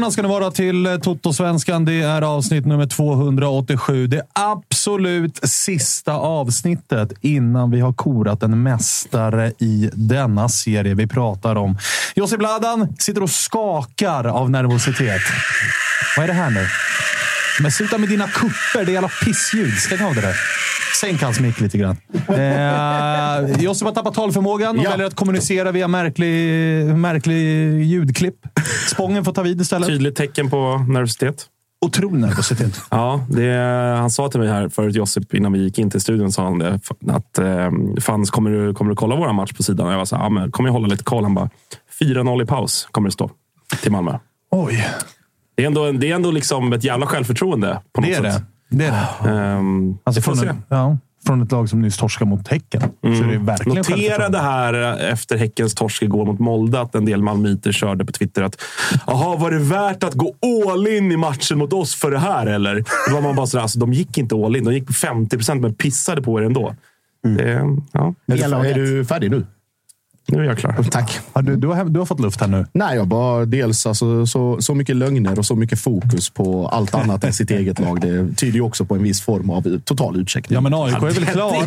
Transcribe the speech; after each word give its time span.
Välkomna 0.00 0.12
ska 0.12 0.22
ni 0.22 0.28
vara 0.28 0.50
till 0.50 0.86
eh, 0.86 0.96
Toto-svenskan. 0.96 1.84
Det 1.84 2.02
är 2.02 2.22
avsnitt 2.22 2.66
nummer 2.66 2.86
287. 2.86 4.06
Det 4.06 4.22
absolut 4.32 5.40
sista 5.42 6.12
avsnittet 6.12 7.12
innan 7.20 7.70
vi 7.70 7.80
har 7.80 7.92
korat 7.92 8.42
en 8.42 8.62
mästare 8.62 9.52
i 9.58 9.90
denna 9.92 10.48
serie. 10.48 10.94
Vi 10.94 11.06
pratar 11.06 11.56
om 11.56 11.78
Jussi 12.14 12.36
Bladan 12.36 12.96
sitter 12.98 13.22
och 13.22 13.30
skakar 13.30 14.24
av 14.24 14.50
nervositet. 14.50 15.22
Vad 16.16 16.24
är 16.24 16.28
det 16.28 16.34
här 16.34 16.50
nu? 16.50 16.66
Men 17.62 17.70
sluta 17.72 17.98
med 17.98 18.08
dina 18.08 18.26
kupper. 18.28 18.84
Det 18.84 18.90
är 18.90 18.92
jävla 18.92 19.10
pissljud. 19.24 19.72
Stäng 19.74 20.02
av 20.06 20.14
det 20.14 20.20
där. 20.20 20.36
Sänk 21.00 21.22
hans 21.22 21.40
mick 21.40 21.60
lite 21.60 21.78
grann. 21.78 21.96
Eh, 22.28 23.62
Josip 23.62 23.86
har 23.86 23.94
tappat 23.94 24.14
talförmågan 24.14 24.78
och 24.78 24.84
Ja. 24.84 24.90
väljer 24.90 25.06
att 25.06 25.14
kommunicera 25.16 25.72
via 25.72 25.88
märklig, 25.88 26.84
märklig 26.96 27.36
ljudklipp. 27.84 28.34
Spången 28.90 29.24
får 29.24 29.32
ta 29.32 29.42
vid 29.42 29.60
istället. 29.60 29.88
Tydligt 29.88 30.16
tecken 30.16 30.50
på 30.50 30.78
nervositet. 30.88 31.46
Otrolig 31.86 32.20
nervositet. 32.20 32.80
Ja, 32.90 33.26
det, 33.30 33.52
han 33.98 34.10
sa 34.10 34.28
till 34.28 34.40
mig 34.40 34.48
här 34.48 34.68
förut, 34.68 34.94
Josip, 34.96 35.34
innan 35.34 35.52
vi 35.52 35.58
gick 35.58 35.78
in 35.78 35.90
till 35.90 36.00
studion, 36.00 36.32
sa 36.32 36.44
han 36.44 36.58
det, 36.58 36.80
att 37.08 37.38
eh, 37.38 37.70
fans, 38.00 38.30
kommer 38.30 38.50
du, 38.50 38.74
kommer 38.74 38.90
du 38.90 38.96
kolla 38.96 39.16
våra 39.16 39.32
match 39.32 39.52
på 39.52 39.62
sidan? 39.62 39.86
Och 39.86 39.92
jag 39.92 39.98
var 39.98 40.04
så 40.04 40.16
här, 40.16 40.22
ja, 40.22 40.28
men 40.28 40.50
kommer 40.50 40.68
jag 40.68 40.72
hålla 40.72 40.86
lite 40.86 41.04
koll? 41.04 41.22
Han 41.24 41.34
bara, 41.34 41.50
4-0 42.00 42.42
i 42.42 42.46
paus 42.46 42.88
kommer 42.90 43.08
det 43.08 43.12
stå 43.12 43.30
till 43.82 43.92
Malmö. 43.92 44.18
Oj, 44.50 44.86
Det 45.60 45.64
är 45.64 45.66
ändå, 45.66 45.92
det 45.92 46.10
är 46.10 46.14
ändå 46.14 46.30
liksom 46.30 46.72
ett 46.72 46.84
jävla 46.84 47.06
självförtroende 47.06 47.80
på 47.92 48.00
något 48.00 48.10
det 48.10 48.16
är 48.16 48.32
sätt. 48.32 48.42
det. 48.68 48.76
det, 48.76 48.86
är 48.86 49.06
det. 49.22 49.30
Ehm, 49.30 49.98
Alltså 50.04 50.22
från, 50.22 50.36
se. 50.36 50.46
ett, 50.46 50.56
ja, 50.68 50.98
från 51.26 51.42
ett 51.42 51.52
lag 51.52 51.68
som 51.68 51.82
nyss 51.82 51.96
torskade 51.96 52.30
mot 52.30 52.48
Häcken. 52.48 52.80
Så 53.02 53.08
är 53.08 53.26
det 53.32 53.38
verkligen 53.38 53.76
Notera 53.76 54.28
det 54.28 54.38
här 54.38 54.98
efter 55.12 55.36
Häckens 55.36 55.74
torsk 55.74 56.02
igår 56.02 56.26
mot 56.26 56.38
Molde, 56.38 56.80
att 56.80 56.94
en 56.94 57.04
del 57.04 57.22
malmöiter 57.22 57.72
körde 57.72 58.04
på 58.04 58.12
Twitter 58.12 58.42
att 58.42 58.62
Jaha, 59.06 59.36
var 59.36 59.50
det 59.50 59.58
värt 59.58 60.04
att 60.04 60.14
gå 60.14 60.34
all 60.72 60.88
in 60.88 61.12
i 61.12 61.16
matchen 61.16 61.58
mot 61.58 61.72
oss 61.72 61.94
för 61.94 62.10
det 62.10 62.18
här 62.18 62.46
eller? 62.46 62.84
Då 63.08 63.14
var 63.14 63.20
man 63.22 63.36
bara 63.36 63.46
sådär, 63.46 63.62
alltså, 63.62 63.78
de 63.78 63.92
gick 63.92 64.18
inte 64.18 64.34
all 64.34 64.56
in. 64.56 64.64
De 64.64 64.74
gick 64.74 64.86
på 64.86 64.92
50 64.92 65.36
procent 65.36 65.60
men 65.60 65.74
pissade 65.74 66.22
på 66.22 66.40
er 66.40 66.44
ändå. 66.44 66.74
Det, 67.22 67.66
ja, 67.92 68.14
Är 68.26 68.48
du, 68.48 68.70
är 68.70 68.74
du 68.74 69.04
färdig 69.04 69.30
nu? 69.30 69.46
Nu 70.30 70.42
är 70.42 70.44
jag 70.44 70.58
klar. 70.58 70.86
Tack. 70.90 71.20
Ja, 71.32 71.42
du, 71.42 71.56
du, 71.56 71.66
har, 71.68 71.84
du 71.84 71.98
har 71.98 72.06
fått 72.06 72.20
luft 72.20 72.40
här 72.40 72.48
nu. 72.48 72.66
Nej, 72.72 72.96
jag 72.96 73.08
bara 73.08 73.44
dels 73.44 73.86
alltså, 73.86 74.26
så, 74.26 74.60
så 74.60 74.74
mycket 74.74 74.96
lögner 74.96 75.38
och 75.38 75.46
så 75.46 75.56
mycket 75.56 75.80
fokus 75.80 76.30
på 76.30 76.68
allt 76.68 76.94
annat 76.94 77.24
än 77.24 77.32
sitt 77.32 77.50
eget 77.50 77.78
lag. 77.78 78.00
Det 78.00 78.36
tyder 78.36 78.54
ju 78.54 78.60
också 78.60 78.84
på 78.84 78.94
en 78.94 79.02
viss 79.02 79.22
form 79.22 79.50
av 79.50 79.80
total 79.84 80.20
utcheckning. 80.20 80.54
Ja, 80.54 80.60
men 80.60 80.74
AIK 80.74 80.94
är 80.94 81.00
väl 81.00 81.26
klara? 81.26 81.66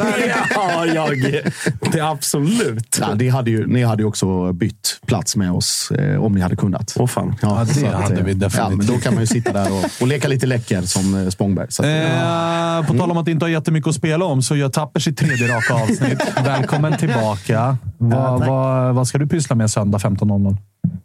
ja, 0.55 0.85
jag, 0.85 1.21
det 1.91 1.99
är 1.99 2.11
absolut. 2.11 2.99
Nej, 3.01 3.09
det 3.15 3.29
hade 3.29 3.51
ju, 3.51 3.67
ni 3.67 3.83
hade 3.83 4.03
ju 4.03 4.07
också 4.07 4.53
bytt 4.53 4.99
plats 5.05 5.35
med 5.35 5.51
oss 5.51 5.91
eh, 5.91 6.23
om 6.23 6.33
ni 6.33 6.41
hade 6.41 6.55
kunnat. 6.55 6.95
Åh 6.99 7.07
fan. 7.07 7.35
Ja, 7.41 7.65
det 7.67 7.73
så 7.73 7.87
hade 7.87 8.19
eh, 8.19 8.25
vi 8.25 8.33
definitivt. 8.33 8.57
Ja, 8.57 8.69
men 8.69 8.87
då 8.87 8.97
kan 8.97 9.13
man 9.13 9.23
ju 9.23 9.27
sitta 9.27 9.53
där 9.53 9.71
och, 9.71 9.85
och 10.01 10.07
leka 10.07 10.27
lite 10.27 10.45
läcker 10.45 10.81
som 10.81 11.15
eh, 11.15 11.29
Spångberg. 11.29 11.67
Så 11.69 11.81
att, 11.81 11.87
Eh, 11.87 12.87
på 12.87 12.93
tal 12.93 13.11
om 13.11 13.17
att 13.17 13.27
inte 13.27 13.45
ha 13.45 13.49
jättemycket 13.49 13.89
att 13.89 13.95
spela 13.95 14.25
om 14.25 14.41
så 14.41 14.55
gör 14.55 14.69
Tapper 14.69 14.99
sitt 14.99 15.17
tredje 15.17 15.47
raka 15.47 15.73
avsnitt. 15.73 16.19
Välkommen 16.45 16.97
tillbaka. 16.97 17.77
Tack. 17.99 18.47
Vad, 18.53 18.95
vad 18.95 19.07
ska 19.07 19.17
du 19.17 19.27
pyssla 19.27 19.55
med 19.55 19.69
söndag 19.71 19.97
15.00? 19.97 20.57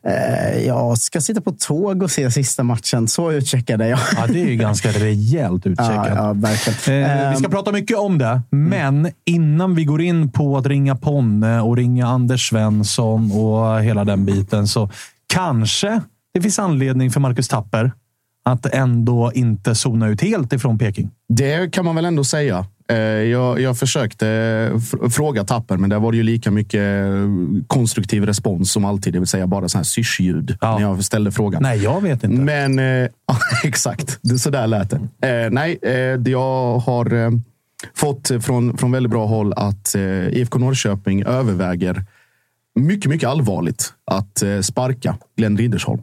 Eh, 0.06 0.66
Jag 0.66 0.98
ska 0.98 1.20
sitta 1.20 1.40
på 1.40 1.52
tåg 1.52 2.02
och 2.02 2.10
se 2.10 2.30
sista 2.30 2.62
matchen. 2.62 3.08
Så 3.08 3.32
utcheckade 3.32 3.88
jag. 3.88 3.98
Ja, 4.16 4.26
det 4.26 4.40
är 4.42 4.46
ju 4.48 4.56
ganska 4.56 4.90
rejält 4.90 5.62
Ja, 5.66 5.70
utcheckat. 5.70 6.12
ja, 6.16 6.32
verkligen. 6.32 7.02
Eh, 7.04 7.30
vi 7.30 7.36
ska 7.36 7.44
Ehm, 7.44 7.50
prata 7.50 7.72
mycket 7.72 7.98
om 7.98 8.18
det, 8.18 8.42
men 8.50 9.08
innan 9.24 9.74
vi 9.74 9.84
går 9.84 10.02
in 10.02 10.30
på 10.30 10.56
att 10.56 10.66
ringa 10.66 10.96
Ponne 10.96 11.60
och 11.60 11.76
ringa 11.76 12.06
Anders 12.06 12.48
Svensson 12.48 13.32
och 13.32 13.80
hela 13.82 14.04
den 14.04 14.24
biten 14.24 14.68
så 14.68 14.90
kanske 15.26 16.00
det 16.34 16.40
finns 16.42 16.58
anledning 16.58 17.10
för 17.10 17.20
Marcus 17.20 17.48
Tapper 17.48 17.92
att 18.44 18.66
ändå 18.66 19.32
inte 19.34 19.74
zona 19.74 20.08
ut 20.08 20.20
helt 20.20 20.52
ifrån 20.52 20.78
Peking. 20.78 21.10
Det 21.28 21.72
kan 21.72 21.84
man 21.84 21.94
väl 21.94 22.04
ändå 22.04 22.24
säga. 22.24 22.66
Eh, 22.90 22.96
Jag, 22.98 23.60
jag 23.60 23.78
försökte 23.78 24.26
fr- 24.74 25.08
fråga 25.10 25.44
Tapper, 25.44 25.76
men 25.76 25.90
där 25.90 25.98
var 25.98 26.12
det 26.12 26.16
ju 26.16 26.22
lika 26.22 26.50
mycket 26.50 26.84
konstruktiv 27.66 28.26
respons 28.26 28.72
som 28.72 28.84
alltid. 28.84 29.12
Det 29.12 29.18
vill 29.18 29.28
säga 29.28 29.46
bara 29.46 29.68
så 29.68 29.78
här 29.78 29.82
syrsljud 29.84 30.56
Ja. 30.60 30.74
när 30.78 30.82
jag 30.82 31.04
ställde 31.04 31.32
frågan. 31.32 31.62
Nej, 31.62 31.78
jag 31.82 32.00
vet 32.02 32.24
inte. 32.24 32.42
Men 32.42 32.78
eh, 33.02 33.08
exakt, 33.64 34.18
det, 34.22 34.38
så 34.38 34.50
där 34.50 34.66
lät 34.66 34.90
det. 35.20 35.36
Eh, 35.44 35.50
nej, 35.50 35.78
eh, 35.82 35.92
jag 36.32 36.78
har 36.78 37.14
eh, 37.14 37.30
fått 37.96 38.30
från, 38.40 38.78
från 38.78 38.92
väldigt 38.92 39.10
bra 39.10 39.26
håll 39.26 39.52
att 39.52 39.94
eh, 39.94 40.02
IFK 40.28 40.58
Norrköping 40.58 41.22
överväger 41.22 42.04
mycket, 42.74 43.10
mycket 43.10 43.28
allvarligt 43.28 43.92
att 44.10 44.42
eh, 44.42 44.60
sparka 44.60 45.16
Glenn 45.36 45.56
Riddersholm. 45.58 46.02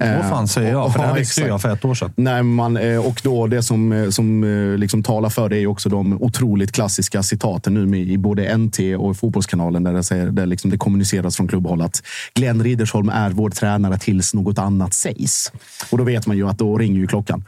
Vad 0.00 0.28
fan 0.28 0.48
säger 0.48 0.70
jag? 0.70 0.92
För 0.92 0.98
det 0.98 1.06
här 1.06 1.14
visste 1.14 1.40
jag 1.40 1.62
för 1.62 1.72
ett 1.72 1.84
år 1.84 1.94
sedan. 1.94 2.12
Nej, 2.16 2.42
man, 2.42 2.76
eh, 2.76 3.06
och 3.06 3.20
då 3.24 3.46
det 3.46 3.62
som, 3.62 3.92
eh, 3.92 4.08
som 4.08 4.44
liksom 4.78 5.02
talar 5.02 5.28
för 5.28 5.48
det 5.48 5.58
är 5.58 5.66
också 5.66 5.88
de 5.88 6.22
otroligt 6.22 6.72
klassiska 6.72 7.22
citaten 7.22 7.74
nu 7.74 7.98
i 7.98 8.18
både 8.18 8.56
NT 8.56 8.96
och 8.96 9.16
Fotbollskanalen 9.16 9.84
där 9.84 9.92
det, 9.92 10.02
säger, 10.02 10.26
där 10.26 10.46
liksom 10.46 10.70
det 10.70 10.78
kommuniceras 10.78 11.36
från 11.36 11.48
klubbhåll 11.48 11.82
att 11.82 12.02
Glenn 12.34 12.62
Riddersholm 12.62 13.08
är 13.08 13.30
vår 13.30 13.50
tränare 13.50 13.98
tills 13.98 14.34
något 14.34 14.58
annat 14.58 14.94
sägs. 14.94 15.52
Och 15.90 15.98
då 15.98 16.04
vet 16.04 16.26
man 16.26 16.36
ju 16.36 16.48
att 16.48 16.58
då 16.58 16.78
ringer 16.78 17.00
ju 17.00 17.06
klockan. 17.06 17.44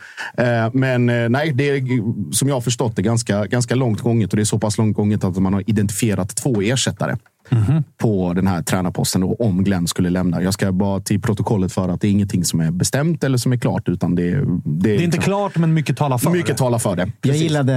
Men 0.72 1.06
nej, 1.06 1.52
det 1.55 1.70
är 1.70 1.82
som 2.34 2.48
jag 2.48 2.56
har 2.56 2.60
förstått 2.60 2.96
det 2.96 3.02
ganska, 3.02 3.46
ganska 3.46 3.75
långt 3.75 4.00
gånget 4.00 4.31
och 4.31 4.37
det 4.37 4.43
är 4.43 4.44
så 4.44 4.58
pass 4.58 4.78
långt 4.78 4.96
gånget 4.96 5.25
att 5.25 5.37
man 5.37 5.55
har 5.55 5.70
identifierat 5.70 6.37
två 6.37 6.62
ersättare 6.62 7.16
på 7.98 8.32
den 8.32 8.46
här 8.46 8.62
tränarposten 8.62 9.22
och 9.22 9.40
om 9.40 9.64
Glenn 9.64 9.86
skulle 9.86 10.10
lämna. 10.10 10.42
Jag 10.42 10.54
ska 10.54 10.72
bara 10.72 11.00
till 11.00 11.20
protokollet 11.20 11.72
för 11.72 11.88
att 11.88 12.00
det 12.00 12.06
är 12.08 12.10
ingenting 12.10 12.44
som 12.44 12.60
är 12.60 12.70
bestämt 12.70 13.24
eller 13.24 13.38
som 13.38 13.52
är 13.52 13.56
klart, 13.56 13.88
utan 13.88 14.14
det, 14.14 14.30
det, 14.34 14.44
Det 14.64 14.94
är 14.96 15.00
inte 15.02 15.18
klart, 15.18 15.56
men 15.56 15.74
mycket 15.74 15.96
talar 15.96 16.18
för 16.18 16.30
mycket 16.30 16.46
det. 16.46 16.54
talar 16.54 16.78
för 16.78 16.96
det. 16.96 17.08
Jag 17.22 17.36
gillade 17.36 17.72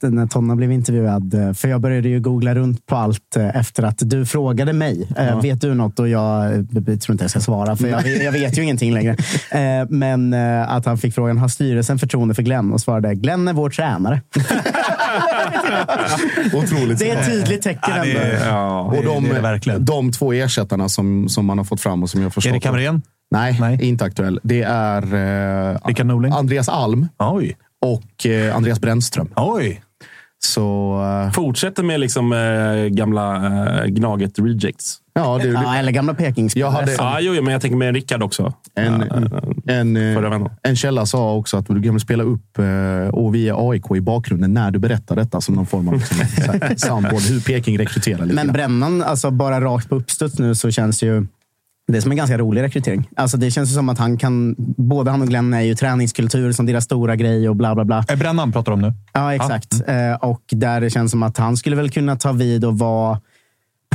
när 0.00 0.26
Tonna 0.26 0.56
blev 0.56 0.72
intervjuad, 0.72 1.34
eh, 1.34 1.52
för 1.52 1.68
jag 1.68 1.80
började 1.80 2.08
ju 2.08 2.20
googla 2.20 2.54
runt 2.54 2.86
på 2.86 2.96
allt 2.96 3.36
eh, 3.36 3.56
efter 3.56 3.82
att 3.82 3.98
du 3.98 4.26
frågade 4.26 4.72
mig. 4.72 5.08
Eh, 5.16 5.40
Vet 5.40 5.60
du 5.60 5.74
något? 5.74 5.98
Och 5.98 6.08
jag, 6.08 6.66
jag 6.70 7.00
tror 7.00 7.12
inte 7.14 7.24
jag 7.24 7.30
ska 7.30 7.40
svara, 7.40 7.76
för 7.76 7.88
jag, 7.88 8.06
jag 8.22 8.32
vet 8.32 8.58
ju 8.58 8.62
ingenting 8.62 8.94
längre. 8.94 9.16
Men 9.88 10.34
att 10.68 10.86
han 10.86 10.98
fick 10.98 11.14
frågan, 11.14 11.38
har 11.38 11.48
styrelsen 11.48 11.98
förtroende 11.98 12.34
för 12.34 12.42
Glenn? 12.42 12.72
Och 12.72 12.80
svarade, 12.80 13.14
Glenn 13.14 13.48
är 13.48 13.52
vår 13.52 13.70
tränare. 13.70 14.20
Otroligt. 16.54 16.98
Det 16.98 17.10
är 17.10 17.20
ett 17.20 17.26
tydligt 17.26 17.62
tecken 17.62 17.94
Ja, 17.96 18.04
det 18.04 18.40
Ja. 18.46 18.94
Och 18.98 19.04
de, 19.04 19.24
det 19.24 19.30
är 19.30 19.34
det 19.34 19.40
verkligen. 19.40 19.84
de 19.84 20.12
två 20.12 20.32
ersättarna 20.32 20.88
som, 20.88 21.28
som 21.28 21.46
man 21.46 21.58
har 21.58 21.64
fått 21.64 21.80
fram 21.80 22.02
och 22.02 22.10
som 22.10 22.22
jag 22.22 22.34
förstått. 22.34 22.52
Erik 22.52 22.64
Hamrén? 22.64 23.02
Nej, 23.30 23.56
Nej. 23.60 23.88
inte 23.88 24.04
aktuell. 24.04 24.40
Det 24.42 24.62
är 24.62 25.14
eh? 25.74 26.36
Andreas 26.36 26.68
Alm 26.68 27.08
Oj. 27.18 27.56
och 27.80 28.26
eh, 28.26 28.56
Andreas 28.56 28.80
Brännström. 28.80 29.28
Oj. 29.36 29.82
Så 30.44 30.94
eh, 31.26 31.32
Fortsätter 31.32 31.82
med 31.82 32.00
liksom 32.00 32.32
eh, 32.32 32.84
gamla 32.88 33.46
eh, 33.80 33.84
Gnaget 33.86 34.38
rejects. 34.38 34.96
ja, 35.14 35.38
det, 35.42 35.48
Ja, 35.48 35.76
eller 35.76 35.92
gamla 35.92 36.14
Pekingspelare. 36.14 36.72
Jag 36.72 36.80
hade- 36.80 36.92
Ja, 36.92 37.18
jo, 37.20 37.34
jo, 37.34 37.42
men 37.42 37.52
jag 37.52 37.62
tänker 37.62 37.76
med 37.76 37.94
Rickard 37.94 38.22
också. 38.22 38.52
en, 38.74 39.02
en, 39.66 39.94
vändan. 40.30 40.50
en 40.62 40.76
källa 40.76 41.06
sa 41.06 41.34
också 41.34 41.56
att 41.56 41.66
du 41.66 41.82
kan 41.82 42.00
spela 42.00 42.22
upp 42.24 42.58
och 43.12 43.34
vi 43.34 43.48
är 43.48 43.70
AIK 43.70 43.84
i 43.96 44.00
bakgrunden 44.00 44.54
när 44.54 44.70
du 44.70 44.78
berättar 44.78 45.16
detta 45.16 45.40
som 45.40 45.54
någon 45.54 45.66
form 45.66 45.88
av 45.88 45.94
liksom, 45.94 46.18
soundboard. 46.76 47.22
Hur 47.22 47.40
Peking 47.40 47.78
rekryterar 47.78 48.22
lite 48.22 48.34
Men. 48.34 48.52
Brännan, 48.52 49.02
alltså 49.02 49.30
bara 49.30 49.60
rakt 49.60 49.88
på 49.88 49.94
uppstuds 49.94 50.38
nu 50.38 50.54
så 50.54 50.70
känns 50.70 51.02
ju 51.02 51.26
det 51.92 51.96
är 51.96 52.00
som 52.00 52.10
en 52.10 52.16
ganska 52.16 52.38
rolig 52.38 52.62
rekrytering. 52.62 53.08
Alltså 53.16 53.36
det 53.36 53.50
känns 53.50 53.74
som 53.74 53.88
att 53.88 53.98
han 53.98 54.18
kan, 54.18 54.54
både 54.76 55.10
han 55.10 55.22
och 55.22 55.28
Glenn 55.28 55.54
är 55.54 55.60
ju 55.60 55.74
träningskultur 55.74 56.52
som 56.52 56.66
deras 56.66 56.84
stora 56.84 57.16
grej 57.16 57.48
och 57.48 57.56
bla 57.56 57.74
bla 57.74 57.84
bla. 57.84 58.04
Är 58.08 58.16
Brännan 58.16 58.52
pratar 58.52 58.72
om 58.72 58.80
nu? 58.80 58.92
Ja, 59.12 59.34
exakt. 59.34 59.82
Eh, 59.86 60.14
och 60.14 60.42
där 60.48 60.80
det 60.80 60.90
känns 60.90 61.10
som 61.10 61.22
att 61.22 61.36
han 61.36 61.56
skulle 61.56 61.76
väl 61.76 61.90
kunna 61.90 62.16
ta 62.16 62.32
vid 62.32 62.64
och 62.64 62.78
vara 62.78 63.20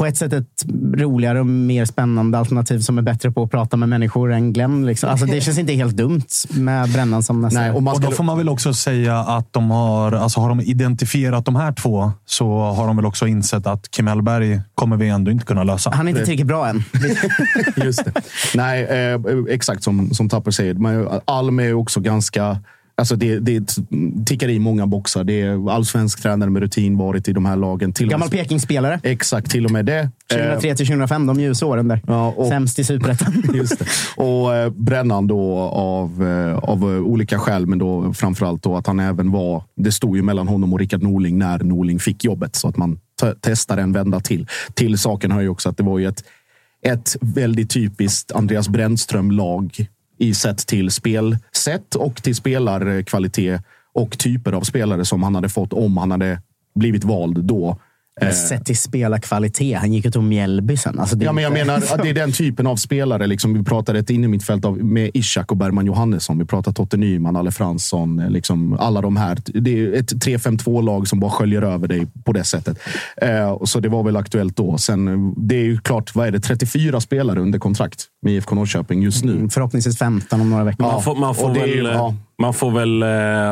på 0.01 0.06
ett 0.06 0.18
sätt 0.18 0.33
ett 0.33 0.65
roligare 0.94 1.39
och 1.39 1.45
mer 1.45 1.86
spännande 1.86 2.38
alternativ 2.38 2.80
som 2.80 2.98
är 2.98 3.01
bättre 3.01 3.31
på 3.31 3.44
att 3.44 3.51
prata 3.51 3.77
med 3.77 3.89
människor 3.89 4.33
än 4.33 4.53
Glenn. 4.53 4.86
Liksom. 4.86 5.09
Alltså 5.09 5.25
det 5.25 5.42
känns 5.42 5.57
inte 5.57 5.74
helt 5.74 5.95
dumt 5.95 6.25
med 6.50 6.89
Brännan 6.89 7.24
som 7.24 7.42
nästa. 7.42 7.59
Nej, 7.59 7.71
och 7.71 7.83
man 7.83 7.95
Och 7.95 8.01
då 8.01 8.12
får 8.12 8.24
man 8.24 8.38
väl 8.38 8.50
också 8.50 8.74
säga 8.74 9.19
att 9.19 9.53
de 9.53 9.71
har, 9.71 10.12
alltså 10.12 10.39
har 10.39 10.50
de 10.50 10.62
identifierat 10.62 11.45
de 11.45 11.56
här 11.56 11.71
två 11.71 12.12
så 12.25 12.59
har 12.59 12.88
de 12.88 12.95
väl 12.95 13.06
också 13.06 13.27
insett 13.27 13.68
att 13.68 13.92
Kim 13.92 14.07
Hellberg 14.07 14.62
kommer 14.75 14.98
vi 14.98 15.09
ändå 15.09 15.31
inte 15.31 15.45
kunna 15.45 15.63
lösa. 15.63 15.89
Han 15.89 16.07
är 16.07 16.09
inte 16.09 16.25
tillräckligt 16.25 16.48
bra 16.48 16.68
än. 16.68 16.83
Just 17.86 18.06
det. 18.06 18.13
Nej, 18.56 18.83
eh, 18.83 19.19
exakt 19.50 19.83
som, 19.83 20.13
som 20.13 20.30
Tapper 20.30 20.51
säger. 20.51 20.74
Men 20.74 21.07
Alm 21.25 21.59
är 21.59 21.63
ju 21.63 21.74
också 21.74 22.00
ganska... 22.00 22.59
Alltså 22.95 23.15
det, 23.15 23.39
det 23.39 23.75
tickar 24.25 24.49
i 24.49 24.59
många 24.59 24.88
boxar. 24.88 25.23
Det 25.23 25.41
är 25.41 25.71
allsvensk 25.71 26.21
tränare 26.21 26.49
med 26.49 26.61
rutin, 26.61 26.97
varit 26.97 27.27
i 27.27 27.33
de 27.33 27.45
här 27.45 27.55
lagen. 27.55 27.93
Till 27.93 28.07
Gammal 28.09 28.29
Pekingspelare. 28.29 28.99
exakt, 29.03 29.51
till 29.51 29.65
och 29.65 29.71
med 29.71 29.85
det. 29.85 29.99
Eh, 29.99 30.09
2003 30.38 30.75
till 30.75 30.85
2005, 30.88 31.25
de 31.27 31.39
ljusåren 31.39 31.88
där. 31.88 32.01
Ja, 32.07 32.33
och- 32.38 32.47
Sämst 32.47 32.79
i 32.79 32.83
superettan. 32.83 33.43
Just 33.53 33.79
det. 33.79 33.85
Och 34.23 34.55
eh, 34.55 34.69
Brännan 34.69 35.27
då 35.27 35.57
av, 35.59 36.27
eh, 36.27 36.57
av 36.57 36.77
eh, 36.83 37.01
olika 37.01 37.39
skäl, 37.39 37.67
men 37.67 37.79
då 37.79 38.13
framförallt 38.13 38.63
då 38.63 38.75
att 38.77 38.88
han 38.88 38.99
även 38.99 39.31
var... 39.31 39.63
Det 39.75 39.91
stod 39.91 40.15
ju 40.17 40.21
mellan 40.23 40.47
honom 40.47 40.73
och 40.73 40.79
Rickard 40.79 41.03
Norling 41.03 41.38
när 41.38 41.59
Norling 41.59 41.99
fick 41.99 42.23
jobbet, 42.23 42.55
så 42.55 42.67
att 42.67 42.77
man 42.77 42.99
te- 43.21 43.33
testar 43.41 43.77
en 43.77 43.93
vända 43.93 44.19
till. 44.19 44.47
Till 44.73 44.97
saken 44.97 45.31
hör 45.31 45.41
ju 45.41 45.49
också 45.49 45.69
att 45.69 45.77
det 45.77 45.83
var 45.83 45.99
ju 45.99 46.07
ett, 46.07 46.23
ett 46.88 47.15
väldigt 47.21 47.69
typiskt 47.69 48.31
Andreas 48.31 48.69
Brännström-lag 48.69 49.85
i 50.21 50.33
sett 50.33 50.68
till 50.68 50.91
spelsätt 50.91 51.95
och 51.95 52.23
till 52.23 52.35
spelarkvalitet 52.35 53.62
och 53.94 54.18
typer 54.18 54.53
av 54.53 54.62
spelare 54.62 55.06
som 55.06 55.23
han 55.23 55.35
hade 55.35 55.50
fått 55.50 55.73
om 55.73 55.97
han 55.97 56.12
hade 56.12 56.41
blivit 56.75 57.03
vald 57.03 57.44
då. 57.44 57.77
Eh, 58.21 58.29
Sett 58.31 58.65
till 58.65 58.77
spelarkvalitet. 58.77 59.77
Han 59.79 59.93
gick 59.93 60.05
ut 60.05 60.15
om 60.15 60.27
Mjällby 60.27 60.77
sen. 60.77 60.99
Alltså 60.99 61.17
Ja, 61.19 61.31
men 61.33 61.43
jag 61.43 61.51
inte- 61.51 61.65
menar 61.65 61.77
att 61.77 62.01
det 62.03 62.09
är 62.09 62.13
den 62.13 62.31
typen 62.31 62.67
av 62.67 62.75
spelare. 62.75 63.27
Liksom, 63.27 63.53
vi 63.53 63.63
pratade 63.63 63.99
ett 63.99 64.09
innermittfält 64.09 64.65
av, 64.65 64.77
med 64.77 65.11
Ishak 65.13 65.51
och 65.51 65.57
Bergman 65.57 65.85
Johannesson. 65.85 66.37
Vi 66.39 66.45
pratade 66.45 66.75
Totte 66.75 66.97
Nyman, 66.97 67.35
Alle 67.35 67.51
Fransson. 67.51 68.19
eh, 68.19 68.29
Liksom, 68.29 68.73
alla 68.79 69.01
de 69.01 69.17
här. 69.17 69.37
Det 69.45 69.79
är 69.79 69.93
ett 69.93 70.13
3-5-2-lag 70.25 71.07
som 71.07 71.19
bara 71.19 71.31
sköljer 71.31 71.61
över 71.61 71.87
dig 71.87 72.07
på 72.25 72.31
det 72.31 72.43
sättet. 72.43 72.79
Eh, 73.21 73.49
och 73.51 73.69
så 73.69 73.79
det 73.79 73.89
var 73.89 74.03
väl 74.03 74.17
aktuellt 74.17 74.57
då. 74.57 74.77
Sen, 74.77 75.33
det 75.37 75.55
är 75.55 75.63
ju 75.63 75.77
klart, 75.77 76.15
vad 76.15 76.27
är 76.27 76.31
det? 76.31 76.39
34 76.39 77.01
spelare 77.01 77.39
under 77.39 77.59
kontrakt 77.59 78.05
med 78.21 78.33
IFK 78.33 78.55
Norrköping 78.55 79.01
just 79.03 79.23
nu. 79.23 79.31
Mm, 79.31 79.49
Förhoppningsvis 79.49 79.97
15 79.97 80.41
om 80.41 80.49
några 80.49 80.63
veckor. 80.63 80.83
Man 80.83 81.01
får, 81.03 81.15
man 81.15 81.35
får 81.35 81.53
det 81.53 81.59
är 81.59 81.67
väl, 81.67 81.75
ju- 81.77 81.83
ja. 81.91 82.15
man 82.41 82.53
får 82.53 82.71
väl 82.71 83.03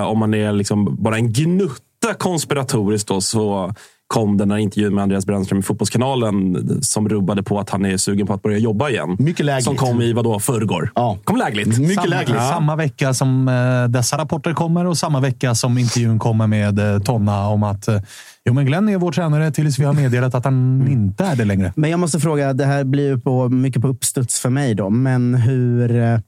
om 0.05 0.19
man 0.19 0.33
är 0.33 0.51
liksom 0.51 0.97
bara 1.03 1.15
en 1.15 1.33
gnutta 1.33 2.13
konspiratoriskt 2.17 3.07
då, 3.07 3.21
så 3.21 3.73
kom 4.09 4.37
den 4.37 4.51
här 4.51 4.57
intervjun 4.57 4.95
med 4.95 5.01
Andreas 5.01 5.25
Brännström 5.25 5.59
i 5.59 5.61
Fotbollskanalen 5.61 6.57
som 6.83 7.09
rubbade 7.09 7.43
på 7.43 7.59
att 7.59 7.69
han 7.69 7.85
är 7.85 7.97
sugen 7.97 8.27
på 8.27 8.33
att 8.33 8.41
börja 8.41 8.57
jobba 8.57 8.89
igen. 8.89 9.15
Mycket 9.19 9.45
lägligt. 9.45 9.65
Som 9.65 9.75
kom 9.75 10.01
i 10.01 10.13
vadå, 10.13 10.39
förrgår. 10.39 10.91
Ja. 10.95 11.17
Kom 11.23 11.37
lägligt. 11.37 11.79
Mycket 11.79 11.95
samma, 11.95 12.05
lägligt. 12.07 12.37
samma 12.37 12.75
vecka 12.75 13.13
som 13.13 13.47
eh, 13.47 13.89
dessa 13.89 14.17
rapporter 14.17 14.53
kommer 14.53 14.85
och 14.85 14.97
samma 14.97 15.19
vecka 15.19 15.55
som 15.55 15.77
intervjun 15.77 16.19
kommer 16.19 16.47
med 16.47 16.79
eh, 16.79 17.01
Tonna 17.01 17.47
om 17.47 17.63
att 17.63 17.87
eh, 17.87 18.01
jo, 18.45 18.53
men 18.53 18.65
Glenn 18.65 18.89
är 18.89 18.97
vår 18.97 19.11
tränare 19.11 19.51
tills 19.51 19.79
vi 19.79 19.83
har 19.83 19.93
meddelat 19.93 20.35
att 20.35 20.45
han 20.45 20.87
inte 20.89 21.25
är 21.25 21.35
det 21.35 21.45
längre. 21.45 21.73
Men 21.75 21.89
jag 21.89 21.99
måste 21.99 22.19
fråga, 22.19 22.53
det 22.53 22.65
här 22.65 22.83
blir 22.83 23.07
ju 23.07 23.19
på, 23.19 23.49
mycket 23.49 23.81
på 23.81 23.87
uppstuds 23.87 24.39
för 24.39 24.49
mig 24.49 24.75
då, 24.75 24.89
men 24.89 25.35
hur... 25.35 26.21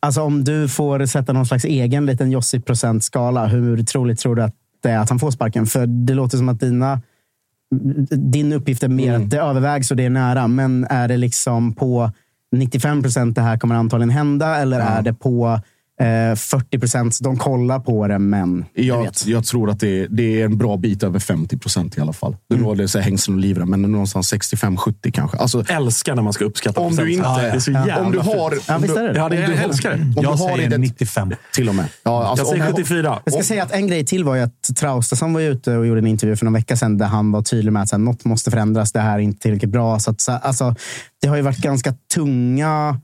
Alltså 0.00 0.22
om 0.22 0.44
du 0.44 0.68
får 0.68 1.06
sätta 1.06 1.32
någon 1.32 1.46
slags 1.46 1.64
egen 1.64 2.06
liten 2.06 2.30
Josip-procentskala, 2.30 3.46
hur 3.46 3.82
troligt 3.82 4.18
tror 4.20 4.36
du 4.36 4.42
att 4.42 4.54
det 4.82 4.90
är 4.90 4.98
att 4.98 5.10
han 5.10 5.18
får 5.18 5.30
sparken? 5.30 5.66
För 5.66 5.86
det 5.86 6.14
låter 6.14 6.38
som 6.38 6.48
att 6.48 6.60
dina, 6.60 7.00
din 8.10 8.52
uppgift 8.52 8.82
är 8.82 8.88
mer 8.88 9.14
att 9.14 9.30
det 9.30 9.38
övervägs 9.38 9.90
och 9.90 9.96
det 9.96 10.04
är 10.04 10.10
nära, 10.10 10.48
men 10.48 10.86
är 10.90 11.08
det 11.08 11.16
liksom 11.16 11.74
på 11.74 12.12
95 12.52 13.02
procent 13.02 13.34
det 13.34 13.42
här 13.42 13.58
kommer 13.58 13.74
antagligen 13.74 14.10
hända 14.10 14.56
eller 14.56 14.80
är 14.80 15.02
det 15.02 15.14
på 15.14 15.60
eh, 16.00 16.36
40 16.36 16.78
procent 16.78 17.18
de 17.22 17.36
kollar 17.38 17.78
på 17.80 18.08
det, 18.08 18.18
men 18.18 18.64
Jag, 18.74 19.02
vet. 19.02 19.26
jag 19.26 19.44
tror 19.44 19.70
att 19.70 19.80
det 19.80 20.00
är, 20.02 20.08
det 20.10 20.40
är 20.40 20.44
en 20.44 20.58
bra 20.58 20.76
bit 20.76 21.02
över 21.02 21.18
50 21.18 21.58
procent 21.58 21.98
i 21.98 22.00
alla 22.00 22.12
fall. 22.12 22.36
Det 22.48 22.54
Mm. 22.54 22.66
råder 22.66 23.00
hängslen 23.00 23.34
och 23.36 23.40
livrem, 23.40 23.70
men 23.70 23.82
någonstans 23.82 24.32
65-70 24.32 25.10
kanske. 25.12 25.36
Alltså, 25.38 25.64
Älskar 25.68 26.14
när 26.14 26.22
man 26.22 26.32
ska 26.32 26.44
uppskatta 26.44 26.80
om 26.80 26.96
du 26.96 27.12
inte... 27.12 27.22
procent. 27.24 27.42
Det 27.42 27.48
är 27.48 27.58
så 27.60 27.70
jävla 27.70 28.00
om 28.04 28.12
du 28.12 28.18
har... 28.18 28.54
Ja, 28.68 28.76
om 28.76 28.82
visst 28.82 28.96
är 28.96 29.02
det. 29.02 29.18
Ja, 29.18 29.28
det, 29.28 29.36
om 29.36 29.42
jag 29.42 29.50
du 29.50 29.56
har- 29.56 29.64
älskar 29.64 29.90
det. 29.90 29.96
Om 30.02 30.12
Jag 30.16 30.24
du 30.24 30.28
har 30.28 30.36
säger 30.56 30.68
ident- 30.70 30.78
95. 30.78 31.32
Till 31.54 31.68
och 31.68 31.74
med. 31.74 31.84
Ja, 32.02 32.24
alltså, 32.26 32.44
Jag 32.44 32.50
säger 32.50 32.66
om, 32.70 32.76
74. 32.76 33.18
Jag 33.24 33.34
ska 33.34 33.42
säga 33.42 33.62
att 33.62 33.72
en 33.72 33.86
grej 33.86 34.06
till 34.06 34.24
var 34.24 34.34
ju 34.34 34.42
att 34.42 34.70
Traustason 34.76 35.32
var 35.34 35.40
ute 35.40 35.76
och 35.76 35.86
gjorde 35.86 36.00
en 36.00 36.06
intervju 36.06 36.36
för 36.36 36.44
någon 36.44 36.54
vecka 36.54 36.76
sedan 36.76 36.98
där 36.98 37.06
han 37.06 37.32
var 37.32 37.42
tydlig 37.42 37.72
med 37.72 37.82
att 37.82 37.88
så 37.88 37.96
här, 37.96 38.00
något 38.02 38.24
måste 38.24 38.50
förändras. 38.50 38.92
Det 38.92 39.00
här 39.00 39.14
är 39.14 39.18
inte 39.18 39.38
tillräckligt 39.40 39.70
bra. 39.70 39.98
Så 40.00 40.10
att, 40.10 40.20
så, 40.20 40.32
alltså, 40.32 40.74
det 41.22 41.28
har 41.28 41.36
ju 41.36 41.42
varit 41.42 41.58
ganska 41.58 41.94
tunga 42.14 43.00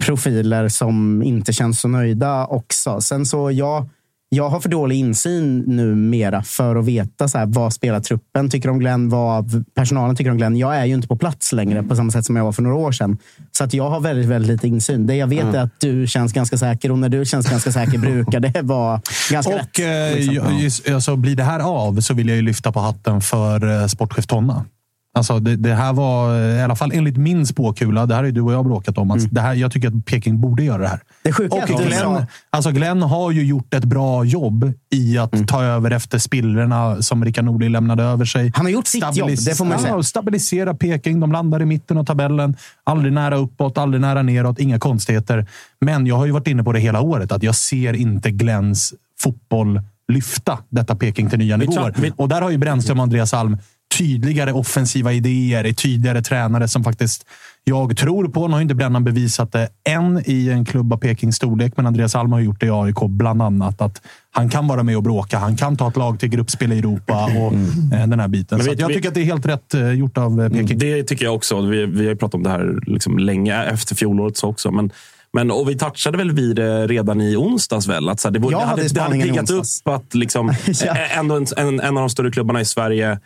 profiler 0.00 0.68
som 0.68 1.22
inte 1.22 1.52
känns 1.52 1.80
så 1.80 1.88
nöjda 1.88 2.46
också. 2.46 3.00
Sen 3.00 3.26
så 3.26 3.50
jag, 3.50 3.88
jag 4.28 4.48
har 4.48 4.60
för 4.60 4.68
dålig 4.68 4.96
insyn 4.96 5.58
numera 5.58 6.42
för 6.42 6.76
att 6.76 6.84
veta 6.84 7.28
så 7.28 7.38
här, 7.38 7.46
vad 7.46 7.72
spelartruppen 7.72 8.50
tycker 8.50 8.70
om 8.70 8.78
Glenn, 8.78 9.08
vad 9.08 9.64
personalen 9.74 10.16
tycker 10.16 10.30
om 10.30 10.36
Glenn. 10.36 10.56
Jag 10.56 10.76
är 10.76 10.84
ju 10.84 10.94
inte 10.94 11.08
på 11.08 11.16
plats 11.16 11.52
längre 11.52 11.82
på 11.82 11.96
samma 11.96 12.10
sätt 12.10 12.24
som 12.24 12.36
jag 12.36 12.44
var 12.44 12.52
för 12.52 12.62
några 12.62 12.76
år 12.76 12.92
sedan. 12.92 13.18
Så 13.52 13.64
att 13.64 13.74
jag 13.74 13.90
har 13.90 14.00
väldigt, 14.00 14.26
väldigt 14.26 14.50
lite 14.50 14.68
insyn. 14.68 15.06
Det 15.06 15.14
jag 15.16 15.26
vet 15.26 15.54
är 15.54 15.58
att 15.58 15.80
du 15.80 16.06
känns 16.06 16.32
ganska 16.32 16.58
säker 16.58 16.92
och 16.92 16.98
när 16.98 17.08
du 17.08 17.24
känns 17.24 17.50
ganska 17.50 17.72
säker 17.72 17.98
brukar 18.08 18.40
det 18.40 18.62
vara 18.62 19.00
ganska 19.30 19.52
rätt. 19.58 19.68
Och 19.78 19.80
eh, 19.80 20.16
liksom. 20.16 20.34
jag- 20.34 20.60
just, 20.60 20.88
alltså, 20.90 21.16
blir 21.16 21.36
det 21.36 21.44
här 21.44 21.60
av 21.60 22.00
så 22.00 22.14
vill 22.14 22.28
jag 22.28 22.36
ju 22.36 22.42
lyfta 22.42 22.72
på 22.72 22.80
hatten 22.80 23.20
för 23.20 23.80
eh, 23.82 23.86
sportchef 23.86 24.26
Tonna. 24.26 24.64
Alltså 25.12 25.38
det, 25.38 25.56
det, 25.56 25.74
här 25.74 25.92
var, 25.92 26.38
i 26.38 26.62
alla 26.62 26.76
fall 26.76 26.92
enligt 26.94 27.16
min 27.16 27.46
spåkula, 27.46 28.06
det 28.06 28.14
här 28.14 28.24
är 28.24 28.32
du 28.32 28.40
och 28.40 28.52
jag 28.52 28.64
bråkat 28.64 28.98
om, 28.98 29.10
att 29.10 29.18
mm. 29.18 29.28
det 29.32 29.40
här, 29.40 29.54
jag 29.54 29.72
tycker 29.72 29.88
att 29.88 30.04
Peking 30.04 30.40
borde 30.40 30.64
göra 30.64 30.82
det 30.82 30.88
här. 30.88 31.00
Det 31.22 31.32
sjuka 31.32 31.56
och 31.56 31.68
Glenn, 31.68 32.26
alltså 32.50 32.70
Glenn 32.70 33.02
har 33.02 33.30
ju 33.30 33.44
gjort 33.44 33.74
ett 33.74 33.84
bra 33.84 34.24
jobb 34.24 34.72
i 34.90 35.18
att 35.18 35.34
mm. 35.34 35.46
ta 35.46 35.62
över 35.62 35.90
efter 35.90 36.18
spillrorna 36.18 37.02
som 37.02 37.24
Rickard 37.24 37.44
Norling 37.44 37.72
lämnade 37.72 38.02
över 38.02 38.24
sig. 38.24 38.52
Han 38.54 38.66
har 38.66 38.72
gjort 38.72 38.86
sitt 38.86 39.16
jobb, 39.16 39.30
det 39.46 39.56
får 39.56 39.64
man 39.64 39.78
säga. 39.78 39.94
Ja, 39.94 40.02
stabilisera 40.02 40.74
Peking. 40.74 41.20
De 41.20 41.32
landar 41.32 41.62
i 41.62 41.64
mitten 41.64 41.98
av 41.98 42.04
tabellen. 42.04 42.56
Aldrig 42.84 43.12
nära 43.12 43.36
uppåt, 43.36 43.78
aldrig 43.78 44.00
nära 44.00 44.22
neråt. 44.22 44.58
Inga 44.58 44.78
konstigheter. 44.78 45.46
Men 45.80 46.06
jag 46.06 46.16
har 46.16 46.26
ju 46.26 46.32
varit 46.32 46.46
inne 46.46 46.64
på 46.64 46.72
det 46.72 46.80
hela 46.80 47.00
året, 47.00 47.32
att 47.32 47.42
jag 47.42 47.54
ser 47.54 47.94
inte 47.94 48.30
Glenns 48.30 48.94
fotboll 49.22 49.80
lyfta 50.12 50.58
detta 50.68 50.96
Peking 50.96 51.30
till 51.30 51.38
nya 51.38 51.56
nivåer. 51.56 52.12
Och 52.16 52.28
där 52.28 52.42
har 52.42 52.50
ju 52.50 52.58
Brännström 52.58 52.98
och 52.98 53.02
Andreas 53.02 53.34
Alm 53.34 53.58
tydligare 53.98 54.52
offensiva 54.52 55.12
idéer, 55.12 55.72
tydligare 55.72 56.22
tränare 56.22 56.68
som 56.68 56.84
faktiskt 56.84 57.26
jag 57.64 57.96
tror 57.96 58.28
på. 58.28 58.48
Nu 58.48 58.54
har 58.54 58.60
inte 58.60 58.74
Brännan 58.74 59.04
bevisat 59.04 59.52
det 59.52 59.68
än 59.88 60.22
i 60.26 60.48
en 60.48 60.64
klubb 60.64 60.92
av 60.92 60.96
Pekings 60.96 61.36
storlek, 61.36 61.72
men 61.76 61.86
Andreas 61.86 62.14
Alm 62.14 62.32
har 62.32 62.40
gjort 62.40 62.60
det 62.60 62.66
i 62.66 62.70
AIK 62.70 62.96
bland 63.08 63.42
annat. 63.42 63.80
Att 63.80 64.02
han 64.30 64.48
kan 64.48 64.66
vara 64.66 64.82
med 64.82 64.96
och 64.96 65.02
bråka. 65.02 65.38
Han 65.38 65.56
kan 65.56 65.76
ta 65.76 65.88
ett 65.88 65.96
lag 65.96 66.20
till 66.20 66.28
gruppspel 66.28 66.72
i 66.72 66.78
Europa 66.78 67.24
och 67.24 67.52
mm. 67.52 67.92
Eh, 67.92 68.06
den 68.06 68.20
här 68.20 68.28
biten. 68.28 68.58
Men 68.58 68.66
vet, 68.66 68.80
jag 68.80 68.88
tycker 68.88 69.02
vi, 69.02 69.08
att 69.08 69.14
det 69.14 69.20
är 69.20 69.24
helt 69.24 69.46
rätt 69.46 69.74
eh, 69.74 69.90
gjort 69.90 70.18
av 70.18 70.42
eh, 70.42 70.48
Peking. 70.50 70.78
Det 70.78 71.02
tycker 71.02 71.24
jag 71.24 71.34
också. 71.34 71.60
Vi, 71.60 71.86
vi 71.86 72.08
har 72.08 72.14
pratat 72.14 72.34
om 72.34 72.42
det 72.42 72.50
här 72.50 72.78
liksom 72.86 73.18
länge 73.18 73.64
efter 73.64 73.94
fjolåret 73.94 74.44
också. 74.44 74.70
Men 74.70 74.90
men, 75.32 75.50
och 75.50 75.68
vi 75.68 75.78
touchade 75.78 76.18
väl 76.18 76.32
vid 76.32 76.56
det 76.56 76.86
redan 76.86 77.20
i 77.20 77.36
onsdags. 77.36 77.86
Väl, 77.86 78.08
att 78.08 78.20
så 78.20 78.28
här, 78.28 78.32
det, 78.32 78.38
det, 78.38 78.56
hade, 78.56 78.88
det 78.88 79.00
hade 79.00 79.22
piggat 79.22 79.50
upp 79.50 79.64
att 79.84 80.14
liksom, 80.14 80.54
ja. 80.84 80.96
en, 80.96 81.30
en, 81.56 81.80
en 81.80 81.96
av 81.96 82.02
de 82.02 82.10
större 82.10 82.30
klubbarna 82.30 82.60
i 82.60 82.64
Sverige 82.64 83.18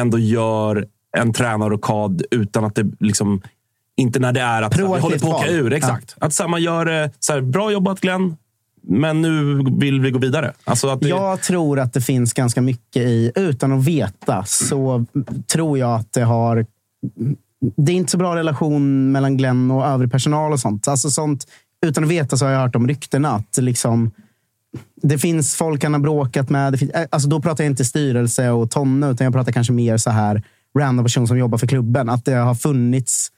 ändå 0.00 0.18
gör 0.18 0.86
en 1.16 1.32
tränarrokad 1.32 2.22
utan 2.30 2.64
att 2.64 2.74
det 2.74 2.90
liksom 3.00 3.42
inte 3.96 4.18
när 4.18 4.32
det 4.32 4.40
är 4.40 4.62
att 4.62 4.78
vi 4.78 4.82
håller 4.82 5.00
på 5.00 5.08
att 5.08 5.22
åka 5.24 5.48
ur. 5.48 5.72
Exakt. 5.72 6.16
Ja. 6.20 6.26
Att 6.26 6.34
så 6.34 6.42
här, 6.42 6.50
man 6.50 6.62
gör 6.62 7.10
så 7.20 7.32
här, 7.32 7.40
bra 7.40 7.72
jobbat 7.72 8.00
Glenn, 8.00 8.36
men 8.82 9.22
nu 9.22 9.62
vill 9.78 10.00
vi 10.00 10.10
gå 10.10 10.18
vidare. 10.18 10.52
Alltså 10.64 10.88
att 10.88 11.00
det... 11.00 11.08
Jag 11.08 11.40
tror 11.40 11.78
att 11.78 11.92
det 11.92 12.00
finns 12.00 12.32
ganska 12.32 12.60
mycket 12.60 13.02
i, 13.02 13.32
utan 13.34 13.72
att 13.72 13.84
veta, 13.84 14.44
så 14.44 15.06
tror 15.52 15.78
jag 15.78 15.94
att 15.94 16.12
det 16.12 16.22
har... 16.24 16.66
Det 17.76 17.92
är 17.92 17.96
inte 17.96 18.10
så 18.10 18.18
bra 18.18 18.36
relation 18.36 19.12
mellan 19.12 19.36
Glenn 19.36 19.70
och 19.70 19.86
övrig 19.86 20.12
personal 20.12 20.52
och 20.52 20.60
sånt. 20.60 20.88
Alltså 20.88 21.10
sånt 21.10 21.46
utan 21.86 22.04
att 22.04 22.10
veta 22.10 22.36
så 22.36 22.44
har 22.44 22.52
jag 22.52 22.60
hört 22.60 22.76
om 22.76 22.88
ryktena 22.88 23.30
att 23.30 23.58
liksom, 23.58 24.10
det 25.02 25.18
finns 25.18 25.54
folk 25.56 25.84
han 25.84 25.92
har 25.92 26.00
bråkat 26.00 26.50
med. 26.50 26.78
Finns, 26.78 26.90
eh, 26.90 27.06
alltså 27.10 27.28
då 27.28 27.40
pratar 27.40 27.64
jag 27.64 27.70
inte 27.70 27.84
styrelse 27.84 28.50
och 28.50 28.70
Tonne, 28.70 29.10
utan 29.10 29.24
jag 29.24 29.34
pratar 29.34 29.52
kanske 29.52 29.72
mer 29.72 29.96
så 29.96 30.10
här 30.10 30.42
random 30.78 31.04
person 31.04 31.26
som 31.26 31.38
jobbar 31.38 31.58
för 31.58 31.66
klubben. 31.66 32.08
Att 32.08 32.24
det 32.24 32.34
har 32.34 32.54
funnits 32.54 33.30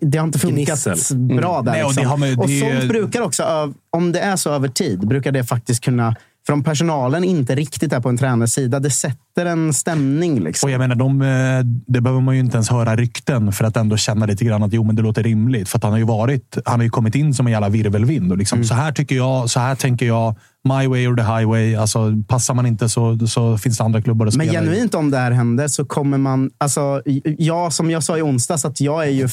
det 0.00 0.18
har 0.18 0.26
inte 0.26 0.38
funkat 0.38 1.10
mm. 1.10 1.36
bra 1.36 1.62
där. 1.62 1.72
Nej, 1.72 1.84
och, 1.84 1.94
liksom. 1.94 2.20
man, 2.20 2.38
och 2.38 2.50
sånt 2.50 2.88
brukar 2.88 3.20
också, 3.20 3.74
om 3.90 4.12
det 4.12 4.20
är 4.20 4.36
så 4.36 4.50
över 4.50 4.68
tid, 4.68 5.08
brukar 5.08 5.32
det 5.32 5.44
faktiskt 5.44 5.84
kunna 5.84 6.16
för 6.46 6.52
om 6.52 6.64
personalen 6.64 7.24
inte 7.24 7.54
riktigt 7.54 7.92
är 7.92 8.00
på 8.00 8.08
en 8.08 8.16
tränarens 8.16 8.52
sida, 8.52 8.80
det 8.80 8.90
sätter 8.90 9.46
en 9.46 9.72
stämning. 9.72 10.40
Liksom. 10.40 10.66
Och 10.66 10.70
jag 10.70 10.78
menar, 10.78 10.94
de, 10.94 11.22
eh, 11.22 11.64
det 11.86 12.00
behöver 12.00 12.20
man 12.20 12.34
ju 12.34 12.40
inte 12.40 12.56
ens 12.56 12.70
höra 12.70 12.96
rykten 12.96 13.52
för 13.52 13.64
att 13.64 13.76
ändå 13.76 13.96
känna 13.96 14.26
lite 14.26 14.44
grann 14.44 14.62
att 14.62 14.72
jo, 14.72 14.84
men 14.84 14.96
det 14.96 15.02
låter 15.02 15.22
rimligt. 15.22 15.68
För 15.68 15.80
han 15.82 15.90
har 15.90 15.98
ju 15.98 16.04
varit, 16.04 16.58
han 16.64 16.80
har 16.80 16.84
ju 16.84 16.90
kommit 16.90 17.14
in 17.14 17.34
som 17.34 17.46
en 17.46 17.52
jävla 17.52 17.68
virvelvind. 17.68 18.32
Och 18.32 18.38
liksom, 18.38 18.56
mm. 18.56 18.66
Så 18.66 18.74
här 18.74 18.92
tycker 18.92 19.16
jag, 19.16 19.50
så 19.50 19.60
här 19.60 19.74
tänker 19.74 20.06
jag. 20.06 20.34
My 20.66 20.86
way 20.86 21.06
or 21.06 21.16
the 21.16 21.22
highway. 21.22 21.74
Alltså, 21.74 22.12
passar 22.28 22.54
man 22.54 22.66
inte 22.66 22.88
så, 22.88 23.18
så 23.26 23.58
finns 23.58 23.78
det 23.78 23.84
andra 23.84 24.02
klubbar 24.02 24.26
att 24.26 24.34
spela 24.34 24.52
Men 24.52 24.64
genuint 24.64 24.94
i. 24.94 24.96
om 24.96 25.10
det 25.10 25.18
här 25.18 25.30
händer 25.30 25.68
så 25.68 25.84
kommer 25.84 26.18
man... 26.18 26.50
Alltså, 26.58 27.02
jag, 27.38 27.72
som 27.72 27.90
jag 27.90 28.02
sa 28.02 28.18
i 28.18 28.22
onsdags, 28.22 28.64
att 28.64 28.80
jag 28.80 29.04
är 29.06 29.10
ju 29.10 29.28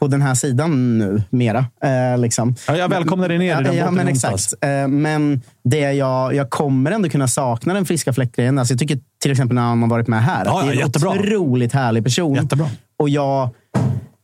på 0.00 0.06
den 0.06 0.22
här 0.22 0.34
sidan 0.34 0.98
nu 0.98 1.22
mera. 1.30 1.66
Eh, 1.82 2.18
liksom. 2.18 2.54
ja, 2.66 2.76
jag 2.76 2.88
välkomnar 2.88 3.28
dig 3.28 3.38
ner 3.38 3.60
i 3.60 3.64
den 3.64 3.76
ja, 3.76 3.90
men 3.90 4.08
exakt. 4.08 4.54
Eh, 4.60 4.88
men 4.88 5.42
det 5.64 5.92
jag, 5.92 6.34
jag 6.34 6.50
kommer 6.50 6.90
ändå 6.90 7.08
kunna 7.08 7.28
sakna 7.28 7.74
den 7.74 7.86
friska 7.86 8.12
fläckgrejen. 8.12 8.58
Alltså, 8.58 8.72
jag 8.74 8.78
tycker 8.78 8.98
till 9.22 9.30
exempel 9.30 9.54
när 9.54 9.62
han 9.62 9.82
har 9.82 9.88
varit 9.88 10.08
med 10.08 10.22
här, 10.22 10.44
ja, 10.44 10.58
att 10.58 10.66
det 10.66 10.70
är 10.70 10.72
en 10.72 10.78
jättebra. 10.78 11.10
otroligt 11.10 11.72
härlig 11.72 12.04
person. 12.04 12.34
Jättebra. 12.34 12.66
Och 12.98 13.08
jag... 13.08 13.50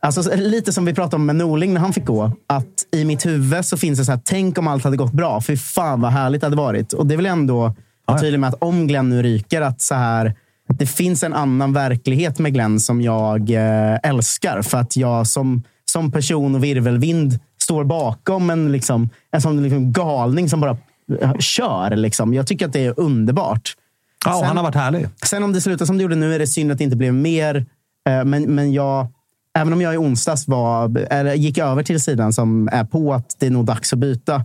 Alltså, 0.07 0.37
lite 0.37 0.73
som 0.73 0.85
vi 0.85 0.95
pratade 0.95 1.17
om 1.17 1.27
med 1.27 1.37
Norling 1.37 1.75
när 1.75 1.81
han 1.81 1.93
fick 1.93 2.05
gå. 2.05 2.33
Att 2.47 2.65
I 2.93 3.05
mitt 3.05 3.27
huvud 3.27 3.65
så 3.65 3.77
finns 3.77 3.99
det 3.99 4.05
så 4.05 4.13
här, 4.13 4.21
tänk 4.25 4.59
om 4.59 4.69
allt 4.69 4.85
hade 4.85 4.97
gått 4.97 5.13
bra. 5.13 5.41
Fy 5.41 5.57
fan 5.57 6.01
vad 6.01 6.13
härligt 6.13 6.41
det 6.41 6.47
hade 6.47 6.57
varit. 6.57 6.93
Och 6.93 7.07
det 7.07 7.15
är 7.15 7.17
väl 7.17 7.27
ändå 7.27 7.75
ja. 8.07 8.19
tydligt 8.19 8.41
med 8.41 8.49
att 8.49 8.63
om 8.63 8.87
Glenn 8.87 9.09
nu 9.09 9.23
ryker, 9.23 9.61
att 9.61 9.81
så 9.81 9.95
här 9.95 10.35
det 10.69 10.87
finns 10.87 11.23
en 11.23 11.33
annan 11.33 11.73
verklighet 11.73 12.39
med 12.39 12.55
Glenn 12.55 12.81
som 12.81 13.03
jag 13.03 13.51
eh, 13.51 13.99
älskar. 14.03 14.63
För 14.63 14.79
att 14.79 14.97
jag 14.97 15.27
som, 15.27 15.63
som 15.85 16.13
person 16.13 16.55
och 16.55 16.65
virvelvind 16.65 17.39
står 17.63 17.85
bakom 17.85 18.51
en, 18.51 18.73
liksom, 18.73 19.09
en 19.31 19.41
sån 19.41 19.63
liksom 19.63 19.93
galning 19.93 20.49
som 20.49 20.61
bara 20.61 20.77
eh, 21.21 21.39
kör. 21.39 21.97
Liksom. 21.97 22.35
Jag 22.35 22.47
tycker 22.47 22.67
att 22.67 22.73
det 22.73 22.85
är 22.85 23.01
underbart. 23.01 23.75
Ja, 24.25 24.33
sen, 24.33 24.45
han 24.45 24.57
har 24.57 24.65
varit 24.65 24.75
härlig. 24.75 25.09
Sen 25.25 25.43
om 25.43 25.53
det 25.53 25.61
slutar 25.61 25.87
som 25.87 25.97
det 25.97 26.03
gjorde 26.03 26.17
nu 26.17 26.35
är 26.35 26.39
det 26.39 26.47
synd 26.47 26.73
att 26.73 26.79
det 26.79 26.85
inte 26.85 26.97
blev 26.97 27.15
mer. 27.15 27.67
Eh, 28.09 28.25
men, 28.25 28.43
men 28.55 28.73
jag, 28.73 29.07
även 29.57 29.73
om 29.73 29.81
jag 29.81 29.95
i 29.95 29.97
onsdags 29.97 30.49
var, 30.49 30.99
eller 31.11 31.35
gick 31.35 31.59
över 31.59 31.83
till 31.83 32.01
sidan 32.01 32.33
som 32.33 32.69
är 32.73 32.85
på 32.85 33.15
att 33.15 33.37
det 33.39 33.47
är 33.47 33.51
nog 33.51 33.65
dags 33.65 33.93
att 33.93 33.99
byta. 33.99 34.45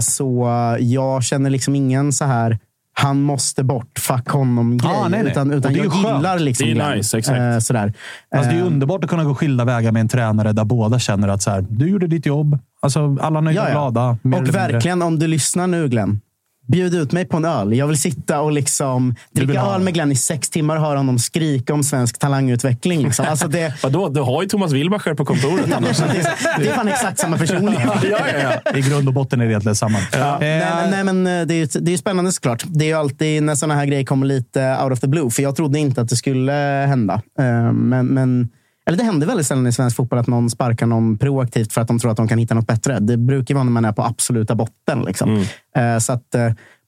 Så 0.00 0.48
jag 0.80 1.24
känner 1.24 1.50
liksom 1.50 1.76
ingen 1.76 2.12
så 2.12 2.24
här 2.24 2.58
han 2.94 3.22
måste 3.22 3.64
bort, 3.64 3.98
fuck 3.98 4.28
honom-grej. 4.28 4.90
Ah, 4.90 5.08
nej, 5.08 5.22
nej. 5.22 5.32
Utan, 5.32 5.52
utan 5.52 5.74
jag 5.74 5.94
gillar 5.94 6.38
liksom 6.38 6.68
Det 6.68 6.80
är 6.80 6.96
nice, 6.96 7.18
exakt. 7.18 7.38
Äh, 7.38 7.58
sådär. 7.58 7.92
Alltså, 8.36 8.52
det 8.52 8.58
är 8.58 8.62
underbart 8.62 9.04
att 9.04 9.10
kunna 9.10 9.24
gå 9.24 9.34
skilda 9.34 9.64
vägar 9.64 9.92
med 9.92 10.00
en 10.00 10.08
tränare 10.08 10.52
där 10.52 10.64
båda 10.64 10.98
känner 10.98 11.28
att 11.28 11.42
så 11.42 11.50
här, 11.50 11.66
du 11.68 11.88
gjorde 11.88 12.06
ditt 12.06 12.26
jobb. 12.26 12.58
Alltså, 12.80 13.16
alla 13.20 13.40
nöjda 13.40 13.64
och 13.64 13.70
glada. 13.70 14.18
Och 14.24 14.54
verkligen, 14.54 15.02
om 15.02 15.18
du 15.18 15.26
lyssnar 15.26 15.66
nu 15.66 15.88
Glenn. 15.88 16.20
Bjud 16.68 16.94
ut 16.94 17.12
mig 17.12 17.24
på 17.24 17.36
en 17.36 17.44
öl. 17.44 17.72
Jag 17.74 17.86
vill 17.86 17.98
sitta 17.98 18.40
och 18.40 18.52
liksom 18.52 19.14
dricka 19.32 19.60
öl 19.60 19.80
med 19.80 19.94
Glenn 19.94 20.12
i 20.12 20.16
sex 20.16 20.50
timmar 20.50 20.76
och 20.76 20.82
höra 20.82 20.96
honom 20.96 21.18
skrika 21.18 21.74
om 21.74 21.82
svensk 21.82 22.18
talangutveckling. 22.18 23.02
Liksom. 23.02 23.26
Alltså 23.28 23.48
det... 23.48 23.74
Vadå? 23.82 24.08
Du 24.08 24.20
har 24.20 24.42
ju 24.42 24.48
Thomas 24.48 24.72
Wilbacher 24.72 25.14
på 25.14 25.24
kontoret. 25.24 25.66
det, 25.66 25.72
är, 25.74 26.58
det 26.58 26.68
är 26.68 26.74
fan 26.74 26.88
exakt 26.88 27.18
samma 27.18 27.38
person. 27.38 27.76
ja, 27.86 27.96
ja, 28.10 28.18
ja. 28.64 28.78
I 28.78 28.80
grund 28.80 29.08
och 29.08 29.14
botten 29.14 29.40
är 29.40 29.44
det 29.44 29.50
egentligen 29.50 29.76
samma. 29.76 29.98
Ja. 30.12 30.34
Eh, 30.34 30.38
nej, 30.40 30.90
nej, 30.90 31.04
men 31.04 31.26
eh, 31.26 31.46
det 31.46 31.54
är 31.54 31.58
ju 31.58 31.66
det 31.80 31.92
är 31.92 31.96
spännande 31.96 32.32
såklart. 32.32 32.64
Det 32.66 32.84
är 32.84 32.88
ju 32.88 32.94
alltid 32.94 33.42
när 33.42 33.54
sådana 33.54 33.74
här 33.74 33.86
grejer 33.86 34.04
kommer 34.04 34.26
lite 34.26 34.78
out 34.82 34.92
of 34.92 35.00
the 35.00 35.08
blue. 35.08 35.30
För 35.30 35.42
jag 35.42 35.56
trodde 35.56 35.78
inte 35.78 36.00
att 36.00 36.08
det 36.08 36.16
skulle 36.16 36.52
hända. 36.88 37.22
Eh, 37.38 37.72
men, 37.72 38.06
men 38.06 38.48
eller 38.86 38.98
det 38.98 39.04
händer 39.04 39.26
väldigt 39.26 39.46
sällan 39.46 39.66
i 39.66 39.72
svensk 39.72 39.96
fotboll 39.96 40.18
att 40.18 40.26
någon 40.26 40.50
sparkar 40.50 40.86
någon 40.86 41.18
proaktivt 41.18 41.72
för 41.72 41.80
att 41.80 41.88
de 41.88 41.98
tror 41.98 42.10
att 42.10 42.16
de 42.16 42.28
kan 42.28 42.38
hitta 42.38 42.54
något 42.54 42.66
bättre. 42.66 42.98
Det 43.00 43.16
brukar 43.16 43.54
vara 43.54 43.64
när 43.64 43.72
man 43.72 43.84
är 43.84 43.92
på 43.92 44.02
absoluta 44.02 44.54
botten. 44.54 45.02
Liksom. 45.02 45.44
Mm. 45.74 46.00
Så 46.00 46.12
att, 46.12 46.34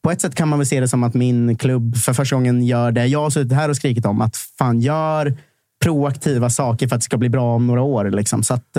på 0.02 0.10
ett 0.10 0.20
sätt 0.20 0.34
kan 0.34 0.48
man 0.48 0.58
väl 0.58 0.66
se 0.66 0.80
det 0.80 0.88
som 0.88 1.04
att 1.04 1.14
min 1.14 1.56
klubb 1.56 1.96
för 1.96 2.12
första 2.12 2.36
gången 2.36 2.64
gör 2.64 2.92
det 2.92 3.06
jag 3.06 3.22
har 3.22 3.30
suttit 3.30 3.52
här 3.52 3.68
och 3.68 3.76
skrikit 3.76 4.06
om. 4.06 4.20
Att 4.20 4.36
fan, 4.36 4.80
gör 4.80 5.36
proaktiva 5.84 6.50
saker 6.50 6.88
för 6.88 6.96
att 6.96 7.00
det 7.00 7.04
ska 7.04 7.16
bli 7.16 7.28
bra 7.28 7.54
om 7.54 7.66
några 7.66 7.82
år. 7.82 8.10
Liksom. 8.10 8.42
Så 8.42 8.54
att, 8.54 8.76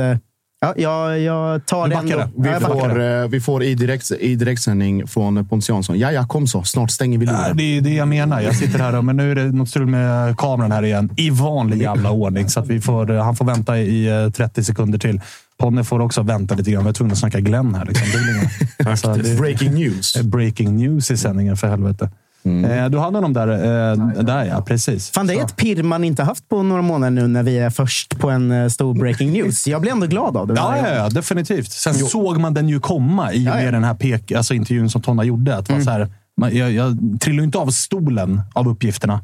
Ja, 0.62 0.74
jag, 0.78 1.20
jag 1.20 1.66
tar 1.66 1.88
det 1.88 1.96
ändå. 1.96 2.24
Vi, 2.38 2.50
ja, 2.50 2.60
får, 2.60 3.02
eh, 3.02 3.28
vi 3.28 3.42
får 3.42 3.64
i, 3.64 3.76
direkt, 3.76 4.12
i 4.12 4.36
direktsändning 4.36 5.08
från 5.08 5.48
Pontus 5.48 5.70
Jansson. 5.70 6.00
Ja, 6.00 6.12
ja, 6.12 6.28
kom 6.28 6.48
så. 6.48 6.64
Snart 6.64 6.92
stänger 6.92 7.18
vi 7.18 7.26
luren. 7.26 7.58
det 7.58 7.64
är 7.64 7.82
det 7.82 7.94
jag 7.94 8.08
menar. 8.08 8.42
Jag 8.42 8.56
sitter 8.56 8.80
här 8.80 8.96
och, 8.96 9.06
men 9.06 9.18
nu 9.18 9.32
är 9.32 9.36
det 9.36 9.44
något 9.44 9.70
strul 9.70 9.88
med 9.88 10.38
kameran 10.38 10.72
här 10.72 10.84
igen. 10.84 11.10
I 11.18 11.30
vanlig 11.30 11.82
jävla 11.82 12.12
ordning. 12.12 12.50
Så 12.50 12.60
att 12.60 12.68
vi 12.68 12.82
får, 12.82 13.12
eh, 13.12 13.24
han 13.24 13.36
får 13.36 13.46
vänta 13.46 13.78
i 13.78 14.32
30 14.36 14.62
eh, 14.62 14.64
sekunder 14.64 15.00
till. 15.00 15.22
Ponne 15.58 15.84
får 15.84 16.00
också 16.00 16.22
vänta 16.22 16.56
lite 16.56 16.72
grann. 16.72 16.84
Vi 16.84 16.90
är 16.90 16.94
tvungna 16.94 17.12
att 17.12 17.20
snacka 17.20 17.40
Glenn 17.40 17.76
här. 17.76 17.86
Liksom. 17.86 18.08
Det 18.78 18.90
är, 18.90 19.24
det 19.24 19.40
breaking 19.40 19.74
news. 19.74 20.18
Breaking 20.22 20.78
news 20.78 21.12
i 21.12 21.18
sändningen, 21.18 21.58
för 21.58 21.68
helvete. 21.68 22.10
Mm. 22.46 22.72
Eh, 22.72 22.90
du 22.90 22.98
hade 22.98 23.18
honom 23.18 23.34
där. 23.34 23.48
Eh, 23.48 24.24
där 24.24 24.46
ja, 24.46 24.62
precis. 24.62 25.10
Fan, 25.10 25.28
det 25.28 25.34
är 25.34 25.44
ett 25.44 25.56
pirr 25.56 25.84
man 25.84 26.04
inte 26.04 26.24
haft 26.24 26.50
på 26.50 26.64
några 26.64 26.82
månader 26.82 27.12
nu 27.12 27.28
när 27.28 27.44
vi 27.44 27.58
är 27.58 27.70
först 27.70 28.20
på 28.20 28.30
en 28.30 28.52
eh, 28.52 28.68
stor 28.68 28.94
breaking 28.94 29.32
news. 29.34 29.68
Jag 29.68 29.82
blir 29.82 29.92
ändå 29.92 30.08
glad 30.08 30.38
av 30.38 30.48
det. 30.48 30.54
Ja, 30.54 30.78
ja, 30.78 30.96
ja, 30.96 31.10
definitivt. 31.10 31.72
Sen 31.72 31.94
jo. 31.98 32.06
såg 32.08 32.40
man 32.40 32.54
den 32.54 32.70
ju 32.70 32.80
komma 32.80 33.34
i 33.34 33.40
och 33.40 33.44
med 33.44 33.62
ja, 33.62 33.66
ja. 33.66 33.72
den 33.72 33.84
här 33.84 33.94
pek, 33.94 34.32
alltså 34.32 34.54
intervjun 34.54 34.90
som 34.90 35.02
Tonna 35.02 35.24
gjorde. 35.24 35.58
Att 35.58 35.70
mm. 35.70 35.84
så 35.84 35.90
här, 35.90 36.10
man, 36.38 36.58
jag, 36.58 36.72
jag 36.72 36.98
trillade 37.22 37.46
inte 37.46 37.58
av 37.58 37.68
stolen 37.68 38.42
av 38.54 38.68
uppgifterna. 38.68 39.22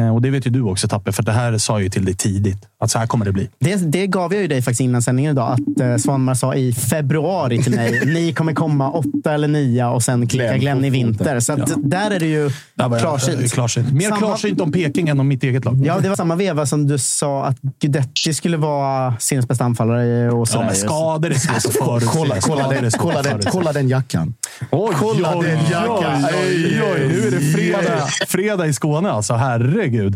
Eh, 0.00 0.14
och 0.14 0.22
det 0.22 0.30
vet 0.30 0.46
ju 0.46 0.50
du 0.50 0.62
också 0.62 0.88
Tappe, 0.88 1.12
för 1.12 1.22
det 1.22 1.32
här 1.32 1.58
sa 1.58 1.72
jag 1.72 1.82
ju 1.82 1.88
till 1.88 2.04
dig 2.04 2.14
tidigt. 2.14 2.68
Att 2.80 2.90
så 2.90 2.98
här 2.98 3.06
kommer 3.06 3.24
det 3.24 3.32
bli. 3.32 3.48
Det, 3.58 3.76
det 3.76 4.06
gav 4.06 4.32
jag 4.32 4.42
ju 4.42 4.48
dig 4.48 4.62
faktiskt 4.62 4.80
innan 4.80 5.02
sändningen 5.02 5.32
idag. 5.32 5.52
Att 5.52 5.80
eh, 5.80 5.96
Svanmar 5.96 6.34
sa 6.34 6.54
i 6.54 6.72
februari 6.72 7.62
till 7.62 7.74
mig, 7.74 8.06
ni 8.06 8.32
kommer 8.32 8.54
komma 8.54 8.90
åtta 8.90 9.34
eller 9.34 9.48
nio 9.48 9.86
och 9.86 10.02
sen 10.02 10.28
klicka 10.28 10.56
Glenn 10.56 10.84
i 10.84 10.90
vinter. 10.90 11.40
Så 11.40 11.52
att, 11.52 11.58
ja. 11.58 11.76
där 11.78 12.10
är 12.10 12.20
det 12.20 12.26
ju 12.26 12.50
klarsynt. 12.76 13.52
klarsynt. 13.52 13.92
Mer 13.92 14.08
samma... 14.08 14.16
klarsynt 14.16 14.60
om 14.60 14.72
Peking 14.72 15.08
än 15.08 15.20
om 15.20 15.28
mitt 15.28 15.42
eget 15.42 15.64
lag. 15.64 15.82
Ja, 15.84 15.98
det 16.00 16.08
var 16.08 16.16
samma 16.16 16.36
veva 16.36 16.66
som 16.66 16.86
du 16.86 16.98
sa 16.98 17.44
att 17.44 17.60
Guidetti 17.80 18.34
skulle 18.34 18.56
vara 18.56 19.14
seriens 19.18 19.48
bästa 19.48 19.64
anfallare. 19.64 20.30
Och 20.30 20.48
ja, 20.52 20.60
men 20.60 20.74
skador 20.74 21.30
är 21.30 21.34
svårt 21.34 21.56
att 21.56 21.72
förutse. 21.72 22.06
Kolla, 22.06 22.36
kolla, 22.40 22.68
den, 22.68 22.90
kolla, 22.90 23.22
den, 23.22 23.40
kolla 23.42 23.72
den 23.72 23.88
jackan. 23.88 24.34
Oj, 24.70 24.94
kolla 24.98 25.36
oj, 25.36 25.46
den 25.46 25.70
jackan. 25.70 26.24
Oj, 26.24 26.82
oj, 26.82 27.08
nu 27.08 27.26
är 27.26 27.30
det 27.30 27.40
fredag, 27.40 28.06
fredag 28.28 28.66
i 28.66 28.72
Skåne 28.72 29.10
alltså. 29.10 29.34
Herregud. 29.82 30.14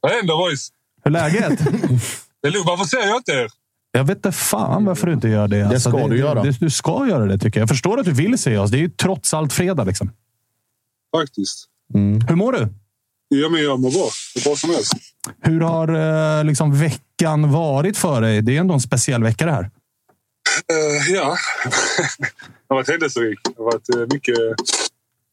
Vad 0.00 0.12
händer 0.12 0.36
boys? 0.36 0.68
Hur 1.04 1.16
är 1.16 1.30
läget? 1.30 1.58
Det 2.42 2.48
är 2.48 2.52
lugnt. 2.52 2.66
Varför 2.66 2.84
säger 2.84 3.06
jag 3.06 3.16
inte 3.16 3.32
er? 3.32 3.48
Jag 3.92 4.04
vet 4.04 4.16
inte 4.16 4.32
fan 4.32 4.84
varför 4.84 5.06
du 5.06 5.12
inte 5.12 5.28
gör 5.28 5.48
det. 5.48 5.64
Det 5.64 5.80
ska 5.80 6.08
du 6.08 6.18
göra. 6.18 6.42
Det, 6.42 6.60
du 6.60 6.70
ska 6.70 7.06
göra 7.06 7.26
det 7.26 7.38
tycker 7.38 7.60
jag. 7.60 7.62
Jag 7.62 7.68
förstår 7.68 8.00
att 8.00 8.04
du 8.04 8.12
vill 8.12 8.38
se 8.38 8.58
oss. 8.58 8.70
Det 8.70 8.76
är 8.76 8.80
ju 8.80 8.88
trots 8.88 9.34
allt 9.34 9.52
fredag. 9.52 9.84
Liksom. 9.84 10.10
Faktiskt. 11.16 11.66
Hur 12.28 12.34
mår 12.34 12.52
du? 12.52 12.68
Ja, 13.28 13.48
men 13.48 13.62
jag 13.62 13.80
mår 13.80 13.90
bra. 13.90 14.08
Det 14.34 14.40
är 14.40 14.44
bra 14.44 14.56
som 14.56 14.70
helst. 14.70 14.92
Hur 15.42 15.60
har 15.60 15.88
eh, 16.38 16.44
liksom, 16.44 16.78
veckan 16.78 17.52
varit 17.52 17.96
för 17.96 18.20
dig? 18.20 18.42
Det 18.42 18.56
är 18.56 18.60
ändå 18.60 18.74
en 18.74 18.80
speciell 18.80 19.22
vecka 19.22 19.46
det 19.46 19.52
här. 19.52 19.70
Eh, 20.72 21.14
ja, 21.14 21.36
det 21.64 22.68
har 22.68 22.76
varit 22.76 22.88
händelserik. 22.88 23.38
Det 23.44 23.54
har 23.58 23.64
varit 23.64 23.88
eh, 23.94 24.06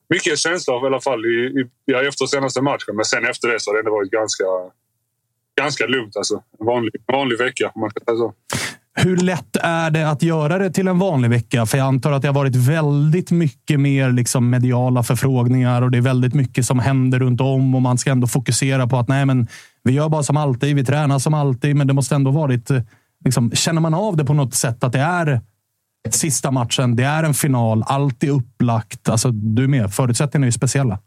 mycket, 0.09 0.39
känsla 0.39 0.73
av 0.73 0.83
i 0.83 0.85
alla 0.85 1.01
fall 1.01 1.25
i, 1.25 1.37
i, 1.59 1.65
ja, 1.85 2.03
efter 2.03 2.25
senaste 2.25 2.61
matchen. 2.61 2.95
Men 2.95 3.05
sen 3.05 3.25
efter 3.25 3.47
det 3.47 3.59
så 3.59 3.69
har 3.69 3.75
det 3.75 3.79
ändå 3.79 3.91
varit 3.91 4.11
ganska, 4.11 4.43
ganska 5.61 5.85
lugnt. 5.85 6.17
Alltså. 6.17 6.43
En 6.59 6.65
vanlig, 6.65 6.91
vanlig 7.07 7.37
vecka, 7.37 7.71
om 7.75 7.81
man 7.81 7.89
kan 7.89 8.05
säga 8.05 8.17
så. 8.17 8.33
Hur 8.99 9.17
lätt 9.17 9.55
är 9.61 9.91
det 9.91 10.09
att 10.09 10.23
göra 10.23 10.57
det 10.57 10.71
till 10.71 10.87
en 10.87 10.99
vanlig 10.99 11.29
vecka? 11.29 11.65
För 11.65 11.77
jag 11.77 11.87
antar 11.87 12.11
att 12.11 12.21
det 12.21 12.27
har 12.27 12.35
varit 12.35 12.55
väldigt 12.55 13.31
mycket 13.31 13.79
mer 13.79 14.11
liksom 14.11 14.49
mediala 14.49 15.03
förfrågningar 15.03 15.81
och 15.81 15.91
det 15.91 15.97
är 15.97 16.01
väldigt 16.01 16.33
mycket 16.33 16.65
som 16.65 16.79
händer 16.79 17.19
runt 17.19 17.41
om 17.41 17.75
och 17.75 17.81
man 17.81 17.97
ska 17.97 18.11
ändå 18.11 18.27
fokusera 18.27 18.87
på 18.87 18.97
att 18.97 19.07
nej, 19.07 19.25
men 19.25 19.47
vi 19.83 19.93
gör 19.93 20.09
bara 20.09 20.23
som 20.23 20.37
alltid. 20.37 20.75
Vi 20.75 20.85
tränar 20.85 21.19
som 21.19 21.33
alltid, 21.33 21.75
men 21.75 21.87
det 21.87 21.93
måste 21.93 22.15
ändå 22.15 22.31
varit... 22.31 22.69
Eh, 22.69 22.81
liksom, 23.25 23.51
känner 23.51 23.81
man 23.81 23.93
av 23.93 24.17
det 24.17 24.25
på 24.25 24.33
något 24.33 24.53
sätt 24.53 24.83
att 24.83 24.93
det 24.93 24.99
är 24.99 25.41
sista 26.13 26.51
matchen, 26.51 26.95
det 26.95 27.03
är 27.03 27.23
en 27.23 27.33
final, 27.33 27.83
allt 27.87 28.23
är 28.23 28.29
upplagt. 28.29 29.09
Alltså, 29.09 29.31
du 29.31 29.63
är 29.63 29.67
med. 29.67 29.93
Förutsättningarna 29.93 30.45
är 30.45 30.47
ju 30.47 30.51
speciella. 30.51 30.99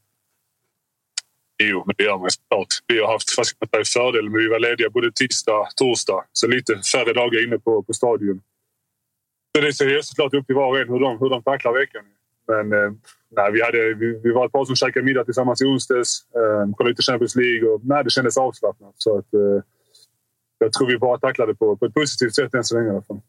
Jo, 1.63 1.85
men 1.87 1.95
det 1.99 2.05
gör 2.05 2.19
man 2.19 2.31
såklart. 2.31 2.67
Vi 2.87 3.01
har 3.01 3.13
haft 3.13 3.31
fast 3.31 3.57
man 3.61 3.85
fördel, 3.85 4.31
men 4.31 4.39
vi 4.41 4.49
var 4.49 4.59
lediga 4.59 4.91
både 4.91 5.13
tisdag 5.13 5.59
och 5.61 5.77
torsdag. 5.77 6.25
Så 6.33 6.47
lite 6.47 6.73
färre 6.93 7.13
dagar 7.13 7.47
inne 7.47 7.59
på, 7.59 7.83
på 7.83 7.93
stadion. 7.93 8.41
Så 9.57 9.65
det 9.65 9.73
ser 9.73 10.03
såklart 10.03 10.35
upp 10.35 10.47
till 10.47 10.57
var 10.57 10.69
och 10.69 10.79
en 10.79 10.89
hur 10.89 11.01
de, 11.01 11.19
hur 11.21 11.31
de 11.31 11.43
tacklar 11.43 11.73
veckan. 11.73 12.05
Men 12.49 12.73
eh, 12.73 12.91
nej, 13.37 13.53
vi, 13.53 13.63
hade, 13.63 13.95
vi, 13.95 14.21
vi 14.25 14.31
var 14.33 14.47
ett 14.47 14.53
par 14.53 14.65
som 14.65 14.77
käkade 14.77 15.05
middag 15.05 15.25
tillsammans 15.25 15.63
i 15.63 15.65
onsdags. 15.65 16.25
Eh, 16.35 16.75
kollade 16.75 16.91
lite 16.91 17.03
Champions 17.03 17.37
League 17.37 17.69
och 17.69 17.81
nej, 17.85 18.05
det 18.05 18.11
kändes 18.11 18.37
avslappnat. 18.37 18.95
Så 18.97 19.19
att, 19.19 19.35
eh, 19.35 19.63
jag 20.59 20.73
tror 20.73 20.87
vi 20.87 20.99
bara 20.99 21.19
tacklade 21.19 21.55
på, 21.55 21.77
på 21.77 21.87
ett 21.87 21.95
positivt 21.95 22.35
sätt 22.35 22.55
än 22.55 22.65
så 22.65 22.77
länge 22.77 22.89
i 22.89 22.91
alla 22.91 23.03
fall. 23.03 23.21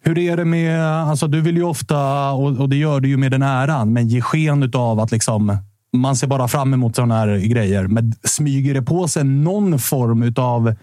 Hur 0.00 0.18
är 0.18 0.36
det 0.36 0.44
med... 0.44 0.82
Alltså, 0.82 1.26
du 1.26 1.40
vill 1.40 1.56
ju 1.56 1.62
ofta, 1.62 2.30
och, 2.30 2.60
och 2.60 2.68
det 2.68 2.76
gör 2.76 3.00
du 3.00 3.08
ju 3.08 3.16
med 3.16 3.30
den 3.30 3.42
äran, 3.42 3.92
men 3.92 4.08
ge 4.08 4.20
sken 4.20 4.70
av 4.74 5.00
att 5.00 5.10
liksom, 5.10 5.56
man 5.92 6.16
ser 6.16 6.26
bara 6.26 6.48
fram 6.48 6.74
emot 6.74 6.96
sådana 6.96 7.14
här 7.14 7.38
grejer. 7.38 7.86
Men 7.86 8.12
smyger 8.22 8.74
det 8.74 8.82
på 8.82 9.08
sig 9.08 9.24
någon 9.24 9.78
form 9.78 10.34
av 10.36 10.74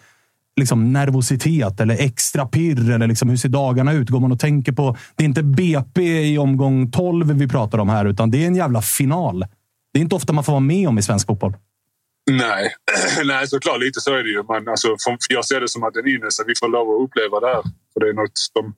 liksom, 0.55 0.93
nervositet 0.93 1.79
eller 1.79 1.95
extra 2.00 2.45
pirr? 2.45 2.91
Eller 2.91 3.07
liksom, 3.07 3.29
hur 3.29 3.38
ser 3.38 3.50
dagarna 3.50 3.93
ut? 3.93 4.10
Går 4.10 4.19
man 4.19 4.31
och 4.31 4.39
tänker 4.39 4.72
på... 4.72 4.98
Det 5.15 5.24
är 5.24 5.25
inte 5.25 5.43
BP 5.43 6.34
i 6.34 6.38
omgång 6.38 6.91
12 6.91 7.34
vi 7.34 7.48
pratar 7.48 7.77
om 7.77 7.89
här, 7.89 8.05
utan 8.05 8.31
det 8.31 8.43
är 8.43 8.48
en 8.48 8.55
jävla 8.55 8.81
final. 8.81 9.45
Det 9.93 10.00
är 10.00 10.01
inte 10.01 10.15
ofta 10.15 10.34
man 10.34 10.43
får 10.43 10.53
vara 10.53 10.60
med 10.60 10.88
om 10.88 10.98
i 10.98 11.01
svensk 11.01 11.27
fotboll. 11.27 11.53
Nej, 12.31 12.75
Nej 13.25 13.48
såklart 13.48 13.79
lite 13.79 14.01
så 14.01 14.12
är 14.13 14.24
det 14.24 14.29
ju. 14.29 14.43
Men 14.50 14.67
alltså, 14.67 14.88
jag 15.29 15.45
ser 15.45 15.62
det 15.62 15.69
som 15.69 15.84
att 15.84 15.95
en 15.95 16.07
ynnest 16.07 16.39
att 16.41 16.48
vi 16.48 16.53
får 16.60 16.67
lov 16.67 16.88
att 16.89 17.10
uppleva 17.10 17.39
det 17.39 17.48
här. 17.48 17.63
För 17.93 18.00
det 18.00 18.10
är 18.10 18.13
något 18.13 18.38
som 18.38 18.74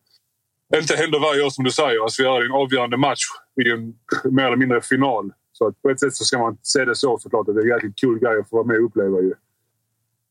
inte 0.75 0.95
händer 0.95 1.19
varje 1.19 1.43
år 1.43 1.49
som 1.49 1.63
du 1.63 1.71
säger. 1.71 2.03
Alltså, 2.03 2.21
vi 2.21 2.27
har 2.27 2.41
en 2.41 2.51
avgörande 2.51 2.97
match 2.97 3.23
i 3.61 3.71
en 3.71 3.93
mer 4.31 4.45
eller 4.45 4.57
mindre 4.57 4.81
final. 4.81 5.31
Så 5.51 5.67
att 5.67 5.81
på 5.81 5.89
ett 5.89 5.99
sätt 5.99 6.15
så 6.15 6.25
ska 6.25 6.39
man 6.39 6.57
se 6.61 6.85
det 6.85 6.95
så 6.95 7.17
såklart. 7.17 7.49
Att 7.49 7.55
det 7.55 7.61
är 7.61 7.63
en 7.63 7.69
jäkligt 7.69 7.99
kul 7.99 8.19
grej 8.19 8.39
att 8.39 8.49
få 8.49 8.55
vara 8.55 8.67
med 8.67 8.77
och 8.77 8.85
uppleva 8.85 9.19
ju. 9.21 9.33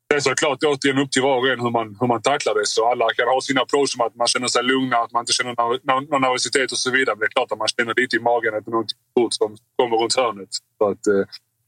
Det 0.08 0.14
är 0.16 0.20
såklart 0.20 0.58
återigen 0.64 0.98
upp 0.98 1.10
till 1.10 1.22
var 1.22 1.38
och 1.38 1.48
en 1.48 1.60
hur 1.60 1.70
man, 1.70 1.96
hur 2.00 2.06
man 2.06 2.22
tacklar 2.22 2.54
det. 2.54 2.66
Så 2.66 2.90
alla 2.90 3.06
kan 3.16 3.28
ha 3.28 3.40
sin 3.40 3.58
approach 3.58 3.90
som 3.92 4.00
att 4.06 4.14
man 4.14 4.26
känner 4.26 4.48
sig 4.48 4.62
lugna, 4.62 4.96
att 4.96 5.12
man 5.12 5.22
inte 5.22 5.32
känner 5.32 5.54
någon, 5.54 6.20
nervositet 6.22 6.72
och 6.72 6.78
så 6.78 6.90
vidare. 6.90 7.14
Men 7.16 7.20
det 7.20 7.26
är 7.26 7.36
klart 7.38 7.52
att 7.52 7.58
man 7.58 7.68
känner 7.68 7.94
lite 7.96 8.16
i 8.16 8.20
magen 8.20 8.54
att 8.54 8.64
det 8.64 8.70
är 8.70 8.78
något 8.80 8.90
stort 8.90 9.34
som 9.34 9.56
kommer 9.76 9.96
runt 9.96 10.16
hörnet. 10.16 10.48
Så 10.78 10.84
att, 10.90 11.06
eh, 11.06 11.24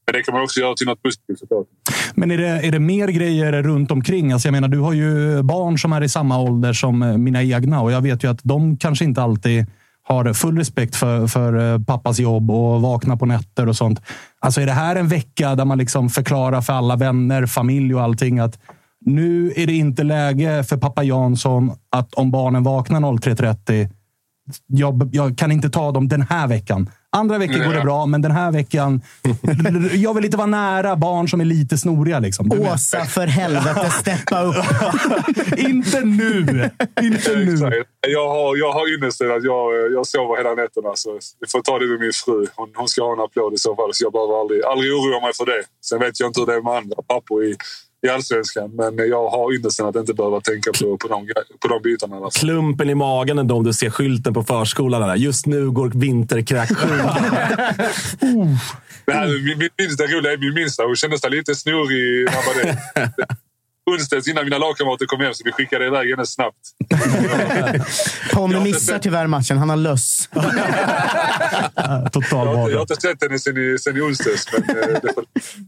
men 0.09 0.13
det 0.13 0.23
kan 0.23 0.35
man 0.35 0.43
också 0.43 0.61
göra 0.61 0.75
till 0.75 0.87
något 0.87 1.03
positivt 1.03 1.39
såklart. 1.39 1.67
Men 2.15 2.31
är 2.31 2.39
det, 2.39 2.49
är 2.49 2.73
det 2.73 2.79
mer 2.79 3.09
grejer 3.09 3.63
runt 3.63 3.91
omkring? 3.91 4.33
Alltså 4.33 4.49
jag 4.49 4.53
menar, 4.53 4.69
du 4.69 4.79
har 4.79 4.93
ju 4.93 5.43
barn 5.43 5.79
som 5.79 5.93
är 5.93 6.03
i 6.03 6.09
samma 6.09 6.39
ålder 6.41 6.73
som 6.73 7.03
eh, 7.03 7.17
mina 7.17 7.43
egna 7.43 7.81
och 7.81 7.93
jag 7.93 8.01
vet 8.01 8.25
ju 8.25 8.31
att 8.31 8.41
de 8.43 8.77
kanske 8.77 9.05
inte 9.05 9.23
alltid 9.23 9.67
har 10.03 10.33
full 10.33 10.59
respekt 10.59 10.97
för, 10.97 11.27
för 11.27 11.73
eh, 11.73 11.81
pappas 11.85 12.19
jobb 12.19 12.51
och 12.51 12.83
vakna 12.83 13.17
på 13.17 13.27
nätter 13.27 13.69
och 13.69 13.77
sånt. 13.77 14.03
Alltså 14.41 14.61
är 14.61 14.67
det 14.67 14.73
här 14.73 14.97
en 14.97 15.09
vecka 15.09 15.55
där 15.55 15.65
man 15.65 15.79
liksom 15.79 16.11
förklarar 16.11 16.61
för 16.61 16.73
alla 16.73 16.97
vänner, 16.97 17.47
familj 17.47 17.95
och 17.95 18.03
allting 18.03 18.39
att 18.39 18.59
nu 19.01 19.53
är 19.57 19.67
det 19.67 19.73
inte 19.73 20.03
läge 20.03 20.65
för 20.65 20.77
pappa 20.77 21.03
Jansson 21.03 21.73
att 21.91 22.15
om 22.15 22.31
barnen 22.31 22.63
vaknar 22.63 23.01
03.30 23.01 23.89
jag, 24.67 25.11
jag 25.13 25.39
kan 25.39 25.53
inte 25.53 25.71
ta 25.71 25.93
dem 25.93 26.09
den 26.09 26.23
här 26.23 26.49
veckan. 26.49 26.91
Andra 27.17 27.39
veckor 27.39 27.65
går 27.65 27.75
det 27.75 27.81
bra, 27.81 28.07
men 28.07 28.23
den 28.23 28.31
här 28.31 28.53
veckan... 28.53 29.01
Jag 29.95 30.15
vill 30.15 30.25
inte 30.25 30.37
vara 30.37 30.47
nära 30.47 30.97
barn 30.97 31.29
som 31.29 31.41
är 31.41 31.45
lite 31.45 31.79
snoriga. 31.79 32.19
Liksom. 32.19 32.53
Åsa, 32.53 33.05
för 33.05 33.27
helvete, 33.27 33.91
steppa 33.91 34.43
upp. 34.43 34.55
inte 35.57 36.01
nu! 36.01 36.71
Inte 37.03 37.37
nu. 37.37 37.85
Jag 38.09 38.29
har, 38.29 38.57
jag 38.57 38.73
har 38.73 38.95
ynnesten 38.95 39.31
att 39.31 39.45
jag, 39.45 39.93
jag 39.93 40.07
sover 40.07 40.37
hela 40.37 40.55
nätterna. 40.55 40.93
Så 40.95 41.19
vi 41.41 41.47
får 41.49 41.61
ta 41.61 41.79
det 41.79 41.87
med 41.87 42.01
min 42.01 42.13
fru. 42.13 42.47
Hon, 42.57 42.69
hon 42.75 42.89
ska 42.89 43.03
ha 43.05 43.13
en 43.13 43.21
applåd 43.21 43.55
i 43.55 43.59
så 43.59 43.77
fall. 43.77 43.95
Så 43.95 44.05
jag 44.05 44.13
behöver 44.13 44.41
aldrig, 44.41 44.63
aldrig 44.63 44.93
oroa 44.93 45.21
mig 45.21 45.33
för 45.35 45.47
det. 45.47 45.63
Sen 45.85 45.99
vet 45.99 46.21
jag 46.21 46.29
inte 46.29 46.41
hur 46.41 46.47
det 46.47 46.55
är 46.55 46.63
med 46.63 46.73
andra 46.73 47.03
pappor 47.03 47.45
i, 47.45 47.57
i 48.07 48.09
allsvenskan. 48.09 48.71
Men 48.75 49.09
jag 49.09 49.29
har 49.29 49.55
ynnesten 49.55 49.87
att 49.87 49.97
inte 49.97 50.15
behöva 50.15 50.41
tänka 50.41 50.73
på, 50.73 50.97
på, 50.97 51.09
de, 51.09 51.29
på 51.61 51.69
de 51.69 51.83
bitarna. 51.83 52.21
fall. 52.21 52.31
Klumpen 52.31 52.91
i 52.91 52.95
magen 52.95 53.39
ändå 53.39 53.55
om 53.57 53.65
du 53.65 53.73
ser 53.73 53.91
skylten 53.91 54.35
på 54.35 54.43
förskolan. 54.43 55.09
Där. 55.09 55.17
Just 55.17 55.47
nu 55.47 55.71
går 55.71 55.91
vinterkräksjukan. 55.95 56.99
Här, 59.13 59.45
min, 59.45 59.59
min 59.59 59.71
minsta 59.79 60.05
roliga 60.05 60.37
min 60.39 60.55
minsta. 60.55 60.83
Hon 60.83 60.97
kände 60.97 61.19
sig 61.19 61.31
lite 61.31 61.55
snorig 61.55 62.29
Onsdags 63.89 64.29
innan 64.29 64.45
mina 64.45 64.59
lagkamrater 64.59 65.07
kom 65.07 65.21
hem 65.21 65.35
så 65.35 65.43
vi 65.45 65.53
skickade 65.53 65.87
iväg 65.87 66.11
henne 66.11 66.27
snabbt. 66.27 66.57
Ponne 68.35 68.61
missar 68.61 68.99
tyvärr 68.99 69.27
matchen. 69.27 69.59
Han 69.59 69.71
har 69.71 69.77
löss. 69.77 70.29
Total 72.13 72.47
Jag, 72.47 72.57
har 72.57 72.71
jag 72.71 72.77
har 72.77 72.81
inte 72.81 72.95
sett 72.95 73.23
henne 73.23 73.39
sen 73.39 73.57
i, 73.57 73.79
sen 73.79 73.97
i 73.97 74.01
onsdags. 74.01 74.47
Men, 74.53 74.77
eh, 74.77 75.01
får, 75.15 75.25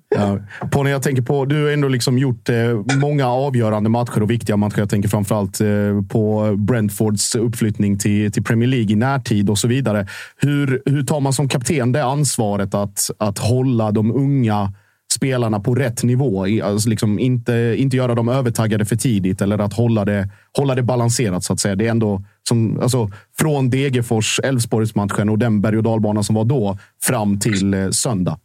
Ja. 0.09 0.89
Jag 0.89 1.03
tänker 1.03 1.23
på, 1.23 1.45
du 1.45 1.65
har 1.65 1.71
ändå 1.71 1.89
liksom 1.89 2.19
gjort 2.19 2.49
eh, 2.49 2.57
många 3.01 3.27
avgörande 3.27 3.91
matcher 3.91 4.23
och 4.23 4.31
viktiga 4.31 4.57
matcher. 4.57 4.79
Jag 4.79 4.91
tänker 4.91 5.09
framförallt 5.09 5.61
eh, 5.61 5.69
på 6.09 6.55
Brentfords 6.59 7.35
uppflyttning 7.35 7.99
till, 7.99 8.33
till 8.33 8.45
Premier 8.45 8.69
League 8.69 8.93
i 8.93 8.97
närtid 8.97 9.51
och 9.51 9.59
så 9.59 9.69
vidare. 9.69 10.07
Hur, 10.37 10.83
hur 10.85 11.03
tar 11.03 11.21
man 11.21 11.33
som 11.33 11.49
kapten 11.49 11.93
det 11.93 12.05
ansvaret 12.05 12.75
att, 12.75 13.11
att 13.19 13.39
hålla 13.39 13.91
de 13.91 14.15
unga 14.15 14.73
spelarna 15.13 15.61
på 15.61 15.75
rätt 15.75 16.03
nivå? 16.03 16.47
Alltså 16.63 16.89
liksom 16.89 17.19
inte, 17.19 17.75
inte 17.77 17.97
göra 17.97 18.15
dem 18.15 18.29
övertaggade 18.29 18.85
för 18.85 18.97
tidigt 18.97 19.43
eller 19.43 19.59
att 19.59 19.73
hålla 19.73 20.05
det, 20.05 20.31
hålla 20.57 20.75
det 20.75 20.83
balanserat 20.83 21.45
så 21.45 21.53
att 21.53 21.61
säga. 21.61 21.77
Det 21.77 21.87
är 21.87 21.91
ändå 21.91 22.23
som, 22.49 22.81
alltså, 22.81 23.11
från 23.39 23.71
Degerfors, 23.71 24.41
Elfsborgsmatchen 24.41 25.29
och 25.29 25.39
den 25.39 25.61
berg 25.61 25.77
och 25.77 25.83
dalbana 25.83 26.23
som 26.23 26.35
var 26.35 26.45
då 26.45 26.79
fram 27.03 27.39
till 27.41 27.75
eh, 27.75 27.91
söndag. 27.91 28.39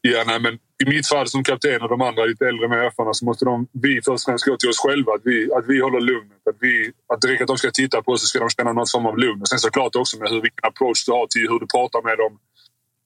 Ja, 0.00 0.24
nej, 0.26 0.40
men 0.40 0.54
I 0.54 0.84
mitt 0.94 1.08
fall 1.08 1.28
som 1.28 1.44
kapten 1.44 1.82
och 1.82 1.88
de 1.88 2.00
andra 2.00 2.24
lite 2.24 2.48
äldre 2.48 2.68
med 2.68 2.78
erfarna 2.86 3.14
så 3.14 3.24
måste 3.24 3.44
de, 3.44 3.66
vi 3.72 3.94
först 3.96 4.08
och 4.08 4.20
främst 4.20 4.44
gå 4.44 4.56
till 4.56 4.68
oss 4.68 4.78
själva. 4.78 5.12
Att 5.12 5.24
vi, 5.24 5.52
att 5.52 5.64
vi 5.68 5.80
håller 5.80 6.00
lugnet. 6.00 6.42
Att, 6.50 6.56
vi, 6.60 6.92
att 7.12 7.20
det 7.20 7.28
räcker 7.28 7.44
att 7.44 7.52
de 7.54 7.58
ska 7.58 7.70
titta 7.70 8.02
på 8.02 8.12
oss 8.12 8.20
så 8.20 8.26
ska 8.26 8.38
de 8.38 8.50
känna 8.50 8.72
någon 8.72 8.86
form 8.94 9.06
av 9.06 9.18
lugn. 9.18 9.40
Och 9.40 9.48
sen 9.48 9.58
såklart 9.58 9.96
också 9.96 10.18
med 10.18 10.28
hur, 10.30 10.40
vilken 10.46 10.64
approach 10.70 11.04
du 11.06 11.12
har 11.12 11.26
till 11.26 11.46
hur 11.50 11.58
du 11.60 11.66
pratar 11.66 12.00
med 12.08 12.16
dem. 12.18 12.32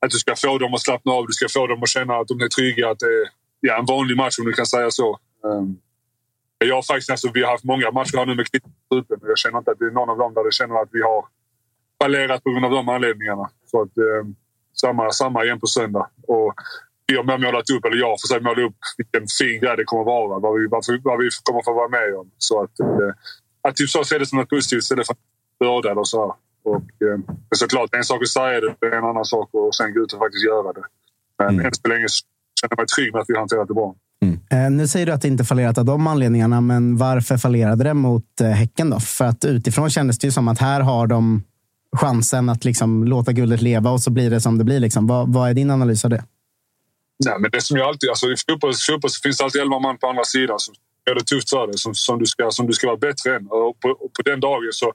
Att 0.00 0.10
du 0.10 0.18
ska 0.18 0.36
få 0.36 0.58
dem 0.58 0.74
att 0.74 0.80
slappna 0.80 1.12
av. 1.12 1.26
Du 1.26 1.32
ska 1.32 1.46
få 1.48 1.66
dem 1.66 1.82
att 1.82 1.88
känna 1.88 2.16
att 2.16 2.28
de 2.28 2.40
är 2.40 2.48
trygga. 2.48 2.90
Att 2.90 2.98
det 2.98 3.06
är 3.06 3.28
ja, 3.60 3.78
en 3.78 3.84
vanlig 3.86 4.16
match 4.16 4.38
om 4.38 4.44
du 4.44 4.52
kan 4.52 4.66
säga 4.66 4.90
så. 4.90 5.18
Um, 5.42 5.78
jag 6.58 6.74
har 6.74 6.82
faktiskt, 6.82 7.10
alltså, 7.10 7.30
vi 7.34 7.42
har 7.42 7.50
haft 7.50 7.64
många 7.64 7.90
matcher 7.90 8.16
här 8.16 8.26
nu 8.26 8.34
med 8.34 8.46
Kristianstad 8.50 9.14
och 9.24 9.28
jag 9.30 9.38
känner 9.38 9.58
inte 9.58 9.70
att 9.70 9.78
det 9.78 9.84
är 9.86 9.90
någon 9.90 10.10
av 10.10 10.18
dem 10.18 10.34
där 10.34 10.44
jag 10.44 10.54
känner 10.54 10.82
att 10.82 10.88
vi 10.92 11.02
har 11.02 11.24
fallerat 12.02 12.44
på 12.44 12.50
grund 12.50 12.64
av 12.64 12.70
de 12.70 12.88
anledningarna. 12.88 13.50
Så 13.70 13.82
att, 13.82 13.98
um, 13.98 14.36
samma, 14.80 15.10
samma 15.10 15.44
igen 15.44 15.60
på 15.60 15.66
söndag. 15.66 16.10
Och 16.28 16.54
vi 17.06 17.16
har 17.16 17.24
målat 17.38 17.70
upp, 17.70 17.84
eller 17.84 17.96
jag 17.96 18.08
har 18.10 18.18
försökt 18.18 18.44
måla 18.44 18.62
upp 18.62 18.76
vilken 18.96 19.26
fin 19.38 19.60
grej 19.60 19.76
det 19.76 19.84
kommer 19.84 20.04
vara. 20.04 20.38
Vad 20.38 20.60
vi, 20.60 20.66
vad, 20.66 20.84
vi- 20.88 21.00
vad 21.04 21.18
vi 21.18 21.28
kommer 21.42 21.62
få 21.62 21.72
vara 21.74 21.88
med 21.88 22.14
om. 22.16 22.30
Så 22.38 22.62
att, 22.62 22.80
eh, 22.80 22.86
att 23.62 23.76
typ 23.76 23.90
så 23.90 24.04
se 24.04 24.18
det 24.18 24.26
som 24.26 24.38
något 24.38 24.48
positivt 24.50 24.82
istället 24.82 25.06
för 25.06 25.14
en 25.14 25.18
börda 25.66 25.90
eller 25.90 26.04
så. 26.04 26.36
Och, 26.74 26.90
eh, 27.06 27.18
såklart, 27.54 27.94
en 27.94 28.04
sak 28.04 28.22
att 28.22 28.28
säga 28.28 28.60
det, 28.60 28.74
det 28.80 28.86
är 28.86 28.98
en 29.02 29.04
annan 29.04 29.24
sak 29.24 29.48
att 29.54 29.74
sen 29.74 29.94
gå 29.94 30.00
ut 30.00 30.12
och 30.12 30.18
faktiskt 30.18 30.44
göra 30.44 30.72
det. 30.72 30.84
Men 31.38 31.60
än 31.66 31.74
så 31.74 31.88
länge 31.88 32.06
känner 32.60 32.70
jag 32.70 32.78
mig 32.78 32.86
trygg 32.86 33.12
med 33.12 33.20
att 33.22 33.30
vi 33.30 33.34
har 33.34 33.40
hanterat 33.40 33.68
det 33.68 33.74
bra. 33.74 33.94
Eh, 34.52 34.70
Nu 34.70 34.88
säger 34.88 35.06
du 35.06 35.12
att 35.12 35.22
det 35.22 35.28
inte 35.28 35.44
fallerat 35.44 35.78
av 35.78 35.84
de 35.84 36.06
anledningarna, 36.06 36.60
men 36.60 36.96
varför 36.96 37.36
fallerade 37.36 37.84
det 37.84 37.94
mot 37.94 38.40
eh, 38.40 38.48
Häcken 38.48 38.90
då? 38.90 39.00
För 39.00 39.24
att 39.24 39.44
utifrån 39.44 39.90
kändes 39.90 40.18
det 40.18 40.26
ju 40.26 40.30
som 40.30 40.48
att 40.48 40.58
här 40.58 40.80
har 40.80 41.06
de 41.06 41.42
chansen 41.96 42.48
att 42.48 42.64
liksom 42.64 43.04
låta 43.04 43.32
guldet 43.32 43.62
leva 43.62 43.90
och 43.90 44.00
så 44.00 44.10
blir 44.10 44.30
det 44.30 44.40
som 44.40 44.58
det 44.58 44.64
blir. 44.64 44.80
Liksom. 44.80 45.06
Vad, 45.06 45.32
vad 45.32 45.50
är 45.50 45.54
din 45.54 45.70
analys 45.70 46.04
av 46.04 46.10
det? 46.10 46.24
Nej, 47.26 47.34
men 47.40 47.50
det 47.50 47.60
som 47.60 47.76
jag 47.76 47.88
alltid... 47.88 48.08
Alltså, 48.08 48.26
I 48.26 48.34
fotboll, 48.48 48.72
fotboll 48.88 49.10
så 49.10 49.20
finns 49.22 49.38
det 49.38 49.44
alltid 49.44 49.60
elva 49.60 49.78
man 49.78 49.98
på 49.98 50.06
andra 50.06 50.24
sidan. 50.24 50.58
Så 50.58 50.72
gör 51.06 51.14
det 51.14 51.24
tufft 51.24 51.50
för 51.50 51.66
dig 51.66 51.78
som, 51.78 51.94
som, 51.94 52.18
du 52.18 52.26
ska, 52.26 52.50
som 52.50 52.66
du 52.66 52.72
ska 52.72 52.86
vara 52.86 52.96
bättre 52.96 53.36
än. 53.36 53.46
Och 53.46 53.80
på, 53.80 53.88
och 53.88 54.12
på 54.12 54.22
den 54.24 54.40
dagen 54.40 54.72
så... 54.72 54.92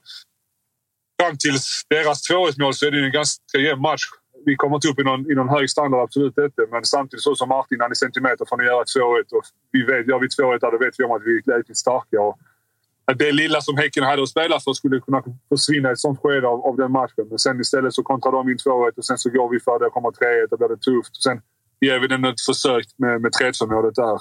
Fram 1.22 1.36
till 1.38 1.56
deras 1.88 2.30
2-1-mål 2.30 2.74
så 2.74 2.86
är 2.86 2.90
det 2.90 2.96
ju 2.96 3.04
en 3.04 3.12
ganska 3.12 3.58
jämn 3.58 3.82
match. 3.82 4.04
Vi 4.46 4.56
kommer 4.56 4.76
inte 4.76 4.88
upp 4.88 5.00
i 5.00 5.04
någon, 5.04 5.30
i 5.30 5.34
någon 5.34 5.48
hög 5.48 5.70
standard, 5.70 6.02
absolut 6.02 6.38
inte. 6.38 6.62
Men 6.70 6.84
samtidigt 6.84 7.22
så 7.22 7.34
som 7.34 7.48
Martin, 7.48 7.80
han 7.80 7.90
är 7.90 7.94
centimeter 7.94 8.44
från 8.48 8.60
att 8.60 8.66
göra 8.66 8.84
2-1. 8.84 9.32
Och 9.32 9.44
vi 9.72 9.82
vet, 9.82 10.06
gör 10.08 10.18
vi 10.18 10.26
2-1 10.26 10.58
då 10.60 10.78
vet 10.78 10.94
vi 10.98 11.04
om 11.04 11.12
att 11.12 11.22
vi 11.24 11.36
är 11.36 11.42
lägligt 11.46 11.76
starka. 11.76 12.20
Och 12.20 12.38
att 13.06 13.18
det 13.18 13.32
lilla 13.32 13.60
som 13.60 13.76
Häcken 13.76 14.04
hade 14.04 14.22
att 14.22 14.28
spela 14.28 14.60
för 14.60 14.72
skulle 14.72 15.00
kunna 15.00 15.22
försvinna 15.48 15.88
i 15.88 15.92
ett 15.92 15.98
sånt 15.98 16.20
skede 16.22 16.46
av, 16.48 16.66
av 16.66 16.76
den 16.76 16.92
matchen. 16.92 17.26
Men 17.28 17.38
sen 17.38 17.60
istället 17.60 17.94
så 17.94 18.02
kontrar 18.02 18.32
de 18.32 18.50
in 18.50 18.56
2-1 18.56 18.98
och 18.98 19.04
sen 19.04 19.18
så 19.18 19.30
går 19.30 19.48
vi 19.48 19.60
för 19.60 19.78
det 19.78 19.86
och 19.86 19.92
kommer 19.92 20.10
3-1 20.10 20.52
och 20.52 20.58
blir 20.58 20.68
det 20.68 20.76
tufft. 20.76 21.16
Och 21.16 21.22
sen 21.22 21.40
ger 21.80 21.98
vi 21.98 22.06
den 22.06 22.24
ett 22.24 22.40
försök 22.40 22.86
med, 22.96 23.20
med 23.20 23.32
3-2-målet 23.32 23.94
där. 23.94 24.20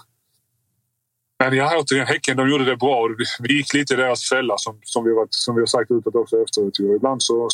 Men 1.40 1.58
ja, 1.58 1.74
återigen, 1.80 2.08
Häcken 2.08 2.38
de 2.38 2.50
gjorde 2.50 2.66
det 2.66 2.78
bra. 2.78 3.08
Vi 3.40 3.54
gick 3.58 3.74
lite 3.74 3.94
i 3.94 3.98
deras 3.98 4.30
fälla 4.30 4.54
som, 4.58 4.80
som, 4.84 5.04
vi, 5.04 5.12
varit, 5.14 5.34
som 5.34 5.56
vi 5.56 5.62
har 5.62 5.66
sagt 5.66 5.92
utåt 5.92 6.16
också 6.16 6.36
efteråt. 6.44 6.80
Ibland 6.98 7.24
så 7.24 7.48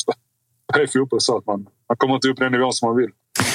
är 0.74 0.86
fotboll 0.86 1.20
så 1.20 1.38
att 1.38 1.46
man, 1.46 1.66
man 1.88 1.96
kommer 1.96 2.14
inte 2.14 2.28
upp 2.28 2.38
den 2.38 2.52
nivån 2.52 2.72
som 2.72 2.88
man 2.88 2.96
vill. 2.96 3.10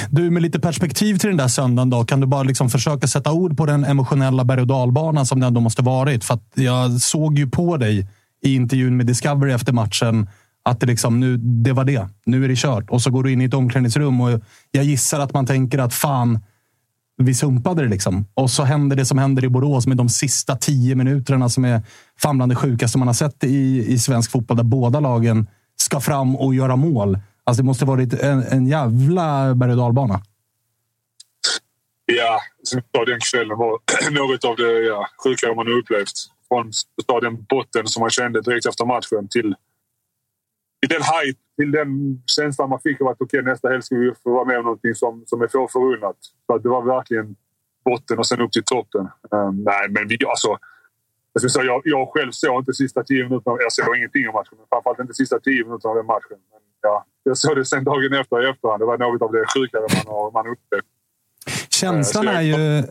Du, 0.09 0.31
med 0.31 0.41
lite 0.41 0.59
perspektiv 0.59 1.17
till 1.17 1.29
den 1.29 1.37
där 1.37 1.47
söndagen, 1.47 1.89
då, 1.89 2.05
kan 2.05 2.19
du 2.19 2.27
bara 2.27 2.43
liksom 2.43 2.69
försöka 2.69 3.07
sätta 3.07 3.31
ord 3.31 3.57
på 3.57 3.65
den 3.65 3.83
emotionella 3.83 4.43
berg 4.43 4.61
och 4.61 4.67
dalbanan 4.67 5.25
som 5.25 5.39
det 5.39 5.47
ändå 5.47 5.61
måste 5.61 5.81
varit? 5.81 6.23
För 6.23 6.39
jag 6.53 6.91
såg 6.91 7.39
ju 7.39 7.49
på 7.49 7.77
dig 7.77 8.07
i 8.41 8.55
intervjun 8.55 8.97
med 8.97 9.05
Discovery 9.05 9.51
efter 9.51 9.73
matchen 9.73 10.29
att 10.63 10.79
det, 10.79 10.85
liksom, 10.85 11.19
nu, 11.19 11.37
det 11.37 11.73
var 11.73 11.83
det. 11.83 12.09
Nu 12.25 12.43
är 12.43 12.47
det 12.47 12.55
kört. 12.57 12.89
Och 12.89 13.01
så 13.01 13.11
går 13.11 13.23
du 13.23 13.31
in 13.31 13.41
i 13.41 13.45
ett 13.45 13.53
omklädningsrum 13.53 14.21
och 14.21 14.41
jag 14.71 14.83
gissar 14.83 15.19
att 15.19 15.33
man 15.33 15.45
tänker 15.45 15.79
att 15.79 15.93
fan, 15.93 16.39
vi 17.17 17.33
sumpade 17.33 17.81
det. 17.81 17.89
liksom. 17.89 18.27
Och 18.33 18.51
så 18.51 18.63
händer 18.63 18.95
det 18.95 19.05
som 19.05 19.17
händer 19.17 19.45
i 19.45 19.49
Borås 19.49 19.87
med 19.87 19.97
de 19.97 20.09
sista 20.09 20.55
tio 20.55 20.95
minuterna 20.95 21.49
som 21.49 21.65
är 21.65 21.81
famlande 22.19 22.55
sjukaste 22.55 22.97
man 22.97 23.07
har 23.07 23.13
sett 23.13 23.43
i, 23.43 23.85
i 23.93 23.99
svensk 23.99 24.31
fotboll, 24.31 24.57
där 24.57 24.63
båda 24.63 24.99
lagen 24.99 25.47
ska 25.75 25.99
fram 25.99 26.35
och 26.35 26.55
göra 26.55 26.75
mål. 26.75 27.19
Alltså 27.43 27.63
det 27.63 27.65
måste 27.65 27.85
varit 27.85 28.13
en, 28.13 28.43
en 28.43 28.67
jävla 28.67 29.55
berg 29.55 29.71
och 29.71 29.77
dalbana. 29.77 30.21
Ja, 32.05 32.39
alltså, 32.59 33.05
den 33.05 33.19
kvällen 33.19 33.57
var 33.57 33.79
något 34.11 34.45
av 34.45 34.55
det 34.55 34.71
ja, 34.71 35.07
sjukare 35.23 35.55
man 35.55 35.67
har 35.67 35.73
upplevt. 35.73 36.11
Från 36.47 36.71
den 37.21 37.43
botten 37.43 37.87
som 37.87 38.01
man 38.01 38.09
kände 38.09 38.41
direkt 38.41 38.65
efter 38.65 38.85
matchen 38.85 39.27
till, 39.27 39.55
till 40.81 40.89
den 40.89 41.01
hype, 41.01 41.39
till 41.57 41.71
den 41.71 42.21
känslan 42.25 42.69
man 42.69 42.79
fick 42.79 43.01
av 43.01 43.07
att 43.07 43.21
okej, 43.21 43.39
okay, 43.39 43.51
nästa 43.51 43.69
helg 43.69 43.81
ska 43.81 43.95
vi 43.95 44.11
få 44.23 44.33
vara 44.33 44.45
med 44.45 44.57
om 44.57 44.63
någonting 44.63 44.95
som, 44.95 45.23
som 45.25 45.41
är 45.41 45.47
få 45.47 45.67
förunnat. 45.67 46.17
Så 46.47 46.57
det 46.57 46.69
var 46.69 46.81
verkligen 46.81 47.35
botten 47.85 48.19
och 48.19 48.27
sen 48.27 48.41
upp 48.41 48.51
till 48.51 48.63
toppen. 48.63 49.07
Um, 49.31 49.63
nej, 49.63 49.89
men 49.89 50.07
vi, 50.07 50.17
alltså, 50.27 50.57
jag, 51.33 51.51
säga, 51.51 51.65
jag, 51.65 51.81
jag 51.85 52.09
själv 52.13 52.31
såg 52.31 52.61
inte 52.61 52.73
sista 52.73 53.03
tio 53.03 53.23
minuterna. 53.23 53.57
Jag 53.59 53.73
såg 53.73 53.97
ingenting 53.97 54.27
av 54.27 54.33
matchen, 54.33 54.55
men 54.57 54.65
framförallt 54.69 54.99
inte 54.99 55.13
sista 55.13 55.39
tio 55.39 55.65
minuterna 55.65 55.89
av 55.91 55.95
den 55.95 56.05
matchen. 56.05 56.37
Men, 56.51 56.61
ja, 56.81 57.05
jag 57.23 57.37
såg 57.37 57.55
det 57.55 57.65
sen 57.65 57.83
dagen 57.83 58.13
efter 58.13 58.45
i 58.45 58.49
efterhand. 58.49 58.81
Det 58.81 58.85
var 58.85 58.97
något 58.97 59.21
av 59.21 59.31
det 59.31 59.45
sjukare 59.53 59.81
man 59.81 60.13
har 60.15 60.31
man 60.31 60.47
upplevt. 60.47 60.85
Känslan 61.69 62.27
är 62.27 62.41
ju... 62.41 62.77
Eh, 62.77 62.83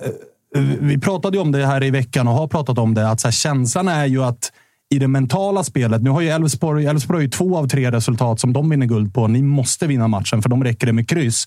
vi 0.80 1.00
pratade 1.00 1.36
ju 1.36 1.42
om 1.42 1.52
det 1.52 1.66
här 1.66 1.84
i 1.84 1.90
veckan 1.90 2.28
och 2.28 2.34
har 2.34 2.48
pratat 2.48 2.78
om 2.78 2.94
det. 2.94 3.10
Att 3.10 3.24
här, 3.24 3.30
känslan 3.30 3.88
är 3.88 4.06
ju 4.06 4.22
att 4.22 4.52
i 4.94 4.98
det 4.98 5.08
mentala 5.08 5.64
spelet. 5.64 6.02
Nu 6.02 6.10
har 6.10 6.20
ju 6.20 6.28
Elfsborg, 6.28 6.86
Elfsborg 6.86 7.30
två 7.30 7.58
av 7.58 7.68
tre 7.68 7.90
resultat 7.90 8.40
som 8.40 8.52
de 8.52 8.70
vinner 8.70 8.86
guld 8.86 9.14
på. 9.14 9.28
Ni 9.28 9.42
måste 9.42 9.86
vinna 9.86 10.08
matchen, 10.08 10.42
för 10.42 10.48
de 10.48 10.64
räcker 10.64 10.86
det 10.86 10.92
med 10.92 11.08
kryss. 11.08 11.46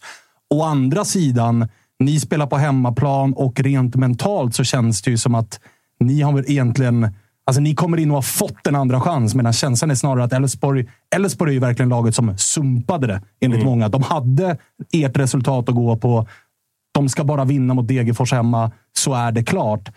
Å 0.49 0.63
andra 0.63 1.05
sidan, 1.05 1.67
ni 1.99 2.19
spelar 2.19 2.47
på 2.47 2.57
hemmaplan 2.57 3.33
och 3.33 3.59
rent 3.59 3.95
mentalt 3.95 4.55
så 4.55 4.63
känns 4.63 5.01
det 5.01 5.11
ju 5.11 5.17
som 5.17 5.35
att 5.35 5.59
ni 5.99 6.21
har 6.21 6.33
väl 6.33 6.45
egentligen... 6.47 7.15
Alltså 7.45 7.61
ni 7.61 7.75
kommer 7.75 7.97
in 7.97 8.11
och 8.11 8.17
har 8.17 8.21
fått 8.21 8.67
en 8.67 8.75
andra 8.75 9.01
chans, 9.01 9.35
medan 9.35 9.53
känslan 9.53 9.91
är 9.91 9.95
snarare 9.95 10.23
att 10.23 10.33
Elfsborg... 10.33 10.89
Elfsborg 11.15 11.51
är 11.51 11.53
ju 11.53 11.59
verkligen 11.59 11.89
laget 11.89 12.15
som 12.15 12.37
sumpade 12.37 13.07
det, 13.07 13.21
enligt 13.41 13.61
mm. 13.61 13.69
många. 13.69 13.89
De 13.89 14.03
hade 14.03 14.57
ert 14.93 15.17
resultat 15.17 15.69
att 15.69 15.75
gå 15.75 15.95
på. 15.97 16.27
De 16.93 17.09
ska 17.09 17.23
bara 17.23 17.45
vinna 17.45 17.73
mot 17.73 17.87
Degerfors 17.87 18.31
hemma, 18.31 18.71
så 18.97 19.13
är 19.13 19.31
det 19.31 19.43
klart. 19.43 19.89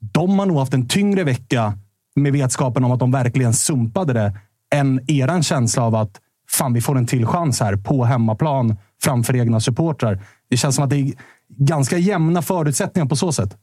De 0.00 0.38
har 0.38 0.46
nog 0.46 0.58
haft 0.58 0.74
en 0.74 0.88
tyngre 0.88 1.24
vecka 1.24 1.78
med 2.16 2.32
vetskapen 2.32 2.84
om 2.84 2.92
att 2.92 3.00
de 3.00 3.10
verkligen 3.10 3.52
sumpade 3.52 4.12
det, 4.12 4.32
än 4.74 5.00
er 5.10 5.42
känsla 5.42 5.82
av 5.82 5.94
att 5.94 6.20
fan, 6.50 6.72
vi 6.72 6.80
får 6.80 6.98
en 6.98 7.06
till 7.06 7.26
chans 7.26 7.60
här 7.60 7.76
på 7.76 8.04
hemmaplan 8.04 8.76
framför 9.02 9.36
egna 9.36 9.60
supportrar. 9.60 10.18
Det 10.48 10.56
känns 10.56 10.74
som 10.74 10.84
att 10.84 10.90
det 10.90 10.96
är 10.96 11.12
ganska 11.48 11.98
jämna 11.98 12.42
förutsättningar 12.42 13.08
på 13.08 13.16
så 13.16 13.32
sätt. 13.32 13.56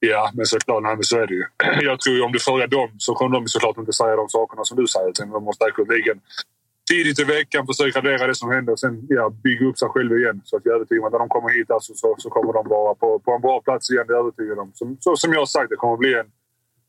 Ja, 0.00 0.30
men 0.34 0.46
såklart. 0.46 0.82
Nej, 0.82 0.94
men 0.94 1.04
så 1.04 1.18
är 1.18 1.26
det 1.26 1.34
ju. 1.34 1.44
Jag 1.88 2.00
tror 2.00 2.16
ju 2.16 2.22
om 2.22 2.32
du 2.32 2.38
frågar 2.38 2.66
dem 2.66 2.90
så 2.98 3.14
kommer 3.14 3.32
de 3.38 3.48
såklart 3.48 3.78
inte 3.78 3.92
säga 3.92 4.16
de 4.16 4.28
sakerna 4.28 4.64
som 4.64 4.76
du 4.76 4.86
säger. 4.86 5.08
Utan 5.08 5.30
de 5.30 5.44
måste 5.44 5.64
säkerligen 5.64 6.20
tidigt 6.90 7.18
i 7.20 7.24
veckan 7.24 7.66
försöka 7.66 7.98
radera 7.98 8.26
det 8.26 8.34
som 8.34 8.50
hände 8.50 8.72
och 8.72 8.80
sen 8.80 9.06
ja, 9.08 9.30
bygga 9.30 9.66
upp 9.66 9.78
sig 9.78 9.88
själva 9.88 10.14
igen. 10.16 10.40
Så 10.44 10.56
att 10.56 10.62
jag 10.64 10.72
är 10.72 10.76
övertygad 10.76 11.00
om 11.02 11.06
att 11.06 11.12
när 11.12 11.18
de 11.18 11.28
kommer 11.28 11.50
hit 11.58 11.70
alltså, 11.70 11.94
så, 11.94 12.14
så 12.18 12.30
kommer 12.30 12.52
de 12.52 12.68
vara 12.68 12.94
på, 12.94 13.18
på 13.18 13.30
en 13.32 13.40
bra 13.40 13.60
plats 13.60 13.90
igen. 13.90 14.04
Det 14.06 14.12
är 14.12 14.16
jag 14.16 14.24
övertygad 14.24 14.58
om. 14.58 14.70
Som, 14.74 14.96
så, 15.00 15.16
som 15.16 15.32
jag 15.32 15.40
har 15.40 15.46
sagt, 15.56 15.70
det 15.70 15.76
kommer 15.76 15.94
att 15.94 16.04
bli 16.04 16.14
en, 16.20 16.26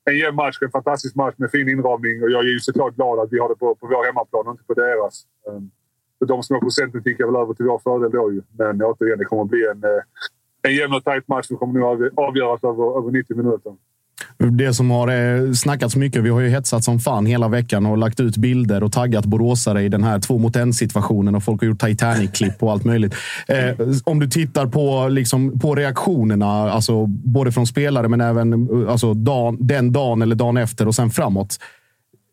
en 0.06 0.18
jämn 0.18 0.36
match. 0.36 0.58
En 0.62 0.72
fantastisk 0.72 1.16
match 1.16 1.36
med 1.38 1.52
fin 1.52 1.70
inramning. 1.70 2.24
Och 2.24 2.32
jag 2.32 2.42
är 2.46 2.50
ju 2.50 2.60
såklart 2.60 2.96
glad 2.96 3.20
att 3.20 3.34
vi 3.34 3.40
har 3.40 3.50
det 3.50 3.56
på, 3.56 3.76
på 3.76 3.88
vår 3.88 4.06
hemmaplan 4.06 4.48
och 4.48 4.54
inte 4.54 4.64
på 4.64 4.74
deras. 4.74 5.26
Um, 5.48 5.72
de 6.26 6.44
små 6.44 6.60
procenten 6.60 7.04
tickar 7.04 7.26
väl 7.26 7.36
över 7.36 7.54
till 7.54 7.66
vår 7.66 7.80
fördel 7.80 8.12
då 8.12 8.32
ju. 8.32 8.42
Men 8.58 8.82
återigen, 8.82 9.18
det 9.18 9.26
kommer 9.26 9.44
att 9.44 9.50
bli 9.50 9.68
en, 9.72 9.84
eh, 9.84 10.02
en 10.62 10.76
jämn 10.76 10.94
och 10.94 11.04
tajt 11.04 11.28
match 11.28 11.46
som 11.46 11.58
kommer 11.58 11.80
nog 11.80 12.10
avgöras 12.16 12.64
över, 12.64 12.98
över 12.98 13.12
90 13.12 13.38
minuter. 13.38 13.76
Det 14.38 14.74
som 14.74 14.92
har 14.92 15.08
eh, 15.08 15.52
snackats 15.52 15.96
mycket, 15.96 16.24
vi 16.24 16.30
har 16.30 16.40
ju 16.40 16.50
hetsat 16.50 16.84
som 16.84 17.00
fan 17.00 17.26
hela 17.26 17.48
veckan 17.48 17.86
och 17.86 17.98
lagt 17.98 18.20
ut 18.20 18.38
bilder 18.38 18.84
och 18.84 18.92
taggat 18.92 19.26
boråsare 19.26 19.84
i 19.84 19.90
den 19.90 20.04
här 20.04 20.20
två 20.20 20.38
mot 20.38 20.56
en 20.56 20.74
situationen 20.74 21.36
och 21.36 21.44
folk 21.44 21.62
har 21.62 21.68
gjort 21.68 21.82
Titanic-klipp 21.82 22.64
och 22.64 22.72
allt 22.72 22.84
möjligt. 22.84 23.16
Eh, 23.48 23.88
om 24.04 24.20
du 24.20 24.28
tittar 24.28 24.68
på, 24.68 25.08
liksom, 25.08 25.60
på 25.60 25.76
reaktionerna, 25.76 26.72
alltså, 26.72 27.06
både 27.08 27.52
från 27.52 27.68
spelare 27.68 28.08
men 28.08 28.22
även 28.22 28.54
eh, 28.54 28.92
alltså, 28.92 29.14
dan, 29.14 29.58
den 29.60 29.92
dagen 29.92 30.22
eller 30.22 30.36
dagen 30.36 30.58
efter 30.58 30.88
och 30.88 30.96
sen 30.96 31.10
framåt. 31.10 31.58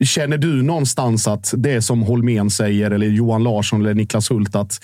Känner 0.04 0.38
du 0.38 0.62
någonstans 0.62 1.28
att 1.28 1.54
det 1.56 1.82
som 1.82 2.02
Holmén 2.02 2.50
säger, 2.50 2.90
eller 2.90 3.06
Johan 3.06 3.42
Larsson 3.42 3.80
eller 3.80 3.94
Niklas 3.94 4.30
Hult, 4.30 4.56
att 4.56 4.80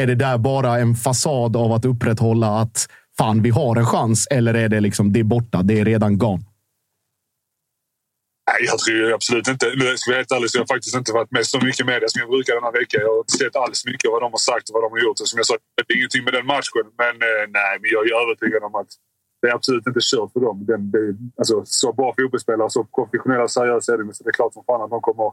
är 0.00 0.06
det 0.06 0.14
där 0.14 0.38
bara 0.38 0.78
en 0.78 0.94
fasad 0.94 1.56
av 1.56 1.72
att 1.72 1.84
upprätthålla 1.84 2.60
att 2.60 2.88
fan, 3.20 3.42
vi 3.42 3.50
har 3.50 3.76
en 3.76 3.86
chans? 3.86 4.26
Eller 4.36 4.54
är 4.54 4.68
det 4.68 4.80
liksom, 4.80 5.12
det 5.12 5.20
är 5.20 5.28
borta, 5.36 5.58
det 5.68 5.80
är 5.80 5.84
redan 5.84 6.18
gone? 6.18 6.44
Nej, 8.50 8.60
jag 8.70 8.78
tror 8.78 9.12
absolut 9.18 9.48
inte... 9.48 9.66
Jag 9.66 9.98
ska 9.98 10.10
vara 10.10 10.20
helt 10.22 10.32
ärlig 10.36 10.50
så 10.50 10.56
jag 10.58 10.62
har 10.66 10.74
faktiskt 10.76 10.96
inte 11.00 11.12
varit 11.18 11.30
med 11.36 11.46
så 11.46 11.58
mycket 11.68 11.86
media 11.92 12.08
som 12.08 12.20
jag 12.24 12.30
brukar 12.34 12.52
den 12.58 12.66
här 12.68 12.76
veckan. 12.80 12.98
Jag 13.04 13.10
har 13.14 13.18
inte 13.26 13.38
sett 13.42 13.56
alls 13.64 13.80
mycket 13.90 14.06
av 14.08 14.12
vad 14.16 14.22
de 14.26 14.30
har 14.36 14.44
sagt 14.50 14.64
och 14.68 14.74
vad 14.76 14.82
de 14.86 14.90
har 14.96 15.00
gjort. 15.06 15.20
Och 15.20 15.28
som 15.30 15.38
jag 15.40 15.46
sa, 15.50 15.54
det 15.76 15.92
är 15.92 15.96
ingenting 15.98 16.24
med 16.26 16.34
den 16.38 16.46
matchen. 16.54 16.86
Men 17.02 17.14
eh, 17.28 17.44
nej, 17.58 17.72
men 17.80 17.88
jag 17.94 18.02
är 18.08 18.12
övertygad 18.22 18.62
om 18.68 18.74
att 18.80 18.90
det 19.40 19.46
är 19.50 19.54
absolut 19.58 19.86
inte 19.90 20.02
kört 20.10 20.30
för 20.32 20.40
dem. 20.46 20.56
Den, 20.70 20.82
det, 20.94 21.04
alltså, 21.40 21.56
så 21.82 21.88
bra 21.98 22.08
fotbollsspelare, 22.18 22.70
så 22.76 22.82
professionella 22.96 23.44
och 23.48 23.54
seriösa 23.58 23.88
är 23.92 23.98
de. 23.98 24.14
Så 24.16 24.24
det 24.24 24.30
är 24.34 24.38
klart 24.40 24.54
som 24.56 24.64
fan 24.68 24.82
att 24.84 24.92
de 24.96 25.00
kommer 25.08 25.28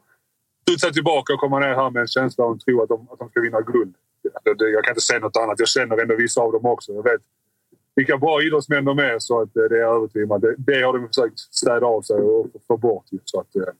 studsa 0.63 0.87
tillbaka 0.97 1.29
och 1.33 1.41
komma 1.43 1.57
ner 1.63 1.73
här 1.81 1.89
med 1.95 2.01
en 2.05 2.13
känsla 2.17 2.41
och 2.45 2.53
en 2.55 2.59
tro 2.65 2.75
att 2.83 2.89
de, 2.93 2.97
att 3.11 3.19
de 3.21 3.25
ska 3.29 3.37
vinna 3.47 3.61
guld. 3.71 3.93
Alltså, 4.35 4.65
jag 4.75 4.81
kan 4.83 4.91
inte 4.91 5.07
säga 5.09 5.19
något 5.19 5.37
annat. 5.43 5.59
Jag 5.63 5.71
känner 5.75 5.95
ändå 6.03 6.15
vissa 6.15 6.39
av 6.45 6.51
dem 6.55 6.65
också. 6.75 6.89
Jag 6.99 7.03
vet 7.11 7.21
vilka 7.97 8.17
bra 8.17 8.41
idrottsmän 8.41 8.85
de 8.85 8.99
är. 8.99 9.19
Så 9.19 9.41
att 9.41 9.57
eh, 9.57 9.63
det 9.69 9.75
är 9.75 9.79
jag 9.79 9.95
övertygad 9.95 10.31
om. 10.31 10.41
Det, 10.41 10.55
det 10.57 10.81
har 10.85 10.93
de 10.93 11.07
försökt 11.07 11.39
städa 11.39 11.85
av 11.85 12.01
sig 12.01 12.15
och 12.15 12.47
få 12.67 12.77
bort. 12.77 13.05
Så 13.25 13.39
att, 13.39 13.55
eh, 13.55 13.73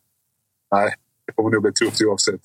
nej, 0.71 0.95
det 1.25 1.33
kommer 1.35 1.49
nog 1.49 1.61
bli 1.61 1.73
tufft 1.73 2.01
oavsett. 2.01 2.41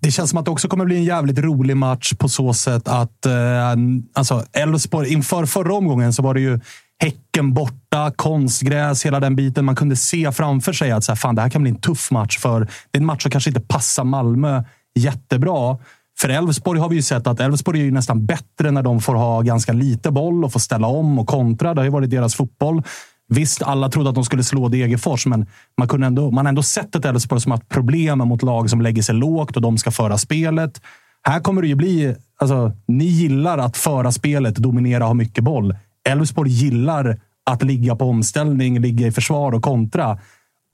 Det 0.00 0.10
känns 0.10 0.30
som 0.30 0.38
att 0.38 0.44
det 0.44 0.50
också 0.50 0.68
kommer 0.68 0.84
bli 0.84 0.96
en 0.96 1.04
jävligt 1.04 1.38
rolig 1.38 1.76
match 1.76 2.12
på 2.18 2.28
så 2.28 2.54
sätt 2.54 2.88
att 2.88 3.26
eh, 3.26 3.74
alltså 4.12 4.44
Elfsborg, 4.52 5.12
inför 5.12 5.46
förra 5.46 5.74
omgången 5.74 6.12
så 6.12 6.22
var 6.22 6.34
det 6.34 6.40
ju 6.40 6.60
Häcken 6.98 7.54
borta, 7.54 8.12
konstgräs, 8.16 9.06
hela 9.06 9.20
den 9.20 9.36
biten. 9.36 9.64
Man 9.64 9.76
kunde 9.76 9.96
se 9.96 10.32
framför 10.32 10.72
sig 10.72 10.90
att 10.90 11.04
så 11.04 11.12
här, 11.12 11.16
fan, 11.16 11.34
det 11.34 11.42
här 11.42 11.50
kan 11.50 11.62
bli 11.62 11.70
en 11.70 11.80
tuff 11.80 12.10
match. 12.10 12.38
för 12.38 12.60
Det 12.60 12.98
är 12.98 12.98
en 12.98 13.06
match 13.06 13.22
som 13.22 13.30
kanske 13.30 13.50
inte 13.50 13.60
passar 13.60 14.04
Malmö 14.04 14.62
jättebra. 14.94 15.78
För 16.18 16.28
Elfsborg 16.28 16.80
har 16.80 16.88
vi 16.88 16.96
ju 16.96 17.02
sett 17.02 17.26
att 17.26 17.40
Elfsborg 17.40 17.80
är 17.80 17.84
ju 17.84 17.90
nästan 17.90 18.26
bättre 18.26 18.70
när 18.70 18.82
de 18.82 19.00
får 19.00 19.14
ha 19.14 19.40
ganska 19.40 19.72
lite 19.72 20.10
boll 20.10 20.44
och 20.44 20.52
får 20.52 20.60
ställa 20.60 20.86
om 20.86 21.18
och 21.18 21.26
kontra. 21.26 21.74
Det 21.74 21.80
har 21.80 21.84
ju 21.84 21.90
varit 21.90 22.10
deras 22.10 22.34
fotboll. 22.34 22.82
Visst, 23.28 23.62
alla 23.62 23.88
trodde 23.88 24.08
att 24.08 24.14
de 24.14 24.24
skulle 24.24 24.44
slå 24.44 24.68
Degerfors, 24.68 25.26
men 25.26 25.46
man, 25.78 25.88
kunde 25.88 26.06
ändå, 26.06 26.30
man 26.30 26.46
har 26.46 26.48
ändå 26.48 26.62
sett 26.62 26.94
ett 26.94 27.04
Elfsborg 27.04 27.40
som 27.40 27.52
har 27.52 27.58
haft 27.58 27.68
problem 27.68 28.18
mot 28.18 28.42
lag 28.42 28.70
som 28.70 28.80
lägger 28.80 29.02
sig 29.02 29.14
lågt 29.14 29.56
och 29.56 29.62
de 29.62 29.78
ska 29.78 29.90
föra 29.90 30.18
spelet. 30.18 30.80
Här 31.22 31.40
kommer 31.40 31.62
det 31.62 31.68
ju 31.68 31.74
bli... 31.74 32.14
Alltså, 32.36 32.72
ni 32.88 33.04
gillar 33.04 33.58
att 33.58 33.76
föra 33.76 34.12
spelet, 34.12 34.56
dominera 34.56 35.04
och 35.04 35.08
ha 35.08 35.14
mycket 35.14 35.44
boll. 35.44 35.76
Elfsborg 36.08 36.50
gillar 36.50 37.20
att 37.50 37.62
ligga 37.62 37.96
på 37.96 38.04
omställning, 38.04 38.80
ligga 38.80 39.06
i 39.06 39.12
försvar 39.12 39.52
och 39.52 39.62
kontra. 39.62 40.18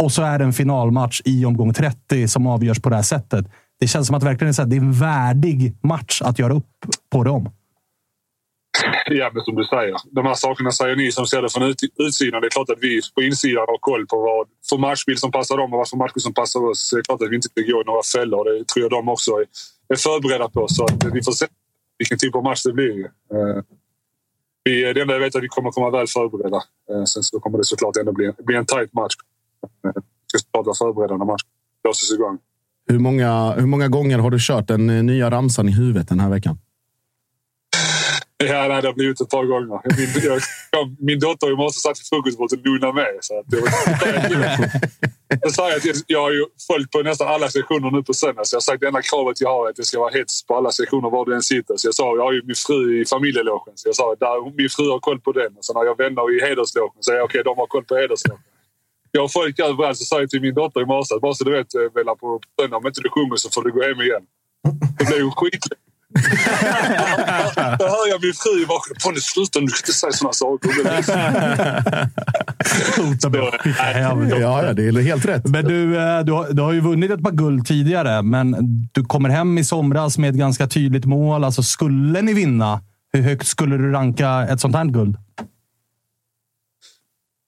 Och 0.03 0.13
så 0.13 0.23
är 0.23 0.39
det 0.39 0.45
en 0.45 0.53
finalmatch 0.53 1.21
i 1.25 1.45
omgång 1.45 1.75
30 1.75 2.29
som 2.29 2.47
avgörs 2.47 2.81
på 2.81 2.89
det 2.91 2.97
här 2.97 3.03
sättet. 3.03 3.47
Det 3.81 3.89
känns 3.89 4.07
som 4.07 4.17
att 4.17 4.23
verkligen 4.23 4.71
det 4.71 4.77
är 4.77 4.81
en 4.81 4.93
värdig 4.93 5.77
match 5.83 6.23
att 6.23 6.39
göra 6.39 6.55
upp 6.55 6.67
på 7.13 7.25
det 7.25 7.31
om. 7.31 7.51
Ja, 9.07 9.31
men 9.35 9.45
som 9.45 9.55
du 9.55 9.65
säger. 9.65 9.97
De 10.11 10.27
här 10.27 10.35
sakerna 10.35 10.71
säger 10.71 10.97
ni 10.97 11.13
som 11.13 11.27
ser 11.27 11.43
det 11.43 11.53
från 11.53 11.63
ut, 11.63 11.81
utsidan. 11.99 12.41
Det 12.41 12.47
är 12.47 12.51
klart 12.51 12.71
att 12.71 12.79
vi 12.81 13.01
på 13.15 13.23
insidan 13.23 13.65
har 13.69 13.79
koll 13.79 14.07
på 14.07 14.17
vad 14.21 14.49
för 14.69 14.79
matchbild 14.79 15.19
som 15.19 15.31
passar 15.31 15.57
dem 15.57 15.73
och 15.73 15.79
vad 15.79 15.89
för 15.89 15.97
matchbild 15.97 16.23
som 16.23 16.35
passar 16.35 16.61
oss. 16.61 16.91
Det 16.91 16.99
är 16.99 17.03
klart 17.03 17.23
att 17.23 17.31
vi 17.31 17.37
inte 17.37 17.49
ska 17.49 17.61
gå 17.61 17.81
i 17.81 17.85
några 17.87 18.03
fällor. 18.15 18.45
Det 18.45 18.65
tror 18.69 18.83
jag 18.85 18.91
de 18.91 19.09
också 19.09 19.31
är, 19.31 19.47
är 19.89 19.97
förberedda 19.97 20.49
på. 20.49 20.69
Så 20.69 20.85
att 20.85 21.05
vi 21.13 21.23
får 21.23 21.33
se 21.33 21.47
vilken 21.99 22.19
typ 22.19 22.35
av 22.35 22.43
match 22.43 22.63
det 22.63 22.73
blir. 22.73 23.05
Eh, 23.05 23.63
vi, 24.65 24.93
det 24.93 25.01
enda 25.01 25.15
jag 25.15 25.21
vet 25.21 25.35
är 25.35 25.39
att 25.39 25.45
vi 25.45 25.49
kommer 25.49 25.71
komma 25.71 25.91
väl 25.91 26.07
förberedda. 26.07 26.61
Eh, 26.91 27.05
sen 27.05 27.23
så 27.23 27.41
kommer 27.41 27.59
det 27.59 27.65
såklart 27.65 27.97
ändå 27.97 28.13
bli, 28.13 28.33
bli 28.39 28.57
en 28.57 28.67
tight 28.67 28.93
match. 28.93 29.15
Eh, 29.85 29.93
vi 29.95 30.27
ska 30.27 30.39
såklart 30.39 30.67
vara 30.67 30.77
förberedda 30.85 31.17
när 31.17 31.25
matchen 31.25 31.49
blåses 31.83 32.13
igång. 32.13 32.39
Hur 32.91 32.99
många, 32.99 33.53
hur 33.53 33.67
många 33.67 33.89
gånger 33.89 34.19
har 34.19 34.31
du 34.31 34.39
kört 34.41 34.69
den 34.69 34.91
eh, 34.91 35.03
nya 35.03 35.31
ramsan 35.31 35.69
i 35.69 35.73
huvudet 35.73 36.09
den 36.09 36.21
här 36.21 36.31
veckan? 36.31 36.59
Ja, 38.45 38.69
nej, 38.69 38.83
det 38.83 38.89
har 38.89 38.95
blivit 38.95 39.21
ett 39.21 39.31
par 39.31 39.45
gånger. 39.45 39.81
Min, 39.99 40.41
jag, 40.73 40.97
min 40.99 41.19
dotter 41.19 41.53
i 41.53 41.57
morse 41.57 41.81
satt 41.81 41.99
i 41.99 42.05
frukostbordet 42.11 42.59
och 42.59 42.67
lugnade 42.67 42.93
med. 42.93 43.13
Så 43.21 43.39
att 43.39 43.47
det 43.51 43.61
var, 43.61 43.69
jag, 45.43 45.53
säger 45.53 45.77
att 45.77 46.05
jag 46.07 46.23
har 46.23 46.33
ju 46.33 46.45
följt 46.69 46.91
på 46.91 46.99
nästan 47.03 47.29
alla 47.29 47.49
sektioner 47.49 47.91
nu 47.91 48.03
på 48.03 48.15
söndag. 48.15 48.45
Så 48.45 48.55
jag 48.55 48.61
har 48.61 48.69
sagt 48.69 48.81
det 48.81 48.87
enda 48.87 49.03
kravet 49.03 49.41
jag 49.41 49.51
har 49.57 49.67
är 49.67 49.71
att 49.71 49.77
det 49.77 49.85
ska 49.85 49.99
vara 50.01 50.15
hets 50.19 50.47
på 50.47 50.57
alla 50.57 50.71
sektioner 50.73 51.11
var 51.11 51.25
du 51.27 51.35
än 51.35 51.43
sitter. 51.43 51.75
Så 51.77 51.87
jag 51.89 51.95
sa, 51.95 52.17
jag 52.17 52.25
har 52.29 52.33
ju 52.33 52.43
min 52.43 52.61
fru 52.67 53.01
i 53.01 53.05
familjelogen. 53.15 53.73
Så 53.75 53.89
jag 53.89 53.97
sa 53.97 54.13
att 54.13 54.55
min 54.61 54.71
fru 54.77 54.91
har 54.95 55.01
koll 55.09 55.21
på 55.21 55.33
den. 55.33 55.51
Och 55.59 55.65
sen 55.65 55.77
har 55.77 55.85
jag 55.85 55.97
vänner 55.99 56.25
i 56.37 56.41
hederslogen. 56.49 57.01
Så 57.01 57.13
jag 57.13 57.25
okej, 57.25 57.41
okay, 57.41 57.43
de 57.49 57.59
har 57.61 57.67
koll 57.67 57.85
på 57.85 57.95
hederslogen. 57.97 58.50
Jag 59.13 59.21
har 59.21 59.29
folk 59.29 59.59
överallt. 59.59 59.99
Sa 59.99 60.21
jag 60.21 60.31
till 60.31 60.41
min 60.41 60.55
dotter 60.55 60.81
i 60.81 60.87
morse 60.87 61.15
att 61.15 61.21
bara 61.21 61.35
så 61.35 61.45
du 61.45 61.51
vet, 61.51 61.67
Bella, 61.95 62.15
på 62.15 62.41
söndag 62.61 62.77
om 62.77 62.87
inte 62.87 63.01
du 63.01 63.09
sjunger 63.09 63.37
så 63.37 63.51
får 63.51 63.65
du 63.65 63.73
gå 63.73 63.83
hem 63.83 64.01
igen. 64.01 64.23
Det 64.99 65.05
blev 65.05 65.19
ju 65.19 65.31
skitlätt. 65.31 65.79
Då 67.79 67.85
hör 67.85 68.09
jag 68.09 68.23
min 68.23 68.33
fru 68.33 68.63
i 68.63 68.67
bakgrunden. 68.67 69.23
Sluta 69.23 69.61
nu. 69.61 69.67
Du 69.67 69.73
kan 69.73 69.79
inte 69.79 69.93
säga 69.93 70.13
sådana 70.13 70.33
saker. 70.33 70.71
ja, 74.41 74.65
ja, 74.65 74.73
det 74.73 74.87
är 74.87 75.03
helt 75.03 75.25
rätt. 75.25 75.49
Men 75.49 75.65
du, 75.65 75.97
eh, 75.97 76.21
du, 76.21 76.33
har, 76.33 76.53
du 76.53 76.63
har 76.63 76.73
ju 76.73 76.81
vunnit 76.81 77.11
ett 77.11 77.23
par 77.23 77.31
guld 77.31 77.67
tidigare, 77.67 78.23
men 78.23 78.57
du 78.93 79.05
kommer 79.05 79.29
hem 79.29 79.59
i 79.59 79.65
somras 79.65 80.19
med 80.19 80.31
ett 80.31 80.37
ganska 80.37 80.67
tydligt 80.67 81.05
mål. 81.05 81.45
Alltså, 81.45 81.63
skulle 81.63 82.23
ni 82.23 82.35
vinna, 82.35 82.81
hur 83.13 83.23
högt 83.23 83.47
skulle 83.47 83.77
du 83.77 83.93
ranka 83.93 84.47
ett 84.51 84.61
sånt 84.61 84.77
här 84.77 84.85
guld? 84.85 85.17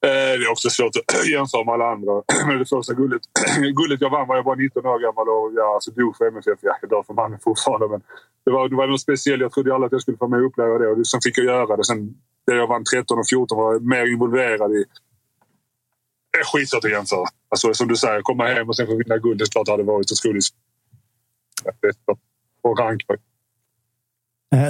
Eh, 0.03 0.33
det 0.39 0.45
är 0.45 0.51
också 0.51 0.69
svårt 0.69 0.95
att 0.95 1.27
jämföra 1.35 1.63
med 1.63 1.73
alla 1.73 1.91
andra. 1.91 2.13
Men 2.47 2.59
det 2.59 2.65
första 2.65 2.93
guldet, 2.93 3.21
guldet 3.79 4.01
jag 4.01 4.09
vann 4.09 4.27
var 4.27 4.35
jag 4.35 4.45
bara 4.45 4.55
19 4.55 4.85
år 4.85 4.99
gammal 4.99 5.29
och 5.29 5.53
jag 5.59 5.67
alltså 5.75 5.91
dog 5.91 6.17
för 6.17 6.27
MFF. 6.27 6.59
Jag 6.61 6.89
dör 6.89 7.03
för 7.03 7.13
mannen 7.13 7.39
fortfarande. 7.39 7.87
Men 7.87 8.01
det 8.45 8.51
var, 8.51 8.69
det 8.69 8.75
var 8.75 8.87
något 8.87 9.01
speciellt. 9.01 9.41
Jag 9.41 9.51
trodde 9.51 9.73
aldrig 9.73 9.87
att 9.87 9.91
jag 9.91 10.01
skulle 10.01 10.17
få 10.17 10.27
med 10.27 10.39
och 10.39 10.45
uppleva 10.45 10.77
det. 10.77 10.87
Och 10.87 11.07
sen 11.07 11.21
fick 11.23 11.37
jag 11.37 11.45
göra 11.45 11.75
det. 11.77 11.83
Sen 11.83 12.15
det 12.45 12.55
jag 12.55 12.67
vann 12.67 12.83
13 12.83 13.19
och 13.19 13.27
14 13.29 13.57
var 13.57 13.73
jag 13.73 13.85
mer 13.85 14.05
involverad 14.13 14.71
i. 14.71 14.85
Det 16.31 16.39
är 16.39 16.43
skitsvårt 16.43 16.85
att 16.85 16.91
jämföra. 16.91 17.25
Alltså, 17.49 17.73
som 17.73 17.87
du 17.87 17.95
säger, 17.95 18.21
komma 18.21 18.47
hem 18.47 18.69
och 18.69 18.75
sen 18.75 18.87
få 18.87 18.95
vinna 18.95 19.17
guld. 19.17 19.37
Det 19.37 19.43
är 19.43 19.51
klart 19.51 19.65
det 19.65 19.71
hade 19.71 19.83
varit 19.83 20.11
otroligt. 20.11 20.45
Och 22.61 22.79
rank 22.79 23.01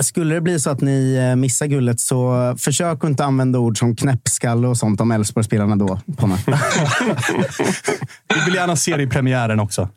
skulle 0.03 0.35
det 0.35 0.41
bli 0.41 0.59
så 0.59 0.69
att 0.69 0.81
ni 0.81 1.15
eh, 1.15 1.35
missar 1.35 1.65
guldet 1.65 1.99
så 1.99 2.55
försök 2.59 3.03
att 3.03 3.09
inte 3.09 3.25
använda 3.25 3.59
ord 3.59 3.79
som 3.79 3.95
knäppskalle 3.95 4.67
och 4.67 4.77
sånt 4.77 5.01
om 5.01 5.11
Elfsborgsspelarna 5.11 5.75
då. 5.75 5.99
Vi 8.35 8.45
vill 8.45 8.55
gärna 8.55 8.75
se 8.75 8.97
det 8.97 9.03
i 9.03 9.07
premiären 9.07 9.59
också. 9.59 9.89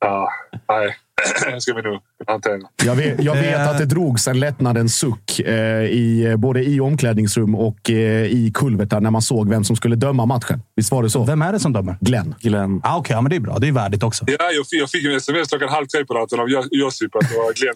Ja, 0.00 0.28
nej. 0.68 0.96
Ska 1.58 1.74
vi 1.74 1.82
nog 1.82 2.00
hantera. 2.26 2.58
Jag 2.84 2.94
vet, 2.94 3.22
jag 3.22 3.34
vet 3.34 3.54
Eh. 3.56 3.68
att 3.70 3.78
det 3.78 3.84
drogs 3.84 4.28
en 4.28 4.40
lättnadens 4.40 4.94
suck 4.98 5.40
eh, 5.40 5.54
i, 5.84 6.34
både 6.38 6.64
i 6.64 6.80
omklädningsrum 6.80 7.54
och 7.54 7.90
eh, 7.90 8.24
i 8.26 8.50
kulvertar 8.54 9.00
när 9.00 9.10
man 9.10 9.22
såg 9.22 9.48
vem 9.48 9.64
som 9.64 9.76
skulle 9.76 9.96
döma 9.96 10.26
matchen. 10.26 10.62
Visst 10.76 10.90
var 10.92 11.02
det 11.02 11.10
så? 11.10 11.24
Vem 11.24 11.42
är 11.42 11.52
det 11.52 11.60
som 11.60 11.72
dömer? 11.72 11.96
Glenn. 12.00 12.34
Glenn. 12.40 12.80
Ah, 12.84 12.96
Okej, 12.98 13.14
ja, 13.14 13.20
men 13.20 13.30
det 13.30 13.36
är 13.36 13.40
bra. 13.40 13.58
Det 13.58 13.68
är 13.68 13.72
värdigt 13.72 14.02
också. 14.02 14.24
Ja, 14.28 14.50
jag, 14.52 14.66
fick, 14.68 14.80
jag 14.80 14.90
fick 14.90 15.04
en 15.04 15.12
sms 15.16 15.48
klockan 15.48 15.68
halv 15.68 15.86
tre 15.86 16.04
på 16.04 16.14
natten 16.14 16.40
av 16.40 16.46
Jo- 16.50 16.68
Josip 16.70 17.14
att 17.16 17.30
det 17.30 17.36
var 17.36 17.52
Glenn. 17.52 17.74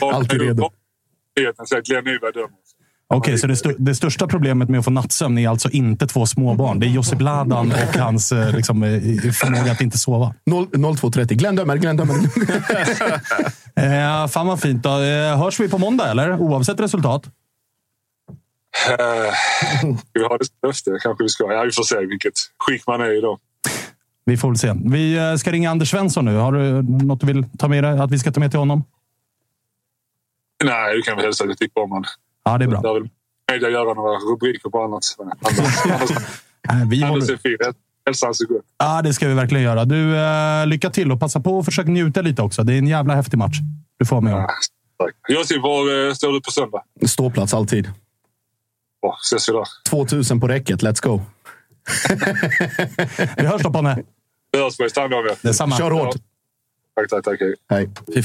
Alltid 0.14 0.40
redo. 0.40 0.70
Jag 1.34 1.68
säger 1.68 1.80
att 1.80 1.86
Glenn 1.86 2.04
Nyberg 2.04 2.32
dömer. 2.32 2.50
Okej, 3.14 3.38
så 3.38 3.46
det, 3.46 3.54
stu- 3.54 3.76
det 3.78 3.94
största 3.94 4.26
problemet 4.26 4.68
med 4.68 4.78
att 4.78 4.84
få 4.84 4.90
nattsömn 4.90 5.38
är 5.38 5.48
alltså 5.48 5.70
inte 5.70 6.06
två 6.06 6.26
småbarn. 6.26 6.80
Det 6.80 6.86
är 6.86 6.88
Josip 6.88 7.20
Ladan 7.20 7.72
och 7.72 7.96
hans 8.00 8.32
eh, 8.32 8.56
liksom, 8.56 8.82
eh, 8.82 8.90
förmåga 9.32 9.72
att 9.72 9.80
inte 9.80 9.98
sova. 9.98 10.34
0- 10.50 10.66
02.30. 10.72 11.34
Glenn 11.34 11.56
dömer, 11.56 11.76
Glenn 11.76 11.96
dömer. 11.96 12.14
Eh, 13.76 14.26
fan 14.28 14.46
vad 14.46 14.60
fint. 14.60 14.82
Då. 14.82 15.00
Eh, 15.00 15.38
hörs 15.38 15.60
vi 15.60 15.68
på 15.68 15.78
måndag, 15.78 16.10
eller? 16.10 16.40
Oavsett 16.40 16.80
resultat. 16.80 17.26
Eh, 18.88 19.34
vi 20.12 20.22
ha 20.24 20.38
det 20.38 20.44
som 20.44 20.54
löfte? 20.68 20.90
Kanske 21.02 21.24
vi 21.24 21.28
ska. 21.28 21.52
Ja, 21.52 21.62
vi 21.62 21.70
får 21.72 21.82
se 21.82 22.06
vilket 22.06 22.32
skick 22.58 22.86
man 22.86 23.00
är 23.00 23.18
i 23.18 23.20
då. 23.20 23.38
Vi 24.24 24.36
får 24.36 24.48
väl 24.48 24.58
se. 24.58 24.72
Vi 24.84 25.38
ska 25.38 25.52
ringa 25.52 25.70
Anders 25.70 25.90
Svensson 25.90 26.24
nu. 26.24 26.36
Har 26.36 26.52
du 26.52 26.82
något 26.82 27.20
du 27.20 27.26
vill 27.26 27.44
ta 27.58 27.68
med 27.68 27.84
dig? 27.84 27.98
Att 27.98 28.10
vi 28.10 28.18
ska 28.18 28.32
ta 28.32 28.40
med 28.40 28.50
till 28.50 28.58
honom? 28.58 28.84
Nej, 30.64 30.96
du 30.96 31.02
kan 31.02 31.16
väl 31.16 31.24
hälsa 31.24 31.44
att 31.44 31.50
jag 31.50 31.58
tycker 31.58 31.80
om 31.80 31.90
honom. 31.90 32.04
Ja, 32.44 32.58
det 32.58 32.64
är 32.64 32.68
bra. 32.68 32.80
Där 32.80 32.94
vill 32.94 33.10
media 33.52 33.70
göra 33.70 33.94
några 33.94 34.18
rubriker 34.18 34.70
på 34.70 34.82
annat. 34.82 35.02
Vi 36.90 37.02
håller... 37.02 37.32
är 37.32 37.36
fin. 37.36 37.58
Hälsa 38.06 38.34
så 38.34 38.46
gott. 38.46 38.64
Ja, 38.78 39.02
det 39.02 39.14
ska 39.14 39.28
vi 39.28 39.34
verkligen 39.34 39.64
göra. 39.64 39.84
Du, 39.84 40.16
eh, 40.16 40.66
lycka 40.66 40.90
till 40.90 41.12
och 41.12 41.20
passa 41.20 41.40
på 41.40 41.58
och 41.58 41.64
försök 41.64 41.86
njuta 41.86 42.22
lite 42.22 42.42
också. 42.42 42.62
Det 42.62 42.74
är 42.74 42.78
en 42.78 42.86
jävla 42.86 43.14
häftig 43.14 43.38
match. 43.38 43.56
Du 43.98 44.04
får 44.04 44.20
med 44.20 44.34
om. 44.34 44.46
Tack. 44.98 45.14
Josip, 45.28 45.62
var 45.62 46.08
eh, 46.08 46.14
står 46.14 46.32
du 46.32 46.40
på 46.40 46.50
söndag? 46.50 46.82
Ståplats 47.06 47.54
alltid. 47.54 47.90
Bra, 49.02 49.18
ses 49.22 49.48
vi 49.48 49.52
där. 49.52 49.64
2000 49.90 50.40
på 50.40 50.48
räcket. 50.48 50.82
Let's 50.82 51.02
go. 51.02 51.20
Vi 53.36 53.46
hörs 53.46 53.62
då, 53.62 53.72
Ponne. 53.72 54.02
Vi 54.52 54.58
hörs 54.58 54.78
boys. 54.78 54.92
Ta 54.92 55.00
hand 55.00 55.14
om 55.14 55.26
er. 55.26 55.36
Detsamma. 55.42 55.76
Kör 55.76 55.90
hårt. 55.90 56.16
Tack, 56.94 57.08
tack, 57.08 57.24
tack. 57.24 57.40
Hej. 57.70 57.90
Hej. 58.14 58.24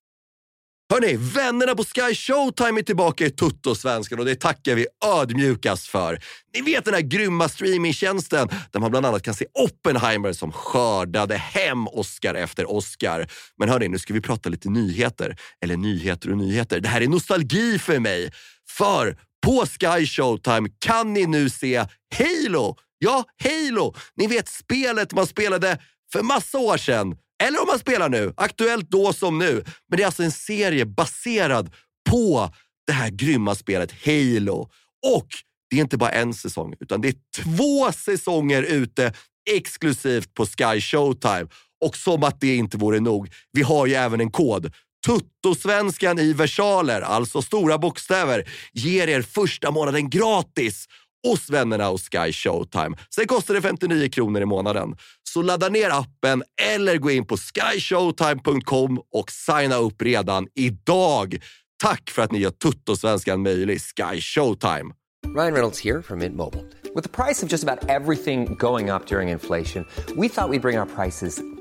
Hörni, 0.91 1.15
vännerna 1.15 1.75
på 1.75 1.83
Sky 1.83 2.15
Showtime 2.15 2.79
är 2.79 2.83
tillbaka 2.83 3.25
i 3.25 3.29
Tuttosvenskan 3.29 4.19
och 4.19 4.25
det 4.25 4.35
tackar 4.35 4.75
vi 4.75 4.87
ödmjukast 5.05 5.87
för. 5.87 6.19
Ni 6.53 6.61
vet 6.61 6.85
den 6.85 6.93
här 6.93 7.01
grymma 7.01 7.49
streamingtjänsten 7.49 8.47
där 8.71 8.79
man 8.79 8.91
bland 8.91 9.05
annat 9.05 9.23
kan 9.23 9.33
se 9.33 9.45
Oppenheimer 9.53 10.33
som 10.33 10.51
skördade 10.51 11.35
hem 11.35 11.87
Oscar 11.87 12.35
efter 12.35 12.71
Oscar. 12.71 13.27
Men 13.57 13.69
hörni, 13.69 13.87
nu 13.87 13.99
ska 13.99 14.13
vi 14.13 14.21
prata 14.21 14.49
lite 14.49 14.69
nyheter. 14.69 15.37
Eller 15.63 15.77
nyheter 15.77 16.31
och 16.31 16.37
nyheter. 16.37 16.79
Det 16.79 16.89
här 16.89 17.01
är 17.01 17.07
nostalgi 17.07 17.79
för 17.79 17.99
mig. 17.99 18.31
För 18.69 19.17
på 19.45 19.65
Sky 19.65 20.05
Showtime 20.05 20.69
kan 20.79 21.13
ni 21.13 21.25
nu 21.25 21.49
se 21.49 21.85
Halo. 22.15 22.77
Ja, 22.97 23.23
Halo! 23.43 23.95
Ni 24.15 24.27
vet 24.27 24.49
spelet 24.49 25.13
man 25.13 25.27
spelade 25.27 25.77
för 26.13 26.21
massa 26.23 26.57
år 26.57 26.77
sedan. 26.77 27.15
Eller 27.41 27.61
om 27.61 27.67
man 27.67 27.79
spelar 27.79 28.09
nu. 28.09 28.33
Aktuellt 28.37 28.89
då 28.89 29.13
som 29.13 29.37
nu. 29.37 29.63
Men 29.89 29.97
det 29.97 30.03
är 30.03 30.05
alltså 30.05 30.23
en 30.23 30.31
serie 30.31 30.85
baserad 30.85 31.73
på 32.09 32.49
det 32.87 32.93
här 32.93 33.09
grymma 33.09 33.55
spelet 33.55 33.91
Halo. 34.05 34.69
Och 35.15 35.27
det 35.69 35.75
är 35.75 35.81
inte 35.81 35.97
bara 35.97 36.11
en 36.11 36.33
säsong, 36.33 36.73
utan 36.79 37.01
det 37.01 37.07
är 37.07 37.15
två 37.43 37.91
säsonger 37.91 38.63
ute 38.63 39.13
exklusivt 39.49 40.33
på 40.33 40.45
Sky 40.45 40.81
Showtime. 40.81 41.47
Och 41.85 41.95
som 41.95 42.23
att 42.23 42.41
det 42.41 42.55
inte 42.55 42.77
vore 42.77 42.99
nog, 42.99 43.29
vi 43.51 43.61
har 43.61 43.85
ju 43.85 43.93
även 43.93 44.21
en 44.21 44.31
kod. 44.31 44.73
Tuttosvenskan 45.05 46.19
i 46.19 46.33
versaler, 46.33 47.01
alltså 47.01 47.41
stora 47.41 47.77
bokstäver, 47.77 48.49
ger 48.73 49.07
er 49.07 49.21
första 49.21 49.71
månaden 49.71 50.09
gratis 50.09 50.85
hos 51.27 51.49
vännerna 51.49 51.85
hos 51.85 52.09
Sky 52.09 52.31
Showtime. 52.31 52.97
Sen 53.15 53.27
kostar 53.27 53.53
det 53.53 53.61
59 53.61 54.09
kronor 54.09 54.41
i 54.41 54.45
månaden. 54.45 54.95
Så 55.23 55.41
ladda 55.41 55.69
ner 55.69 55.89
appen 55.89 56.43
eller 56.61 56.97
gå 56.97 57.11
in 57.11 57.27
på 57.27 57.37
skyshowtime.com 57.37 58.99
och 59.13 59.31
signa 59.31 59.75
upp 59.75 60.01
redan 60.01 60.47
idag. 60.55 61.41
Tack 61.83 62.09
för 62.09 62.21
att 62.21 62.31
ni 62.31 62.39
gör 62.39 62.51
Tuttosvenskan 62.51 63.41
möjlig, 63.41 63.81
Sky 63.81 64.21
Showtime. 64.21 64.93
Ryan 65.35 65.53
Reynolds 65.53 65.83
här 65.83 66.01
från 66.01 66.19
Mint 66.19 66.35
Mobile. 66.35 66.63
Med 66.95 67.11
priset 67.11 67.49
på 67.49 67.55
nästan 67.55 67.89
allt 67.89 68.23
som 68.23 68.45
går 68.55 68.95
upp 68.95 69.11
under 69.11 69.21
inflationen, 69.21 69.85
trodde 70.07 70.21
vi 70.21 70.27
att 70.27 70.27
vi 70.27 70.29
skulle 70.29 70.59
bring 70.59 70.79
våra 70.79 70.85
priser 70.85 71.60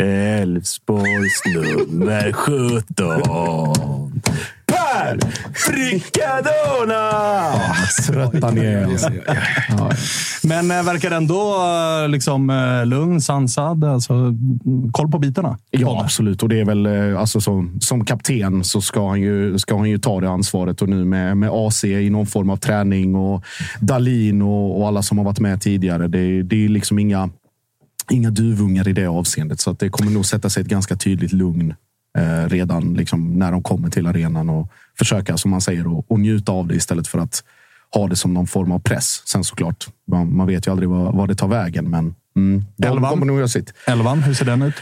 Elfsborgs 0.00 1.42
nummer 1.46 2.32
17. 2.32 2.82
Per 4.66 5.18
Frickadona! 5.54 7.12
Tröttan 8.06 8.58
igen. 8.58 8.98
Men 10.42 10.70
eh, 10.70 10.82
verkar 10.82 11.10
ändå 11.10 11.56
eh, 12.02 12.08
liksom, 12.08 12.50
eh, 12.50 12.86
lugn, 12.86 13.20
sansad. 13.20 13.84
Alltså, 13.84 14.14
koll 14.92 15.10
på 15.10 15.18
bitarna. 15.18 15.58
Ja, 15.70 16.00
absolut. 16.04 16.42
Och 16.42 16.48
det 16.48 16.60
är 16.60 16.64
väl 16.64 16.86
alltså, 17.16 17.40
som, 17.40 17.80
som 17.80 18.04
kapten 18.04 18.64
så 18.64 18.80
ska 18.80 19.08
han, 19.08 19.20
ju, 19.20 19.58
ska 19.58 19.76
han 19.76 19.90
ju 19.90 19.98
ta 19.98 20.20
det 20.20 20.30
ansvaret. 20.30 20.82
Och 20.82 20.88
nu 20.88 21.04
med, 21.04 21.36
med 21.36 21.50
AC 21.52 21.84
i 21.84 22.10
någon 22.10 22.26
form 22.26 22.50
av 22.50 22.56
träning 22.56 23.14
och 23.14 23.44
Dalin 23.80 24.42
och, 24.42 24.80
och 24.80 24.88
alla 24.88 25.02
som 25.02 25.18
har 25.18 25.24
varit 25.24 25.40
med 25.40 25.60
tidigare. 25.60 26.08
Det, 26.08 26.42
det 26.42 26.64
är 26.64 26.68
liksom 26.68 26.98
inga, 26.98 27.30
inga 28.10 28.30
duvungar 28.30 28.88
i 28.88 28.92
det 28.92 29.06
avseendet. 29.06 29.60
Så 29.60 29.70
att 29.70 29.78
det 29.78 29.88
kommer 29.88 30.10
nog 30.10 30.26
sätta 30.26 30.50
sig 30.50 30.60
ett 30.60 30.68
ganska 30.68 30.96
tydligt 30.96 31.32
lugn 31.32 31.74
eh, 32.18 32.48
redan 32.48 32.94
liksom, 32.94 33.38
när 33.38 33.52
de 33.52 33.62
kommer 33.62 33.90
till 33.90 34.06
arenan 34.06 34.50
och 34.50 34.68
försöka, 34.98 35.36
som 35.36 35.50
man 35.50 35.60
säger, 35.60 35.86
och, 35.86 36.10
och 36.10 36.20
njuta 36.20 36.52
av 36.52 36.66
det 36.66 36.74
istället 36.74 37.08
för 37.08 37.18
att 37.18 37.44
ha 37.94 38.08
det 38.08 38.16
som 38.16 38.34
någon 38.34 38.46
form 38.46 38.72
av 38.72 38.78
press. 38.78 39.22
Sen 39.24 39.44
såklart, 39.44 39.86
man, 40.06 40.36
man 40.36 40.46
vet 40.46 40.66
ju 40.66 40.70
aldrig 40.70 40.88
vad, 40.88 41.14
vad 41.14 41.28
det 41.28 41.34
tar 41.34 41.48
vägen, 41.48 41.90
men 41.90 42.14
mm, 42.36 42.64
de 42.76 42.86
Elvan. 42.86 43.10
kommer 43.10 43.26
nog 43.26 43.38
göra 43.38 43.48
sitt. 43.48 43.74
Elvan, 43.86 44.22
hur 44.22 44.34
ser 44.34 44.44
den 44.44 44.62
ut? 44.62 44.74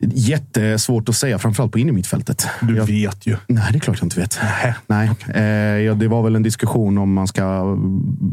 Jättesvårt 0.00 1.08
att 1.08 1.14
säga, 1.16 1.38
framförallt 1.38 1.72
på 1.72 1.78
innermittfältet. 1.78 2.46
Du 2.60 2.80
vet 2.80 3.26
ju. 3.26 3.36
Nej, 3.46 3.64
det 3.72 3.78
är 3.78 3.80
klart 3.80 3.96
jag 4.00 4.06
inte 4.06 4.20
vet. 4.20 4.38
Nej. 4.86 5.10
Eh, 5.34 5.42
ja, 5.84 5.94
det 5.94 6.08
var 6.08 6.22
väl 6.22 6.36
en 6.36 6.42
diskussion 6.42 6.98
om 6.98 7.12
man 7.12 7.26
ska 7.28 7.76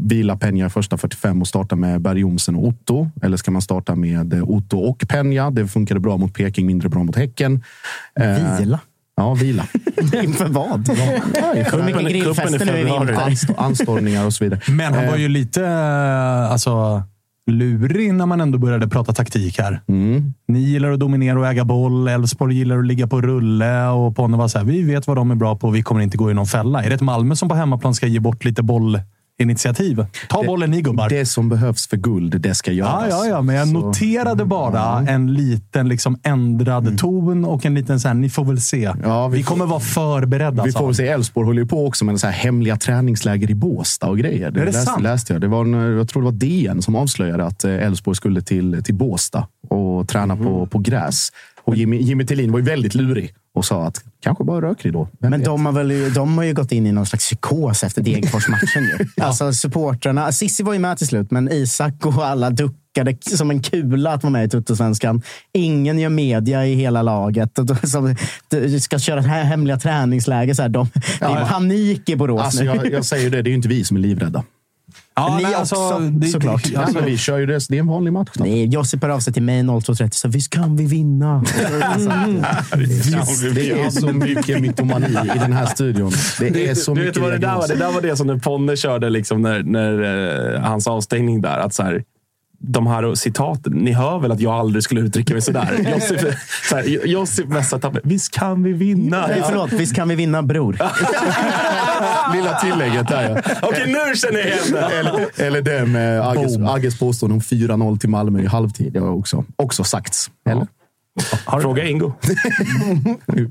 vila 0.06 0.34
Peña 0.36 0.66
i 0.66 0.70
första 0.70 0.96
45 0.96 1.40
och 1.40 1.48
starta 1.48 1.76
med 1.76 2.00
Berg 2.00 2.18
Jonsson 2.20 2.54
och 2.56 2.66
Otto. 2.66 3.10
Eller 3.22 3.36
ska 3.36 3.50
man 3.50 3.62
starta 3.62 3.94
med 3.94 4.32
eh, 4.34 4.42
Otto 4.50 4.78
och 4.78 4.98
Peña? 4.98 5.50
Det 5.50 5.68
funkade 5.68 6.00
bra 6.00 6.16
mot 6.16 6.34
Peking, 6.34 6.66
mindre 6.66 6.88
bra 6.88 7.02
mot 7.02 7.16
Häcken. 7.16 7.64
Eh, 8.20 8.58
Vila? 8.58 8.80
Ja, 9.16 9.34
vila. 9.34 9.66
Inför 10.22 10.48
vad? 10.48 10.88
Hur 10.88 11.82
mycket 11.84 12.02
grillfester 12.10 12.64
nu 12.66 12.72
är 12.72 12.84
vi 12.84 12.90
inne 12.90 13.12
på? 13.12 13.20
Anst- 13.20 13.54
Anstormningar 13.58 14.26
och 14.26 14.32
så 14.34 14.44
vidare. 14.44 14.60
Men 14.68 14.94
han 14.94 15.06
var 15.06 15.14
Eh, 15.14 15.20
ju 15.20 15.28
lite 15.28 15.64
eh, 15.66 16.50
alltså, 16.52 17.02
lurig 17.46 18.14
när 18.14 18.26
man 18.26 18.40
ändå 18.40 18.58
började 18.58 18.88
prata 18.88 19.12
taktik 19.12 19.58
här. 19.58 19.80
Mm. 19.88 20.34
Ni 20.48 20.58
gillar 20.58 20.92
att 20.92 21.00
dominera 21.00 21.38
och 21.38 21.46
äga 21.46 21.64
boll. 21.64 22.08
Elfsborg 22.08 22.56
gillar 22.56 22.78
att 22.78 22.86
ligga 22.86 23.06
på 23.06 23.20
rulle. 23.20 23.88
Och 23.88 24.16
Ponne 24.16 24.36
var 24.36 24.48
så 24.48 24.58
här, 24.58 24.64
vi 24.64 24.82
vet 24.82 25.06
vad 25.06 25.16
de 25.16 25.30
är 25.30 25.34
bra 25.34 25.56
på 25.56 25.66
och 25.66 25.74
vi 25.74 25.82
kommer 25.82 26.00
inte 26.00 26.16
gå 26.16 26.30
i 26.30 26.34
någon 26.34 26.46
fälla. 26.46 26.82
Är 26.82 26.88
det 26.88 26.94
ett 26.94 27.00
Malmö 27.00 27.36
som 27.36 27.48
på 27.48 27.54
hemmaplan 27.54 27.94
ska 27.94 28.06
ge 28.06 28.20
bort 28.20 28.44
lite 28.44 28.62
bollinitiativ? 29.38 30.06
Ta 30.28 30.42
bollen 30.44 30.70
ni 30.70 30.80
gubbar. 30.82 31.08
Det 31.08 31.26
som 31.26 31.48
behövs 31.48 31.88
för 31.88 31.96
guld, 31.96 32.40
det 32.40 32.54
ska 32.54 32.72
göras. 32.72 33.06
Ja, 33.10 33.24
ja, 33.24 33.26
ja, 33.26 33.42
men 33.42 33.56
jag 33.56 33.68
Så- 33.68 33.72
noterade 33.74 34.44
bara 34.44 35.06
en 35.08 35.34
liten 35.34 35.88
liksom 35.88 36.18
ändrad 36.22 36.98
ton 36.98 37.44
och 37.44 37.66
en 37.66 37.74
liten 37.74 38.00
så 38.00 38.08
här, 38.08 38.14
ni 38.14 38.30
får 38.30 38.44
väl 38.44 38.60
se. 38.60 38.84
Mm. 38.84 39.00
Ja, 39.04 39.28
vi 39.28 39.36
vi 39.36 39.42
får- 39.44 39.50
kommer 39.50 39.66
vara 39.66 39.80
förberedda. 39.80 40.64
Vi 40.64 40.72
sa 40.72 40.78
får 40.78 40.86
väl 40.86 40.94
se. 40.94 41.08
Elfsborg 41.08 41.46
håller 41.46 41.62
ju 41.62 41.68
på 41.68 41.86
också 41.86 42.04
med 42.04 42.20
så 42.20 42.26
här 42.26 42.34
hemliga 42.34 42.76
träningsläger 42.76 43.50
i 43.50 43.54
Båstad 43.54 44.06
och 44.08 44.18
grejer. 44.18 44.46
Är 44.46 44.50
det 44.50 44.64
läste, 44.64 44.82
sant? 44.82 45.02
läste 45.02 45.32
jag. 45.32 45.40
Det 45.40 45.48
var 45.48 45.60
en, 45.64 45.72
jag 45.72 46.08
tror 46.08 46.22
det 46.22 46.26
var 46.26 46.32
DN 46.32 46.82
som 46.82 46.96
avslöjade 46.96 47.44
att 47.46 47.64
eh, 47.64 47.70
Elfsborg 47.72 48.16
skulle 48.16 48.42
till, 48.42 48.82
till 48.84 48.94
Båstad 48.94 49.46
och 49.68 50.08
träna 50.08 50.34
Mhm. 50.34 50.44
på, 50.44 50.66
på 50.66 50.78
gräs. 50.78 51.28
Och 51.64 51.76
Jimmy, 51.76 51.96
Jimmy 51.96 52.26
Tillin 52.26 52.52
var 52.52 52.58
ju 52.58 52.64
väldigt 52.64 52.94
lurig 52.94 53.34
och 53.54 53.64
sa 53.64 53.86
att 53.86 54.04
kanske 54.20 54.44
bara 54.44 54.60
rökridå. 54.68 55.08
Men 55.18 55.30
vet? 55.32 55.44
de 55.44 55.66
har, 55.66 55.72
väl, 55.72 56.12
de 56.14 56.38
har 56.38 56.44
ju 56.44 56.54
gått 56.54 56.72
in 56.72 56.86
i 56.86 56.92
någon 56.92 57.06
slags 57.06 57.24
psykos 57.24 57.84
efter 57.84 58.02
Degerfors-matchen. 58.02 58.82
ju. 58.84 59.06
Alltså 59.24 59.52
supportrarna. 59.52 60.32
Sissi 60.32 60.62
var 60.62 60.72
ju 60.72 60.78
med 60.78 60.98
till 60.98 61.06
slut, 61.06 61.30
men 61.30 61.52
Isak 61.52 62.06
och 62.06 62.26
alla 62.26 62.50
duckade 62.50 63.16
som 63.20 63.50
en 63.50 63.62
kula 63.62 64.12
att 64.12 64.22
vara 64.22 64.30
med 64.30 64.44
i 64.44 64.48
Tuttosvenskan. 64.48 65.22
Ingen 65.52 65.98
gör 65.98 66.08
media 66.08 66.66
i 66.66 66.74
hela 66.74 67.02
laget. 67.02 67.58
Som 67.82 68.16
ska 68.80 68.98
köra 68.98 69.20
det 69.20 69.28
här 69.28 69.44
hemliga. 69.44 69.80
Så 69.80 69.88
här, 69.90 70.68
de, 70.68 70.88
det 70.94 71.24
är 71.24 71.28
Ja, 71.30 71.40
ja. 71.40 71.46
panik 71.46 72.08
i 72.08 72.16
Borås 72.16 72.40
Alltså, 72.40 72.60
nu. 72.60 72.66
jag, 72.66 72.92
jag 72.92 73.04
säger 73.04 73.30
det, 73.30 73.42
det 73.42 73.48
är 73.48 73.50
ju 73.50 73.56
inte 73.56 73.68
vi 73.68 73.84
som 73.84 73.96
är 73.96 74.00
livrädda. 74.00 74.44
Ja, 75.16 75.36
Ni 75.36 75.42
nej, 75.42 75.54
alltså, 75.54 75.74
också, 75.74 75.98
det- 75.98 76.26
såklart. 76.26 76.62
det- 76.64 76.70
Ja, 76.72 76.80
alltså, 76.80 76.94
men 76.98 77.04
vi 77.04 77.16
kör 77.18 77.38
ju 77.38 77.46
det, 77.46 77.66
det 77.68 77.76
är 77.76 77.80
en 77.80 77.86
vanlig 77.86 78.12
match. 78.12 78.30
Nej, 78.36 78.66
Josip 78.66 79.02
hör 79.02 79.10
av 79.10 79.20
sig 79.20 79.32
till 79.32 79.42
mig 79.42 79.62
02.30 79.62 80.08
så 80.10 80.28
visst 80.28 80.50
kan 80.50 80.76
vi 80.76 80.84
vinna. 80.86 81.38
Visst, 82.76 83.54
det 83.54 83.70
är 83.70 83.90
så 83.90 84.06
mycket 84.12 84.60
mytomani 84.60 85.06
i 85.36 85.38
den 85.38 85.52
här 85.52 85.66
studion. 85.66 86.12
Det 86.38 86.68
är 86.68 86.74
så 86.74 86.94
du 86.94 87.00
mycket 87.00 87.16
vet 87.16 87.22
vad 87.22 87.32
det, 87.32 87.38
där 87.38 87.56
var, 87.56 87.68
det 87.68 87.74
där 87.74 87.92
var 87.92 88.00
det 88.00 88.16
som 88.16 88.26
när 88.26 88.36
Ponne 88.38 88.76
körde 88.76 89.10
liksom 89.10 89.42
när, 89.42 89.62
när 89.62 90.54
eh, 90.54 90.60
hans 90.60 90.86
avstängning 90.86 91.40
där. 91.40 91.58
Att 91.58 91.74
så 91.74 91.82
här, 91.82 92.02
de 92.58 92.86
här 92.86 93.14
citaten. 93.14 93.72
Ni 93.72 93.92
hör 93.92 94.18
väl 94.18 94.32
att 94.32 94.40
jag 94.40 94.54
aldrig 94.54 94.82
skulle 94.84 95.00
uttrycka 95.00 95.34
mig 95.34 95.42
sådär? 95.42 95.94
Josip, 95.94 96.20
så 96.68 96.76
här, 96.76 97.06
Josip 97.06 97.46
Tapper. 97.70 98.00
Visst 98.04 98.34
kan 98.34 98.62
vi 98.62 98.72
vinna? 98.72 99.26
Nej, 99.26 99.42
förlåt, 99.48 99.72
visst 99.72 99.94
kan 99.94 100.08
vi 100.08 100.14
vinna 100.14 100.42
bror. 100.42 100.72
Lilla 102.34 102.58
tillägget 102.60 103.08
där 103.08 103.30
ja. 103.30 103.56
Okej, 103.62 103.84
nu 103.86 104.16
känner 104.16 104.38
jag 104.38 104.48
igen 104.48 104.72
det. 104.72 104.98
Eller, 104.98 105.40
eller 105.40 105.62
det 105.62 105.86
med 105.86 106.28
Agges, 106.28 106.56
Agges 106.56 106.98
påstående 106.98 107.34
om 107.34 107.40
4-0 107.40 107.98
till 107.98 108.08
Malmö 108.08 108.42
i 108.42 108.46
halvtid. 108.46 108.92
Det 108.92 109.00
har 109.00 109.10
också, 109.10 109.44
också 109.56 109.84
sagts. 109.84 110.30
Eller? 110.48 110.66
Fråga 111.60 111.84
Ingo. 111.84 112.12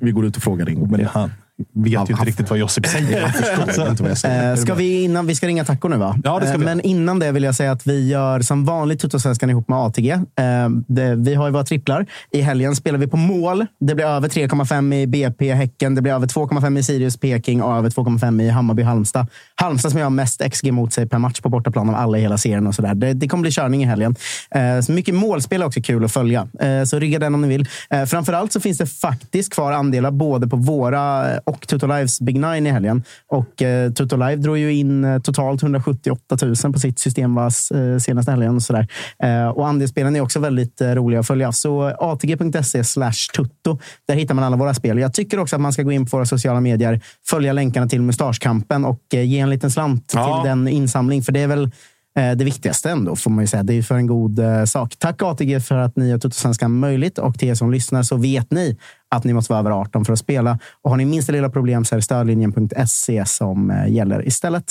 Vi 0.01 0.11
går 0.11 0.25
ut 0.25 0.37
och 0.37 0.43
frågar 0.43 0.69
Ingo. 0.69 0.85
Men 0.85 1.05
han, 1.05 1.31
vet 1.73 2.09
ju 2.09 2.13
inte 2.13 2.25
riktigt 2.25 2.49
vad 2.49 2.59
Josip 2.59 2.85
säger. 2.87 3.23
Eh, 4.51 4.55
ska 4.55 4.73
vi, 4.73 5.03
innan, 5.03 5.27
vi 5.27 5.35
ska 5.35 5.47
ringa 5.47 5.65
taco 5.65 5.87
nu 5.87 5.97
va? 5.97 6.15
Ja, 6.23 6.39
det 6.39 6.45
ska 6.45 6.53
Eh, 6.53 6.59
vi. 6.59 6.65
Men 6.65 6.81
innan 6.81 7.19
det 7.19 7.31
vill 7.31 7.43
jag 7.43 7.55
säga 7.55 7.71
att 7.71 7.87
vi 7.87 8.09
gör 8.09 8.39
som 8.41 8.65
vanligt 8.65 8.99
Tuttosvenskan 8.99 9.49
ihop 9.49 9.67
med 9.69 9.77
ATG. 9.77 10.11
Eh, 10.11 10.19
vi 11.17 11.35
har 11.35 11.45
ju 11.45 11.51
våra 11.51 11.63
tripplar. 11.63 12.05
I 12.31 12.41
helgen 12.41 12.75
spelar 12.75 12.99
vi 12.99 13.07
på 13.07 13.17
mål. 13.17 13.65
Det 13.79 13.95
blir 13.95 14.05
över 14.05 14.29
3,5 14.29 14.93
i 14.95 15.07
BP 15.07 15.53
Häcken. 15.53 15.95
Det 15.95 16.01
blir 16.01 16.13
över 16.13 16.27
2,5 16.27 16.79
i 16.79 16.83
Sirius 16.83 17.17
Peking 17.17 17.61
och 17.61 17.77
över 17.77 17.89
2,5 17.89 18.41
i 18.41 18.49
Hammarby 18.49 18.83
Halmstad. 18.83 19.27
Halmstad 19.55 19.91
som 19.91 20.01
har 20.01 20.09
mest 20.09 20.41
XG 20.51 20.71
mot 20.71 20.93
sig 20.93 21.09
per 21.09 21.17
match 21.17 21.41
på 21.41 21.49
bortaplan 21.49 21.89
av 21.89 21.95
alla 21.95 22.17
i 22.17 22.21
hela 22.21 22.37
serien. 22.37 22.67
och 22.67 22.75
så 22.75 22.81
där. 22.81 22.95
Det, 22.95 23.13
det 23.13 23.27
kommer 23.27 23.41
bli 23.41 23.51
körning 23.51 23.83
i 23.83 23.85
helgen. 23.85 24.15
Så 24.83 24.91
mycket 24.91 25.15
målspel 25.15 25.61
är 25.61 25.65
också 25.65 25.81
kul 25.81 26.05
att 26.05 26.11
följa. 26.11 26.47
Så 26.85 26.99
rigga 26.99 27.19
den 27.19 27.35
om 27.35 27.41
ni 27.41 27.47
vill. 27.47 27.67
Framförallt 28.07 28.53
så 28.53 28.59
finns 28.59 28.77
det 28.77 28.85
faktiskt 28.85 29.53
kvar 29.53 29.71
andelar 29.71 30.11
både 30.11 30.47
på 30.47 30.55
våra 30.55 31.25
och 31.43 31.67
Tutto 31.67 31.87
Lives 31.87 32.19
Big 32.21 32.35
Nine 32.35 32.67
i 32.67 32.69
helgen. 32.69 33.03
Och 33.27 33.61
eh, 33.61 33.91
Tutto 33.91 34.15
Live 34.15 34.35
drog 34.35 34.57
ju 34.57 34.73
in 34.73 35.03
eh, 35.03 35.19
totalt 35.19 35.63
178 35.63 36.37
000 36.63 36.73
på 36.73 36.79
sitt 36.79 36.99
system 36.99 37.37
eh, 37.37 37.47
senaste 37.99 38.31
helgen. 38.31 38.55
Och. 38.55 39.25
Eh, 39.27 39.47
och 39.47 39.67
andelsspelen 39.67 40.15
är 40.15 40.21
också 40.21 40.39
väldigt 40.39 40.81
eh, 40.81 40.89
roliga 40.89 41.19
att 41.19 41.27
följa. 41.27 41.51
Så 41.51 41.83
atg.se 41.99 42.83
slash 42.83 43.13
tutto. 43.35 43.79
Där 44.07 44.15
hittar 44.15 44.33
man 44.35 44.43
alla 44.43 44.57
våra 44.57 44.73
spel. 44.73 44.99
Jag 44.99 45.13
tycker 45.13 45.39
också 45.39 45.55
att 45.55 45.61
man 45.61 45.73
ska 45.73 45.83
gå 45.83 45.91
in 45.91 46.05
på 46.05 46.17
våra 46.17 46.25
sociala 46.25 46.61
medier, 46.61 47.01
följa 47.27 47.53
länkarna 47.53 47.87
till 47.87 48.01
Mustaschkampen 48.01 48.85
och 48.85 48.99
eh, 49.13 49.23
ge 49.23 49.39
en 49.39 49.49
liten 49.49 49.71
slant 49.71 50.11
Ja. 50.15 50.41
till 50.41 50.49
den 50.49 50.67
insamling. 50.67 51.23
För 51.23 51.31
det 51.31 51.39
är 51.39 51.47
väl 51.47 51.63
eh, 52.17 52.31
det 52.31 52.45
viktigaste 52.45 52.89
ändå, 52.91 53.15
får 53.15 53.31
man 53.31 53.43
ju 53.43 53.47
säga. 53.47 53.63
Det 53.63 53.73
är 53.73 53.81
för 53.81 53.95
en 53.95 54.07
god 54.07 54.39
eh, 54.39 54.63
sak. 54.65 54.95
Tack 54.97 55.21
ATG 55.21 55.59
för 55.59 55.77
att 55.77 55.95
ni 55.95 56.09
gör 56.09 56.17
Tuttosvenskan 56.17 56.79
möjligt. 56.79 57.17
Och 57.17 57.39
till 57.39 57.47
er 57.49 57.55
som 57.55 57.71
lyssnar 57.71 58.03
så 58.03 58.17
vet 58.17 58.51
ni 58.51 58.77
att 59.15 59.23
ni 59.23 59.33
måste 59.33 59.53
vara 59.53 59.59
över 59.59 59.71
18 59.71 60.05
för 60.05 60.13
att 60.13 60.19
spela. 60.19 60.59
Och 60.81 60.89
har 60.89 60.97
ni 60.97 61.05
minsta 61.05 61.31
lilla 61.31 61.49
problem 61.49 61.85
så 61.85 61.95
är 61.95 61.97
det 61.97 62.01
stödlinjen.se 62.03 63.25
som 63.25 63.71
eh, 63.71 63.87
gäller 63.91 64.27
istället. 64.27 64.63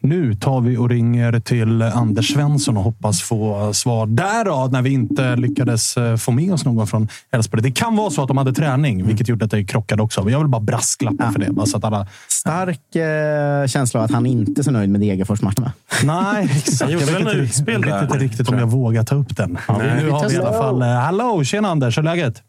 Nu 0.00 0.34
tar 0.34 0.60
vi 0.60 0.76
och 0.76 0.88
ringer 0.88 1.40
till 1.40 1.82
Anders 1.82 2.32
Svensson 2.32 2.76
och 2.76 2.82
hoppas 2.82 3.22
få 3.22 3.72
svar 3.74 4.06
där 4.06 4.44
då, 4.44 4.68
när 4.72 4.82
vi 4.82 4.90
inte 4.90 5.36
lyckades 5.36 5.96
eh, 5.96 6.16
få 6.16 6.30
med 6.32 6.52
oss 6.52 6.64
någon 6.64 6.86
från 6.86 7.08
Elfsborg. 7.32 7.62
Det 7.62 7.70
kan 7.70 7.96
vara 7.96 8.10
så 8.10 8.22
att 8.22 8.28
de 8.28 8.38
hade 8.38 8.52
träning, 8.52 9.06
vilket 9.06 9.28
gjorde 9.28 9.44
att 9.44 9.50
det 9.50 9.64
krockade 9.64 10.02
också. 10.02 10.22
Men 10.24 10.32
Jag 10.32 10.38
vill 10.38 10.48
bara 10.48 10.60
brasklappa 10.60 11.32
för 11.32 11.38
det. 11.40 11.52
Bara 11.52 11.66
så 11.66 11.76
att 11.76 11.84
alla... 11.84 12.06
Stark 12.28 12.96
eh, 12.96 13.66
känsla 13.66 14.00
av 14.00 14.04
att 14.04 14.10
han 14.12 14.26
inte 14.26 14.60
är 14.60 14.62
så 14.62 14.70
nöjd 14.70 14.90
med 14.90 15.00
Degerfors-matchen. 15.00 15.64
va? 15.64 15.72
Nej, 16.04 16.44
exakt. 16.56 16.90
Jag 16.92 16.98
vet 16.98 17.18
inte, 17.20 17.70
jag 17.72 18.00
vet 18.00 18.14
riktigt 18.20 18.48
om 18.48 18.58
jag 18.58 18.66
vågar 18.66 19.04
ta 19.04 19.14
upp 19.14 19.36
den. 19.36 19.58
Nej. 19.68 20.02
Nu 20.04 20.10
har 20.10 20.28
vi 20.28 20.34
i 20.34 20.38
alla 20.38 20.52
fall... 20.52 20.82
eh, 20.82 20.88
Hallå! 20.88 21.44
Tjena 21.44 21.68
Anders! 21.68 21.98
Hur 21.98 22.02
är 22.02 22.04
läget? 22.16 22.42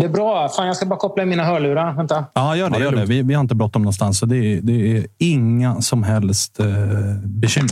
Det 0.00 0.06
är 0.06 0.08
bra. 0.08 0.48
Fan, 0.48 0.66
jag 0.66 0.76
ska 0.76 0.86
bara 0.86 0.98
koppla 0.98 1.22
in 1.22 1.28
mina 1.28 1.44
hörlurar. 1.44 1.92
Vänta. 1.92 2.24
Ja, 2.34 2.56
gör 2.56 2.70
det. 2.70 2.74
Ja, 2.74 2.78
det 2.78 2.84
gör 2.84 3.00
det. 3.00 3.06
Vi, 3.06 3.22
vi 3.22 3.34
har 3.34 3.40
inte 3.40 3.54
bråttom 3.54 3.82
någonstans, 3.82 4.18
så 4.18 4.26
det 4.26 4.36
är, 4.36 4.60
det 4.62 4.96
är 4.96 5.06
inga 5.18 5.80
som 5.80 6.02
helst 6.02 6.60
eh, 6.60 6.66
bekymmer. 7.24 7.70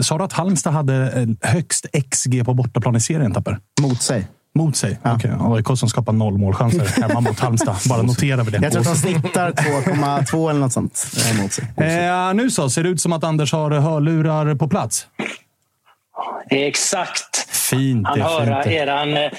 Sa 0.00 0.18
du 0.18 0.24
att 0.24 0.32
Halmstad 0.32 0.72
hade 0.72 1.12
eh, 1.12 1.50
högst 1.50 1.86
XG 2.10 2.44
på 2.44 2.54
bortaplan 2.54 2.96
i 2.96 3.00
serien, 3.00 3.32
Tapper? 3.32 3.58
Mot 3.80 4.02
sig. 4.02 4.28
Mot 4.54 4.76
sig? 4.76 4.98
Okej. 5.04 5.30
AIK 5.40 5.78
som 5.78 5.88
skapar 5.88 6.12
noll 6.12 6.38
målchanser 6.38 7.02
hemma 7.08 7.20
mot 7.20 7.40
Halmstad. 7.40 7.76
Bara 7.88 8.02
noterar 8.02 8.44
vi 8.44 8.50
det. 8.50 8.58
Jag 8.62 8.72
tror 8.72 8.80
att 8.80 8.88
de 8.88 8.96
snittar 8.96 9.52
2,2 9.52 10.50
eller 10.50 10.60
något 10.60 10.72
sånt. 10.72 11.06
Mot 11.42 11.52
sig. 11.52 11.64
Eh, 11.76 12.34
nu 12.34 12.50
så, 12.50 12.70
ser 12.70 12.82
det 12.82 12.88
ut 12.88 13.00
som 13.00 13.12
att 13.12 13.24
Anders 13.24 13.52
har 13.52 13.70
hörlurar 13.70 14.54
på 14.54 14.68
plats? 14.68 15.06
Exakt. 16.50 17.48
Fint. 17.50 18.06
Han 18.06 18.20
höra 18.20 18.62
fint. 18.62 18.74
eran 18.74 19.16
eh, 19.16 19.30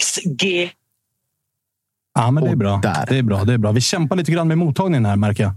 XG. 0.00 0.70
Ja, 2.16 2.30
men 2.30 2.44
det 2.44 2.50
är 2.50 2.56
bra. 2.56 2.80
där. 2.82 3.04
Det 3.08 3.18
är 3.18 3.22
bra. 3.22 3.44
Det 3.44 3.52
är 3.54 3.58
bra. 3.58 3.72
Vi 3.72 3.80
kämpar 3.80 4.16
lite 4.16 4.32
grann 4.32 4.48
med 4.48 4.58
mottagningen 4.58 5.06
här, 5.06 5.16
märker 5.16 5.42
jag. 5.42 5.52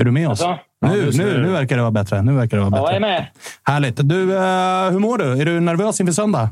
Är 0.00 0.04
du 0.04 0.10
med 0.10 0.28
oss? 0.28 0.42
Alltså? 0.42 0.64
Nu, 0.86 1.10
nu, 1.24 1.42
nu 1.42 1.50
verkar 1.50 1.76
det 1.76 1.82
vara 1.82 1.90
bättre. 1.92 2.22
Nu 2.22 2.32
verkar 2.32 2.56
det 2.56 2.62
vara 2.62 2.80
Ja, 2.80 2.86
jag 2.92 2.96
är 2.96 3.00
bättre. 3.00 3.12
med. 3.12 3.26
Härligt. 3.64 4.08
Du, 4.08 4.36
eh, 4.36 4.90
hur 4.90 4.98
mår 4.98 5.18
du? 5.18 5.40
Är 5.40 5.44
du 5.44 5.60
nervös 5.60 6.00
inför 6.00 6.12
söndag? 6.12 6.50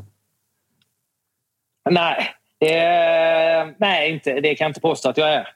Nej, 1.91 2.27
det, 2.61 3.75
nej 3.79 4.11
inte. 4.13 4.41
det 4.41 4.55
kan 4.55 4.65
jag 4.65 4.71
inte 4.71 4.81
påstå 4.81 5.09
att 5.09 5.17
jag 5.17 5.29
är. 5.35 5.49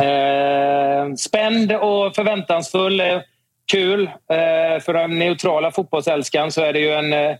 Eh, 0.00 1.14
spänd 1.14 1.72
och 1.72 2.14
förväntansfull. 2.14 3.00
Eh, 3.00 3.20
kul. 3.72 4.02
Eh, 4.06 4.80
för 4.82 4.92
den 4.92 5.18
neutrala 5.18 5.70
fotbollsälskan 5.70 6.52
så 6.52 6.62
är 6.62 6.72
det 6.72 6.78
ju 6.80 6.90
en 6.92 7.12
eh, 7.12 7.36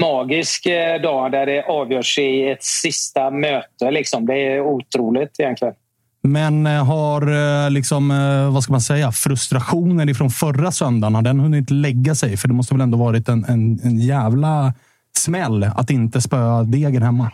magisk 0.00 0.66
eh, 0.66 1.00
dag 1.00 1.32
där 1.32 1.46
det 1.46 1.64
avgörs 1.64 2.18
i 2.18 2.50
ett 2.50 2.62
sista 2.62 3.30
möte. 3.30 3.90
Liksom. 3.90 4.26
Det 4.26 4.34
är 4.34 4.60
otroligt 4.60 5.40
egentligen. 5.40 5.74
Men 6.22 6.66
eh, 6.66 6.84
har 6.86 7.22
eh, 7.22 7.70
liksom, 7.70 8.08
vad 8.52 8.62
ska 8.62 8.72
man 8.72 8.80
säga, 8.80 9.12
frustrationen 9.12 10.08
ifrån 10.08 10.30
förra 10.30 10.72
söndagen, 10.72 11.14
har 11.14 11.22
den 11.22 11.40
hunnit 11.40 11.70
lägga 11.70 12.14
sig? 12.14 12.36
För 12.36 12.48
det 12.48 12.54
måste 12.54 12.74
väl 12.74 12.80
ändå 12.80 12.98
varit 12.98 13.28
en, 13.28 13.44
en, 13.44 13.80
en 13.84 13.98
jävla 13.98 14.74
smäll 15.16 15.64
att 15.64 15.90
inte 15.90 16.20
spöa 16.20 16.62
Degen 16.62 17.02
hemma? 17.02 17.30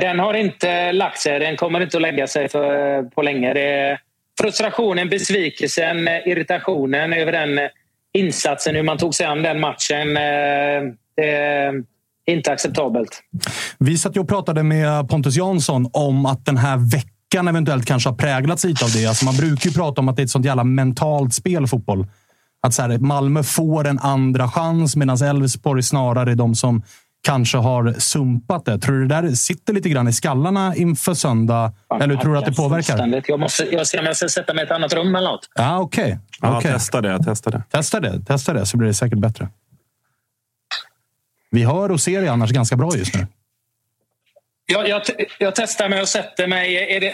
Den 0.00 0.18
har 0.18 0.34
inte 0.34 0.92
lagt 0.92 1.18
sig. 1.18 1.38
Den 1.38 1.56
kommer 1.56 1.80
inte 1.80 1.96
att 1.96 2.02
lägga 2.02 2.26
sig 2.26 2.48
för, 2.48 3.02
på 3.02 3.22
länge. 3.22 3.54
Frustrationen, 4.40 5.08
besvikelsen, 5.08 6.08
irritationen 6.08 7.12
över 7.12 7.32
den 7.32 7.68
insatsen, 8.18 8.74
hur 8.74 8.82
man 8.82 8.98
tog 8.98 9.14
sig 9.14 9.26
an 9.26 9.42
den 9.42 9.60
matchen. 9.60 10.16
Eh, 10.16 10.94
det 11.16 11.72
inte 12.28 12.52
acceptabelt. 12.52 13.22
Vi 13.78 13.98
satt 13.98 14.16
ju 14.16 14.20
och 14.20 14.28
pratade 14.28 14.62
med 14.62 15.08
Pontus 15.08 15.36
Jansson 15.36 15.90
om 15.92 16.26
att 16.26 16.44
den 16.44 16.56
här 16.56 16.76
veckan 16.76 17.48
eventuellt 17.48 17.86
kanske 17.86 18.08
har 18.08 18.16
präglats 18.16 18.64
lite 18.64 18.84
av 18.84 18.90
det. 18.90 19.06
Alltså 19.06 19.24
man 19.24 19.36
brukar 19.36 19.70
ju 19.70 19.74
prata 19.74 20.00
om 20.00 20.08
att 20.08 20.16
det 20.16 20.22
är 20.22 20.24
ett 20.24 20.30
sånt 20.30 20.46
jävla 20.46 20.64
mentalt 20.64 21.34
spel, 21.34 21.66
fotboll. 21.66 22.06
Att 22.62 22.74
så 22.74 22.82
här, 22.82 22.98
Malmö 22.98 23.42
får 23.42 23.86
en 23.86 23.98
andra 23.98 24.48
chans 24.48 24.96
medan 24.96 25.22
Elfsborg 25.22 25.82
snarare 25.82 26.30
är 26.30 26.34
de 26.34 26.54
som 26.54 26.82
kanske 27.24 27.58
har 27.58 27.92
sumpat 27.98 28.64
det. 28.64 28.78
Tror 28.78 28.94
du 28.94 29.06
det 29.06 29.20
där 29.20 29.28
sitter 29.34 29.72
lite 29.72 29.88
grann 29.88 30.08
i 30.08 30.12
skallarna 30.12 30.76
inför 30.76 31.14
söndag? 31.14 31.72
Eller 32.00 32.16
tror 32.16 32.32
du 32.32 32.38
att 32.38 32.44
det 32.44 32.52
påverkar? 32.54 32.82
Fullständigt. 32.92 33.28
Jag, 33.28 33.40
måste, 33.40 33.64
jag 33.74 33.86
ser 33.86 33.98
om 34.00 34.06
jag 34.06 34.16
ska 34.16 34.28
sätta 34.28 34.54
mig 34.54 34.62
i 34.62 34.66
ett 34.66 34.72
annat 34.72 34.92
rum 34.92 35.14
eller 35.14 35.30
något. 35.30 35.50
Ja, 35.54 35.78
okej. 35.78 36.18
Ja, 36.40 36.58
Okej. 36.58 36.72
testa 36.72 37.00
det. 37.00 37.24
Testa 37.24 37.50
det. 37.50 37.62
Testa 37.70 38.00
det. 38.00 38.24
Testa 38.26 38.52
det 38.52 38.66
så 38.66 38.76
blir 38.76 38.88
det 38.88 38.94
säkert 38.94 39.18
bättre. 39.18 39.48
Vi 41.50 41.64
hör 41.64 41.90
och 41.90 42.00
ser 42.00 42.22
det 42.22 42.28
annars 42.28 42.50
ganska 42.50 42.76
bra 42.76 42.90
just 42.96 43.14
nu. 43.14 43.26
Jag, 44.66 44.88
jag, 44.88 45.02
jag 45.38 45.54
testar 45.54 45.88
mig 45.88 46.00
och 46.02 46.08
sätter 46.08 46.46
mig... 46.46 46.96
Är 46.96 47.00
det... 47.00 47.12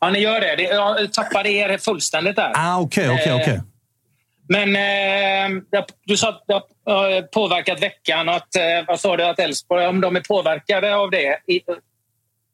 Ja, 0.00 0.10
ni 0.10 0.18
gör 0.18 0.40
det. 0.40 0.62
jag 0.62 1.12
tappade 1.12 1.48
er 1.50 1.78
fullständigt 1.78 2.36
där. 2.36 2.52
Ah, 2.54 2.78
Okej, 2.78 3.10
okej, 3.10 3.28
Eh, 3.28 3.36
okej. 3.36 3.60
Men 4.52 4.76
eh, 4.76 5.82
du 6.04 6.16
sa 6.16 6.28
att 6.28 6.44
det 6.46 6.62
har 6.92 7.16
eh, 7.16 7.22
påverkat 7.22 7.82
veckan 7.82 8.28
att, 8.28 8.56
eh, 8.56 8.62
vad 8.88 9.00
sa 9.00 9.16
du, 9.16 9.24
att 9.24 9.38
Elfsborg, 9.38 9.86
om 9.86 10.00
de 10.00 10.16
är 10.16 10.20
påverkade 10.20 10.96
av 10.96 11.10
det. 11.10 11.38
I, 11.46 11.60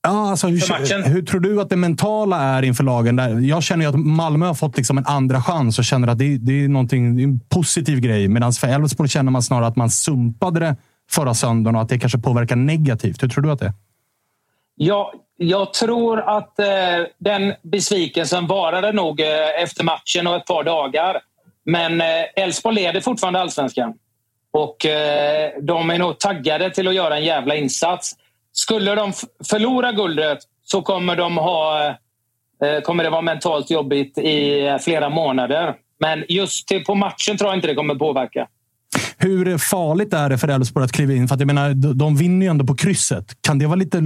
Ja, 0.03 0.31
alltså, 0.31 0.47
hur, 0.47 1.09
hur 1.09 1.23
tror 1.23 1.41
du 1.41 1.61
att 1.61 1.71
det 1.71 1.77
mentala 1.77 2.43
är 2.43 2.63
inför 2.63 2.85
lagen? 2.85 3.17
Där? 3.17 3.41
Jag 3.41 3.63
känner 3.63 3.85
ju 3.85 3.89
att 3.89 3.99
Malmö 3.99 4.47
har 4.47 4.55
fått 4.55 4.77
liksom 4.77 4.99
en 4.99 5.07
andra 5.07 5.43
chans 5.43 5.79
och 5.79 5.85
känner 5.85 6.09
att 6.09 6.19
det, 6.19 6.39
det, 6.39 6.65
är, 6.65 6.69
någonting, 6.69 7.17
det 7.17 7.23
är 7.23 7.25
en 7.25 7.41
positiv 7.41 8.01
grej. 8.01 8.29
Medan 8.29 8.53
för 8.53 8.69
Elfsborg 8.69 9.09
känner 9.09 9.31
man 9.31 9.43
snarare 9.43 9.67
att 9.67 9.77
man 9.77 9.91
sumpade 9.91 10.61
det 10.61 10.77
förra 11.11 11.35
söndagen 11.35 11.77
och 11.77 11.83
att 11.83 11.89
det 11.89 11.99
kanske 11.99 12.19
påverkar 12.19 12.57
negativt. 12.57 13.23
Hur 13.23 13.29
tror 13.29 13.43
du 13.43 13.51
att 13.51 13.59
det 13.59 13.67
är? 13.67 13.73
Ja, 14.75 15.13
jag 15.37 15.73
tror 15.73 16.21
att 16.21 16.59
eh, 16.59 16.67
den 17.19 17.55
besvikelsen 17.63 18.47
varade 18.47 18.93
nog 18.93 19.21
eh, 19.21 19.63
efter 19.63 19.85
matchen 19.85 20.27
och 20.27 20.37
ett 20.37 20.47
par 20.47 20.65
dagar. 20.65 21.21
Men 21.67 22.01
eh, 22.01 22.07
Elfsborg 22.37 22.75
leder 22.75 23.01
fortfarande 23.01 23.41
allsvenskan. 23.41 23.95
Och 24.51 24.87
eh, 24.87 25.51
de 25.63 25.91
är 25.91 25.99
nog 25.99 26.19
taggade 26.19 26.71
till 26.71 26.89
att 26.89 26.95
göra 26.95 27.17
en 27.17 27.25
jävla 27.25 27.55
insats. 27.55 28.13
Skulle 28.53 28.95
de 28.95 29.13
förlora 29.51 29.93
guldet 29.93 30.39
så 30.65 30.83
kommer, 30.83 31.17
de 31.17 31.37
ha, 31.37 31.87
eh, 31.87 31.95
eh 32.69 32.81
kommer 32.81 33.05
det 33.05 33.11
vara 33.11 33.23
mentalt 33.23 33.71
jobbigt 33.71 34.19
i 34.19 34.67
eh, 34.67 34.79
flera 34.79 35.09
månader. 35.09 35.75
Men 36.01 36.25
just 36.29 36.69
till, 36.69 36.85
på 36.85 36.95
matchen 36.95 37.39
tror 37.39 37.51
jag 37.51 37.59
inte 37.59 37.67
det 37.69 37.75
kommer 37.75 37.95
påverka. 37.95 38.49
Hur 39.19 39.59
farligt 39.59 40.15
är 40.15 40.29
det 40.29 40.39
för 40.39 40.49
Elfsborg 40.49 40.85
att 40.85 40.93
kliva 40.93 41.13
in? 41.13 41.29
För 41.29 41.35
att 41.35 41.41
jag 41.41 41.47
menar, 41.47 41.75
de, 41.75 41.99
de 41.99 42.17
vinner 42.17 42.47
ju 42.47 42.51
ändå 42.51 42.67
på 42.67 42.75
krysset. 42.75 43.43
Kan 43.43 43.59
det 43.59 43.67
vara 43.67 43.77
lite, 43.77 44.01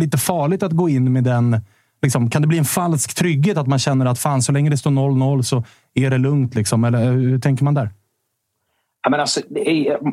lite 0.00 0.18
farligt 0.18 0.62
att 0.62 0.72
gå 0.72 0.88
in 0.88 1.12
med 1.12 1.24
den... 1.24 1.60
Liksom, 2.02 2.30
kan 2.30 2.42
det 2.42 2.48
bli 2.48 2.58
en 2.58 2.64
falsk 2.64 3.14
trygghet 3.14 3.58
att 3.58 3.66
man 3.66 3.78
känner 3.78 4.06
att 4.06 4.18
fan, 4.18 4.42
så 4.42 4.52
länge 4.52 4.70
det 4.70 4.76
står 4.76 4.90
0-0 4.90 5.42
så 5.42 5.64
är 5.96 6.10
det 6.10 6.18
lugnt? 6.18 6.54
Liksom? 6.54 6.84
Eller 6.84 6.98
hur 6.98 7.38
tänker 7.38 7.64
man 7.64 7.74
där? 7.74 7.90
Ja, 9.02 9.10
men 9.10 9.20
alltså, 9.20 9.40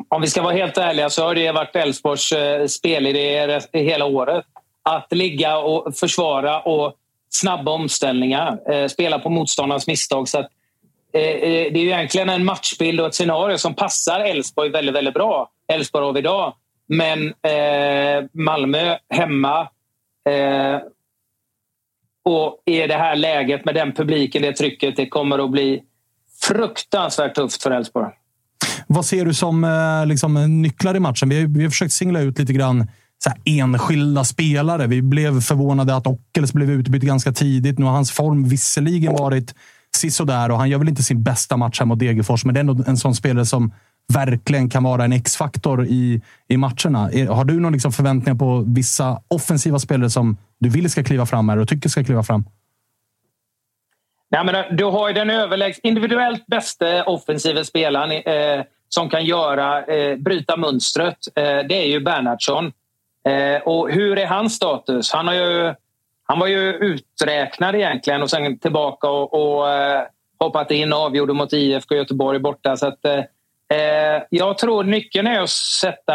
om 0.08 0.20
vi 0.20 0.26
ska 0.26 0.42
vara 0.42 0.54
helt 0.54 0.78
ärliga 0.78 1.10
så 1.10 1.24
har 1.24 1.34
det 1.34 1.52
varit 1.52 1.76
Elfsborgs 1.76 2.32
eh, 2.32 2.66
spelidé 2.66 3.60
hela 3.72 4.04
året. 4.04 4.44
Att 4.82 5.12
ligga 5.12 5.58
och 5.58 5.96
försvara 5.96 6.60
och 6.60 6.94
snabba 7.28 7.72
omställningar. 7.72 8.72
Eh, 8.72 8.86
spela 8.86 9.18
på 9.18 9.30
motståndarens 9.30 9.86
misstag. 9.86 10.28
Så 10.28 10.38
att, 10.38 10.48
eh, 11.12 11.20
det 11.20 11.76
är 11.76 11.82
ju 11.82 11.88
egentligen 11.88 12.28
en 12.28 12.44
matchbild 12.44 13.00
och 13.00 13.06
ett 13.06 13.14
scenario 13.14 13.58
som 13.58 13.74
passar 13.74 14.20
Elfsborg 14.20 14.70
väldigt, 14.70 14.94
väldigt 14.94 15.14
bra. 15.14 15.50
Elfsborg 15.68 16.04
av 16.04 16.18
idag. 16.18 16.54
Men 16.86 17.28
eh, 17.28 18.24
Malmö 18.32 18.96
hemma. 19.08 19.60
Eh, 20.28 20.78
och 22.24 22.62
i 22.66 22.86
det 22.86 22.94
här 22.94 23.16
läget 23.16 23.64
med 23.64 23.74
den 23.74 23.92
publiken, 23.92 24.42
det 24.42 24.52
trycket, 24.52 24.96
det 24.96 25.08
kommer 25.08 25.44
att 25.44 25.50
bli 25.50 25.82
fruktansvärt 26.42 27.34
tufft 27.34 27.62
för 27.62 27.70
Elfsborg. 27.70 28.10
Vad 28.86 29.04
ser 29.04 29.24
du 29.24 29.34
som 29.34 29.64
eh, 29.64 30.06
liksom, 30.06 30.62
nycklar 30.62 30.96
i 30.96 31.00
matchen? 31.00 31.28
Vi 31.28 31.40
har, 31.40 31.48
vi 31.48 31.62
har 31.62 31.70
försökt 31.70 31.92
singla 31.92 32.20
ut 32.20 32.38
lite 32.38 32.52
grann 32.52 32.86
så 33.24 33.30
här, 33.30 33.38
enskilda 33.44 34.24
spelare. 34.24 34.86
Vi 34.86 35.02
blev 35.02 35.40
förvånade 35.40 35.96
att 35.96 36.06
Ockels 36.06 36.52
blev 36.52 36.70
utbytt 36.70 37.02
ganska 37.02 37.32
tidigt. 37.32 37.78
Nu 37.78 37.84
har 37.84 37.92
hans 37.92 38.10
form 38.10 38.48
visserligen 38.48 39.12
varit 39.12 39.54
sisådär 39.96 40.50
och 40.50 40.58
han 40.58 40.70
gör 40.70 40.78
väl 40.78 40.88
inte 40.88 41.02
sin 41.02 41.22
bästa 41.22 41.56
match 41.56 41.78
här 41.78 41.86
mot 41.86 41.98
Degerfors, 41.98 42.44
men 42.44 42.54
det 42.54 42.58
är 42.58 42.60
ändå 42.60 42.84
en 42.86 42.96
sån 42.96 43.14
spelare 43.14 43.46
som 43.46 43.72
verkligen 44.12 44.70
kan 44.70 44.82
vara 44.82 45.04
en 45.04 45.12
X-faktor 45.12 45.86
i, 45.86 46.22
i 46.48 46.56
matcherna. 46.56 47.10
Har 47.28 47.44
du 47.44 47.60
någon 47.60 47.72
liksom 47.72 47.92
förväntningar 47.92 48.38
på 48.38 48.64
vissa 48.66 49.20
offensiva 49.28 49.78
spelare 49.78 50.10
som 50.10 50.36
du 50.64 50.70
vill 50.70 50.90
ska 50.90 51.04
kliva 51.04 51.26
fram 51.26 51.48
här 51.48 51.58
och 51.58 51.68
tycker 51.68 51.88
ska 51.88 52.04
kliva 52.04 52.22
fram? 52.22 52.44
Nej, 54.30 54.44
men 54.44 54.76
du 54.76 54.84
har 54.84 55.08
ju 55.08 55.14
den 55.14 55.30
överlägs 55.30 55.78
individuellt 55.82 56.46
bästa 56.46 57.04
offensiva 57.04 57.64
spelaren 57.64 58.10
eh, 58.10 58.64
som 58.88 59.10
kan 59.10 59.24
göra, 59.24 59.84
eh, 59.84 60.16
bryta 60.16 60.56
mönstret. 60.56 61.18
Eh, 61.34 61.42
det 61.42 61.74
är 61.74 61.86
ju 61.86 62.00
Bernhardsson. 62.00 62.72
Eh, 63.28 63.62
och 63.62 63.90
hur 63.90 64.18
är 64.18 64.26
hans 64.26 64.54
status? 64.54 65.12
Han, 65.12 65.26
har 65.26 65.34
ju, 65.34 65.74
han 66.24 66.38
var 66.38 66.46
ju 66.46 66.74
uträknad 66.74 67.74
egentligen 67.74 68.22
och 68.22 68.30
sen 68.30 68.58
tillbaka 68.58 69.08
och, 69.08 69.34
och 69.34 69.70
eh, 69.70 70.02
hoppat 70.38 70.70
in 70.70 70.92
och 70.92 70.98
avgjorde 70.98 71.32
mot 71.32 71.52
IFK 71.52 71.94
Göteborg 71.94 72.38
borta. 72.38 72.76
Så 72.76 72.86
att, 72.86 73.04
eh, 73.04 73.18
eh, 73.78 74.22
jag 74.30 74.58
tror 74.58 74.84
nyckeln 74.84 75.26
är 75.26 75.40
att 75.40 75.50
sätta 75.50 76.14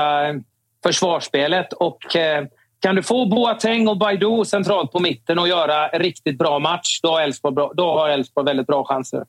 försvarsspelet 0.83 1.73
och 1.73 2.15
eh, 2.15 2.45
kan 2.79 2.95
du 2.95 3.03
få 3.03 3.25
Boateng 3.25 3.87
och 3.87 3.97
Baidoo 3.97 4.45
centralt 4.45 4.91
på 4.91 4.99
mitten 4.99 5.39
och 5.39 5.47
göra 5.47 5.87
en 5.87 5.99
riktigt 5.99 6.37
bra 6.37 6.59
match, 6.59 6.99
då 7.03 7.09
har 7.09 7.21
Elfsborg, 7.21 7.55
bra, 7.55 7.71
då 7.75 7.83
har 7.83 8.09
Elfsborg 8.09 8.45
väldigt 8.45 8.67
bra 8.67 8.85
chanser. 8.85 9.23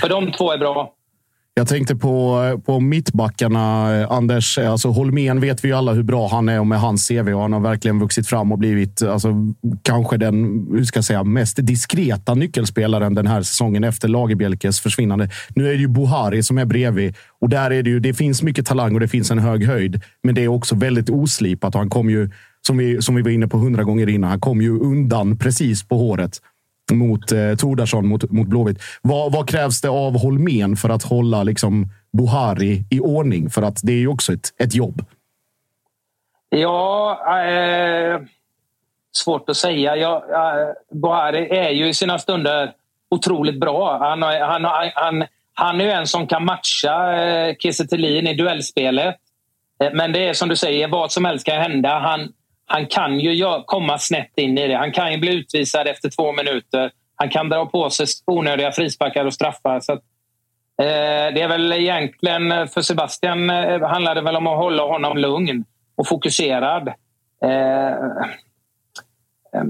För 0.00 0.08
de 0.08 0.32
två 0.32 0.52
är 0.52 0.58
bra. 0.58 0.94
Jag 1.54 1.68
tänkte 1.68 1.96
på, 1.96 2.60
på 2.66 2.80
mittbackarna, 2.80 3.86
Anders. 4.06 4.58
Alltså 4.58 4.88
Holmén 4.88 5.40
vet 5.40 5.64
vi 5.64 5.68
ju 5.68 5.74
alla 5.74 5.92
hur 5.92 6.02
bra 6.02 6.28
han 6.28 6.48
är 6.48 6.60
och 6.60 6.66
med 6.66 6.80
hans 6.80 7.08
CV. 7.08 7.28
Och 7.28 7.40
han 7.40 7.52
har 7.52 7.60
verkligen 7.60 8.00
vuxit 8.00 8.26
fram 8.28 8.52
och 8.52 8.58
blivit 8.58 9.02
alltså, 9.02 9.28
kanske 9.82 10.16
den 10.16 10.66
hur 10.70 10.84
ska 10.84 10.96
jag 10.96 11.04
säga, 11.04 11.24
mest 11.24 11.56
diskreta 11.60 12.34
nyckelspelaren 12.34 13.14
den 13.14 13.26
här 13.26 13.42
säsongen 13.42 13.84
efter 13.84 14.08
Lagerbjälkes 14.08 14.80
försvinnande. 14.80 15.30
Nu 15.48 15.66
är 15.66 15.72
det 15.72 15.80
ju 15.80 15.88
Buhari 15.88 16.42
som 16.42 16.58
är 16.58 16.64
bredvid 16.64 17.14
och 17.40 17.48
där 17.48 17.70
är 17.70 17.82
det 17.82 17.90
ju. 17.90 18.00
Det 18.00 18.14
finns 18.14 18.42
mycket 18.42 18.66
talang 18.66 18.94
och 18.94 19.00
det 19.00 19.08
finns 19.08 19.30
en 19.30 19.38
hög 19.38 19.66
höjd, 19.66 20.02
men 20.22 20.34
det 20.34 20.44
är 20.44 20.48
också 20.48 20.74
väldigt 20.74 21.10
oslipat 21.10 21.74
och 21.74 21.78
han 21.80 21.90
kom 21.90 22.10
ju 22.10 22.30
som 22.66 22.76
vi, 22.76 23.02
som 23.02 23.14
vi 23.14 23.22
var 23.22 23.30
inne 23.30 23.48
på 23.48 23.58
hundra 23.58 23.82
gånger 23.82 24.08
innan. 24.08 24.30
Han 24.30 24.40
kom 24.40 24.62
ju 24.62 24.78
undan 24.80 25.38
precis 25.38 25.88
på 25.88 25.96
håret 25.96 26.40
mot 26.92 27.32
eh, 27.32 27.54
Tordarsson, 27.54 28.06
mot, 28.06 28.30
mot 28.30 28.46
Blåvitt. 28.46 28.82
Vad, 29.02 29.32
vad, 29.32 29.48
krävs 29.48 29.80
det 29.80 29.88
av 29.88 30.18
Holmén 30.18 30.76
för 30.76 30.88
att 30.88 31.02
hålla 31.02 31.42
liksom, 31.42 31.86
Buhari 32.12 32.84
i 32.90 33.00
ordning? 33.00 33.50
För 33.50 33.62
att 33.62 33.80
det 33.82 33.92
är 33.92 33.98
ju 33.98 34.08
också 34.08 34.32
ett, 34.32 34.48
ett 34.58 34.74
jobb. 34.74 35.04
Ja, 36.48 37.18
eh, 37.44 38.20
svårt 39.12 39.48
att 39.48 39.56
säga. 39.56 39.96
Ja, 39.96 40.24
eh, 40.28 40.96
Buhari 40.96 41.58
är 41.58 41.70
ju 41.70 41.88
i 41.88 41.94
sina 41.94 42.18
stunder 42.18 42.72
otroligt 43.10 43.60
bra. 43.60 43.98
Han, 43.98 44.22
han, 44.22 44.64
han, 44.94 45.24
han 45.54 45.80
är 45.80 45.84
ju 45.84 45.90
en 45.90 46.06
som 46.06 46.26
kan 46.26 46.44
matcha 46.44 47.22
eh, 47.22 47.56
Kiese 47.56 47.96
i 47.96 48.34
duellspelet. 48.34 49.16
Eh, 49.80 49.92
men 49.92 50.12
det 50.12 50.28
är 50.28 50.34
som 50.34 50.48
du 50.48 50.56
säger, 50.56 50.88
vad 50.88 51.12
som 51.12 51.24
helst 51.24 51.46
kan 51.46 51.60
hända. 51.60 51.98
Han, 51.98 52.32
han 52.72 52.86
kan 52.86 53.20
ju 53.20 53.34
komma 53.66 53.98
snett 53.98 54.32
in 54.36 54.58
i 54.58 54.68
det. 54.68 54.76
Han 54.76 54.92
kan 54.92 55.12
ju 55.12 55.18
bli 55.18 55.34
utvisad 55.34 55.86
efter 55.86 56.10
två 56.10 56.32
minuter. 56.32 56.90
Han 57.16 57.28
kan 57.28 57.48
dra 57.48 57.66
på 57.66 57.90
sig 57.90 58.06
onödiga 58.26 58.72
frisparkar 58.72 59.24
och 59.24 59.34
straffar. 59.34 59.80
Så 59.80 59.92
att, 59.92 59.98
eh, 60.82 61.34
det 61.34 61.42
är 61.42 61.48
väl 61.48 61.72
egentligen 61.72 62.68
för 62.68 62.80
Sebastian 62.80 63.50
eh, 63.50 63.88
handlar 63.88 64.14
det 64.14 64.20
väl 64.20 64.36
om 64.36 64.46
att 64.46 64.56
hålla 64.56 64.82
honom 64.82 65.18
lugn 65.18 65.64
och 65.96 66.08
fokuserad. 66.08 66.88
Eh, 67.44 67.94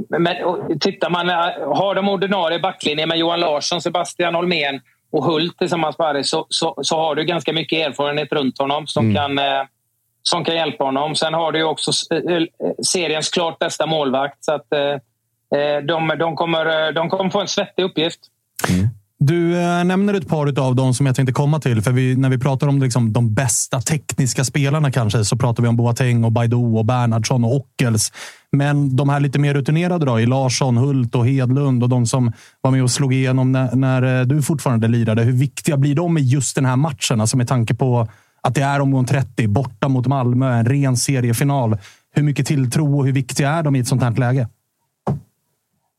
men 0.08 0.44
och, 0.44 0.80
tittar 0.80 1.10
man, 1.10 1.28
eh, 1.28 1.36
har 1.74 1.94
de 1.94 2.08
ordinarie 2.08 2.58
backlinjen 2.58 3.08
med 3.08 3.18
Johan 3.18 3.40
Larsson, 3.40 3.82
Sebastian 3.82 4.34
Holmén 4.34 4.80
och 5.12 5.24
Hult 5.24 5.58
tillsammans 5.58 5.98
med 5.98 6.06
Harry 6.06 6.24
så, 6.24 6.46
så, 6.48 6.74
så, 6.82 6.96
har 6.96 7.14
du 7.14 7.24
ganska 7.24 7.52
mycket 7.52 7.86
erfarenhet 7.86 8.32
runt 8.32 8.58
honom 8.58 8.86
som 8.86 9.04
mm. 9.04 9.16
kan 9.16 9.38
eh, 9.38 9.62
som 10.22 10.44
kan 10.44 10.54
hjälpa 10.54 10.84
honom. 10.84 11.14
Sen 11.14 11.34
har 11.34 11.52
du 11.52 11.62
också 11.64 12.14
eh, 12.14 12.36
eh, 12.36 12.42
seriens 12.86 13.28
klart 13.28 13.58
bästa 13.58 13.86
målvakt. 13.86 14.44
Så 14.44 14.52
att, 14.52 14.72
eh, 14.72 15.60
eh 15.60 15.82
de, 15.88 16.14
de, 16.18 16.36
kommer, 16.36 16.92
de 16.92 17.10
kommer 17.10 17.30
få 17.30 17.40
en 17.40 17.48
svettig 17.48 17.82
uppgift. 17.82 18.20
Mm. 18.68 18.88
Du 19.26 19.60
äh, 19.60 19.84
nämner 19.84 20.14
ett 20.14 20.28
par 20.28 20.58
av 20.58 20.76
dem 20.76 20.94
som 20.94 21.06
jag 21.06 21.16
tänkte 21.16 21.32
komma 21.32 21.60
till. 21.60 21.82
För 21.82 21.92
vi, 21.92 22.16
när 22.16 22.28
vi 22.28 22.38
pratar 22.38 22.68
om 22.68 22.82
liksom, 22.82 23.12
de 23.12 23.34
bästa 23.34 23.80
tekniska 23.80 24.44
spelarna 24.44 24.90
kanske 24.92 25.24
så 25.24 25.36
pratar 25.36 25.62
vi 25.62 25.68
om 25.68 25.76
Boateng, 25.76 26.24
och 26.24 26.32
Baidoo, 26.32 26.78
och 26.78 26.84
Bernhardsson 26.84 27.44
och 27.44 27.56
Ockels. 27.56 28.12
Men 28.52 28.96
de 28.96 29.08
här 29.08 29.20
lite 29.20 29.38
mer 29.38 29.54
rutinerade 29.54 30.06
då, 30.06 30.20
i 30.20 30.26
Larsson, 30.26 30.76
Hult 30.76 31.14
och 31.14 31.26
Hedlund 31.26 31.82
och 31.82 31.88
de 31.88 32.06
som 32.06 32.32
var 32.60 32.70
med 32.70 32.82
och 32.82 32.90
slog 32.90 33.14
igenom 33.14 33.52
när, 33.52 33.76
när 33.76 34.24
du 34.24 34.42
fortfarande 34.42 34.88
lirade. 34.88 35.22
Hur 35.22 35.32
viktiga 35.32 35.76
blir 35.76 35.94
de 35.94 36.18
i 36.18 36.20
just 36.20 36.54
den 36.54 36.64
här 36.64 36.76
matchen? 36.76 37.20
Alltså 37.20 37.36
med 37.36 37.48
tanke 37.48 37.74
på 37.74 38.08
att 38.42 38.54
det 38.54 38.62
är 38.62 38.80
omgång 38.80 39.06
30, 39.06 39.48
borta 39.48 39.88
mot 39.88 40.06
Malmö, 40.06 40.52
en 40.52 40.66
ren 40.66 40.96
seriefinal. 40.96 41.76
Hur 42.14 42.22
mycket 42.22 42.46
tilltro 42.46 42.98
och 42.98 43.06
hur 43.06 43.12
viktiga 43.12 43.50
är 43.50 43.62
de 43.62 43.76
i 43.76 43.80
ett 43.80 43.88
sånt 43.88 44.02
här 44.02 44.10
läge? 44.10 44.48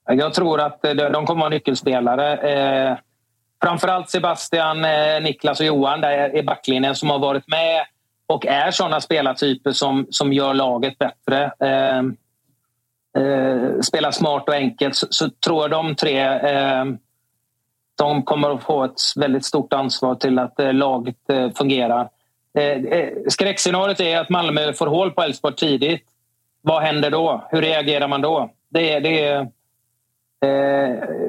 Jag 0.06 0.34
tror 0.34 0.62
att 0.62 0.86
eh, 0.86 0.94
de 0.94 1.26
kommer 1.26 1.42
att 1.42 1.44
vara 1.44 1.50
nyckelspelare. 1.50 2.38
Eh, 2.38 2.98
framförallt 3.64 4.10
Sebastian, 4.10 4.86
eh, 4.86 5.22
Niklas 5.22 5.60
och 5.60 5.66
Johan 5.66 6.02
där 6.02 6.38
i 6.38 6.44
backlinjen 6.44 6.96
som 6.96 7.10
har 7.10 7.20
varit 7.20 7.48
med 7.48 7.86
och 8.28 8.46
är 8.46 8.72
sådana 8.72 9.02
spelartyper 9.02 9.72
som, 9.72 10.08
som 10.10 10.34
gör 10.34 10.54
laget 10.54 10.98
bättre. 10.98 11.52
Ehm, 11.60 12.16
spelar 13.82 14.12
smart 14.12 14.44
och 14.48 14.54
enkelt 14.54 14.96
så, 14.96 15.08
så, 15.10 15.30
tror 15.30 15.62
jag 15.62 15.72
de 15.72 15.96
tre 15.96 16.20
ehm, 16.20 16.98
de 17.96 18.24
kommer 18.24 18.50
att 18.50 18.64
få 18.64 18.84
ett 18.84 19.00
väldigt 19.16 19.46
stort 19.46 19.74
ansvar 19.74 20.16
till 20.16 20.40
att 20.40 20.54
laget 20.58 21.16
fungerar. 21.58 22.10
Eh, 22.58 23.00
eh, 23.00 23.10
skräckscenariot 23.28 24.00
är 24.00 24.20
att 24.20 24.30
Malmö 24.30 24.74
får 24.74 24.88
hål 24.88 25.12
på 25.12 25.22
Elfsborg 25.22 25.56
tidigt. 25.56 26.04
Vad 26.62 26.82
händer 26.82 27.12
då? 27.12 27.48
Hur 27.52 27.62
reagerar 27.62 28.08
man 28.08 28.22
då? 28.22 28.50
Det, 28.70 29.00
det, 29.00 29.26
eh, 29.26 29.44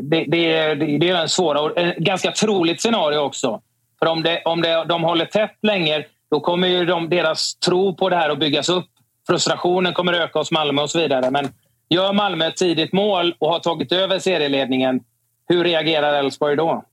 det, 0.02 0.24
det, 0.28 0.74
det 0.74 1.08
är 1.08 1.14
en 1.14 1.28
svår 1.28 1.54
och 1.54 1.78
eh, 1.78 1.94
ganska 1.96 2.32
troligt 2.32 2.80
scenario 2.80 3.18
också. 3.18 3.60
För 3.98 4.06
om, 4.06 4.22
det, 4.22 4.42
om 4.44 4.62
det, 4.62 4.84
de 4.84 5.02
håller 5.02 5.24
tätt 5.24 5.58
länge 5.62 6.04
då 6.30 6.40
kommer 6.40 6.68
ju 6.68 6.84
de, 6.84 7.08
deras 7.08 7.54
tro 7.54 7.96
på 7.96 8.08
det 8.08 8.16
här 8.16 8.30
att 8.30 8.38
byggas 8.38 8.68
upp. 8.68 8.88
Frustrationen 9.26 9.92
kommer 9.92 10.12
öka 10.12 10.38
hos 10.38 10.50
Malmö 10.50 10.82
och 10.82 10.90
så 10.90 10.98
vidare. 10.98 11.30
Men 11.30 11.48
gör 11.88 12.12
Malmö 12.12 12.46
ett 12.46 12.56
tidigt 12.56 12.92
mål 12.92 13.34
och 13.38 13.50
har 13.50 13.58
tagit 13.58 13.92
över 13.92 14.18
serieledningen, 14.18 15.00
hur 15.48 15.64
reagerar 15.64 16.14
Elfsborg 16.14 16.56
då? 16.56 16.84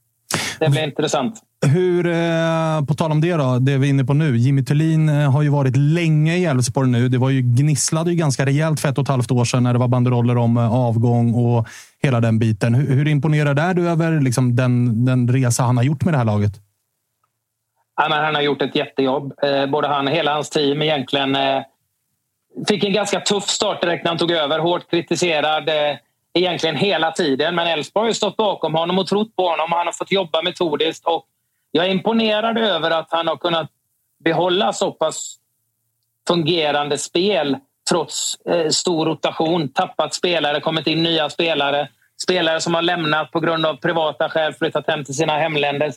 Det 0.60 0.70
blir 0.70 0.84
intressant. 0.84 1.42
Hur, 1.66 2.06
eh, 2.08 2.86
på 2.88 2.94
tal 2.94 3.12
om 3.12 3.22
det 3.22 3.34
då, 3.34 3.60
det 3.60 3.78
vi 3.78 3.88
är 3.88 3.90
inne 3.90 4.06
på 4.06 4.14
nu. 4.14 4.38
Jimmy 4.38 4.64
Thulin 4.66 5.10
eh, 5.10 5.32
har 5.32 5.42
ju 5.42 5.50
varit 5.50 5.76
länge 5.76 6.36
i 6.36 6.46
Elfsborg 6.46 6.90
nu. 6.90 7.10
Det 7.10 7.18
var 7.18 7.30
ju, 7.30 7.42
gnisslade 7.42 8.10
ju 8.12 8.16
ganska 8.16 8.46
rejält 8.46 8.80
för 8.80 8.90
ett 8.90 8.98
och 8.98 9.02
ett 9.02 9.08
halvt 9.08 9.32
år 9.32 9.46
sedan 9.46 9.64
när 9.64 9.74
det 9.74 9.80
var 9.80 9.88
banderoller 9.88 10.38
om 10.38 10.58
eh, 10.58 10.74
avgång 10.74 11.34
och 11.34 11.68
hela 12.04 12.20
den 12.20 12.40
biten. 12.40 12.74
Hur, 12.76 12.96
hur 12.96 13.08
imponerad 13.08 13.60
är 13.60 13.74
du 13.74 13.90
över 13.90 14.22
liksom, 14.22 14.56
den, 14.56 15.06
den 15.06 15.28
resa 15.34 15.64
han 15.64 15.78
har 15.78 15.84
gjort 15.84 16.04
med 16.06 16.14
det 16.14 16.18
här 16.18 16.26
laget? 16.26 16.52
Ja, 17.96 18.10
men 18.10 18.24
han 18.24 18.36
har 18.36 18.42
gjort 18.42 18.62
ett 18.62 18.76
jättejobb. 18.76 19.34
Eh, 19.44 19.66
både 19.66 19.88
han 19.88 20.08
och 20.08 20.14
hela 20.14 20.34
hans 20.34 20.50
team 20.50 20.82
egentligen. 20.82 21.36
Eh, 21.36 21.62
fick 22.68 22.84
en 22.84 22.94
ganska 22.94 23.20
tuff 23.20 23.50
start 23.50 23.82
direkt 23.82 24.04
när 24.04 24.12
han 24.12 24.18
tog 24.18 24.32
över. 24.32 24.60
Hårt 24.60 24.90
kritiserad 24.90 25.70
eh, 25.70 25.98
egentligen 26.34 26.76
hela 26.76 27.12
tiden. 27.12 27.56
Men 27.56 27.68
Elfsborg 27.68 28.08
har 28.08 28.14
stått 28.14 28.38
bakom 28.38 28.76
honom 28.76 29.00
och 29.00 29.08
trott 29.08 29.36
på 29.36 29.50
honom. 29.50 29.72
Han 29.72 29.86
har 29.86 29.94
fått 29.94 30.12
jobba 30.12 30.42
metodiskt 30.42 31.06
och 31.06 31.26
jag 31.72 31.86
är 31.86 31.90
imponerad 31.90 32.58
över 32.58 32.92
att 32.92 33.08
han 33.10 33.28
har 33.28 33.38
kunnat 33.38 33.70
behålla 34.24 34.74
så 34.74 34.92
pass 34.92 35.38
fungerande 36.28 36.98
spel 36.98 37.58
trots 37.90 38.36
eh, 38.46 38.70
stor 38.70 39.06
rotation. 39.06 39.70
Tappat 39.70 40.14
spelare, 40.14 40.62
kommit 40.62 40.88
in 40.88 41.04
nya 41.04 41.30
spelare. 41.30 41.90
Spelare 42.24 42.62
som 42.62 42.76
har 42.76 42.82
lämnat 42.82 43.32
på 43.32 43.40
grund 43.40 43.66
av 43.66 43.76
privata 43.76 44.30
skäl, 44.30 44.54
flyttat 44.54 44.88
hem 44.88 45.04
till 45.04 45.16
sina 45.16 45.38
hemländer. 45.38 45.94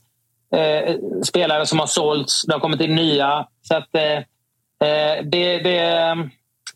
Eh, 0.57 0.97
spelare 1.25 1.66
som 1.66 1.79
har 1.79 1.87
sålts, 1.87 2.43
det 2.47 2.53
har 2.53 2.61
kommit 2.61 2.81
in 2.81 2.95
nya. 2.95 3.47
Så 3.62 3.77
att, 3.77 3.95
eh, 3.95 4.16
eh 4.89 5.25
det, 5.25 5.59
det, 5.59 6.16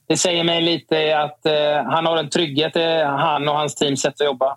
det, 0.09 0.17
säger 0.17 0.45
mig 0.45 0.63
lite 0.63 1.19
att 1.19 1.47
eh, 1.47 1.85
han 1.85 2.07
har 2.07 2.17
en 2.17 2.31
trygghet, 2.31 2.77
eh, 2.77 3.07
han 3.07 3.49
och 3.49 3.55
hans 3.55 3.75
team 3.75 3.97
sätt 3.97 4.21
att 4.21 4.27
jobba. 4.27 4.57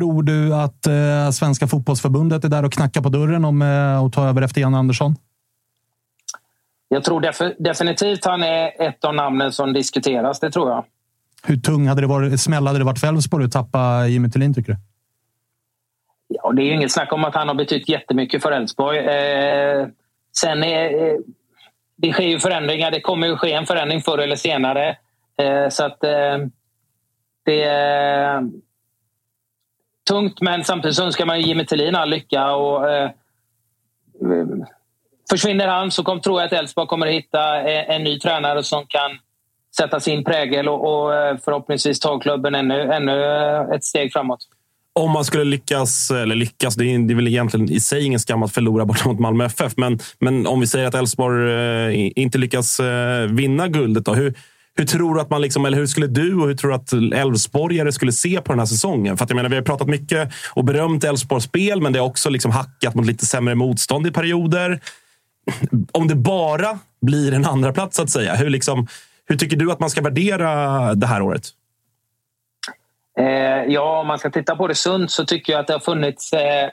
Tror 0.00 0.22
du 0.22 0.54
att 0.54 0.86
eh, 0.86 1.30
Svenska 1.32 1.66
fotbollsförbundet 1.66 2.44
är 2.44 2.48
där 2.48 2.64
och 2.64 2.72
knackar 2.72 3.00
på 3.00 3.08
dörren 3.08 3.44
om 3.44 3.62
eh, 3.62 4.02
att 4.02 4.12
ta 4.12 4.28
över 4.28 4.42
efter 4.42 4.60
Jan 4.60 4.74
Andersson? 4.74 5.16
jag 6.88 7.04
tror 7.04 7.20
def- 7.20 7.54
definitivt 7.58 8.24
han 8.24 8.42
är 8.42 8.82
ett 8.88 9.04
av 9.04 9.14
namnen 9.14 9.52
som 9.52 9.72
diskuteras. 9.72 10.40
Det 10.40 10.50
tror 10.50 10.70
jag. 10.70 10.84
Hur 11.44 11.56
tung 11.56 11.86
hade 11.86 12.00
det 12.00 12.06
varit, 12.06 12.40
smäll 12.40 12.66
hade 12.66 12.78
det 12.78 12.84
varit 12.84 12.98
för 12.98 13.06
Elfsborg 13.06 13.44
att 13.44 13.52
tappa 13.52 14.06
Jimmy 14.06 14.30
Tillin, 14.30 14.54
tycker 14.54 14.72
du? 14.72 14.78
Ja, 16.28 16.52
det 16.52 16.62
är 16.62 16.64
ju 16.64 16.74
inget 16.74 16.92
snack 16.92 17.12
om 17.12 17.24
att 17.24 17.34
han 17.34 17.48
har 17.48 17.54
betytt 17.54 17.88
jättemycket 17.88 18.42
för 18.42 18.52
Elfsborg. 18.52 18.98
Eh, 18.98 19.86
sen 20.36 20.64
är, 20.64 21.06
eh, 21.06 21.14
det 21.96 22.12
sker 22.12 22.24
ju 22.26 22.38
förändringar. 22.38 22.90
Det 22.90 23.00
kommer 23.00 23.26
ju 23.26 23.36
ske 23.36 23.52
en 23.52 23.66
förändring 23.66 24.00
förr 24.00 24.18
eller 24.18 24.36
senare. 24.36 24.96
Eh, 25.42 25.68
så 25.68 25.84
att 25.84 26.04
eh, 26.04 26.38
det 27.44 27.62
tungt, 30.10 30.40
men 30.40 30.64
samtidigt 30.64 30.96
så 30.96 31.04
önskar 31.04 31.26
man 31.26 31.40
Jimmy 31.40 31.66
Tillin 31.66 31.94
all 31.94 32.10
lycka. 32.10 32.52
Och, 32.52 32.90
eh, 32.90 33.10
försvinner 35.30 35.68
han 35.68 35.90
så 35.90 36.02
kom, 36.02 36.20
tror 36.20 36.40
jag 36.40 36.46
att 36.46 36.52
Elfsborg 36.52 36.88
kommer 36.88 37.06
att 37.06 37.12
hitta 37.12 37.60
en, 37.60 37.94
en, 37.94 38.04
ny 38.04 38.18
tränare 38.18 38.62
som 38.62 38.86
kan 38.88 39.10
sätta 39.76 40.00
sin 40.00 40.24
prägel 40.24 40.68
och, 40.68 41.04
och 41.04 41.14
eh, 41.14 41.36
förhoppningsvis 41.44 42.00
ta 42.00 42.18
klubben 42.18 42.54
ännu, 42.54 42.92
ännu 42.92 43.24
eh, 43.24 43.60
ett 43.74 43.84
steg 43.84 44.12
framåt 44.12 44.40
om 44.92 45.10
man 45.10 45.24
skulle 45.24 45.44
lyckas, 45.44 46.10
eller 46.10 46.34
lyckas, 46.34 46.74
det 46.74 46.84
är, 46.84 46.98
det 46.98 47.12
är 47.12 47.16
väl 47.16 47.28
egentligen 47.28 47.70
i 47.70 47.80
sig 47.80 48.04
ingen 48.04 48.20
skam 48.20 48.42
att 48.42 48.52
förlora 48.52 48.84
bort 48.84 49.04
mot 49.04 49.18
Malmö 49.18 49.44
FF. 49.44 49.72
Men, 49.76 49.98
men 50.18 50.46
om 50.46 50.60
vi 50.60 50.66
säger 50.66 50.86
att 50.86 50.94
Elfsborg 50.94 52.12
inte 52.16 52.38
lyckas 52.38 52.80
vinna 53.28 53.68
guldet, 53.68 54.04
då, 54.04 54.14
hur, 54.14 54.34
hur 54.76 54.84
tror 54.84 55.14
du 55.14 55.20
att 55.20 55.30
man 55.30 55.40
liksom, 55.40 55.64
eller 55.64 55.78
hur 55.78 55.86
skulle 55.86 56.06
du 56.06 56.34
och 56.40 56.46
hur 56.46 56.54
tror 56.54 56.70
du 56.70 56.74
att 56.74 56.92
Elfsborgare 56.92 57.92
skulle 57.92 58.12
se 58.12 58.40
på 58.40 58.52
den 58.52 58.58
här 58.58 58.66
säsongen? 58.66 59.16
För 59.16 59.24
att 59.24 59.30
jag 59.30 59.36
menar, 59.36 59.48
vi 59.48 59.56
har 59.56 59.62
pratat 59.62 59.88
mycket 59.88 60.32
och 60.54 60.64
berömt 60.64 61.04
Elfsborgs 61.04 61.44
spel, 61.44 61.80
men 61.80 61.92
det 61.92 61.98
har 61.98 62.06
också 62.06 62.30
liksom 62.30 62.50
hackat 62.50 62.94
mot 62.94 63.06
lite 63.06 63.26
sämre 63.26 63.54
motstånd 63.54 64.06
i 64.06 64.10
perioder. 64.10 64.80
Om 65.92 66.08
det 66.08 66.14
bara 66.14 66.78
blir 67.00 67.34
en 67.34 67.44
andra 67.44 67.72
plats 67.72 67.96
så 67.96 68.02
att 68.02 68.10
säga, 68.10 68.34
hur, 68.34 68.50
liksom, 68.50 68.86
hur 69.26 69.36
tycker 69.36 69.56
du 69.56 69.72
att 69.72 69.80
man 69.80 69.90
ska 69.90 70.00
värdera 70.02 70.94
det 70.94 71.06
här 71.06 71.22
året? 71.22 71.42
Eh, 73.18 73.64
ja, 73.68 74.00
om 74.00 74.06
man 74.06 74.18
ska 74.18 74.30
titta 74.30 74.56
på 74.56 74.66
det 74.66 74.74
sunt 74.74 75.10
så 75.10 75.24
tycker 75.24 75.52
jag 75.52 75.60
att 75.60 75.66
det 75.66 75.72
har 75.72 75.80
funnits 75.80 76.32
eh, 76.32 76.64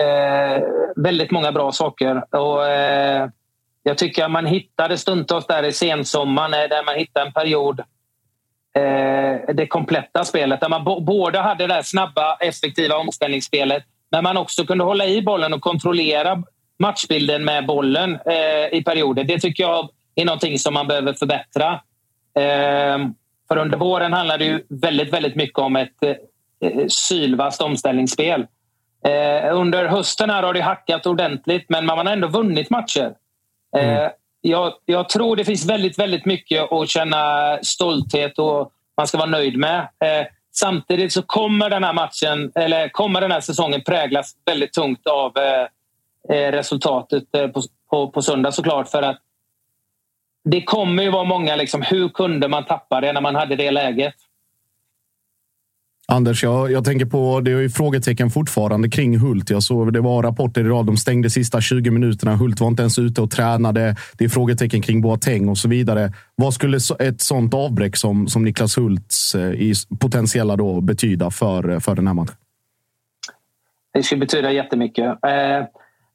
eh, 0.00 0.62
väldigt 0.96 1.30
många 1.30 1.52
bra 1.52 1.72
saker. 1.72 2.34
Och, 2.36 2.66
eh, 2.66 3.28
jag 3.86 3.98
tycker 3.98 4.24
att 4.24 4.30
man 4.30 4.46
hittade 4.46 4.98
stundtals 4.98 5.46
där 5.46 5.62
i 5.62 5.72
sensommaren 5.72 6.50
där 6.50 6.84
man 6.84 6.94
hittade 6.94 7.26
en 7.26 7.32
period 7.32 7.80
eh, 8.76 9.54
det 9.54 9.66
kompletta 9.68 10.24
spelet 10.24 10.60
där 10.60 10.68
man 10.68 11.04
både 11.04 11.38
hade 11.38 11.66
det 11.66 11.84
snabba, 11.84 12.36
effektiva 12.36 12.96
omställningsspelet 12.96 13.84
men 14.10 14.24
man 14.24 14.36
också 14.36 14.64
kunde 14.64 14.84
hålla 14.84 15.06
i 15.06 15.22
bollen 15.22 15.52
och 15.52 15.60
kontrollera 15.60 16.42
matchbilden 16.78 17.44
med 17.44 17.66
bollen 17.66 18.18
eh, 18.26 18.78
i 18.78 18.82
perioder. 18.84 19.24
Det 19.24 19.38
tycker 19.38 19.62
jag 19.62 19.88
är 20.14 20.24
någonting 20.24 20.58
som 20.58 20.74
man 20.74 20.86
behöver 20.86 21.12
förbättra. 21.12 21.80
Ehm, 22.38 23.14
för 23.48 23.56
under 23.56 23.78
våren 23.78 24.12
handlar 24.12 24.38
det 24.38 24.44
ju 24.44 24.62
väldigt, 24.68 25.12
väldigt 25.12 25.36
mycket 25.36 25.58
om 25.58 25.76
ett 25.76 26.02
eh, 26.02 26.86
sylvast 26.88 27.62
omställningsspel. 27.62 28.46
Eh, 29.04 29.56
under 29.56 29.86
hösten 29.86 30.30
här 30.30 30.42
har 30.42 30.54
det 30.54 30.60
hackat 30.60 31.06
ordentligt, 31.06 31.64
men 31.68 31.86
man 31.86 32.06
har 32.06 32.12
ändå 32.12 32.28
vunnit 32.28 32.70
matcher. 32.70 33.14
Mm. 33.74 33.90
Eh, 33.90 33.98
mm. 33.98 34.12
jag, 34.40 34.72
jag, 34.84 35.08
tror 35.08 35.36
det 35.36 35.44
finns 35.44 35.66
väldigt, 35.66 35.98
väldigt 35.98 36.24
mycket 36.24 36.72
att 36.72 36.88
känna 36.88 37.58
stolthet 37.62 38.38
och 38.38 38.72
man 38.96 39.06
ska 39.06 39.18
vara 39.18 39.30
nöjd 39.30 39.56
med. 39.56 39.78
Eh, 39.80 40.26
samtidigt 40.52 41.12
så 41.12 41.22
kommer 41.22 41.70
den 41.70 41.84
här 41.84 41.92
matchen, 41.92 42.52
eller 42.54 42.88
kommer 42.88 43.20
den 43.20 43.32
här 43.32 43.40
säsongen 43.40 43.82
präglas 43.82 44.36
väldigt 44.46 44.72
tungt 44.72 45.06
av 45.06 45.32
eh, 45.36 45.66
eh 46.36 46.52
resultatet 46.52 47.34
eh, 47.34 47.48
på, 47.48 47.62
på, 47.90 48.10
på 48.10 48.22
söndag 48.22 48.52
såklart. 48.52 48.88
För 48.88 49.02
att 49.02 49.18
det 50.44 50.62
kommer 50.62 51.02
ju 51.02 51.10
vara 51.10 51.24
många, 51.24 51.56
liksom, 51.56 51.82
hur 51.82 52.08
kunde 52.08 52.48
man 52.48 52.64
tappa 52.64 53.00
det 53.00 53.12
när 53.12 53.20
man 53.20 53.34
hade 53.34 53.56
det 53.56 53.70
läget? 53.70 54.14
Anders, 56.06 56.42
jag, 56.42 56.72
jag 56.72 56.84
tänker 56.84 57.06
på, 57.06 57.40
det 57.40 57.50
är 57.52 57.60
ju 57.60 57.70
frågetecken 57.70 58.30
fortfarande 58.30 58.88
kring 58.88 59.18
Hult. 59.18 59.50
Jag 59.50 59.62
såg, 59.62 59.92
det 59.92 60.00
var 60.00 60.22
rapporter 60.22 60.64
idag, 60.64 60.86
de 60.86 60.96
stängde 60.96 61.30
sista 61.30 61.60
20 61.60 61.90
minuterna. 61.90 62.36
Hult 62.36 62.60
var 62.60 62.68
inte 62.68 62.82
ens 62.82 62.98
ute 62.98 63.20
och 63.20 63.30
tränade. 63.30 63.96
Det 64.18 64.24
är 64.24 64.28
frågetecken 64.28 64.82
kring 64.82 65.02
Boateng 65.02 65.48
och 65.48 65.58
så 65.58 65.68
vidare. 65.68 66.12
Vad 66.34 66.54
skulle 66.54 66.76
ett 66.98 67.20
sånt 67.20 67.54
avbräck 67.54 67.96
som, 67.96 68.28
som 68.28 68.44
Niklas 68.44 68.78
Hults 68.78 69.34
eh, 69.34 69.50
i 69.50 69.74
potentiella 70.00 70.56
då 70.56 70.80
betyda 70.80 71.30
för, 71.30 71.80
för 71.80 71.94
den 71.94 72.06
här 72.06 72.14
matchen? 72.14 72.36
Det 73.94 74.02
skulle 74.02 74.18
betyda 74.18 74.52
jättemycket. 74.52 75.04
Eh, 75.04 75.56
eh 75.58 75.64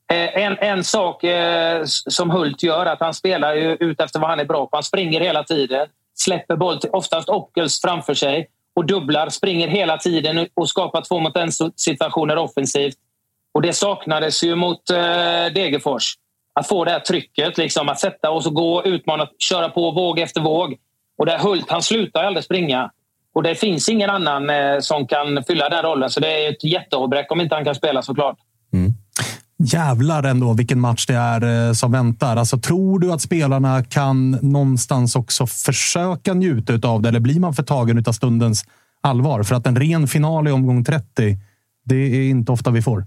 en, 0.10 0.58
en 0.58 0.84
sak 0.84 1.24
eh, 1.24 1.84
som 1.86 2.30
Hult 2.30 2.64
gör 2.64 2.86
att 2.86 3.00
han 3.00 3.14
spelar 3.14 3.56
ju 3.56 3.78
ut 3.80 4.02
efter 4.02 4.20
vad 4.20 4.30
han 4.30 4.40
är 4.40 4.46
bra 4.46 4.66
på. 4.66 4.76
Han 4.76 4.84
springer 4.84 5.20
hela 5.20 5.44
tiden, 5.44 5.88
släpper 6.16 6.56
boll 6.56 6.80
till 6.80 6.90
oftast 6.90 7.30
Ockels 7.30 7.82
framför 7.82 8.14
sig 8.14 8.48
och 8.80 8.86
dubblar, 8.86 9.30
springer 9.30 9.68
hela 9.68 9.98
tiden 9.98 10.48
och 10.54 10.70
skapar 10.70 11.02
två 11.02 11.20
mot 11.20 11.38
en 11.38 11.52
situationer 11.76 12.38
offensivt. 12.38 12.96
Och 13.52 13.62
det 13.62 13.74
saknades 13.74 14.44
ju 14.44 14.56
mot 14.56 14.90
eh, 14.90 15.54
Degerfors. 15.54 16.14
Att 16.54 16.68
få 16.68 16.86
det 16.86 16.92
här 16.92 17.00
trycket, 17.00 17.58
liksom, 17.58 17.90
att 17.90 18.00
sätta 18.00 18.32
och 18.32 18.44
så 18.44 18.50
gå, 18.50 18.84
utmana, 18.84 19.28
köra 19.40 19.70
på 19.70 19.92
våg 19.92 20.20
efter 20.20 20.42
våg. 20.42 20.78
Och 21.18 21.26
där 21.26 21.38
Hult, 21.38 21.70
han 21.70 21.82
slutar 21.82 22.24
aldrig 22.24 22.44
springa. 22.44 22.92
Och 23.34 23.44
det 23.44 23.56
finns 23.56 23.90
ingen 23.90 24.10
annan 24.10 24.50
eh, 24.50 24.80
som 24.80 25.08
kan 25.08 25.44
fylla 25.44 25.70
den 25.70 25.84
rollen. 25.84 26.10
Så 26.10 26.20
det 26.20 26.46
är 26.46 26.52
ett 26.52 26.64
jätteavbräck 26.64 27.32
om 27.32 27.42
inte 27.42 27.56
han 27.56 27.66
kan 27.66 27.76
spela 27.76 28.02
såklart. 28.02 28.38
Jävlar 29.64 30.24
ändå 30.24 30.54
vilken 30.54 30.80
match 30.80 31.06
det 31.06 31.14
är 31.14 31.68
eh, 31.68 31.74
som 31.74 31.92
väntar. 31.92 32.38
Alltså, 32.38 32.58
tror 32.58 33.00
du 33.00 33.12
att 33.12 33.22
spelarna 33.22 33.84
kan 33.84 34.32
någonstans 34.32 35.16
också 35.16 35.48
försöka 35.48 36.34
njuta 36.34 36.88
av 36.88 37.02
det? 37.02 37.10
Eller 37.10 37.20
blir 37.20 37.40
man 37.40 37.54
för 37.54 37.64
tagen 37.64 38.04
av 38.08 38.12
stundens 38.12 38.66
allvar? 39.02 39.44
För 39.44 39.56
att 39.56 39.68
en 39.68 39.76
ren 39.76 40.08
final 40.08 40.48
i 40.48 40.52
omgång 40.52 40.84
30, 40.84 41.38
det 41.86 41.96
är 41.96 42.30
inte 42.30 42.52
ofta 42.52 42.72
vi 42.72 42.82
får. 42.82 43.06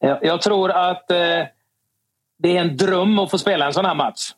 Jag 0.00 0.42
tror 0.42 0.70
att 0.70 1.10
eh, 1.10 1.16
det 2.38 2.56
är 2.56 2.60
en 2.60 2.76
dröm 2.76 3.18
att 3.18 3.30
få 3.30 3.38
spela 3.38 3.66
en 3.66 3.72
sån 3.72 3.84
här 3.84 3.94
match. 3.94 4.30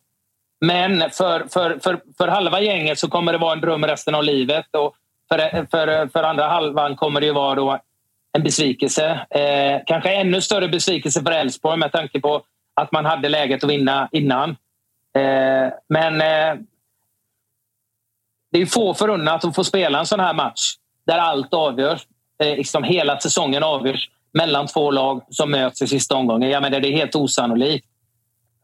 Men 0.61 1.11
för, 1.11 1.47
för, 1.49 1.79
för, 1.83 2.01
för 2.19 2.29
halva 2.29 2.61
gänget 2.61 2.99
så 2.99 3.09
kommer 3.09 3.33
det 3.33 3.39
vara 3.39 3.53
en 3.53 3.61
dröm 3.61 3.85
resten 3.85 4.15
av 4.15 4.25
livet. 4.25 4.67
Och 4.73 4.95
för, 5.29 5.67
för, 5.71 6.09
för 6.09 6.23
andra 6.23 6.49
halvan 6.49 6.97
kommer 6.97 7.21
det 7.21 7.27
ju 7.27 7.33
vara 7.33 7.55
då 7.55 7.81
en 8.33 8.43
besvikelse. 8.43 9.27
Eh, 9.31 9.81
kanske 9.87 10.15
ännu 10.15 10.41
större 10.41 10.69
besvikelse 10.69 11.23
för 11.23 11.31
Elfsborg 11.31 11.79
med 11.79 11.93
tanke 11.93 12.21
på 12.21 12.43
att 12.75 12.93
man 12.93 13.05
hade 13.05 13.29
läget 13.29 13.65
att 13.65 13.71
vinna 13.71 14.09
innan. 14.13 14.51
Eh, 15.19 15.73
men 15.89 16.21
eh, 16.21 16.63
det 18.53 18.61
är 18.61 18.67
få 18.67 18.95
förunnat 18.95 19.45
att 19.45 19.55
få 19.55 19.65
spela 19.65 19.99
en 19.99 20.07
sån 20.07 20.21
här 20.21 20.35
match 20.35 20.75
där 21.07 21.19
allt 21.19 21.55
avgörs. 21.55 22.07
Eh, 22.43 22.57
liksom 22.57 22.85
hela 22.85 23.21
säsongen 23.21 23.63
avgörs 23.63 24.11
mellan 24.33 24.67
två 24.67 24.91
lag 24.91 25.23
som 25.31 25.51
möts 25.51 25.83
i 25.83 25.87
sista 25.87 26.17
omgången. 26.17 26.51
Ja, 26.51 26.61
men 26.61 26.73
det 26.73 26.79
är 26.79 26.93
helt 26.93 27.15
osannolikt. 27.15 27.87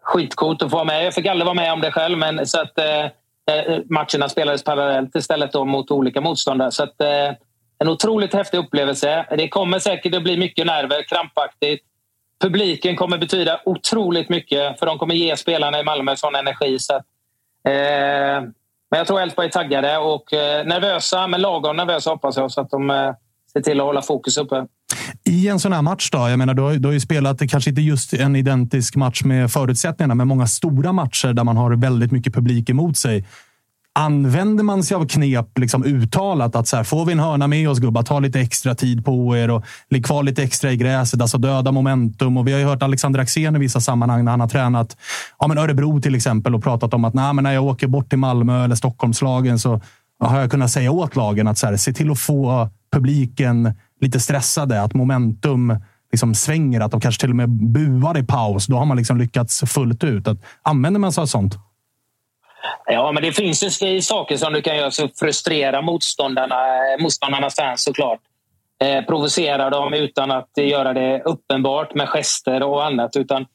Skitcoolt 0.02 0.62
att 0.62 0.70
få 0.70 0.76
vara 0.76 0.84
med. 0.84 1.06
Jag 1.06 1.14
fick 1.14 1.26
aldrig 1.26 1.44
vara 1.44 1.54
med 1.54 1.72
om 1.72 1.80
det 1.80 1.92
själv, 1.92 2.18
men 2.18 2.46
så 2.46 2.60
att 2.60 2.78
eh, 2.78 3.04
eh 3.50 3.80
matcherna 3.90 4.28
spelades 4.28 4.64
parallellt 4.64 5.16
istället 5.16 5.52
då 5.52 5.64
mot 5.64 5.90
olika 5.90 6.20
motståndare. 6.20 6.70
Så 6.70 6.82
att, 6.82 7.00
eh, 7.00 7.32
en 7.78 7.88
otroligt 7.88 8.34
häftig 8.34 8.58
upplevelse. 8.58 9.26
Det 9.30 9.48
kommer 9.48 9.78
säkert 9.78 10.14
att 10.14 10.22
bli 10.22 10.36
mycket 10.36 10.66
nerver, 10.66 11.08
krampaktigt. 11.08 11.82
Publiken 12.40 12.96
kommer 12.96 13.18
betyda 13.18 13.60
otroligt 13.64 14.28
mycket 14.28 14.78
för 14.78 14.86
de 14.86 14.98
kommer 14.98 15.14
ge 15.14 15.36
spelarna 15.36 15.80
i 15.80 15.84
Malmö 15.84 16.16
sån 16.16 16.34
energi. 16.34 16.78
Så 16.78 16.94
att, 16.94 17.04
eh, 17.64 18.42
men 18.90 18.98
jag 18.98 19.06
tror 19.06 19.20
Elfsborg 19.20 19.46
är 19.46 19.50
taggade 19.50 19.98
och 19.98 20.32
eh, 20.32 20.66
nervösa, 20.66 21.26
men 21.26 21.40
lagom 21.40 21.76
nervösa 21.76 22.10
hoppas 22.10 22.36
jag 22.36 22.50
så 22.50 22.60
att 22.60 22.70
de 22.70 22.90
eh, 22.90 23.12
ser 23.52 23.60
till 23.60 23.80
att 23.80 23.86
hålla 23.86 24.02
fokus 24.02 24.36
uppe. 24.36 24.66
I 25.24 25.48
en 25.48 25.60
sån 25.60 25.72
här 25.72 25.82
match 25.82 26.10
då? 26.10 26.18
Jag 26.18 26.38
menar, 26.38 26.54
du 26.54 26.62
har, 26.62 26.74
du 26.74 26.88
har 26.88 26.92
ju 26.92 27.00
spelat, 27.00 27.50
kanske 27.50 27.70
inte 27.70 27.82
just 27.82 28.12
en 28.12 28.36
identisk 28.36 28.96
match 28.96 29.22
med 29.24 29.52
förutsättningarna, 29.52 30.14
men 30.14 30.28
många 30.28 30.46
stora 30.46 30.92
matcher 30.92 31.32
där 31.32 31.44
man 31.44 31.56
har 31.56 31.76
väldigt 31.76 32.12
mycket 32.12 32.34
publik 32.34 32.70
emot 32.70 32.96
sig. 32.96 33.26
Använder 33.98 34.64
man 34.64 34.82
sig 34.82 34.94
av 34.94 35.06
knep 35.06 35.58
liksom 35.58 35.84
uttalat 35.84 36.56
att 36.56 36.68
så 36.68 36.76
här, 36.76 36.84
får 36.84 37.04
vi 37.04 37.12
en 37.12 37.18
hörna 37.18 37.46
med 37.46 37.70
oss 37.70 37.78
gubbar, 37.78 38.02
ta 38.02 38.20
lite 38.20 38.40
extra 38.40 38.74
tid 38.74 39.04
på 39.04 39.36
er 39.36 39.50
och 39.50 39.64
ligg 39.90 40.06
kvar 40.06 40.22
lite 40.22 40.42
extra 40.42 40.72
i 40.72 40.76
gräset, 40.76 41.20
alltså 41.20 41.38
döda 41.38 41.72
momentum. 41.72 42.36
Och 42.36 42.48
vi 42.48 42.52
har 42.52 42.58
ju 42.58 42.64
hört 42.64 42.82
Alexander 42.82 43.20
Axén 43.20 43.56
i 43.56 43.58
vissa 43.58 43.80
sammanhang 43.80 44.24
när 44.24 44.30
han 44.30 44.40
har 44.40 44.48
tränat 44.48 44.96
ja, 45.38 45.46
men 45.46 45.58
Örebro 45.58 46.00
till 46.00 46.14
exempel 46.14 46.54
och 46.54 46.62
pratat 46.62 46.94
om 46.94 47.04
att 47.04 47.14
Nej, 47.14 47.32
men 47.32 47.44
när 47.44 47.52
jag 47.52 47.64
åker 47.64 47.86
bort 47.86 48.08
till 48.08 48.18
Malmö 48.18 48.64
eller 48.64 48.74
Stockholmslagen 48.74 49.58
så 49.58 49.80
har 50.20 50.40
jag 50.40 50.50
kunnat 50.50 50.70
säga 50.70 50.90
åt 50.90 51.16
lagen 51.16 51.48
att 51.48 51.58
så 51.58 51.66
här, 51.66 51.76
se 51.76 51.92
till 51.92 52.10
att 52.10 52.18
få 52.18 52.68
publiken 52.92 53.74
lite 54.00 54.20
stressade, 54.20 54.82
att 54.82 54.94
momentum 54.94 55.78
liksom 56.12 56.34
svänger, 56.34 56.80
att 56.80 56.90
de 56.90 57.00
kanske 57.00 57.20
till 57.20 57.30
och 57.30 57.36
med 57.36 57.48
buar 57.50 58.18
i 58.18 58.22
paus. 58.22 58.66
Då 58.66 58.76
har 58.76 58.84
man 58.84 58.96
liksom 58.96 59.18
lyckats 59.18 59.60
fullt 59.66 60.04
ut. 60.04 60.28
Att, 60.28 60.38
använder 60.62 61.00
man 61.00 61.12
sig 61.12 61.22
av 61.22 61.26
sånt? 61.26 61.58
Ja, 62.86 63.12
men 63.12 63.22
det 63.22 63.32
finns 63.32 63.82
ju 63.82 64.02
saker 64.02 64.36
som 64.36 64.52
du 64.52 64.62
kan 64.62 64.76
göra 64.76 64.90
som 64.90 65.08
frustrerar 65.08 65.26
frustrera 65.26 65.82
motståndarna, 65.82 66.54
eh, 66.54 67.02
motståndarnas 67.02 67.56
fans 67.56 67.84
såklart. 67.84 68.20
Eh, 68.84 69.04
provocera 69.04 69.70
dem 69.70 69.94
utan 69.94 70.30
att 70.30 70.50
göra 70.56 70.92
det 70.92 71.22
uppenbart 71.24 71.94
med 71.94 72.08
gester 72.08 72.62
och 72.62 72.84
annat. 72.84 73.16
Utan 73.16 73.46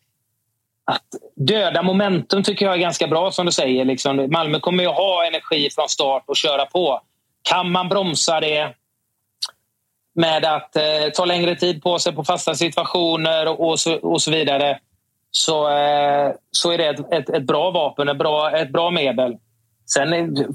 att 0.85 1.07
döda 1.35 1.81
momentum 1.81 2.43
tycker 2.43 2.65
jag 2.65 2.75
är 2.75 2.79
ganska 2.79 3.07
bra 3.07 3.31
som 3.31 3.45
du 3.45 3.51
säger. 3.51 3.85
Liksom, 3.85 4.27
Malmö 4.31 4.59
kommer 4.59 4.83
ju 4.83 4.89
ha 4.89 5.25
energi 5.25 5.69
från 5.75 5.89
start 5.89 6.23
och 6.27 6.35
köra 6.35 6.65
på. 6.65 7.01
Kan 7.41 7.71
man 7.71 7.89
bromsa 7.89 8.39
det 8.39 8.73
med 10.13 10.45
att 10.45 10.75
eh, 10.75 11.09
ta 11.15 11.25
längre 11.25 11.55
tid 11.55 11.83
på 11.83 11.99
sig 11.99 12.13
på 12.13 12.23
fasta 12.23 12.55
situationer 12.55 13.47
och, 13.47 13.69
och, 13.69 13.79
så, 13.79 13.95
och 13.95 14.21
så 14.21 14.31
vidare 14.31 14.79
så, 15.31 15.69
eh, 15.69 16.31
så 16.51 16.71
är 16.71 16.77
det 16.77 16.87
ett, 16.87 17.13
ett, 17.13 17.29
ett, 17.29 17.47
bra 17.47 17.71
vapen, 17.71 18.09
ett 18.09 18.17
bra, 18.17 18.51
ett 18.51 18.71
bra 18.71 18.91
medel. 18.91 19.37
Sen 19.93 20.09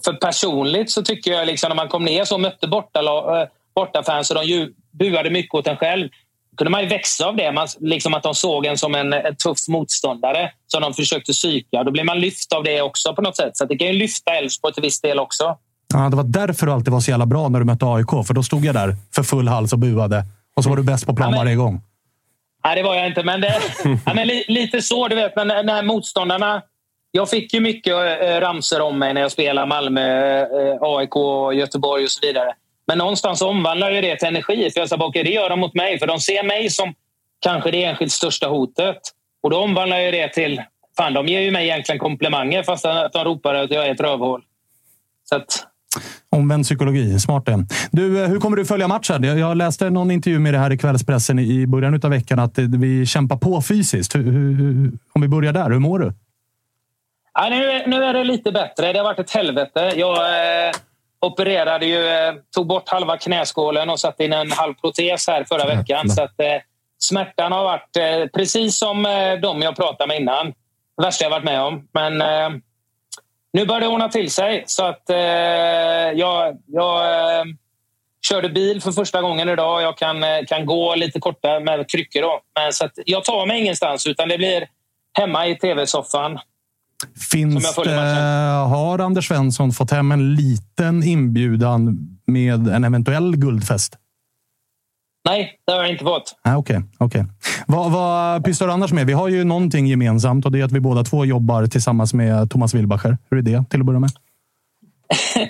för 0.05 0.13
personligt 0.13 0.91
så 0.91 1.03
tycker 1.03 1.31
jag 1.33 1.47
liksom 1.47 1.69
när 1.69 1.77
man 1.77 1.89
kom 1.89 2.05
ner 2.05 2.25
så 2.25 2.35
och 2.35 2.41
mötte 2.41 2.69
borta, 2.69 3.01
eh, 3.01 3.49
bortafans 3.75 4.31
och 4.31 4.37
de 4.37 4.45
ju 4.45 4.73
buade 4.93 5.31
mycket 5.31 5.55
åt 5.55 5.67
en 5.67 5.77
själv 5.77 6.09
kunde 6.57 6.71
man 6.71 6.83
ju 6.83 6.89
växa 6.89 7.27
av 7.27 7.37
det. 7.37 7.53
Man, 7.53 7.67
liksom 7.81 8.15
att 8.15 8.23
de 8.23 8.35
såg 8.35 8.67
en 8.67 8.79
som 8.79 8.95
en, 8.95 9.13
en 9.13 9.37
tuff 9.37 9.69
motståndare 9.69 10.51
som 10.67 10.83
de 10.83 10.95
försökte 10.95 11.33
psyka. 11.33 11.85
Då 11.85 11.91
blir 11.91 12.05
man 12.05 12.21
lyft 12.21 12.53
av 12.53 12.65
det 12.65 12.83
också 12.83 13.15
på 13.15 13.23
något 13.23 13.37
sätt. 13.37 13.57
Så 13.57 13.65
det 13.65 13.77
kan 13.77 13.87
ju 13.87 13.93
lyfta 13.93 14.31
Elfsborg 14.33 14.75
till 14.75 14.83
viss 14.83 15.01
del 15.01 15.19
också. 15.19 15.57
Ja, 15.95 16.09
det 16.09 16.17
var 16.17 16.25
därför 16.25 16.67
du 16.67 16.73
alltid 16.73 16.93
var 16.93 17.01
så 17.01 17.11
jävla 17.11 17.27
bra 17.27 17.49
när 17.49 17.59
du 17.59 17.65
mötte 17.65 17.87
AIK. 17.87 18.27
För 18.27 18.35
då 18.35 18.43
stod 18.43 18.65
jag 18.65 18.75
där 18.75 18.97
för 19.15 19.23
full 19.23 19.49
hals 19.49 19.73
och 19.73 19.79
buade. 19.79 20.25
Och 20.57 20.65
så 20.65 20.71
var 20.71 20.77
du 20.77 20.83
bäst 20.83 21.07
på 21.07 21.17
plan 21.17 21.27
ja, 21.27 21.31
men, 21.31 21.39
varje 21.39 21.57
gång. 21.57 21.83
Nej, 22.67 22.77
det 22.77 22.83
var 22.83 22.95
jag 22.95 23.07
inte. 23.07 23.23
Men, 23.23 23.41
det, 23.41 23.61
ja, 24.07 24.15
men 24.15 24.27
li, 24.27 24.45
lite 24.49 24.83
så, 24.83 25.09
du 25.09 25.17
vet. 25.17 25.37
Men 25.37 25.67
när 25.67 25.83
motståndarna... 25.83 26.63
Jag 27.11 27.31
fick 27.31 27.55
ju 27.55 27.61
mycket 27.61 27.95
äh, 27.95 28.41
ramser 28.41 28.81
om 28.81 28.99
mig 28.99 29.15
när 29.15 29.21
jag 29.21 29.33
spelade 29.33 29.67
Malmö, 29.67 30.41
äh, 30.41 30.79
AIK, 30.81 31.15
Göteborg 31.59 32.05
och 32.05 32.11
så 32.11 32.27
vidare. 32.27 32.55
Men 32.87 32.99
någonstans 32.99 33.43
omvandlar 33.43 33.91
ju 33.91 34.01
det 34.01 34.17
till 34.17 34.29
energi. 34.29 34.71
För 34.71 34.81
jag 34.81 34.89
sa, 34.89 35.07
okay, 35.07 35.23
det 35.23 35.31
gör 35.31 35.51
de 35.51 35.61
mot 35.61 35.75
mig. 35.75 35.99
För 35.99 36.07
de 36.07 36.21
ser 36.21 36.43
mig 36.43 36.71
som 36.71 36.95
kanske 37.41 37.71
det 37.71 37.85
enskilt 37.85 38.13
största 38.13 38.49
hotet. 38.49 38.99
Och 39.43 39.51
då 39.51 39.59
omvandlar 39.59 39.99
jag 39.99 40.15
det 40.15 40.29
till... 40.29 40.63
Fan, 40.97 41.15
de 41.15 41.27
ger 41.27 41.41
ju 41.41 41.51
mig 41.51 41.65
egentligen 41.65 41.99
komplimanger 41.99 42.63
fast 42.63 42.85
de 43.13 43.25
ropar 43.25 43.55
att 43.55 43.71
jag 43.71 43.87
är 43.87 43.91
ett 43.91 44.01
rövhål. 44.01 44.43
Så 45.25 45.37
att, 45.37 45.67
Omvänd 46.31 46.65
psykologi. 46.65 47.19
Smart 47.19 47.47
det. 47.47 47.67
Du, 47.91 48.23
eh, 48.23 48.29
hur 48.29 48.41
kommer 48.41 48.57
du 48.57 48.65
följa 48.65 48.89
matchen? 48.89 49.39
Jag 49.39 49.57
läste 49.57 49.91
någon 49.91 50.11
intervju 50.11 50.39
med 50.39 50.55
det 50.55 50.59
här 50.59 50.73
i 50.73 50.79
kvällspressen 50.79 51.39
i 51.39 51.67
början 51.67 52.01
av 52.05 52.11
veckan 52.11 52.39
att 52.39 52.59
vi 52.59 53.07
kämpar 53.07 53.37
på 53.37 53.63
fysiskt. 53.63 54.15
Hur, 54.15 54.33
hur, 54.33 54.93
om 55.13 55.23
vi 55.23 55.29
börjar 55.29 55.53
där, 55.53 55.71
hur 55.71 55.79
mår 55.79 55.99
du? 55.99 56.13
Ja, 57.35 57.49
nu, 57.51 57.83
nu 57.87 58.05
är 58.05 58.15
det 58.15 58.25
lite 58.25 58.53
bättre. 58.53 58.93
Det 58.93 58.99
har 58.99 59.05
varit 59.05 59.19
ett 59.19 59.31
helvete. 59.31 59.93
Jag 59.97 60.17
eh, 60.17 60.75
opererade 61.21 61.87
ju, 61.87 62.07
eh, 62.07 62.35
tog 62.55 62.67
bort 62.67 62.89
halva 62.89 63.17
knäskålen 63.17 63.91
och 63.91 64.01
satte 64.01 64.25
in 64.25 64.33
en 64.33 64.53
halv 64.53 64.75
protes 64.75 65.29
här 65.29 65.45
förra 65.45 65.67
veckan. 65.77 66.11
Så 66.11 66.23
att, 66.23 66.41
eh, 66.41 66.47
smärtan 66.99 67.53
har 67.53 67.65
varit 67.65 67.97
eh, 67.97 68.29
precis 68.35 68.79
som 68.79 69.07
eh, 69.07 69.41
de 69.43 69.63
jag 69.63 69.77
pratade 69.77 70.09
med 70.09 70.21
innan. 70.21 70.47
Det 70.97 71.03
värsta 71.03 71.25
jag 71.25 71.31
varit 71.31 71.45
med 71.45 71.63
om. 71.63 71.89
Men 71.93 72.23
nu 73.57 73.67
börjar 73.67 73.81
det 73.81 73.89
ordna 73.89 74.09
till 74.09 74.31
sig. 74.31 74.65
Så 74.67 74.85
att 74.85 75.11
eh, 75.11 75.17
jag, 76.15 76.57
jag 76.67 77.05
eh, 77.05 77.45
körde 78.29 78.49
bil 78.49 78.83
för 78.83 78.93
första 78.93 79.23
gången 79.23 79.49
idag. 79.49 79.83
Jag 79.83 79.99
kan, 79.99 80.23
eh, 80.23 80.29
kan 80.47 80.67
gå 80.67 80.95
lite 80.95 81.21
kortare 81.21 81.61
med 81.61 81.91
kryckor. 81.91 82.23
Då. 82.23 82.41
Men, 82.61 82.73
så 82.73 82.85
att 82.85 82.93
jag 83.07 83.25
tar 83.25 83.47
mig 83.47 83.61
ingenstans 83.61 84.07
utan 84.07 84.29
det 84.29 84.39
blir 84.39 84.67
hemma 85.19 85.47
i 85.47 85.55
tv-soffan. 85.55 86.39
Finns 87.31 87.75
det, 87.77 87.91
har 88.71 88.99
Anders 88.99 89.29
Svensson 89.29 89.73
fått 89.73 89.91
hem 89.91 90.13
en 90.13 90.35
liten 90.35 91.03
inbjudan 91.03 91.99
med 92.27 92.69
en 92.69 92.85
eventuell 92.85 93.37
guldfest? 93.37 93.99
Nej, 95.27 95.59
det 95.67 95.73
har 95.73 95.79
jag 95.79 95.91
inte 95.91 96.05
fått. 96.05 96.37
Okej. 96.45 96.57
Okay, 96.57 96.83
okay. 96.99 97.25
Vad, 97.67 97.93
vad 97.93 98.45
pysslar 98.45 98.67
du 98.67 98.73
annars 98.73 98.93
med? 98.93 99.07
Vi 99.07 99.13
har 99.13 99.29
ju 99.29 99.45
någonting 99.45 99.87
gemensamt 99.87 100.45
och 100.47 100.53
det 100.53 100.61
är 100.61 100.65
att 100.65 100.73
vi 100.73 100.81
båda 100.81 101.05
två 101.05 101.25
jobbar 101.25 101.67
tillsammans 101.67 102.15
med 102.15 102.51
Thomas 102.51 102.75
Wilbacher. 102.75 103.19
Hur 103.31 103.39
är 103.39 103.43
det 103.43 103.65
till 103.71 103.81
att 103.81 103.87
börja 103.87 104.01
med? 104.01 104.11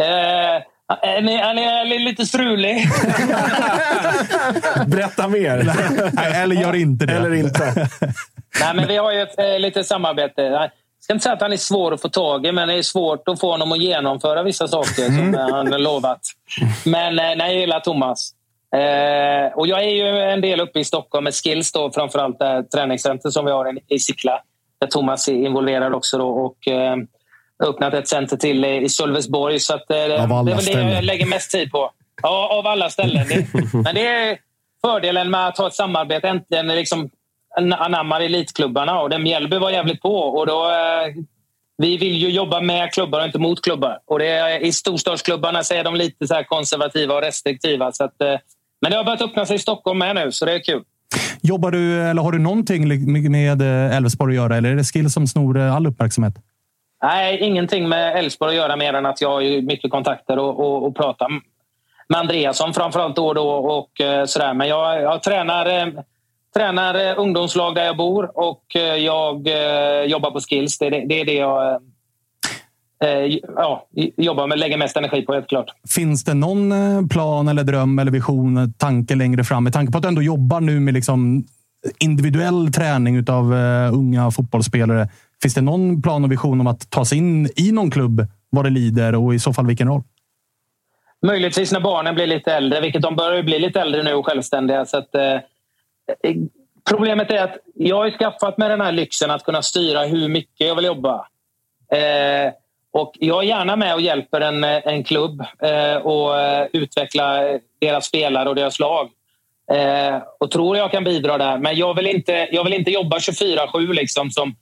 eh, 0.00 0.62
han 0.90 1.58
är 1.58 1.98
lite 1.98 2.26
strulig. 2.26 2.76
Berätta 4.86 5.28
mer. 5.28 5.72
Nej, 6.12 6.42
eller 6.42 6.56
gör 6.56 6.74
inte 6.74 7.06
det. 7.06 7.12
Eller 7.12 7.34
inte. 7.34 7.74
Nej, 8.60 8.74
men 8.74 8.88
vi 8.88 8.96
har 8.96 9.12
ju 9.12 9.22
ett 9.22 9.38
eh, 9.38 9.58
lite 9.58 9.84
samarbete. 9.84 10.42
Jag 10.42 10.70
ska 11.00 11.12
inte 11.12 11.22
säga 11.22 11.34
att 11.34 11.42
han 11.42 11.52
är 11.52 11.56
svår 11.56 11.94
att 11.94 12.02
få 12.02 12.08
tag 12.08 12.46
i, 12.46 12.52
men 12.52 12.68
det 12.68 12.74
är 12.74 12.82
svårt 12.82 13.28
att 13.28 13.40
få 13.40 13.50
honom 13.50 13.72
att 13.72 13.82
genomföra 13.82 14.42
vissa 14.42 14.68
saker 14.68 15.06
mm. 15.06 15.32
som 15.32 15.52
han 15.52 15.72
har 15.72 15.78
lovat. 15.78 16.20
Men 16.84 17.18
eh, 17.18 17.24
nej, 17.36 17.52
jag 17.52 17.54
gillar 17.54 17.80
Thomas. 17.80 18.34
Eh, 18.76 19.52
och 19.58 19.66
jag 19.66 19.84
är 19.84 19.90
ju 19.90 20.18
en 20.18 20.40
del 20.40 20.60
uppe 20.60 20.78
i 20.78 20.84
Stockholm 20.84 21.24
med 21.24 21.34
Skills, 21.34 21.72
då, 21.72 21.90
framförallt 21.90 22.38
det 22.38 22.62
träningscenter 22.62 23.30
som 23.30 23.44
vi 23.44 23.50
har 23.50 23.78
i 23.88 23.98
Sickla. 23.98 24.42
Där 24.80 24.88
Thomas 24.88 25.28
är 25.28 25.32
involverad 25.32 25.94
också. 25.94 26.18
Då, 26.18 26.28
och 26.28 26.68
eh, 26.68 26.96
öppnat 27.64 27.94
ett 27.94 28.08
center 28.08 28.36
till 28.36 28.64
i 28.64 28.88
Sölvesborg. 28.88 29.60
Så 29.60 29.74
att, 29.74 29.90
eh, 29.90 29.96
det 29.96 30.02
är 30.02 30.44
väl 30.44 30.64
det 30.64 30.94
jag 30.94 31.04
lägger 31.04 31.26
mest 31.26 31.50
tid 31.50 31.70
på. 31.70 31.90
Ja, 32.22 32.58
av 32.58 32.66
alla 32.66 32.90
ställen. 32.90 33.26
men 33.72 33.94
det 33.94 34.06
är 34.06 34.38
fördelen 34.84 35.30
med 35.30 35.46
att 35.48 35.58
ha 35.58 35.66
ett 35.66 35.74
samarbete. 35.74 36.28
Äntligen 36.28 36.66
liksom 36.66 37.10
anammar 37.78 38.20
elitklubbarna. 38.20 39.00
Och 39.00 39.20
Mjällby 39.20 39.58
var 39.58 39.70
jävligt 39.70 40.02
på. 40.02 40.18
Och 40.18 40.46
då, 40.46 40.64
eh, 40.70 41.14
vi 41.78 41.96
vill 41.96 42.16
ju 42.16 42.30
jobba 42.30 42.60
med 42.60 42.92
klubbar 42.92 43.20
och 43.20 43.26
inte 43.26 43.38
mot 43.38 43.64
klubbar. 43.64 43.98
Och 44.04 44.18
det 44.18 44.26
är, 44.26 44.58
I 44.60 44.72
storstadsklubbarna 44.72 45.64
så 45.64 45.74
är 45.74 45.84
de 45.84 45.94
lite 45.94 46.26
så 46.26 46.44
konservativa 46.48 47.14
och 47.14 47.20
restriktiva. 47.20 47.92
Så 47.92 48.04
att, 48.04 48.20
eh, 48.20 48.36
men 48.80 48.90
det 48.90 48.96
har 48.96 49.04
börjat 49.04 49.22
öppna 49.22 49.46
sig 49.46 49.56
i 49.56 49.58
Stockholm 49.58 49.98
med 49.98 50.14
nu, 50.14 50.32
så 50.32 50.44
det 50.44 50.52
är 50.52 50.64
kul. 50.64 50.82
Jobbar 51.42 51.70
du, 51.70 52.02
eller 52.02 52.22
har 52.22 52.32
du 52.32 52.38
någonting 52.38 52.88
med 53.30 53.62
eh, 53.62 53.96
Elfsborg 53.96 54.38
att 54.38 54.44
göra, 54.44 54.56
eller 54.56 54.70
är 54.70 54.76
det 54.76 54.84
Skill 54.84 55.10
som 55.10 55.26
snor 55.26 55.58
eh, 55.58 55.76
all 55.76 55.86
uppmärksamhet? 55.86 56.34
Nej, 57.02 57.38
ingenting 57.38 57.88
med 57.88 58.18
Elfsborg 58.18 58.50
att 58.50 58.56
göra 58.56 58.76
mer 58.76 58.94
än 58.94 59.06
att 59.06 59.20
jag 59.20 59.30
har 59.30 59.62
mycket 59.62 59.90
kontakter 59.90 60.38
och, 60.38 60.60
och, 60.60 60.86
och 60.86 60.96
pratar 60.96 61.28
med 62.08 62.20
Andreasson 62.20 62.74
framförallt 62.74 63.16
då 63.16 63.26
och 63.26 63.34
då. 63.34 63.48
Och, 63.48 64.00
eh, 64.00 64.24
sådär. 64.24 64.54
Men 64.54 64.68
jag, 64.68 65.02
jag 65.02 65.22
tränar, 65.22 65.92
tränar 66.54 67.18
ungdomslag 67.18 67.74
där 67.74 67.84
jag 67.84 67.96
bor 67.96 68.38
och 68.38 68.64
jag 68.98 69.48
jobbar 70.08 70.30
på 70.30 70.40
Skills. 70.40 70.78
Det, 70.78 70.90
det 70.90 71.20
är 71.20 71.24
det 71.24 71.34
jag 71.34 71.82
ja, 73.56 73.86
jobbar 74.16 74.46
med, 74.46 74.58
lägger 74.58 74.76
mest 74.76 74.96
energi 74.96 75.22
på 75.22 75.34
helt 75.34 75.48
klart. 75.48 75.70
Finns 75.88 76.24
det 76.24 76.34
någon 76.34 76.72
eh, 76.72 77.06
plan 77.06 77.48
eller 77.48 77.64
dröm 77.64 77.98
eller 77.98 78.10
vision, 78.10 78.72
tanke 78.72 79.14
längre 79.14 79.44
fram? 79.44 79.64
Med 79.64 79.72
tanke 79.72 79.92
på 79.92 79.98
att 79.98 80.02
du 80.02 80.08
ändå 80.08 80.22
jobbar 80.22 80.60
nu 80.60 80.80
med 80.80 80.94
liksom 80.94 81.44
individuell 81.98 82.72
träning 82.72 83.24
av 83.28 83.52
unga 83.92 84.30
fotbollsspelare. 84.30 85.08
Finns 85.42 85.54
det 85.54 85.60
någon 85.60 86.02
plan 86.02 86.24
och 86.24 86.32
vision 86.32 86.60
om 86.60 86.66
att 86.66 86.90
ta 86.90 87.04
sig 87.04 87.18
in 87.18 87.50
i 87.56 87.72
någon 87.72 87.90
klubb 87.90 88.26
vad 88.50 88.64
det 88.64 88.70
lider 88.70 89.14
och 89.14 89.34
i 89.34 89.38
så 89.38 89.52
fall 89.52 89.66
vilken 89.66 89.88
roll? 89.88 90.02
Möjligtvis 91.26 91.72
när 91.72 91.80
barnen 91.80 92.14
blir 92.14 92.26
lite 92.26 92.52
äldre, 92.52 92.80
vilket 92.80 93.02
de 93.02 93.16
börjar 93.16 93.42
bli 93.42 93.58
lite 93.58 93.80
äldre 93.80 94.02
nu 94.02 94.14
och 94.14 94.26
självständiga. 94.26 94.86
Så 94.86 94.96
att, 94.96 95.14
eh, 95.14 95.36
problemet 96.90 97.30
är 97.30 97.44
att 97.44 97.56
jag 97.74 97.96
har 97.96 98.10
skaffat 98.10 98.58
mig 98.58 98.68
den 98.68 98.80
här 98.80 98.92
lyxen 98.92 99.30
att 99.30 99.44
kunna 99.44 99.62
styra 99.62 100.04
hur 100.04 100.28
mycket 100.28 100.66
jag 100.66 100.74
vill 100.74 100.84
jobba. 100.84 101.26
Eh, 101.92 102.52
och 102.92 103.12
jag 103.18 103.42
är 103.42 103.48
gärna 103.48 103.76
med 103.76 103.94
och 103.94 104.00
hjälper 104.00 104.40
en, 104.40 104.64
eh, 104.64 104.80
en 104.84 105.04
klubb 105.04 105.44
eh, 105.62 105.96
och 105.96 106.40
eh, 106.40 106.66
utveckla 106.72 107.58
deras 107.80 108.06
spelare 108.06 108.48
och 108.48 108.54
deras 108.54 108.78
lag. 108.78 109.10
Eh, 109.72 110.22
och 110.40 110.50
tror 110.50 110.76
jag 110.76 110.90
kan 110.90 111.04
bidra 111.04 111.38
där. 111.38 111.58
Men 111.58 111.76
jag 111.76 111.94
vill 111.94 112.06
inte, 112.06 112.48
jag 112.52 112.64
vill 112.64 112.74
inte 112.74 112.90
jobba 112.90 113.18
24-7 113.18 113.92
liksom 113.92 114.30
som, 114.30 114.56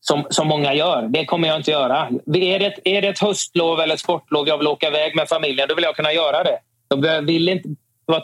som, 0.00 0.26
som 0.30 0.48
många 0.48 0.74
gör. 0.74 1.02
Det 1.02 1.24
kommer 1.24 1.48
jag 1.48 1.56
inte 1.56 1.70
göra. 1.70 2.08
Är 2.34 2.58
det, 2.58 2.66
ett, 2.66 2.78
är 2.84 3.02
det 3.02 3.08
ett 3.08 3.18
höstlov 3.18 3.80
eller 3.80 3.94
ett 3.94 4.00
sportlov 4.00 4.48
jag 4.48 4.58
vill 4.58 4.66
åka 4.66 4.88
iväg 4.88 5.16
med 5.16 5.28
familjen, 5.28 5.68
då 5.68 5.74
vill 5.74 5.84
jag 5.84 5.96
kunna 5.96 6.12
göra 6.12 6.42
det. 6.42 6.58
Jag 6.88 7.22
vill 7.22 7.48
inte 7.48 7.68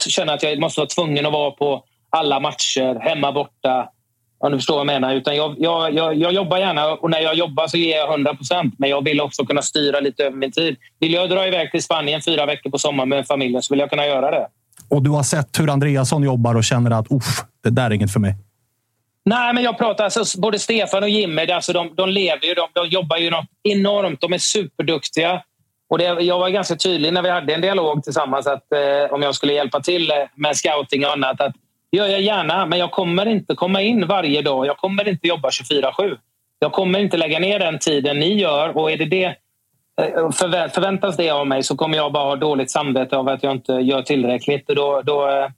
känna 0.08 0.32
att 0.32 0.42
jag 0.42 0.58
måste 0.58 0.80
vara 0.80 0.88
tvungen 0.88 1.26
att 1.26 1.32
vara 1.32 1.50
på 1.50 1.84
alla 2.10 2.40
matcher, 2.40 3.00
hemma 3.00 3.32
borta. 3.32 3.88
Om 4.40 4.52
du 4.52 4.58
förstår 4.58 4.74
vad 4.74 4.80
jag 4.80 4.86
menar. 4.86 5.14
Utan 5.14 5.36
jag, 5.36 5.54
jag, 5.58 5.94
jag, 5.94 6.14
jag 6.14 6.32
jobbar 6.32 6.58
gärna 6.58 6.86
och 6.92 7.10
när 7.10 7.20
jag 7.20 7.34
jobbar 7.34 7.66
så 7.66 7.76
ger 7.76 7.96
jag 7.96 8.10
100 8.12 8.34
procent. 8.34 8.74
Men 8.78 8.90
jag 8.90 9.04
vill 9.04 9.20
också 9.20 9.46
kunna 9.46 9.62
styra 9.62 10.00
lite 10.00 10.24
över 10.24 10.36
min 10.36 10.52
tid. 10.52 10.76
Vill 11.00 11.12
jag 11.12 11.30
dra 11.30 11.46
iväg 11.46 11.70
till 11.70 11.82
Spanien 11.82 12.22
fyra 12.22 12.46
veckor 12.46 12.70
på 12.70 12.78
sommaren 12.78 13.08
med 13.08 13.26
familjen 13.26 13.62
så 13.62 13.74
vill 13.74 13.80
jag 13.80 13.90
kunna 13.90 14.06
göra 14.06 14.30
det. 14.30 14.46
Och 14.90 15.02
du 15.02 15.10
har 15.10 15.22
sett 15.22 15.60
hur 15.60 15.70
Andreasson 15.70 16.22
jobbar 16.22 16.54
och 16.54 16.64
känner 16.64 16.90
att 16.90 17.06
det 17.64 17.70
där 17.70 17.84
är 17.86 17.90
inget 17.90 18.12
för 18.12 18.20
mig? 18.20 18.34
Nej, 19.24 19.54
men 19.54 19.64
jag 19.64 19.78
pratar 19.78 20.04
alltså, 20.04 20.40
både 20.40 20.58
Stefan 20.58 21.02
och 21.02 21.08
Jimmy. 21.08 21.50
Alltså, 21.50 21.72
de, 21.72 21.94
de 21.94 22.08
lever 22.08 22.46
ju, 22.46 22.54
de, 22.54 22.68
de 22.72 22.88
jobbar 22.88 23.16
ju 23.16 23.32
enormt. 23.62 24.20
De 24.20 24.32
är 24.32 24.38
superduktiga. 24.38 25.42
Och 25.90 25.98
det, 25.98 26.04
jag 26.04 26.38
var 26.38 26.48
ganska 26.48 26.76
tydlig 26.76 27.12
när 27.12 27.22
vi 27.22 27.30
hade 27.30 27.54
en 27.54 27.60
dialog 27.60 28.04
tillsammans 28.04 28.46
att 28.46 28.72
eh, 28.72 29.14
om 29.14 29.22
jag 29.22 29.34
skulle 29.34 29.52
hjälpa 29.52 29.80
till 29.80 30.12
med 30.34 30.56
scouting 30.56 31.04
och 31.04 31.12
annat. 31.12 31.40
Att 31.40 31.52
gör 31.90 32.06
jag 32.06 32.20
gärna, 32.20 32.66
men 32.66 32.78
jag 32.78 32.90
kommer 32.90 33.26
inte 33.26 33.54
komma 33.54 33.82
in 33.82 34.06
varje 34.06 34.42
dag. 34.42 34.66
Jag 34.66 34.76
kommer 34.76 35.08
inte 35.08 35.28
jobba 35.28 35.48
24-7. 35.48 36.16
Jag 36.58 36.72
kommer 36.72 36.98
inte 36.98 37.16
lägga 37.16 37.38
ner 37.38 37.58
den 37.58 37.78
tiden 37.78 38.18
ni 38.18 38.40
gör. 38.40 38.76
Och 38.76 38.90
är 38.90 38.96
det 38.96 39.04
det 39.04 39.24
eh, 39.24 40.30
förväntas 40.74 41.16
det 41.16 41.30
av 41.30 41.46
mig 41.46 41.62
så 41.62 41.76
kommer 41.76 41.96
jag 41.96 42.12
bara 42.12 42.24
ha 42.24 42.36
dåligt 42.36 42.70
samvete 42.70 43.16
av 43.16 43.28
att 43.28 43.42
jag 43.42 43.52
inte 43.52 43.72
gör 43.72 44.02
tillräckligt. 44.02 44.66
Då, 44.66 45.02
då, 45.04 45.48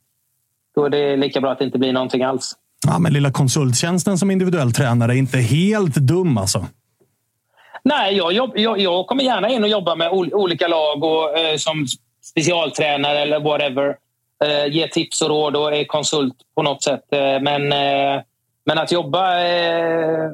då 0.75 0.85
är 0.85 0.91
det 0.91 1.17
lika 1.17 1.41
bra 1.41 1.53
att 1.53 1.59
det 1.59 1.65
inte 1.65 1.79
blir 1.79 1.93
någonting 1.93 2.23
alls. 2.23 2.57
Ja, 2.87 2.99
men 2.99 3.13
lilla 3.13 3.33
konsulttjänsten 3.33 4.19
som 4.19 4.31
individuell 4.31 4.73
tränare 4.73 5.13
är 5.13 5.17
inte 5.17 5.39
helt 5.39 5.95
dum 5.95 6.39
alltså. 6.39 6.67
Nej, 7.83 8.17
jag, 8.17 8.33
jobb, 8.33 8.53
jag, 8.55 8.81
jag 8.81 9.07
kommer 9.07 9.25
gärna 9.25 9.49
in 9.49 9.63
och 9.63 9.69
jobba 9.69 9.95
med 9.95 10.11
ol, 10.13 10.35
olika 10.35 10.69
lag 10.69 11.05
och, 11.05 11.39
eh, 11.39 11.57
som 11.57 11.87
specialtränare 12.23 13.19
eller 13.19 13.41
whatever. 13.41 13.97
Eh, 14.45 14.73
ge 14.73 14.89
tips 14.89 15.23
och 15.23 15.29
råd 15.29 15.57
och 15.57 15.77
är 15.77 15.85
konsult 15.85 16.35
på 16.55 16.63
något 16.63 16.83
sätt. 16.83 17.05
Eh, 17.13 17.43
men, 17.43 17.73
eh, 17.73 18.23
men 18.67 18.79
att 18.79 18.93
jobba 18.93 19.45
eh, 19.45 20.31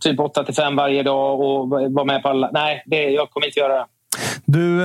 typ 0.00 0.20
8 0.20 0.44
till 0.44 0.54
5 0.54 0.76
varje 0.76 1.02
dag 1.02 1.40
och 1.40 1.68
vara 1.68 2.04
med 2.04 2.22
på 2.22 2.28
alla... 2.28 2.50
Nej, 2.52 2.82
det, 2.86 3.10
jag 3.10 3.30
kommer 3.30 3.46
inte 3.46 3.60
göra 3.60 3.74
det. 3.74 3.86
Du, 4.46 4.80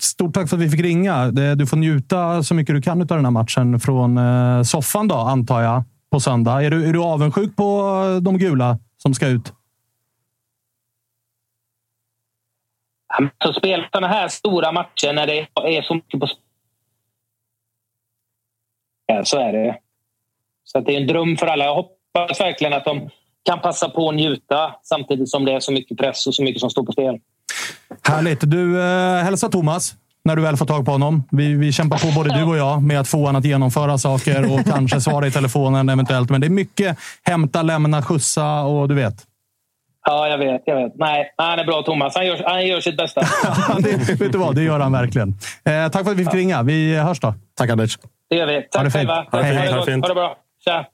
stort 0.00 0.34
tack 0.34 0.48
för 0.48 0.56
att 0.56 0.62
vi 0.62 0.70
fick 0.70 0.80
ringa. 0.80 1.26
Du 1.30 1.66
får 1.66 1.76
njuta 1.76 2.42
så 2.42 2.54
mycket 2.54 2.74
du 2.74 2.82
kan 2.82 3.00
av 3.00 3.06
den 3.06 3.24
här 3.24 3.30
matchen 3.30 3.80
från 3.80 4.18
soffan 4.64 5.08
då, 5.08 5.14
antar 5.14 5.60
jag, 5.60 5.82
på 6.10 6.20
söndag. 6.20 6.62
Är 6.62 6.70
du, 6.70 6.88
är 6.88 6.92
du 6.92 7.02
avundsjuk 7.02 7.56
på 7.56 7.92
de 8.22 8.38
gula 8.38 8.78
som 8.98 9.14
ska 9.14 9.26
ut? 9.26 9.52
Så 13.44 13.52
spela 13.52 13.84
sådana 13.92 14.08
här 14.08 14.28
stora 14.28 14.72
matcher 14.72 15.12
när 15.12 15.26
det 15.26 15.38
är 15.54 15.82
så 15.82 15.94
mycket 15.94 16.20
på 16.20 16.26
spel. 16.26 16.51
Så 19.24 19.38
är 19.38 19.52
det. 19.52 19.76
Så 20.64 20.78
att 20.78 20.86
det 20.86 20.94
är 20.94 21.00
en 21.00 21.06
dröm 21.06 21.36
för 21.36 21.46
alla. 21.46 21.64
Jag 21.64 21.74
hoppas 21.74 22.40
verkligen 22.40 22.72
att 22.72 22.84
de 22.84 23.10
kan 23.44 23.60
passa 23.60 23.88
på 23.88 24.08
att 24.08 24.14
njuta 24.14 24.74
samtidigt 24.82 25.28
som 25.28 25.44
det 25.44 25.52
är 25.52 25.60
så 25.60 25.72
mycket 25.72 25.98
press 25.98 26.26
och 26.26 26.34
så 26.34 26.42
mycket 26.42 26.60
som 26.60 26.70
står 26.70 26.84
på 26.84 26.92
spel. 26.92 27.18
Härligt. 28.02 28.40
Du, 28.50 28.82
eh, 28.82 29.24
hälsa 29.24 29.48
Thomas 29.48 29.94
när 30.24 30.36
du 30.36 30.42
väl 30.42 30.56
får 30.56 30.66
tag 30.66 30.84
på 30.84 30.90
honom. 30.90 31.24
Vi, 31.30 31.54
vi 31.54 31.72
kämpar 31.72 31.98
på, 31.98 32.12
både 32.14 32.34
du 32.34 32.44
och 32.44 32.56
jag, 32.56 32.82
med 32.82 33.00
att 33.00 33.08
få 33.08 33.18
honom 33.18 33.36
att 33.36 33.44
genomföra 33.44 33.98
saker 33.98 34.52
och 34.52 34.66
kanske 34.66 35.00
svara 35.00 35.26
i 35.26 35.30
telefonen 35.30 35.88
eventuellt. 35.88 36.30
Men 36.30 36.40
det 36.40 36.46
är 36.46 36.50
mycket 36.50 36.98
hämta, 37.22 37.62
lämna, 37.62 38.02
skjutsa 38.02 38.62
och 38.62 38.88
du 38.88 38.94
vet. 38.94 39.14
Ja, 40.06 40.28
jag 40.28 40.38
vet. 40.38 40.62
Jag 40.66 40.76
vet. 40.76 40.92
Nej, 40.96 41.34
han 41.36 41.58
är 41.58 41.64
bra, 41.64 41.82
Thomas. 41.82 42.14
Han 42.14 42.26
gör, 42.26 42.42
han 42.46 42.66
gör 42.66 42.80
sitt 42.80 42.96
bästa. 42.96 43.20
det, 43.78 44.20
vet 44.20 44.32
du 44.32 44.38
vad? 44.38 44.54
Det 44.54 44.62
gör 44.62 44.80
han 44.80 44.92
verkligen. 44.92 45.28
Eh, 45.64 45.88
tack 45.88 46.04
för 46.04 46.10
att 46.10 46.16
vi 46.16 46.24
fick 46.24 46.34
ringa. 46.34 46.62
Vi 46.62 46.96
hörs 46.96 47.20
då. 47.20 47.34
Tack 47.54 47.70
Anders. 47.70 47.98
Det 48.32 48.36
gör 48.38 48.46
vi. 48.46 48.52
Ha 48.54 48.60
det 48.60 48.68
Tack 48.70 48.82
fint. 48.82 48.92
själva. 48.92 49.14
Ha 49.32 49.38
det 49.38 49.44
fint. 49.44 49.58
Ha 49.58 49.64
det 49.64 49.68
Ha 49.68 49.70
det 49.70 49.76
gott. 49.78 49.86
fint. 49.86 50.04
Ha 50.04 50.08
det 50.08 50.14
bra. 50.14 50.36
Tja! 50.64 50.84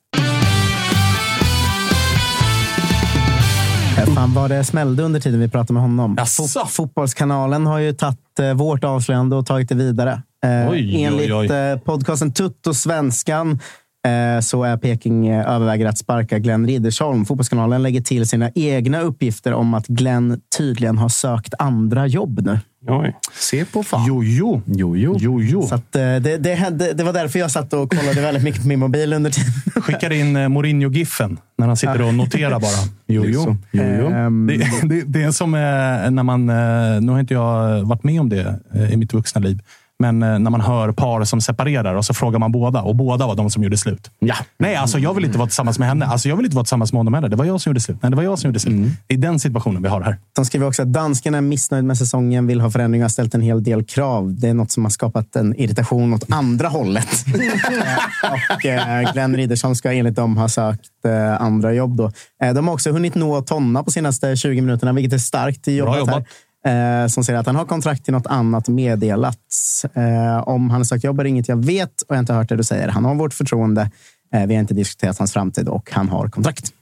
Fan 4.14 4.34
vad 4.34 4.50
det 4.50 4.64
smällde 4.64 5.02
under 5.02 5.20
tiden 5.20 5.40
vi 5.40 5.48
pratade 5.48 5.72
med 5.72 5.82
honom. 5.82 6.16
Fo- 6.18 6.66
Fotbollskanalen 6.66 7.66
har 7.66 7.78
ju 7.78 7.92
tagit 7.92 8.38
eh, 8.40 8.54
vårt 8.54 8.84
avslöjande 8.84 9.36
och 9.36 9.46
tagit 9.46 9.68
det 9.68 9.74
vidare. 9.74 10.10
Eh, 10.44 10.70
Oj, 10.70 10.78
oj, 10.96 11.04
enligt 11.04 11.32
oj. 11.32 11.46
Eh, 11.52 11.78
podcasten 11.78 12.32
Tutto 12.32 12.74
Svenskan 12.74 13.50
eh, 13.52 13.58
så 14.42 14.64
är 14.64 14.76
Peking 14.76 15.26
eh, 15.28 15.50
överväger 15.54 15.86
att 15.86 15.98
sparka 15.98 16.38
Glenn 16.38 16.66
Riddersholm. 16.66 17.24
Fotbollskanalen 17.24 17.82
lägger 17.82 18.00
till 18.00 18.28
sina 18.28 18.50
egna 18.54 19.00
uppgifter 19.00 19.52
om 19.52 19.74
att 19.74 19.86
Glenn 19.86 20.40
tydligen 20.58 20.98
har 20.98 21.08
sökt 21.08 21.54
andra 21.58 22.06
jobb 22.06 22.40
nu. 22.44 22.58
Se 23.34 23.64
på 23.64 23.82
fan. 23.82 24.04
Jo, 24.08 24.24
jo. 24.24 24.62
jo, 24.66 24.96
jo. 24.96 25.16
jo, 25.20 25.42
jo. 25.42 25.62
Så 25.62 25.74
att, 25.74 25.96
eh, 25.96 26.00
det, 26.02 26.36
det, 26.38 26.92
det 26.94 27.04
var 27.04 27.12
därför 27.12 27.38
jag 27.38 27.50
satt 27.50 27.72
och 27.72 27.90
kollade 27.90 28.20
väldigt 28.20 28.42
mycket 28.42 28.62
på 28.62 28.68
min 28.68 28.78
mobil 28.78 29.12
under 29.12 29.30
tiden. 29.30 29.52
Skickar 29.82 30.12
in 30.12 30.36
eh, 30.36 30.48
Mourinho-giffen 30.48 31.38
när 31.58 31.66
han 31.66 31.76
sitter 31.76 32.02
och 32.02 32.14
noterar 32.14 32.60
bara. 32.60 32.70
Jo, 33.06 33.22
Det 33.22 33.28
är 33.28 33.32
jo. 33.32 33.44
så. 33.44 33.56
Jo, 33.72 33.82
jo. 34.00 34.06
Ehm, 34.08 34.46
Det, 34.46 34.88
det, 34.94 35.02
det 35.06 35.22
är 35.22 35.30
som 35.30 35.54
eh, 35.54 35.60
när 36.10 36.22
man... 36.22 36.48
eh, 36.48 37.00
Nu 37.00 37.12
har 37.12 37.20
inte 37.20 37.34
jag 37.34 37.82
varit 37.84 38.04
med 38.04 38.20
om 38.20 38.28
det 38.28 38.60
eh, 38.74 38.92
i 38.92 38.96
mitt 38.96 39.12
vuxna 39.12 39.40
liv. 39.40 39.60
Men 39.98 40.22
eh, 40.22 40.38
när 40.38 40.50
man 40.50 40.60
hör 40.60 40.92
par 40.92 41.24
som 41.24 41.40
separerar 41.40 41.94
och 41.94 42.04
så 42.04 42.14
frågar 42.14 42.38
man 42.38 42.52
båda. 42.52 42.82
Och 42.82 42.96
båda 42.96 43.26
var 43.26 43.34
de 43.34 43.50
som 43.50 43.62
gjorde 43.62 43.76
slut. 43.76 44.10
Ja. 44.18 44.34
Nej, 44.58 44.76
alltså 44.76 44.98
jag 44.98 45.14
vill 45.14 45.24
inte 45.24 45.38
vara 45.38 45.46
tillsammans 45.48 45.78
med 45.78 45.88
henne. 45.88 46.06
Alltså 46.06 46.28
jag 46.28 46.36
vill 46.36 46.44
inte 46.44 46.56
vara 46.56 46.64
tillsammans 46.64 46.92
med 46.92 46.98
honom 47.00 47.14
heller. 47.14 47.28
Det 47.28 47.36
var 47.36 47.44
jag 47.44 47.60
som 47.60 47.70
gjorde 47.70 47.80
slut. 47.80 47.98
Nej, 48.02 48.10
det 48.10 48.16
var 48.16 48.22
jag 48.22 48.38
som 48.38 48.48
gjorde 48.48 48.60
slut. 48.60 48.90
Det 49.06 49.14
är 49.14 49.18
den 49.18 49.38
situationen 49.38 49.82
vi 49.82 49.88
har 49.88 50.00
här. 50.00 50.16
De 50.36 50.44
skriver 50.44 50.66
också 50.66 50.82
att 50.82 50.92
danskarna 50.92 51.36
är 51.38 51.42
missnöjd 51.42 51.84
med 51.84 51.98
säsongen, 51.98 52.46
vill 52.46 52.60
ha 52.60 52.70
förändring 52.70 53.02
och 53.02 53.04
har 53.04 53.08
ställt 53.10 53.34
en 53.34 53.40
hel 53.40 53.62
del 53.62 53.84
krav. 53.84 54.34
Det 54.38 54.48
är 54.48 54.54
något 54.54 54.70
som 54.70 54.84
har 54.84 54.90
skapat 54.90 55.36
en 55.36 55.54
irritation 55.60 56.14
åt 56.14 56.32
andra 56.32 56.68
hållet. 56.68 57.08
Och 58.56 58.66
eh, 58.66 59.12
Glenn 59.12 59.36
Riddersholm 59.36 59.74
ska 59.74 59.92
enligt 59.92 60.14
dem 60.16 60.36
ha 60.36 60.48
sökt 60.48 60.90
eh, 61.04 61.42
andra 61.42 61.72
jobb. 61.72 61.96
Då. 61.96 62.10
Eh, 62.42 62.54
De 62.54 62.66
har 62.68 62.74
också 62.74 62.92
hunnit 62.92 63.14
nå 63.14 63.40
tonna 63.42 63.82
på 63.84 63.90
senaste 63.90 64.36
20 64.36 64.60
minuterna, 64.60 64.92
vilket 64.92 65.12
är 65.12 65.18
starkt 65.18 65.68
jobbat. 65.68 65.98
jobbat. 65.98 66.14
Här. 66.14 66.24
Eh, 66.68 67.06
Som 67.06 67.24
säger 67.24 67.38
att 67.38 67.46
han 67.46 67.56
har 67.56 67.64
kontrakt 67.64 68.04
till 68.04 68.12
något 68.14 68.26
annat 68.26 68.68
meddelats. 68.68 69.84
Eh, 69.84 70.48
Om 70.48 70.70
han 70.70 70.80
har 70.80 70.84
sökt 70.84 71.04
jobb 71.04 71.20
är 71.20 71.24
det 71.24 71.30
inget 71.30 71.48
jag 71.48 71.64
vet 71.64 72.00
och 72.02 72.06
jag 72.08 72.14
har 72.16 72.20
inte 72.20 72.32
hört 72.32 72.48
det 72.48 72.56
du 72.56 72.64
säger. 72.64 72.88
Han 72.88 73.04
har 73.04 73.14
vårt 73.14 73.34
förtroende. 73.34 73.90
Eh, 74.34 74.46
Vi 74.46 74.54
har 74.54 74.60
inte 74.60 74.74
diskuterat 74.74 75.18
hans 75.18 75.32
framtid 75.32 75.68
och 75.68 75.90
han 75.92 76.08
har 76.08 76.28
kontrakt. 76.28 76.72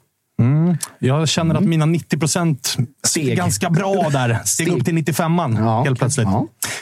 Mm. 0.41 0.77
Jag 0.99 1.29
känner 1.29 1.55
att 1.55 1.65
mina 1.65 1.87
90 1.87 2.19
procent 2.19 2.77
är 3.19 3.37
ganska 3.37 3.71
bra 3.71 4.09
där. 4.13 4.39
Steg 4.45 4.69
upp 4.69 4.85
till 4.85 4.95
95an 4.95 5.85
helt 5.85 5.99
plötsligt. 5.99 6.29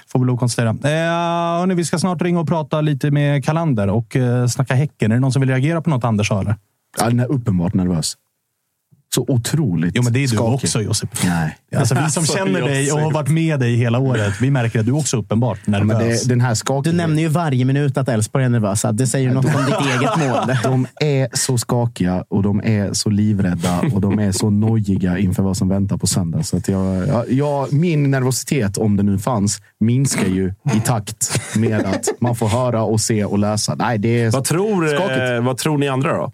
Får 0.09 0.19
vi 0.19 0.25
lov 0.27 0.35
att 0.35 0.41
konstatera. 0.41 0.69
Eh, 0.71 1.59
hörni, 1.61 1.75
vi 1.75 1.85
ska 1.85 1.99
snart 1.99 2.23
ringa 2.23 2.41
och 2.41 2.49
prata 2.49 2.81
lite 2.81 3.11
med 3.11 3.45
Kalander 3.45 3.89
och 3.89 4.17
eh, 4.17 4.47
snacka 4.47 4.75
Häcken. 4.75 5.11
Är 5.13 5.17
det 5.17 5.21
någon 5.21 5.33
som 5.33 5.41
vill 5.41 5.51
reagera 5.51 5.81
på 5.83 5.91
något 5.91 6.05
Anders 6.05 6.29
sa? 6.29 6.41
Eller? 6.41 6.57
Ja, 7.01 7.07
den 7.07 7.21
är 7.21 7.27
uppenbart 7.33 7.75
nervös. 7.75 8.15
Så 9.15 9.25
otroligt 9.29 9.93
Jo, 9.97 10.03
men 10.03 10.13
det 10.13 10.19
är 10.19 10.23
du 10.23 10.29
skakig. 10.29 10.55
också, 10.55 10.83
Josip. 10.83 11.11
Nej. 11.25 11.59
Alltså, 11.77 11.95
vi 12.05 12.11
som 12.11 12.27
känner 12.27 12.61
dig 12.63 12.93
och 12.93 13.01
har 13.01 13.13
varit 13.13 13.29
med 13.29 13.61
dig 13.61 13.77
hela 13.77 13.99
året, 13.99 14.35
vi 14.41 14.51
märker 14.51 14.81
att 14.81 14.87
du 14.87 14.93
också 14.93 15.17
är 15.17 15.21
uppenbart 15.21 15.59
Ja, 15.65 15.71
nervös. 15.71 15.87
men 15.99 15.99
det, 16.09 16.29
den 16.29 16.41
här 16.41 16.55
skakig... 16.55 16.93
Du 16.93 16.97
nämner 16.97 17.23
ju 17.23 17.29
varje 17.29 17.65
minut 17.65 17.99
att 17.99 18.09
Elfsborg 18.09 18.45
är 18.45 18.49
nervösa. 18.49 18.93
Det 18.93 19.07
säger 19.07 19.29
ju 19.29 19.35
något 19.35 19.45
om 19.45 19.65
ditt 19.67 19.97
eget 19.97 20.17
mående. 20.19 20.61
De 20.65 20.87
är 21.01 21.29
så 21.33 21.59
skakiga 21.59 22.25
och 22.29 22.43
de 22.43 22.61
är 22.65 22.93
så 22.93 23.11
livrädda 23.11 23.81
och 23.95 24.01
de 24.01 24.19
är 24.19 24.33
så 24.33 24.51
nojiga 24.51 25.19
inför 25.19 25.43
vad 25.43 25.57
som 25.57 25.69
väntar 25.69 25.97
på 25.97 26.07
söndag. 26.07 26.43
Så 26.43 26.57
att 26.57 26.69
jag, 26.69 27.09
jag, 27.09 27.33
jag, 27.33 27.73
min 27.73 28.11
nervositet, 28.11 28.79
om 28.79 28.97
det 28.97 29.03
nu 29.03 29.19
fanns, 29.19 29.63
minskar 29.81 30.27
ju 30.27 30.53
i 30.77 30.81
takt 30.81 31.41
med 31.57 31.81
att 31.87 32.09
man 32.21 32.37
får 32.37 32.49
höra 32.49 32.83
och 32.83 33.01
se 33.01 33.25
och 33.25 33.39
läsa. 33.39 33.75
Nej, 33.75 33.99
det 33.99 34.23
är 34.23 34.31
Vad 34.31 34.45
tror, 34.45 34.87
skakigt. 34.97 35.19
eh, 35.39 35.41
vad 35.45 35.57
tror 35.57 35.79
ni 35.79 35.89
andra 35.89 36.17
då? 36.17 36.33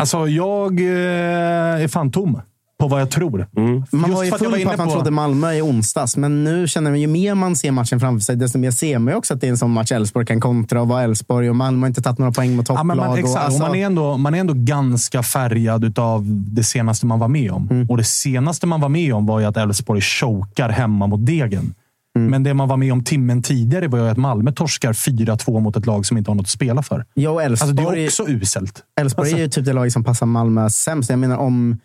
Alltså, 0.00 0.28
jag 0.28 0.80
eh, 0.80 1.82
är 1.84 1.88
fan 1.88 2.10
tom 2.10 2.40
på 2.80 2.88
vad 2.88 3.00
jag 3.00 3.10
tror. 3.10 3.46
Man 3.52 4.10
Just 4.10 4.14
var 4.16 4.24
ju 4.24 4.30
full 4.30 4.64
på 4.64 4.70
att 4.70 4.78
man 4.78 4.90
trodde 4.90 5.10
Malmö 5.10 5.52
i 5.52 5.62
onsdags, 5.62 6.16
men 6.16 6.44
nu 6.44 6.68
känner 6.68 6.90
man 6.90 7.00
ju 7.00 7.06
mer 7.06 7.34
man 7.34 7.56
ser 7.56 7.70
matchen 7.70 8.00
framför 8.00 8.24
sig, 8.24 8.36
desto 8.36 8.58
mer 8.58 8.70
ser 8.70 8.98
man 8.98 9.12
ju 9.12 9.18
också 9.18 9.34
att 9.34 9.40
det 9.40 9.46
är 9.46 9.50
en 9.50 9.58
sån 9.58 9.70
match 9.70 9.92
Elfsborg 9.92 10.26
kan 10.26 10.40
kontra 10.40 10.80
och 10.80 10.88
vara 10.88 11.02
Elfsborg 11.02 11.50
och 11.50 11.56
Malmö 11.56 11.80
har 11.80 11.86
inte 11.88 12.02
tagit 12.02 12.18
några 12.18 12.32
poäng 12.32 12.56
mot 12.56 12.68
Ja, 12.68 12.74
topplag. 12.74 12.86
men 12.86 12.96
man, 12.96 13.08
och, 13.08 13.18
exakt. 13.18 13.44
alltså, 13.44 13.62
och 13.62 13.68
man, 13.68 13.76
är 13.78 13.86
ändå, 13.86 14.16
man 14.16 14.34
är 14.34 14.38
ändå 14.38 14.54
ganska 14.56 15.22
färgad 15.22 15.98
av 15.98 16.24
det 16.28 16.62
senaste 16.64 17.06
man 17.06 17.18
var 17.18 17.28
med 17.28 17.50
om. 17.50 17.68
Mm. 17.70 17.90
Och 17.90 17.96
Det 17.96 18.04
senaste 18.04 18.66
man 18.66 18.80
var 18.80 18.88
med 18.88 19.14
om 19.14 19.26
var 19.26 19.40
ju 19.40 19.46
att 19.46 19.56
Elfsborg 19.56 20.00
chokar 20.00 20.68
hemma 20.68 21.06
mot 21.06 21.26
Degen. 21.26 21.74
Mm. 22.16 22.30
Men 22.30 22.42
det 22.42 22.54
man 22.54 22.68
var 22.68 22.76
med 22.76 22.92
om 22.92 23.04
timmen 23.04 23.42
tidigare 23.42 23.88
var 23.88 23.98
ju 23.98 24.08
att 24.08 24.16
Malmö 24.16 24.52
torskar 24.52 24.92
4-2 24.92 25.60
mot 25.60 25.76
ett 25.76 25.86
lag 25.86 26.06
som 26.06 26.18
inte 26.18 26.30
har 26.30 26.34
något 26.34 26.44
att 26.44 26.50
spela 26.50 26.82
för. 26.82 27.04
Ja, 27.14 27.30
och 27.30 27.42
Alltså, 27.42 27.66
det 27.66 27.82
är 27.82 28.06
också 28.06 28.28
uselt. 28.28 28.82
Elfsborg 29.00 29.24
Alltså- 29.26 29.36
är 29.36 29.42
ju 29.42 29.48
typ 29.48 29.64
det 29.64 29.72
lag 29.72 29.92
som 29.92 30.04
passar 30.04 30.26
Malmö 30.26 30.70
sämst. 30.70 31.10
Jag 31.10 31.18
menar 31.18 31.36
om 31.36 31.78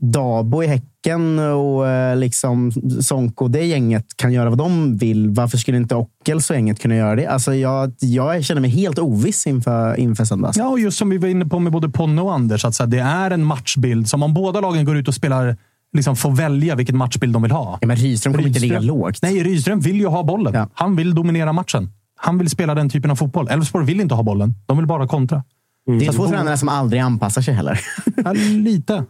Dabo 0.00 0.62
i 0.62 0.66
Häcken 0.66 1.38
och 1.38 1.88
eh, 1.88 2.16
liksom 2.16 2.72
Sonko, 3.00 3.48
det 3.48 3.64
gänget, 3.64 4.04
kan 4.16 4.32
göra 4.32 4.48
vad 4.50 4.58
de 4.58 4.96
vill. 4.96 5.30
Varför 5.30 5.58
skulle 5.58 5.76
inte 5.76 5.94
Ockels 5.94 6.50
och 6.50 6.56
gänget 6.56 6.80
kunna 6.80 6.96
göra 6.96 7.16
det? 7.16 7.26
Alltså 7.26 7.54
jag, 7.54 7.92
jag 7.98 8.44
känner 8.44 8.60
mig 8.60 8.70
helt 8.70 8.98
oviss 8.98 9.46
inför, 9.46 10.00
inför 10.00 10.24
söndags. 10.24 10.56
Ja, 10.56 10.68
och 10.68 10.80
just 10.80 10.98
som 10.98 11.10
vi 11.10 11.18
var 11.18 11.28
inne 11.28 11.46
på 11.46 11.58
med 11.58 11.72
både 11.72 11.88
Ponne 11.88 12.22
och 12.22 12.34
Anders, 12.34 12.64
att 12.64 12.90
det 12.90 12.98
är 12.98 13.30
en 13.30 13.44
matchbild 13.44 14.08
som 14.08 14.22
om 14.22 14.34
båda 14.34 14.60
lagen 14.60 14.84
går 14.84 14.96
ut 14.96 15.08
och 15.08 15.14
spelar, 15.14 15.56
liksom 15.92 16.16
får 16.16 16.30
välja 16.30 16.74
vilken 16.74 16.96
matchbild 16.96 17.32
de 17.32 17.42
vill 17.42 17.52
ha. 17.52 17.78
Ja, 17.80 17.86
men 17.86 17.96
Rydström 17.96 18.34
kommer 18.34 18.48
inte 18.48 18.60
ligga 18.60 18.80
lågt. 18.80 19.18
Nej, 19.22 19.42
Rydström 19.42 19.80
vill 19.80 19.96
ju 19.96 20.06
ha 20.06 20.22
bollen. 20.22 20.68
Han 20.74 20.96
vill 20.96 21.14
dominera 21.14 21.52
matchen. 21.52 21.90
Han 22.16 22.38
vill 22.38 22.50
spela 22.50 22.74
den 22.74 22.88
typen 22.90 23.10
av 23.10 23.16
fotboll. 23.16 23.48
Elfsborg 23.48 23.86
vill 23.86 24.00
inte 24.00 24.14
ha 24.14 24.22
bollen. 24.22 24.54
De 24.66 24.76
vill 24.76 24.86
bara 24.86 25.08
kontra. 25.08 25.44
Det 25.86 26.06
är 26.06 26.12
två 26.12 26.28
tränare 26.28 26.58
som 26.58 26.68
aldrig 26.68 27.02
anpassar 27.02 27.42
sig 27.42 27.54
heller. 27.54 27.80
Ja, 28.24 28.32
lite. 28.32 28.94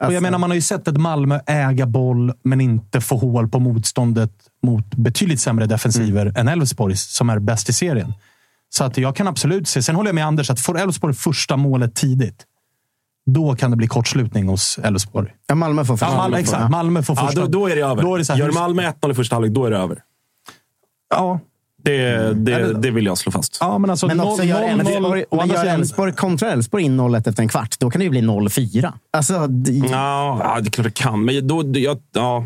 Och 0.00 0.12
jag 0.12 0.22
menar, 0.22 0.38
man 0.38 0.50
har 0.50 0.54
ju 0.54 0.60
sett 0.60 0.88
ett 0.88 0.96
Malmö 0.96 1.40
äga 1.46 1.86
boll, 1.86 2.32
men 2.42 2.60
inte 2.60 3.00
få 3.00 3.16
hål 3.16 3.48
på 3.48 3.58
motståndet 3.58 4.32
mot 4.62 4.94
betydligt 4.94 5.40
sämre 5.40 5.66
defensiver 5.66 6.32
än 6.36 6.48
Elfsborg, 6.48 6.96
som 6.96 7.30
är 7.30 7.38
bäst 7.38 7.68
i 7.68 7.72
serien. 7.72 8.12
Så 8.68 8.84
att 8.84 8.98
jag 8.98 9.16
kan 9.16 9.28
absolut 9.28 9.68
se. 9.68 9.82
Sen 9.82 9.94
håller 9.94 10.08
jag 10.08 10.14
med 10.14 10.26
Anders, 10.26 10.50
att 10.50 10.60
får 10.60 10.78
Elfsborg 10.78 11.14
första 11.14 11.56
målet 11.56 11.94
tidigt, 11.94 12.44
då 13.26 13.56
kan 13.56 13.70
det 13.70 13.76
bli 13.76 13.86
kortslutning 13.86 14.48
hos 14.48 14.78
Elfsborg. 14.78 15.32
Ja, 15.46 15.54
Malmö 15.54 15.84
får 15.84 15.98
Ja, 16.00 16.16
Malmö, 16.16 16.38
exakt. 16.38 16.70
Malmö 16.70 17.02
får 17.02 17.16
Ja, 17.16 17.26
första. 17.26 17.40
då, 17.40 17.46
då 17.46 17.66
är 17.66 17.76
det 17.76 17.82
över. 17.82 18.02
Då 18.02 18.14
är 18.14 18.18
det 18.18 18.24
så 18.24 18.32
här, 18.32 18.40
Gör 18.40 18.52
Malmö 18.52 18.82
1-0 18.82 19.10
i 19.10 19.14
första 19.14 19.36
halvlek, 19.36 19.52
då 19.54 19.64
är 19.64 19.70
det 19.70 19.76
över. 19.78 20.02
Ja, 21.10 21.40
Det, 21.82 22.32
det, 22.34 22.72
det 22.80 22.90
vill 22.90 23.06
jag 23.06 23.18
slå 23.18 23.32
fast. 23.32 23.56
Ja, 23.60 23.78
men 23.78 23.90
alltså 23.90 24.06
Men 24.06 24.20
också 24.20 24.42
gör 24.44 24.60
0-0, 24.62 24.80
Elfsborg, 24.80 25.24
men 25.30 25.48
gör 25.48 25.64
Elfsborg 25.64 26.12
kontra 26.12 26.50
Elfsborg 26.52 26.84
in 26.84 27.00
0-1 27.00 27.28
efter 27.28 27.42
en 27.42 27.48
kvart, 27.48 27.76
då 27.78 27.90
kan 27.90 27.98
det 27.98 28.04
ju 28.04 28.10
bli 28.10 28.20
0-4. 28.20 28.92
Alltså, 29.12 29.46
det, 29.46 29.72
Ja, 29.72 30.40
ja, 30.44 30.60
det 30.60 30.68
är 30.68 30.70
klart 30.70 30.84
det 30.84 30.90
kan. 31.02 31.24
Men 31.24 31.46
då, 31.46 31.62
jag, 31.74 31.98
ja, 32.12 32.44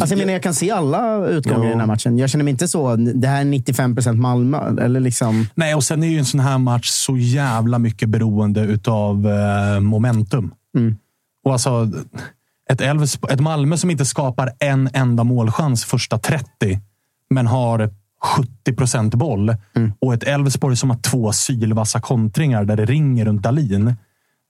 alltså, 0.00 0.14
jag 0.14 0.18
menar, 0.18 0.32
jag 0.32 0.42
kan 0.42 0.54
se 0.54 0.70
alla 0.70 1.26
utgångar 1.26 1.60
Ja. 1.60 1.66
i 1.66 1.70
den 1.70 1.80
här 1.80 1.86
matchen. 1.86 2.18
Jag 2.18 2.30
känner 2.30 2.44
mig 2.44 2.50
inte 2.50 2.68
så, 2.68 2.96
det 2.96 3.28
här 3.28 3.40
är 3.40 3.44
95 3.44 3.94
procent 3.94 4.20
Malmö. 4.20 4.82
Eller 4.84 5.00
liksom, 5.00 5.46
Nej, 5.54 5.74
och 5.74 5.84
sen 5.84 6.02
är 6.02 6.06
ju 6.06 6.18
en 6.18 6.24
sån 6.24 6.40
här 6.40 6.58
match 6.58 6.88
så 6.88 7.16
jävla 7.16 7.78
mycket 7.78 8.08
beroende 8.08 8.60
utav 8.60 9.26
eh, 9.28 9.80
momentum. 9.80 10.54
Mm. 10.78 10.96
Och 11.44 11.52
alltså, 11.52 11.90
ett, 12.70 12.80
Elfsborg- 12.80 13.32
ett 13.32 13.40
Malmö 13.40 13.76
som 13.76 13.90
inte 13.90 14.04
skapar 14.04 14.50
en 14.58 14.90
enda 14.92 15.24
målchans 15.24 15.84
första 15.84 16.18
30, 16.18 16.46
men 17.30 17.46
har 17.46 17.90
70 18.22 18.72
procent 18.72 19.14
boll. 19.14 19.56
Mm. 19.76 19.92
Och 19.98 20.14
ett 20.14 20.22
Elfsborg 20.22 20.76
som 20.76 20.90
har 20.90 20.98
två 20.98 21.32
sylvassa 21.32 22.00
kontringar 22.00 22.64
där 22.64 22.76
det 22.76 22.84
ringer 22.84 23.24
runt 23.24 23.42
Dalin. 23.42 23.94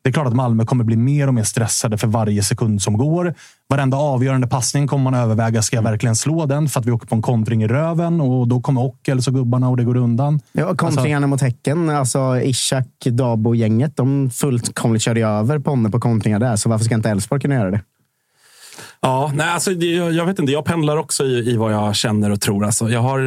Det 0.03 0.11
är 0.11 0.13
klart 0.13 0.27
att 0.27 0.35
Malmö 0.35 0.65
kommer 0.65 0.85
bli 0.85 0.97
mer 0.97 1.29
och 1.29 1.35
mer 1.35 1.43
stressade 1.43 1.99
för 1.99 2.07
varje 2.07 2.43
sekund 2.43 2.83
som 2.83 2.97
går. 2.97 3.35
Varenda 3.69 3.97
avgörande 3.97 4.47
passning 4.47 4.87
kommer 4.87 5.11
man 5.11 5.15
överväga. 5.15 5.63
Ska 5.63 5.77
jag 5.77 5.83
verkligen 5.83 6.17
slå 6.17 6.47
den 6.47 6.69
för 6.69 6.81
att 6.81 6.87
vi 6.87 6.91
åker 6.91 7.07
på 7.07 7.15
en 7.15 7.23
kontring 7.23 7.63
i 7.63 7.69
röven? 7.69 8.21
Och 8.21 8.49
då 8.49 8.61
kommer 8.61 8.85
Ockels 8.85 9.29
och 9.29 9.35
gubbarna 9.35 9.69
och 9.69 9.77
det 9.77 9.85
går 9.85 9.97
undan. 9.97 10.41
ja, 10.53 10.77
kontringarna 10.77 11.27
mot 11.27 11.41
Häcken, 11.41 11.91
alltså 11.91 12.41
Ishak, 12.41 12.87
Dabo-gänget, 13.05 13.97
de 13.97 14.31
fullkomligt 14.31 15.03
körde 15.03 15.27
över 15.27 15.59
Ponne 15.59 15.91
på 15.91 16.01
kontringar 16.01 16.39
där. 16.39 16.57
Så 16.57 16.69
varför 16.69 16.85
ska 16.85 16.95
inte 16.95 17.11
Elfsborg 17.11 17.41
kunna 17.41 17.55
göra 17.55 17.71
det? 17.71 17.81
Ja, 19.03 19.33
nej, 19.35 19.49
alltså, 19.49 19.73
jag, 19.73 20.13
jag 20.13 20.27
vet 20.27 20.39
inte. 20.39 20.53
Jag 20.53 20.65
pendlar 20.65 20.97
också 20.97 21.25
i, 21.25 21.51
i 21.51 21.57
vad 21.57 21.73
jag 21.73 21.97
känner 21.97 22.31
och 22.31 22.41
tror. 22.41 22.65
Alltså, 22.65 22.91
jag, 22.91 23.01
har, 23.01 23.21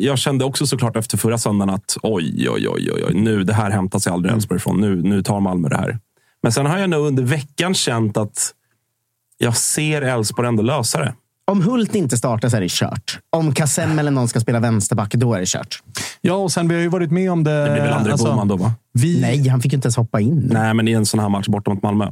jag 0.00 0.18
kände 0.18 0.44
också 0.44 0.66
såklart 0.66 0.96
efter 0.96 1.18
förra 1.18 1.38
söndagen 1.38 1.74
att 1.74 1.96
oj, 2.02 2.50
oj, 2.50 2.68
oj, 2.68 2.90
oj, 2.92 3.04
oj 3.08 3.14
nu, 3.14 3.44
det 3.44 3.54
här 3.54 3.70
hämtar 3.70 3.98
sig 3.98 4.12
aldrig 4.12 4.34
Elfsborg 4.34 4.56
ifrån. 4.56 4.80
Nu, 4.80 5.02
nu 5.02 5.22
tar 5.22 5.40
Malmö 5.40 5.68
det 5.68 5.76
här. 5.76 5.98
Men 6.42 6.52
sen 6.52 6.66
har 6.66 6.78
jag 6.78 6.90
nog 6.90 7.06
under 7.06 7.22
veckan 7.22 7.74
känt 7.74 8.16
att 8.16 8.52
jag 9.38 9.56
ser 9.56 10.02
Elfsborg 10.02 10.48
ändå 10.48 10.62
lösa 10.62 10.98
det. 10.98 11.14
Om 11.44 11.62
Hult 11.62 11.94
inte 11.94 12.16
startar 12.16 12.48
så 12.48 12.56
är 12.56 12.60
det 12.60 12.70
kört. 12.70 13.18
Om 13.30 13.54
Kassem 13.54 13.98
eller 13.98 14.10
någon 14.10 14.28
ska 14.28 14.40
spela 14.40 14.60
vänsterback, 14.60 15.14
då 15.14 15.34
är 15.34 15.40
det 15.40 15.48
kört. 15.48 15.82
Ja, 16.20 16.34
och 16.34 16.52
sen 16.52 16.68
vi 16.68 16.74
har 16.74 16.82
ju 16.82 16.88
varit 16.88 17.10
med 17.10 17.32
om 17.32 17.44
det. 17.44 17.64
Det 17.64 17.72
blir 17.72 17.82
väl 17.82 17.92
André 17.92 18.12
alltså, 18.12 18.30
Boman 18.30 18.48
då, 18.48 18.56
va? 18.56 18.72
Vi, 18.92 19.20
Nej, 19.20 19.48
han 19.48 19.60
fick 19.60 19.72
ju 19.72 19.76
inte 19.76 19.86
ens 19.86 19.96
hoppa 19.96 20.20
in. 20.20 20.48
Nej, 20.52 20.74
men 20.74 20.88
i 20.88 20.92
en 20.92 21.06
sån 21.06 21.20
här 21.20 21.28
match 21.28 21.48
borta 21.48 21.70
mot 21.70 21.82
Malmö. 21.82 22.10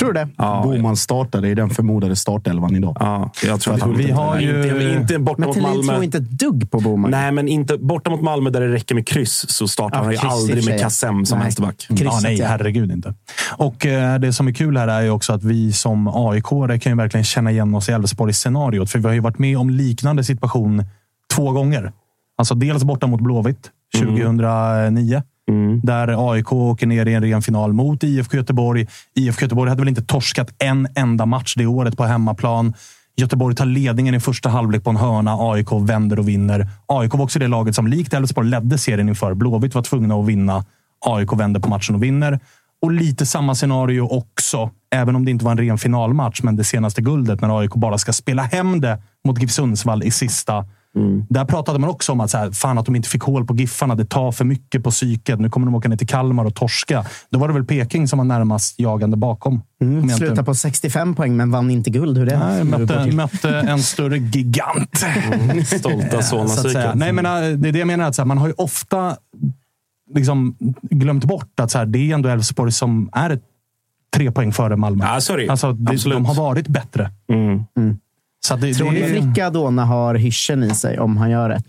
Tror 0.00 0.12
du 0.12 0.20
det? 0.20 0.28
Ja, 0.36 0.60
Boman 0.64 0.96
startade 0.96 1.48
i 1.48 1.54
den 1.54 1.70
förmodade 1.70 2.16
startelvan 2.16 2.76
idag. 2.76 2.96
ja 3.00 3.30
jag 3.44 3.60
tror 3.60 3.74
att 3.74 3.80
han, 3.80 3.96
Vi 3.96 4.10
har 4.10 4.40
ju- 4.40 4.64
inte, 4.72 5.00
inte 5.00 5.18
borta 5.18 5.40
Men 5.40 5.48
mot 5.48 5.56
Malmö. 5.62 5.92
tror 5.92 6.04
inte 6.04 6.18
dugg 6.20 6.70
på 6.70 6.80
Boman. 6.80 7.10
Nej, 7.10 7.32
men 7.32 7.48
inte 7.48 7.78
borta 7.78 8.10
mot 8.10 8.22
Malmö 8.22 8.50
där 8.50 8.60
det 8.60 8.68
räcker 8.72 8.94
med 8.94 9.06
kryss 9.06 9.50
så 9.50 9.68
startar 9.68 9.98
Ja, 9.98 10.04
han 10.04 10.12
ju 10.12 10.18
aldrig 10.18 10.64
med. 10.66 10.80
Kassem 10.80 11.24
som 11.26 11.38
Nej. 11.38 11.44
vänsterback. 11.44 11.76
Krysset, 11.88 12.04
ja, 12.04 12.20
nej, 12.22 12.42
herregud 12.42 12.92
inte. 12.92 13.14
Och 13.56 13.86
eh, 13.86 14.18
det 14.18 14.32
som 14.32 14.48
är 14.48 14.52
kul 14.52 14.76
här 14.76 14.88
är 14.88 15.02
ju 15.02 15.10
också 15.10 15.32
att 15.32 15.44
vi 15.44 15.72
som 15.72 16.08
aik 16.08 16.44
kan 16.82 16.92
ju 16.92 16.94
verkligen 16.96 17.24
känna 17.24 17.50
igen 17.50 17.74
oss 17.74 17.88
i 17.88 17.92
Elfsborg-scenariot. 17.92 18.90
För 18.90 18.98
vi 18.98 19.06
har 19.06 19.14
ju 19.14 19.20
varit 19.20 19.38
med 19.38 19.58
om 19.58 19.70
liknande 19.70 20.24
situation 20.24 20.84
två 21.34 21.52
gånger. 21.52 21.92
Alltså 22.38 22.54
dels 22.54 22.84
borta 22.84 23.06
mot 23.06 23.20
Blåvitt 23.20 23.70
2009. 23.98 25.22
Mm. 25.50 25.80
Där 25.82 26.32
AIK 26.32 26.52
åker 26.52 26.86
ner 26.86 27.06
i 27.06 27.14
en 27.14 27.22
ren 27.22 27.42
final 27.42 27.72
mot 27.72 28.04
IFK 28.04 28.36
Göteborg. 28.36 28.86
IFK 29.14 29.42
Göteborg 29.42 29.68
hade 29.68 29.80
väl 29.80 29.88
inte 29.88 30.02
torskat 30.02 30.54
en 30.58 30.88
enda 30.94 31.26
match 31.26 31.54
det 31.56 31.66
året 31.66 31.96
på 31.96 32.04
hemmaplan. 32.04 32.74
Göteborg 33.16 33.56
tar 33.56 33.66
ledningen 33.66 34.14
i 34.14 34.20
första 34.20 34.48
halvlek 34.48 34.84
på 34.84 34.90
en 34.90 34.96
hörna. 34.96 35.36
AIK 35.38 35.68
vänder 35.72 36.18
och 36.18 36.28
vinner. 36.28 36.68
AIK 36.86 37.14
var 37.14 37.22
också 37.22 37.38
det 37.38 37.48
laget 37.48 37.74
som 37.74 37.86
likt 37.86 38.14
Elfsborg 38.14 38.48
ledde 38.48 38.78
serien 38.78 39.08
inför. 39.08 39.34
Blåvitt 39.34 39.74
var 39.74 39.82
tvungna 39.82 40.14
att 40.14 40.26
vinna. 40.26 40.64
AIK 41.06 41.32
vänder 41.32 41.60
på 41.60 41.68
matchen 41.68 41.94
och 41.94 42.02
vinner. 42.02 42.40
Och 42.82 42.92
lite 42.92 43.26
samma 43.26 43.54
scenario 43.54 44.00
också, 44.00 44.70
även 44.90 45.16
om 45.16 45.24
det 45.24 45.30
inte 45.30 45.44
var 45.44 45.52
en 45.52 45.58
ren 45.58 45.78
finalmatch, 45.78 46.42
men 46.42 46.56
det 46.56 46.64
senaste 46.64 47.02
guldet 47.02 47.40
när 47.40 47.60
AIK 47.60 47.74
bara 47.74 47.98
ska 47.98 48.12
spela 48.12 48.42
hem 48.42 48.80
det 48.80 49.02
mot 49.24 49.40
GIF 49.40 49.50
Sundsvall 49.50 50.02
i 50.02 50.10
sista. 50.10 50.64
Där 51.28 51.44
pratade 51.44 51.78
man 51.78 51.90
också 51.90 52.12
om 52.12 52.20
att, 52.20 52.30
så 52.30 52.38
här, 52.38 52.50
fan 52.50 52.78
att 52.78 52.86
de 52.86 52.96
inte 52.96 53.08
fick 53.08 53.22
hål 53.22 53.46
på 53.46 53.54
Giffarna. 53.56 53.94
Det 53.94 54.04
tar 54.04 54.32
för 54.32 54.44
mycket 54.44 54.84
på 54.84 54.90
psyket. 54.90 55.40
Nu 55.40 55.50
kommer 55.50 55.66
de 55.66 55.74
åka 55.74 55.88
ner 55.88 55.96
till 55.96 56.06
Kalmar 56.08 56.44
och 56.44 56.54
torska. 56.54 57.04
Då 57.30 57.38
var 57.38 57.48
det 57.48 57.54
väl 57.54 57.64
Peking 57.64 58.08
som 58.08 58.18
var 58.18 58.24
närmast 58.24 58.80
jagande 58.80 59.16
bakom. 59.16 59.62
Mm, 59.82 59.98
inte- 60.02 60.14
Sluta 60.14 60.44
på 60.44 60.54
65 60.54 61.14
poäng, 61.14 61.36
men 61.36 61.50
vann 61.50 61.70
inte 61.70 61.90
guld. 61.90 62.18
Hur 62.18 62.26
är 62.28 62.30
det? 62.30 62.38
Nej, 62.38 62.64
mötte, 62.64 63.04
till? 63.04 63.16
mötte 63.16 63.58
en 63.60 63.82
större 63.82 64.18
gigant. 64.18 64.96
Stolta 65.66 66.10
Så 66.10 66.16
att 66.16 66.24
Solna-psyket. 66.24 66.94
Nej, 66.94 67.12
men, 67.12 67.26
äh, 67.26 67.58
det 67.58 67.68
är 67.68 67.72
det 67.72 67.78
jag 67.78 67.86
menar. 67.86 68.04
Att, 68.08 68.14
så 68.14 68.22
här, 68.22 68.26
man 68.26 68.38
har 68.38 68.46
ju 68.46 68.54
ofta 68.56 69.16
liksom, 70.14 70.56
glömt 70.82 71.24
bort 71.24 71.60
att 71.60 71.70
så 71.70 71.78
här, 71.78 71.86
det 71.86 71.98
är 71.98 72.14
ändå 72.14 72.28
Elfsborg 72.28 72.72
som 72.72 73.10
är 73.12 73.30
ett, 73.30 73.42
tre 74.16 74.32
poäng 74.32 74.52
före 74.52 74.76
Malmö. 74.76 75.04
Ja, 75.04 75.20
sorry. 75.20 75.48
Alltså, 75.48 75.72
det, 75.72 76.04
de 76.10 76.24
har 76.24 76.34
varit 76.34 76.68
bättre. 76.68 77.10
Mm. 77.32 77.64
Så 78.46 78.56
det, 78.56 78.74
Tror 78.74 78.90
ni 78.92 79.02
Fricka 79.02 79.46
Adona 79.46 79.84
har 79.84 80.14
hyschen 80.14 80.62
i 80.62 80.74
sig 80.74 80.98
om 80.98 81.16
han 81.16 81.30
gör 81.30 81.50
ett? 81.50 81.64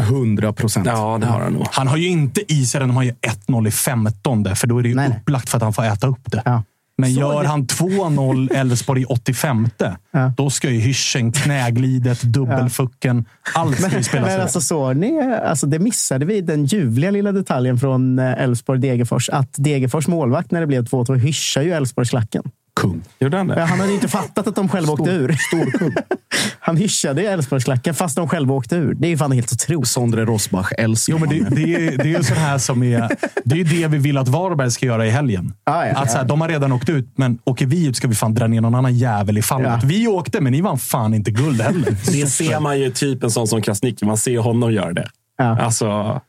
100 0.00 0.52
procent. 0.52 0.86
Ja, 0.86 1.18
det 1.20 1.26
har 1.26 1.40
han 1.40 1.52
nog. 1.52 1.66
Han 1.70 1.88
har 1.88 1.96
ju 1.96 2.08
inte 2.08 2.52
i 2.52 2.66
sig 2.66 2.78
den. 2.80 2.88
De 2.88 2.96
har 2.96 3.02
ju 3.02 3.12
1-0 3.48 3.68
i 3.68 3.70
15 3.70 4.44
för 4.56 4.66
då 4.66 4.78
är 4.78 4.82
det 4.82 4.88
ju 4.88 4.94
Nej, 4.94 5.08
nej. 5.08 5.18
upplagt 5.20 5.48
för 5.48 5.56
att 5.56 5.62
han 5.62 5.72
får 5.72 5.84
äta 5.84 6.06
upp 6.06 6.20
det. 6.32 6.42
Ja. 6.44 6.62
Men 7.00 7.14
Så 7.14 7.20
gör 7.20 7.42
det- 7.42 7.48
han 7.48 7.66
2-0 7.66 8.52
Elfsborg 8.54 9.02
i 9.02 9.04
85 9.04 9.68
Ja. 10.12 10.32
då 10.36 10.50
ska 10.50 10.70
ju 10.70 10.80
hyschen, 10.80 11.32
knäglidet, 11.32 12.22
dubbelfucken, 12.22 13.24
allt 13.54 13.80
ska 13.80 13.96
ju 13.96 14.02
spelas 14.02 14.28
men 14.28 14.40
alltså, 14.40 14.60
såg 14.60 14.96
ni, 14.96 15.20
alltså, 15.44 15.66
det 15.66 15.78
missade 15.78 16.24
vi, 16.26 16.40
den 16.40 16.64
ljuvliga 16.64 17.10
lilla 17.10 17.32
detaljen 17.32 17.78
från 17.78 18.18
eh, 18.18 18.42
Elfsborg-Degerfors. 18.42 19.30
Att 19.32 19.54
Degerfors 19.56 20.08
målvakt, 20.08 20.50
när 20.50 20.60
det 20.60 20.66
blev 20.66 20.84
2-2, 20.84 21.14
hyschar 21.14 21.62
ju 21.62 21.72
Elfsborgsklacken. 21.72 22.42
Kung. 22.78 23.02
Gjorde 23.20 23.36
han 23.36 23.46
det? 23.46 23.60
han 23.60 23.80
hade 23.80 23.88
ju 23.88 23.94
inte 23.94 24.08
fattat 24.08 24.46
att 24.46 24.54
de 24.54 24.68
själva 24.68 24.92
åkte 24.92 25.10
ur. 25.10 25.32
Stor 25.32 25.78
kung. 25.78 25.94
Han 26.60 26.76
hyschade 26.76 27.22
Elfsborgsklacken 27.22 27.94
fast 27.94 28.16
de 28.16 28.28
själva 28.28 28.54
åkte 28.54 28.76
ur. 28.76 28.94
Det 28.94 29.12
är 29.12 29.16
fan 29.16 29.32
helt 29.32 29.52
otroligt. 29.52 29.88
Sondre 29.88 30.24
Rosbach 30.24 30.72
älskar 30.78 31.12
Jo, 31.12 31.18
men 31.18 31.28
det, 31.28 31.54
det, 31.56 31.74
är, 31.74 31.96
det 31.96 32.02
är 32.02 32.18
ju 32.18 32.22
sånt 32.22 32.38
här 32.38 32.58
som 32.58 32.82
är... 32.82 33.16
Det 33.44 33.60
är 33.60 33.64
det 33.64 33.86
vi 33.88 33.98
vill 33.98 34.18
att 34.18 34.28
Varberg 34.28 34.70
ska 34.70 34.86
göra 34.86 35.06
i 35.06 35.10
helgen. 35.10 35.54
Ja, 35.64 35.86
ja, 35.86 35.96
att 35.96 36.10
så 36.10 36.16
här, 36.16 36.24
ja. 36.24 36.28
De 36.28 36.40
har 36.40 36.48
redan 36.48 36.72
åkt 36.72 36.88
ut, 36.88 37.12
men 37.16 37.38
åker 37.44 37.66
vi 37.66 37.86
ut 37.86 37.96
ska 37.96 38.08
vi 38.08 38.14
fan 38.14 38.34
dra 38.34 38.46
ner 38.46 38.60
någon 38.60 38.74
annan 38.74 38.94
jävel 38.94 39.38
i 39.38 39.42
fallet. 39.42 39.78
Ja. 39.82 39.88
Vi 39.88 40.08
åkte, 40.08 40.40
men 40.40 40.52
ni 40.52 40.60
vann 40.60 40.78
fan 40.78 41.14
inte 41.14 41.30
guld 41.30 41.60
heller. 41.60 41.90
Det 41.90 42.26
ser 42.26 42.60
man 42.60 42.80
ju 42.80 42.90
typ 42.90 43.22
en 43.22 43.30
sån 43.30 43.48
som 43.48 43.62
Krasniqi. 43.62 44.04
Man 44.04 44.16
ser 44.16 44.38
honom 44.38 44.72
göra 44.72 44.92
det. 44.92 45.08
Ja. 45.38 45.58
Alltså, 45.60 46.20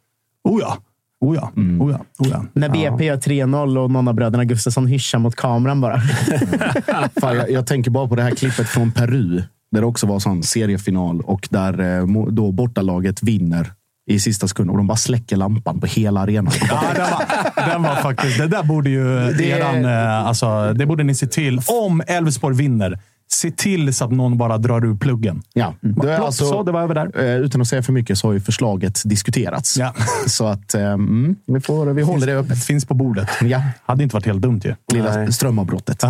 Oh 0.44 0.62
ja. 0.62 0.78
Oh 1.22 1.36
ja. 1.36 1.52
Oh 1.80 1.92
ja. 1.92 2.00
Oh 2.20 2.28
ja. 2.32 2.46
När 2.54 2.70
BP 2.70 3.06
gör 3.06 3.18
3-0 3.18 3.78
och 3.78 3.92
någon 3.92 4.08
av 4.08 4.14
bröderna 4.14 4.46
Gustafsson 4.46 4.88
hyschar 4.88 5.20
mot 5.20 5.36
kameran 5.36 5.82
bara. 5.82 6.02
Fan, 7.22 7.36
jag, 7.36 7.52
jag 7.52 7.68
tänker 7.68 7.92
bara 7.92 8.08
på 8.08 8.16
det 8.16 8.22
här 8.24 8.32
klippet 8.32 8.70
från 8.70 8.92
Peru. 8.92 9.44
Där 9.72 9.82
det 9.82 9.88
också 9.88 10.08
var 10.08 10.20
sån 10.20 10.44
seriefinal 10.44 11.22
och 11.22 11.48
där 11.52 12.00
eh, 12.00 12.06
då 12.32 12.52
bortalaget 12.52 13.24
vinner 13.24 13.72
i 14.10 14.20
sista 14.20 14.48
sekund 14.48 14.70
och 14.70 14.78
de 14.78 14.88
bara 14.88 14.98
släcker 14.98 15.36
lampan 15.38 15.80
på 15.80 15.88
hela 15.88 16.20
arenan. 16.20 16.54
Ja, 16.70 16.82
den, 16.96 17.08
var, 17.12 17.70
den 17.72 17.84
var 17.84 17.96
faktiskt... 17.96 18.38
Det 18.38 18.48
där 18.48 18.64
borde 18.64 18.90
ju 18.90 19.04
Det- 19.38 19.50
eran... 19.50 19.86
eh, 19.86 20.26
Alltså, 20.28 20.74
det 20.74 20.86
borde 20.86 21.04
ni 21.04 21.16
se 21.16 21.28
till. 21.28 21.60
Om 21.86 22.02
Elfsborg 22.08 22.56
vinner, 22.56 23.00
se 23.32 23.52
till 23.52 23.94
så 23.94 24.06
att 24.06 24.12
någon 24.12 24.38
bara 24.38 24.58
drar 24.58 24.86
ur 24.86 24.96
pluggen. 24.98 25.42
Ja, 25.54 25.74
det 25.82 25.90
är 25.90 25.94
Plopp, 25.94 26.20
alltså, 26.26 26.46
så, 26.46 26.64
det 26.64 26.72
var 26.72 26.82
över 26.82 26.96
där. 26.96 27.20
eh, 27.20 27.36
utan 27.38 27.62
att 27.62 27.68
säga 27.68 27.84
för 27.84 27.94
mycket 27.94 28.18
så 28.18 28.28
har 28.28 28.34
ju 28.34 28.40
förslaget 28.42 29.02
diskuterats. 29.06 29.78
Ja. 29.78 29.94
Så 30.28 30.48
att 30.48 30.74
eh, 30.74 30.82
mm, 30.82 31.36
vi, 31.46 31.62
får, 31.62 31.86
vi 31.86 32.02
håller 32.02 32.28
det 32.28 32.34
öppet. 32.34 32.64
Finns 32.66 32.86
på 32.86 32.94
bordet. 32.94 33.30
Ja, 33.42 33.62
Hade 33.86 34.04
inte 34.04 34.16
varit 34.16 34.26
helt 34.26 34.42
dumt 34.42 34.62
ju. 34.64 34.76
lilla 34.94 35.16
Nej. 35.16 35.34
strömavbrottet. 35.34 36.04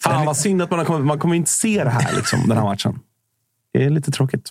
fan 0.00 0.26
vad 0.26 0.36
synd 0.36 0.62
att 0.62 0.70
man, 0.70 0.78
har 0.78 0.86
kommit, 0.86 1.06
man 1.06 1.18
kommer 1.18 1.34
inte 1.36 1.50
se 1.50 1.84
det 1.84 1.90
här, 1.90 2.16
liksom, 2.16 2.40
den 2.48 2.56
här 2.58 2.64
matchen. 2.64 2.98
Det 3.72 3.84
är 3.84 3.90
lite 3.90 4.10
tråkigt. 4.10 4.50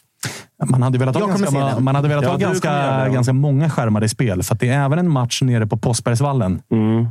Man 0.66 0.82
hade 0.82 0.98
velat 0.98 1.16
ha 1.16 1.22
Jag 1.22 1.30
ganska, 1.30 1.60
man, 1.60 1.84
man 1.84 1.96
hade 1.96 2.08
velat 2.08 2.24
Ja, 2.24 2.30
ha 2.30 2.38
ganska, 2.38 3.10
ganska 3.10 3.34
många 3.34 3.70
skärmar 3.70 4.04
i 4.04 4.10
spel. 4.10 4.44
För 4.44 4.56
att 4.56 4.60
det 4.60 4.70
är 4.70 4.86
även 4.86 5.00
en 5.00 5.12
match 5.12 5.42
nere 5.42 5.68
på 5.68 5.78
Påsbergsvallen 5.78 6.62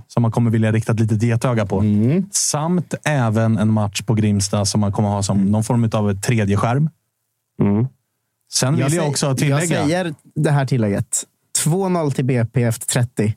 som 0.08 0.22
man 0.22 0.32
kommer 0.32 0.50
vilja 0.50 0.72
rikta 0.72 0.92
ett 0.92 1.00
litet 1.00 1.22
getöga 1.22 1.66
på. 1.66 1.82
Samt 2.30 2.94
även 3.04 3.58
en 3.58 3.72
match 3.72 4.02
på 4.02 4.14
Grimsta 4.14 4.64
som 4.64 4.80
man 4.80 4.92
kommer 4.92 5.08
ha 5.08 5.22
som 5.22 5.44
någon 5.44 5.64
form 5.64 5.90
av 5.92 6.20
tredje 6.20 6.56
skärm. 6.56 6.90
Mm. 7.62 7.86
Sen 8.52 8.72
vill 8.74 8.80
jag, 8.82 8.90
säger- 8.90 9.08
också 9.08 9.34
tillägga... 9.34 9.58
Jag 9.60 9.68
säger 9.68 10.14
det 10.34 10.50
här 10.50 10.66
tillägget. 10.66 11.24
2-0 11.64 12.10
till 12.10 12.24
BP 12.24 12.62
efter 12.62 12.86
30. 12.86 13.34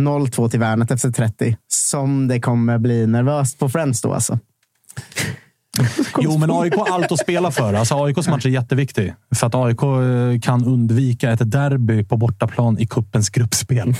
0-2 0.00 0.48
till 0.48 0.60
Värnet 0.60 0.90
efter 0.90 1.10
30. 1.10 1.56
Som 1.68 2.28
det 2.28 2.40
kommer 2.40 2.78
bli 2.78 3.06
nervöst 3.06 3.58
på 3.58 3.68
Friends 3.68 4.02
då 4.02 4.12
alltså. 4.12 4.38
Jo, 6.20 6.38
men 6.38 6.50
AIK 6.50 6.74
har 6.74 6.94
allt 6.94 7.12
att 7.12 7.18
spela 7.18 7.50
för. 7.50 7.74
Alltså, 7.74 8.04
AIKs 8.04 8.28
match 8.28 8.46
är 8.46 8.50
jätteviktig. 8.50 9.14
För 9.34 9.46
att 9.46 9.54
AIK 9.54 9.82
eh, 9.82 10.40
kan 10.40 10.64
undvika 10.64 11.30
ett 11.30 11.50
derby 11.50 12.04
på 12.04 12.16
bortaplan 12.16 12.78
i 12.78 12.86
kuppens 12.86 13.30
gruppspel. 13.30 13.94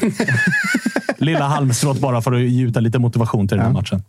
Lilla 1.19 1.49
halmstrået 1.49 2.01
bara 2.01 2.23
för 2.23 2.33
att 2.33 2.41
gjuta 2.41 2.81
lite 2.81 2.99
motivation 2.99 3.49
till 3.49 3.57
den 3.57 3.67
här 3.67 3.73
matchen. 3.73 4.03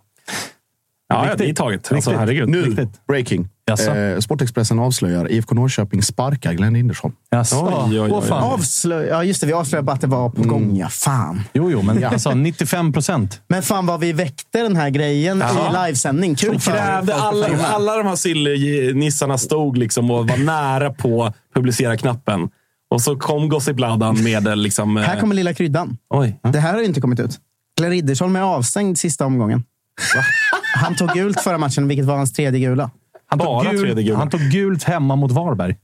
Ja, 1.07 1.27
ja, 1.27 1.35
det 1.35 1.49
är 1.49 1.53
taget. 1.53 1.91
Alltså, 1.91 2.11
herregud. 2.11 2.49
Nu, 2.49 2.87
breaking. 3.07 3.47
Jaså? 3.67 3.91
Eh, 3.95 4.19
Sportexpressen 4.19 4.79
avslöjar 4.79 5.31
IFK 5.31 5.55
Norrköping 5.55 6.01
sparkar 6.01 6.53
Glenn 6.53 6.75
Rindersson. 6.75 7.13
Jaså? 7.31 7.85
Oj, 7.89 7.99
oj, 7.99 8.01
oj. 8.01 8.11
Åh, 8.13 8.21
fan. 8.23 8.59
Avslö- 8.59 9.07
ja, 9.09 9.23
just 9.23 9.41
det. 9.41 9.47
Vi 9.47 9.53
avslöjade 9.53 9.85
bara 9.85 9.93
att 9.93 10.01
det 10.01 10.07
var 10.07 10.29
på 10.29 10.41
gång. 10.43 10.77
Ja, 10.77 10.89
fan. 10.89 11.41
Jo, 11.53 11.71
jo, 11.71 11.81
men 11.81 12.03
alltså 12.03 12.31
95 12.33 12.93
procent. 12.93 13.41
Men 13.47 13.61
fan 13.61 13.85
vad 13.85 13.99
vi 13.99 14.13
väckte 14.13 14.61
den 14.61 14.75
här 14.75 14.89
grejen 14.89 15.39
Ja. 15.39 15.85
i 15.85 15.87
livesändning. 15.87 16.35
Kul 16.35 16.59
krävde, 16.59 17.15
alla, 17.15 17.47
alla 17.67 17.97
de 17.97 18.07
här 18.07 18.15
sillenissarna 18.15 19.37
stod 19.37 19.77
liksom 19.77 20.11
och 20.11 20.27
var 20.29 20.37
nära 20.37 20.93
på 20.93 21.33
publicera-knappen. 21.55 22.49
Och 22.89 23.01
så 23.01 23.15
kom 23.15 23.49
Gossip 23.49 23.79
Ladan 23.79 24.23
med 24.23 24.47
eh, 24.47 24.55
liksom... 24.55 24.97
eh, 24.97 25.03
Här 25.03 25.19
kommer 25.19 25.35
lilla 25.35 25.53
kryddan. 25.53 25.97
Oj. 26.09 26.39
Det 26.43 26.59
här 26.59 26.73
har 26.73 26.79
ju 26.79 26.85
inte 26.85 27.01
kommit 27.01 27.19
ut. 27.19 27.39
Glenn 27.77 27.91
Riddersholm 27.91 28.35
är 28.35 28.41
avstängd 28.41 28.97
sista 28.97 29.25
omgången. 29.25 29.63
Han 30.75 30.95
tog 30.95 31.09
gult 31.09 31.41
förra 31.41 31.57
matchen, 31.57 31.87
vilket 31.87 32.05
var 32.05 32.17
hans 32.17 32.33
tredje 32.33 32.59
gula. 32.59 32.91
Han 33.27 33.39
tog, 33.39 33.47
Bara 33.47 33.63
tredje 33.69 33.85
gult, 33.93 34.05
gula. 34.05 34.17
han 34.17 34.29
tog 34.29 34.39
gult 34.41 34.83
hemma 34.83 35.15
mot 35.15 35.31
Varberg. 35.31 35.75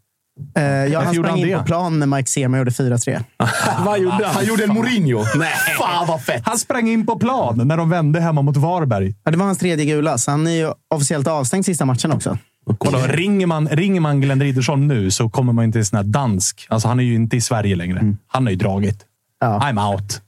Eh, 0.56 0.64
ja, 0.64 1.02
han 1.02 1.14
gjorde 1.14 1.28
sprang 1.28 1.40
han 1.40 1.50
in 1.50 1.54
det? 1.54 1.58
på 1.58 1.64
plan 1.64 2.00
när 2.00 2.08
Mike 2.08 2.30
Sema 2.30 2.58
gjorde 2.58 2.72
4-3. 2.72 3.24
Vad 3.86 4.00
gjorde 4.00 4.26
han? 4.26 4.36
Han 4.36 4.46
gjorde 4.46 4.64
en 4.64 4.74
Mourinho. 4.74 5.24
Nej. 5.36 5.54
Fan 5.80 6.08
vad 6.08 6.22
fett! 6.22 6.42
Han 6.46 6.58
sprang 6.58 6.90
in 6.90 7.06
på 7.06 7.20
plan 7.20 7.68
när 7.68 7.78
de 7.78 7.90
vände 7.90 8.20
hemma 8.20 8.42
mot 8.42 8.58
Varberg. 8.58 9.16
Ja, 9.24 9.32
det 9.32 9.38
var 9.38 9.46
hans 9.46 9.58
tredje 9.58 9.86
gula, 9.86 10.18
så 10.18 10.32
han 10.32 10.48
är 10.48 10.52
ju 10.52 10.72
officiellt 10.96 11.28
avstängd 11.28 11.66
sista 11.66 11.86
matchen 11.86 12.12
också. 12.12 12.38
Vadå, 12.66 12.98
ringer, 13.08 13.48
man, 13.48 13.68
ringer 13.68 14.02
man 14.02 14.22
Glenn 14.22 14.42
Riddersholm 14.42 14.88
nu 14.88 15.12
så 15.12 15.30
kommer 15.30 15.54
man 15.54 15.66
inte 15.66 15.80
till 15.80 15.86
sån 15.86 15.98
här 15.98 16.04
dansk. 16.04 16.66
Alltså, 16.70 16.88
han 16.88 17.00
är 17.00 17.04
ju 17.04 17.16
inte 17.16 17.38
i 17.38 17.42
Sverige 17.42 17.76
längre. 17.76 18.16
Han 18.28 18.44
har 18.46 18.52
ju 18.52 18.56
dragit. 18.58 19.06
Ja. 19.40 19.60
I'm 19.60 19.94
out. 19.94 20.22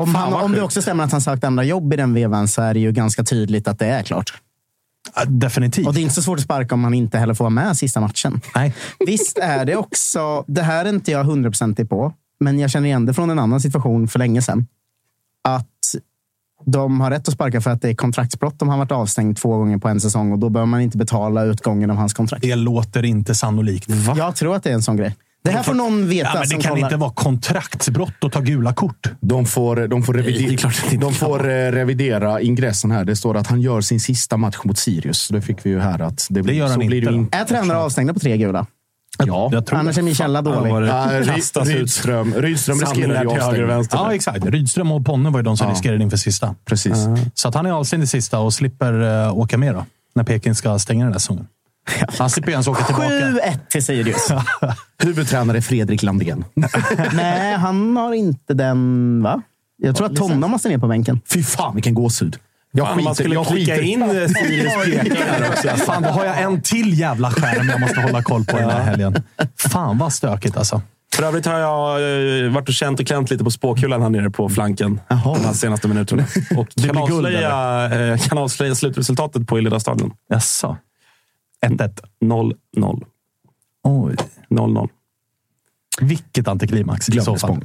Om, 0.00 0.14
han, 0.14 0.32
om 0.32 0.52
det 0.52 0.62
också 0.62 0.82
stämmer 0.82 1.04
att 1.04 1.12
han 1.12 1.20
sökt 1.20 1.44
andra 1.44 1.64
jobb 1.64 1.92
i 1.92 1.96
den 1.96 2.14
vevan 2.14 2.48
så 2.48 2.62
är 2.62 2.74
det 2.74 2.80
ju 2.80 2.92
ganska 2.92 3.24
tydligt 3.24 3.68
att 3.68 3.78
det 3.78 3.86
är 3.86 4.02
klart. 4.02 4.32
Ja, 5.14 5.24
Definitivt. 5.24 5.86
Och 5.86 5.94
det 5.94 6.00
är 6.00 6.02
inte 6.02 6.14
så 6.14 6.22
svårt 6.22 6.38
att 6.38 6.44
sparka 6.44 6.74
om 6.74 6.84
han 6.84 6.94
inte 6.94 7.18
heller 7.18 7.34
får 7.34 7.44
vara 7.44 7.50
med 7.50 7.76
sista 7.76 8.00
matchen. 8.00 8.40
Nej. 8.54 8.74
Visst 9.06 9.38
är 9.38 9.64
det 9.64 9.76
också, 9.76 10.44
det 10.46 10.62
här 10.62 10.84
är 10.84 10.88
inte 10.88 11.10
jag 11.10 11.24
hundraprocentig 11.24 11.88
på, 11.88 12.12
men 12.40 12.58
jag 12.58 12.70
känner 12.70 12.86
igen 12.86 13.06
det 13.06 13.14
från 13.14 13.30
en 13.30 13.38
annan 13.38 13.60
situation 13.60 14.08
för 14.08 14.18
länge 14.18 14.42
sedan. 14.42 14.66
Att 15.44 15.66
de 16.64 17.00
har 17.00 17.10
rätt 17.10 17.28
att 17.28 17.34
sparka 17.34 17.60
för 17.60 17.70
att 17.70 17.82
det 17.82 17.88
är 17.88 17.94
kontraktsbrott 17.94 18.62
om 18.62 18.68
han 18.68 18.78
varit 18.78 18.92
avstängd 18.92 19.36
två 19.36 19.56
gånger 19.56 19.78
på 19.78 19.88
en 19.88 20.00
säsong 20.00 20.32
och 20.32 20.38
då 20.38 20.48
behöver 20.48 20.66
man 20.66 20.80
inte 20.80 20.98
betala 20.98 21.44
utgången 21.44 21.90
av 21.90 21.96
hans 21.96 22.14
kontrakt. 22.14 22.42
Det 22.42 22.54
låter 22.54 23.04
inte 23.04 23.34
sannolikt. 23.34 23.90
Jag 24.16 24.36
tror 24.36 24.56
att 24.56 24.62
det 24.62 24.70
är 24.70 24.74
en 24.74 24.82
sån 24.82 24.96
grej. 24.96 25.14
Det 25.46 25.56
här 25.56 25.62
får 25.62 25.74
någon 25.74 26.08
veta 26.08 26.30
Ja, 26.34 26.38
men 26.40 26.48
det 26.48 26.62
kan 26.64 26.72
kollar. 26.74 26.86
inte 26.86 26.96
vara 26.96 27.10
kontraktsbrott 27.10 28.24
att 28.24 28.32
ta 28.32 28.40
gula 28.40 28.72
kort. 28.74 29.06
De 29.20 29.46
får, 29.46 29.88
de 29.88 30.02
får, 30.02 30.14
revidera, 30.14 30.70
de 31.00 31.12
får 31.14 31.48
eh, 31.50 31.52
revidera 31.72 32.40
ingressen 32.40 32.90
här. 32.90 33.04
Det 33.04 33.16
står 33.16 33.36
att 33.36 33.46
han 33.46 33.60
gör 33.60 33.80
sin 33.80 34.00
sista 34.00 34.36
match 34.36 34.56
mot 34.64 34.78
Sirius. 34.78 35.28
Det 35.28 35.42
fick 35.42 35.66
vi 35.66 35.70
ju 35.70 35.80
här 35.80 36.00
att 36.02 36.26
det, 36.30 36.42
Det 36.42 36.54
gör 36.54 36.66
så 36.66 36.72
han 36.72 36.86
blir 36.86 36.98
inte, 37.02 37.12
inte. 37.14 37.36
Är 37.38 37.44
tränare 37.44 37.78
avstängda 37.78 38.14
på 38.14 38.20
tre 38.20 38.36
gula? 38.36 38.66
Ja. 39.18 39.48
Jag 39.52 39.66
tror 39.66 39.78
Annars 39.78 39.98
är 39.98 40.02
min 40.02 40.14
källa 40.14 40.42
dålig. 40.42 40.70
Ja, 40.70 41.08
Ry- 41.20 41.24
kastas 41.34 41.68
ut. 41.68 41.74
Rydström, 41.76 42.34
Rydström 42.34 42.80
riskerar 42.80 42.96
ju 42.96 43.02
till 43.02 43.12
höger 43.18 43.26
och 43.26 43.32
avstängning. 43.42 43.66
vänster. 43.68 43.96
Ja, 43.98 44.14
exakt. 44.14 44.44
Rydström 44.46 44.92
och 44.92 45.06
Ponne 45.06 45.30
var 45.30 45.38
ju 45.38 45.42
de 45.42 45.56
som 45.56 45.66
Ja. 45.68 45.72
riskerade 45.74 46.02
inför 46.02 46.16
sista. 46.16 46.54
Precis. 46.64 46.96
Så 47.34 47.48
att 47.48 47.54
han 47.54 47.66
är 47.66 47.70
avstängd 47.70 48.04
i 48.04 48.06
sista 48.06 48.38
och 48.38 48.54
slipper 48.54 48.92
uh, 49.02 49.38
åka 49.38 49.58
med 49.58 49.74
då, 49.74 49.84
när 50.14 50.24
Peking 50.24 50.54
ska 50.54 50.78
stänga 50.78 51.04
den 51.04 51.12
där 51.12 51.18
säsongen. 51.18 51.46
Han 52.18 52.30
slipper 52.30 52.48
ju 52.48 52.52
ens 52.52 52.68
åka 52.68 52.84
tillbaka. 52.84 53.08
7-1 53.08 53.58
till 53.68 53.84
Sirius. 53.84 54.28
Huvudtränare 55.02 55.62
Fredrik 55.62 56.02
Landén. 56.02 56.44
Nej, 57.12 57.54
han 57.54 57.96
har 57.96 58.12
inte 58.12 58.54
den, 58.54 59.22
va? 59.22 59.42
Jag 59.78 59.96
tror 59.96 60.06
att 60.06 60.16
Tonna 60.16 60.48
måste 60.48 60.68
ner 60.68 60.78
på 60.78 60.86
bänken. 60.88 61.20
Fy 61.32 61.42
fan 61.42 61.74
vilken 61.74 61.94
gåshud. 61.94 62.36
Jag 62.72 62.86
Fan, 62.86 63.04
man 63.04 63.14
skulle 63.14 63.34
jag 63.34 63.46
klicka 63.46 63.80
in 63.80 64.02
eh, 64.02 64.08
Sirius 64.28 64.74
pekare 64.84 65.48
också. 65.48 65.68
Fan, 65.68 66.02
då 66.02 66.08
har 66.08 66.24
jag 66.24 66.42
en 66.42 66.62
till 66.62 66.98
jävla 66.98 67.30
skärm 67.30 67.68
jag 67.68 67.80
måste 67.80 68.00
hålla 68.00 68.22
koll 68.22 68.44
på 68.44 68.56
den 68.56 68.70
här 68.70 68.82
helgen. 68.82 69.22
Fan 69.56 69.98
vad 69.98 70.12
stökigt 70.12 70.56
alltså. 70.56 70.82
För 71.14 71.22
övrigt 71.22 71.46
har 71.46 71.58
jag 71.58 71.90
eh, 72.44 72.50
varit 72.52 72.68
och 72.68 72.74
känt 72.74 73.00
och 73.00 73.06
klämt 73.06 73.30
lite 73.30 73.44
på 73.44 73.50
spåkulan 73.50 74.02
här 74.02 74.10
nere 74.10 74.30
på 74.30 74.48
flanken 74.48 75.00
de 75.08 75.44
här 75.44 75.52
senaste 75.52 75.88
minuterna. 75.88 76.24
Och 76.56 76.68
kan 76.86 76.96
avslöja, 76.96 78.12
eh, 78.12 78.18
kan 78.18 78.38
avslöja 78.38 78.74
slutresultatet 78.74 79.46
på 79.46 79.58
Illeda 79.58 79.80
stadion. 79.80 80.10
Jaså? 80.28 80.76
1-1. 81.66 82.00
0-0. 82.20 83.04
Oj. 83.84 84.16
0-0. 84.50 84.88
Vilket 86.00 86.48
antiklimax 86.48 87.08
i 87.08 87.20
så 87.20 87.36
fall. 87.36 87.60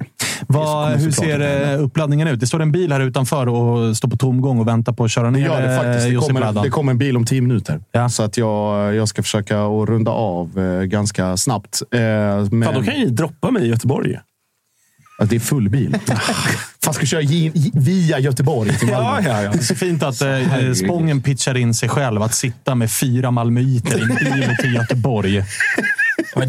Vad, 0.48 0.66
kommer 0.86 0.98
hur 0.98 1.12
ser 1.12 1.72
eh, 1.74 1.84
uppladdningen 1.84 2.28
ut? 2.28 2.40
Det 2.40 2.48
står 2.48 2.62
en 2.62 2.72
bil 2.72 2.92
här 2.92 3.00
utanför 3.00 3.48
och 3.50 3.98
står 3.98 4.10
på 4.10 4.18
tomgång 4.18 4.60
och 4.60 4.68
väntar 4.68 4.94
på 4.94 5.04
att 5.04 5.12
köra 5.12 5.26
Det 5.26 5.32
ner 5.32 5.46
gör 5.46 5.62
det 5.62 5.78
faktiskt. 5.78 5.98
eh, 6.00 6.04
Det 6.04 6.10
Josip 6.14 6.28
kommer, 6.28 6.42
Ladan. 6.42 6.64
det 6.64 6.70
kommer 6.70 6.92
en 6.92 6.98
bil 6.98 7.18
om 7.18 7.26
tio 7.26 7.42
minuter. 7.42 7.84
Ja. 7.92 8.10
Så 8.10 8.24
att 8.24 8.38
jag, 8.38 8.96
jag 8.96 9.08
ska 9.08 9.24
försöka 9.24 9.62
att 9.66 9.90
runda 9.90 10.12
av 10.12 10.60
eh, 10.60 10.82
ganska 10.84 11.38
snabbt. 11.38 11.82
Men, 11.92 12.50
Fan, 12.64 12.74
då 12.74 12.84
kan 12.84 12.86
jag 12.94 12.98
ju 13.00 13.06
droppa 13.10 13.52
mig 13.52 13.64
i 13.64 13.68
Göteborg. 13.68 14.20
att 15.20 15.30
det 15.30 15.36
är 15.36 15.40
full 15.40 15.70
bil. 15.70 15.98
Fan, 16.86 16.94
ska 16.94 17.06
köra 17.06 17.22
via 17.74 18.20
Göteborg 18.20 18.78
till 18.78 18.88
Malmö. 18.88 19.30
Ja, 19.30 19.34
ja, 19.34 19.44
ja. 19.44 19.52
Det 19.52 19.58
är 19.58 19.64
så 19.64 19.76
fint 19.76 20.04
att 20.04 20.22
eh, 20.22 20.74
Spången 20.74 21.22
pitchar 21.22 21.58
in 21.58 21.74
sig 21.74 21.90
själv 21.90 22.22
att 22.22 22.36
sitta 22.36 22.76
med 22.76 22.92
fyra 22.92 23.32
malmöiter 23.32 24.00
i 24.00 24.02
en 24.02 24.40
bil 24.40 24.56
till 24.62 24.74
Göteborg. 24.74 25.44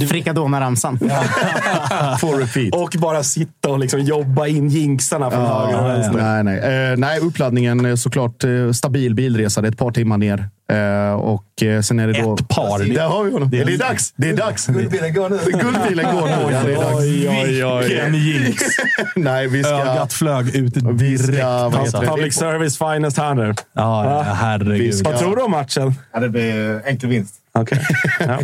Frikadona-ramsan. 0.08 0.98
For 2.20 2.38
repeat. 2.40 2.74
Och 2.74 2.94
bara 3.00 3.22
sitta 3.22 3.68
och 3.68 3.78
liksom 3.78 4.00
jobba 4.00 4.46
in 4.46 4.68
jinxarna 4.68 5.30
från 5.30 5.46
höger 5.46 5.80
och 5.84 5.90
vänster. 5.90 6.42
Nej, 6.42 6.44
nej. 6.60 6.90
Eh, 6.92 6.96
nej, 6.96 7.20
uppladdningen 7.20 7.96
såklart 7.98 8.44
eh, 8.44 8.70
stabil 8.72 9.14
bilresa. 9.14 9.60
Det 9.60 9.68
är 9.68 9.72
ett 9.72 9.78
par 9.78 9.90
timmar 9.90 10.18
ner. 10.18 10.48
Eh, 10.72 11.12
och 11.14 11.62
eh, 11.62 11.80
sen 11.80 12.00
är 12.00 12.06
det 12.08 12.22
då... 12.22 12.34
Ett 12.34 12.48
par. 12.48 12.94
Där 12.94 13.06
har 13.06 13.24
vi 13.24 13.32
honom. 13.32 13.50
Det 13.50 13.64
Det 13.64 13.72
är- 13.72 13.74
är, 13.74 13.78
dags. 13.78 14.12
Det 14.16 14.28
är 14.28 14.36
dags. 14.36 14.66
Guldbilen 14.66 15.14
går 15.14 15.28
nu. 15.30 15.38
Guldbilen 15.44 16.16
går 16.16 16.26
nu. 16.26 16.54
Ja, 16.54 16.62
det 16.64 16.72
är 16.72 16.76
dags. 16.76 16.94
Oj, 16.96 17.28
oj, 17.28 17.64
oj. 17.64 17.88
Vilken 17.88 18.14
jinx! 18.14 18.62
Nej, 19.16 19.48
vi 19.48 19.62
ska... 19.64 19.72
Ögat 19.74 20.12
flög 20.12 20.56
ut 20.56 20.76
Vi 20.76 21.18
ska- 21.18 21.26
direkt. 21.32 21.44
alltså. 21.46 22.00
Public 22.00 22.34
service 22.34 22.78
finest 22.78 23.18
här 23.18 23.34
nu. 23.34 23.54
Ja, 23.74 24.04
ja, 24.04 24.18
Vi 24.22 24.28
herregud. 24.36 24.94
ska- 24.94 25.10
Vad 25.10 25.18
tror 25.18 25.36
du 25.36 25.42
om 25.42 25.50
matchen? 25.50 25.94
Ja, 26.12 26.20
det 26.20 26.28
blir 26.28 26.82
enkel 26.86 27.08
vinst. 27.08 27.34
Okej. 27.54 27.78
Ja. 28.20 28.40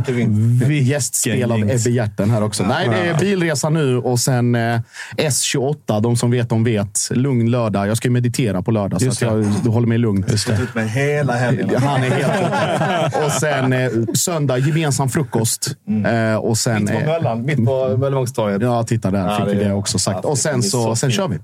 Gästspel 0.71 1.53
av. 1.53 1.59
Ebbe 1.59 1.91
Hjerten 1.91 2.31
här 2.31 2.43
också. 2.43 2.65
Nej, 2.65 2.89
det 2.89 2.97
är 2.97 3.19
bilresa 3.19 3.71
nu 3.71 3.97
och 3.97 4.21
sen 4.21 4.55
eh, 4.55 4.81
S28. 5.17 6.01
De 6.01 6.17
som 6.17 6.31
vet, 6.31 6.49
de 6.49 6.65
vet. 6.65 7.09
Lugn 7.11 7.51
lördag. 7.51 7.89
Jag 7.89 7.97
ska 7.97 8.09
ju 8.09 8.13
meditera 8.13 8.63
på 8.63 8.71
lördag, 8.71 9.03
Just 9.03 9.19
så 9.19 9.27
att 9.27 9.33
jag 9.33 9.55
du 9.65 9.71
håller 9.71 9.87
mig 9.87 9.99
lugn. 9.99 10.25
Just 10.29 10.47
det. 10.47 10.75
Med 10.75 10.91
hela 10.91 11.33
helgen. 11.33 11.83
Han 11.83 12.05
är 12.05 12.11
helt 12.11 13.25
Och 13.25 13.33
sen 13.33 13.73
eh, 13.73 13.91
söndag, 14.15 14.59
gemensam 14.59 15.09
frukost. 15.09 15.77
Eh, 16.07 16.37
och 16.37 16.59
sen... 16.59 16.85
Mitt 16.85 16.93
på 16.93 17.07
Möllan, 17.07 17.45
mitt 17.45 17.65
på 17.65 17.97
Möllevångstorget. 17.99 18.63
Ja, 18.63 18.83
titta 18.83 19.11
där. 19.11 19.19
Ja, 19.19 19.37
fick 19.37 19.47
det 19.47 19.55
vi 19.55 19.65
det 19.65 19.73
också 19.73 19.99
sagt. 19.99 20.21
ja, 20.23 20.31
och 20.31 20.39
sen 20.39 20.63
så, 20.63 20.71
så 20.71 20.97
sen 20.97 21.11
kör 21.11 21.29
vi. 21.29 21.39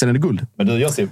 Sen 0.00 0.08
är 0.08 0.12
det 0.12 0.18
guld. 0.18 0.46
Men 0.56 0.66
du 0.66 0.78
Josip, 0.78 1.10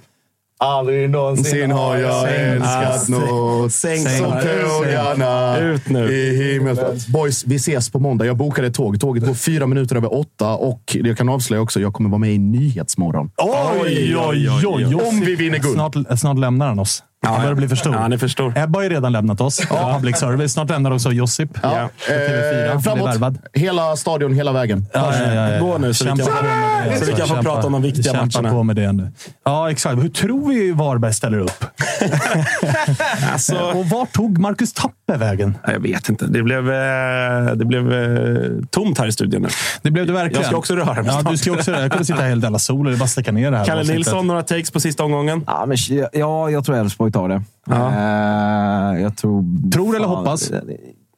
aldrig 0.59 1.11
någonsin 1.11 1.71
har 1.71 1.97
jag 1.97 2.35
älskat 2.35 3.09
något 3.09 3.73
Sänk 3.73 4.09
som 4.09 4.33
pågarna 4.33 5.59
Ut 5.59 5.89
nu. 5.89 6.13
i 6.13 6.53
himmelsblått. 6.53 7.07
Boys, 7.07 7.45
vi 7.47 7.57
ses 7.57 7.91
på 7.91 7.99
måndag. 7.99 8.27
Jag 8.27 8.37
bokade 8.37 8.69
ett 8.69 8.75
tåg. 8.75 9.01
Tåget 9.01 9.27
går 9.27 9.35
fyra 9.35 9.67
minuter 9.67 9.97
över 9.97 10.15
åtta 10.15 10.55
och 10.55 10.97
jag 11.05 11.19
kan 11.19 11.29
avslöja 11.29 11.63
också, 11.63 11.81
jag 11.81 11.93
kommer 11.95 12.11
vara 12.11 12.19
med 12.19 12.35
i 12.35 12.39
Nyhetsmorgon. 12.39 13.31
Oj, 13.37 14.17
oj, 14.17 14.51
oj. 14.67 14.95
Om 14.95 15.21
vi 15.21 15.35
vinner 15.35 15.59
guld. 15.59 15.75
Snart, 15.75 16.19
snart 16.19 16.39
lämnar 16.39 16.69
han 16.69 16.79
oss. 16.79 17.03
Han 17.27 17.41
börjar 17.41 17.55
bli 17.55 17.69
för 17.69 17.77
stor. 17.77 17.93
Ja, 17.95 17.99
han 18.01 18.13
är 18.13 18.19
för 18.19 18.29
stor. 18.29 18.53
Ebba 18.59 18.79
har 18.79 18.83
ju 18.85 18.89
redan 18.89 19.13
lämnat 19.13 19.41
oss. 19.41 19.61
Ja. 19.71 19.93
Public 19.95 20.17
service. 20.19 20.53
Snart 20.53 20.71
lämnar 20.71 20.91
också 20.91 21.13
Josip. 21.13 21.51
Ja. 21.63 21.89
På 22.07 22.13
TV4. 22.13 22.73
Eh, 22.75 22.81
framåt. 22.81 23.35
Hela 23.53 23.97
stadion, 23.97 24.35
hela 24.35 24.53
vägen. 24.53 24.87
Ja, 24.93 25.15
ja, 25.17 25.35
ja, 25.35 25.51
ja. 25.53 25.61
Gå 25.61 25.79
nu 25.79 25.95
så 25.95 26.05
vi 26.05 26.09
kan- 26.11 26.19
det. 26.19 26.99
så 26.99 27.05
vi 27.05 27.13
kan 27.13 27.29
få 27.29 27.35
Kämpa- 27.35 27.43
prata 27.43 27.67
om 27.67 27.73
de 27.73 27.83
viktiga 27.83 28.13
kämpa 28.13 28.25
matcherna. 28.43 28.51
på 28.51 28.63
med 28.63 28.77
det 28.77 28.93
nu. 28.93 29.13
Ja, 29.45 29.71
exakt. 29.71 30.03
Hur 30.03 30.09
tror 30.09 30.49
vi 30.49 30.73
Varberg 30.73 31.13
ställer 31.15 31.39
upp? 31.39 31.65
Alltså, 33.33 33.57
Och 33.57 33.87
vart 33.87 34.13
tog 34.13 34.39
Marcus 34.39 34.73
Tapper 34.73 35.17
vägen? 35.19 35.59
jag 35.67 35.81
vet 35.81 36.09
inte. 36.09 36.27
Det 36.27 36.43
blev, 36.43 36.71
eh, 36.73 37.53
det 37.55 37.65
blev 37.65 37.93
eh, 37.93 38.51
tomt 38.71 38.99
här 38.99 39.07
i 39.07 39.13
studion 39.13 39.43
nu. 39.43 39.49
Det 39.83 39.91
blev 39.91 40.07
det 40.07 40.13
verkligen. 40.13 40.37
Jag 40.43 40.47
ska 40.47 40.57
också 40.57 40.77
röra 40.77 41.03
mig 41.03 41.13
Ja, 41.25 41.31
du 41.31 41.37
ska 41.37 41.53
också 41.53 41.71
röra 41.71 41.81
Jag 41.83 41.91
kommer 41.93 42.05
sitta 42.05 42.21
här 42.23 42.29
helt 42.29 42.43
jävla 42.43 42.59
sol. 42.59 42.87
Det 42.87 42.93
är 42.93 42.97
bara 42.97 43.09
släcka 43.09 43.33
ner 43.33 43.51
det 43.51 43.57
här. 43.59 43.65
Kalle. 43.65 43.93
Nilsson, 43.93 44.27
några 44.27 44.43
takes 44.43 44.71
på 44.71 44.81
sista 44.81 45.05
omgången? 45.05 45.45
Ja, 45.47 45.65
men, 45.67 45.77
ja, 46.13 46.51
jag 46.51 46.65
tror 46.65 46.77
Elfsborg 46.77 47.13
tar 47.19 47.29
det. 47.29 47.43
Eh, 47.71 49.03
jag 49.03 49.17
tror... 49.17 49.71
Tror 49.71 49.97
eller 49.97 50.07
fan- 50.07 50.17
hoppas? 50.17 50.51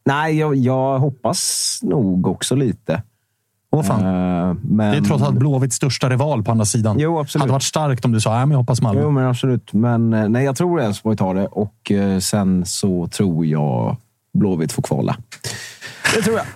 Nej, 0.05 0.39
jag, 0.39 0.57
jag 0.57 0.99
hoppas 0.99 1.81
nog 1.83 2.27
också 2.27 2.55
lite. 2.55 3.03
Åh, 3.73 3.83
fan. 3.83 4.01
Eh, 4.01 4.57
men... 4.63 4.93
Det 4.93 4.97
är 4.97 5.03
trots 5.03 5.23
allt 5.23 5.39
Blåvitts 5.39 5.77
största 5.77 6.11
rival 6.11 6.43
på 6.43 6.51
andra 6.51 6.65
sidan. 6.65 6.97
Jo, 6.99 7.19
absolut. 7.19 7.43
hade 7.43 7.53
varit 7.53 7.63
starkt 7.63 8.05
om 8.05 8.13
du 8.13 8.21
sa, 8.21 8.31
nej 8.31 8.41
men 8.41 8.51
jag 8.51 8.59
hoppas 8.59 8.81
Malmö. 8.81 9.03
Jo, 9.03 9.11
men 9.11 9.27
absolut. 9.27 9.73
Men 9.73 10.13
eh, 10.13 10.29
nej, 10.29 10.45
jag 10.45 10.57
tror 10.57 10.81
Elfsborg 10.81 11.17
tar 11.17 11.35
det 11.35 11.47
och 11.47 11.91
eh, 11.91 12.19
sen 12.19 12.67
så 12.67 13.09
tror 13.09 13.47
jag 13.47 13.97
Blåvitt 14.33 14.73
får 14.73 14.83
kvala. 14.83 15.17
Det 16.15 16.23
tror 16.23 16.37
jag. 16.37 16.47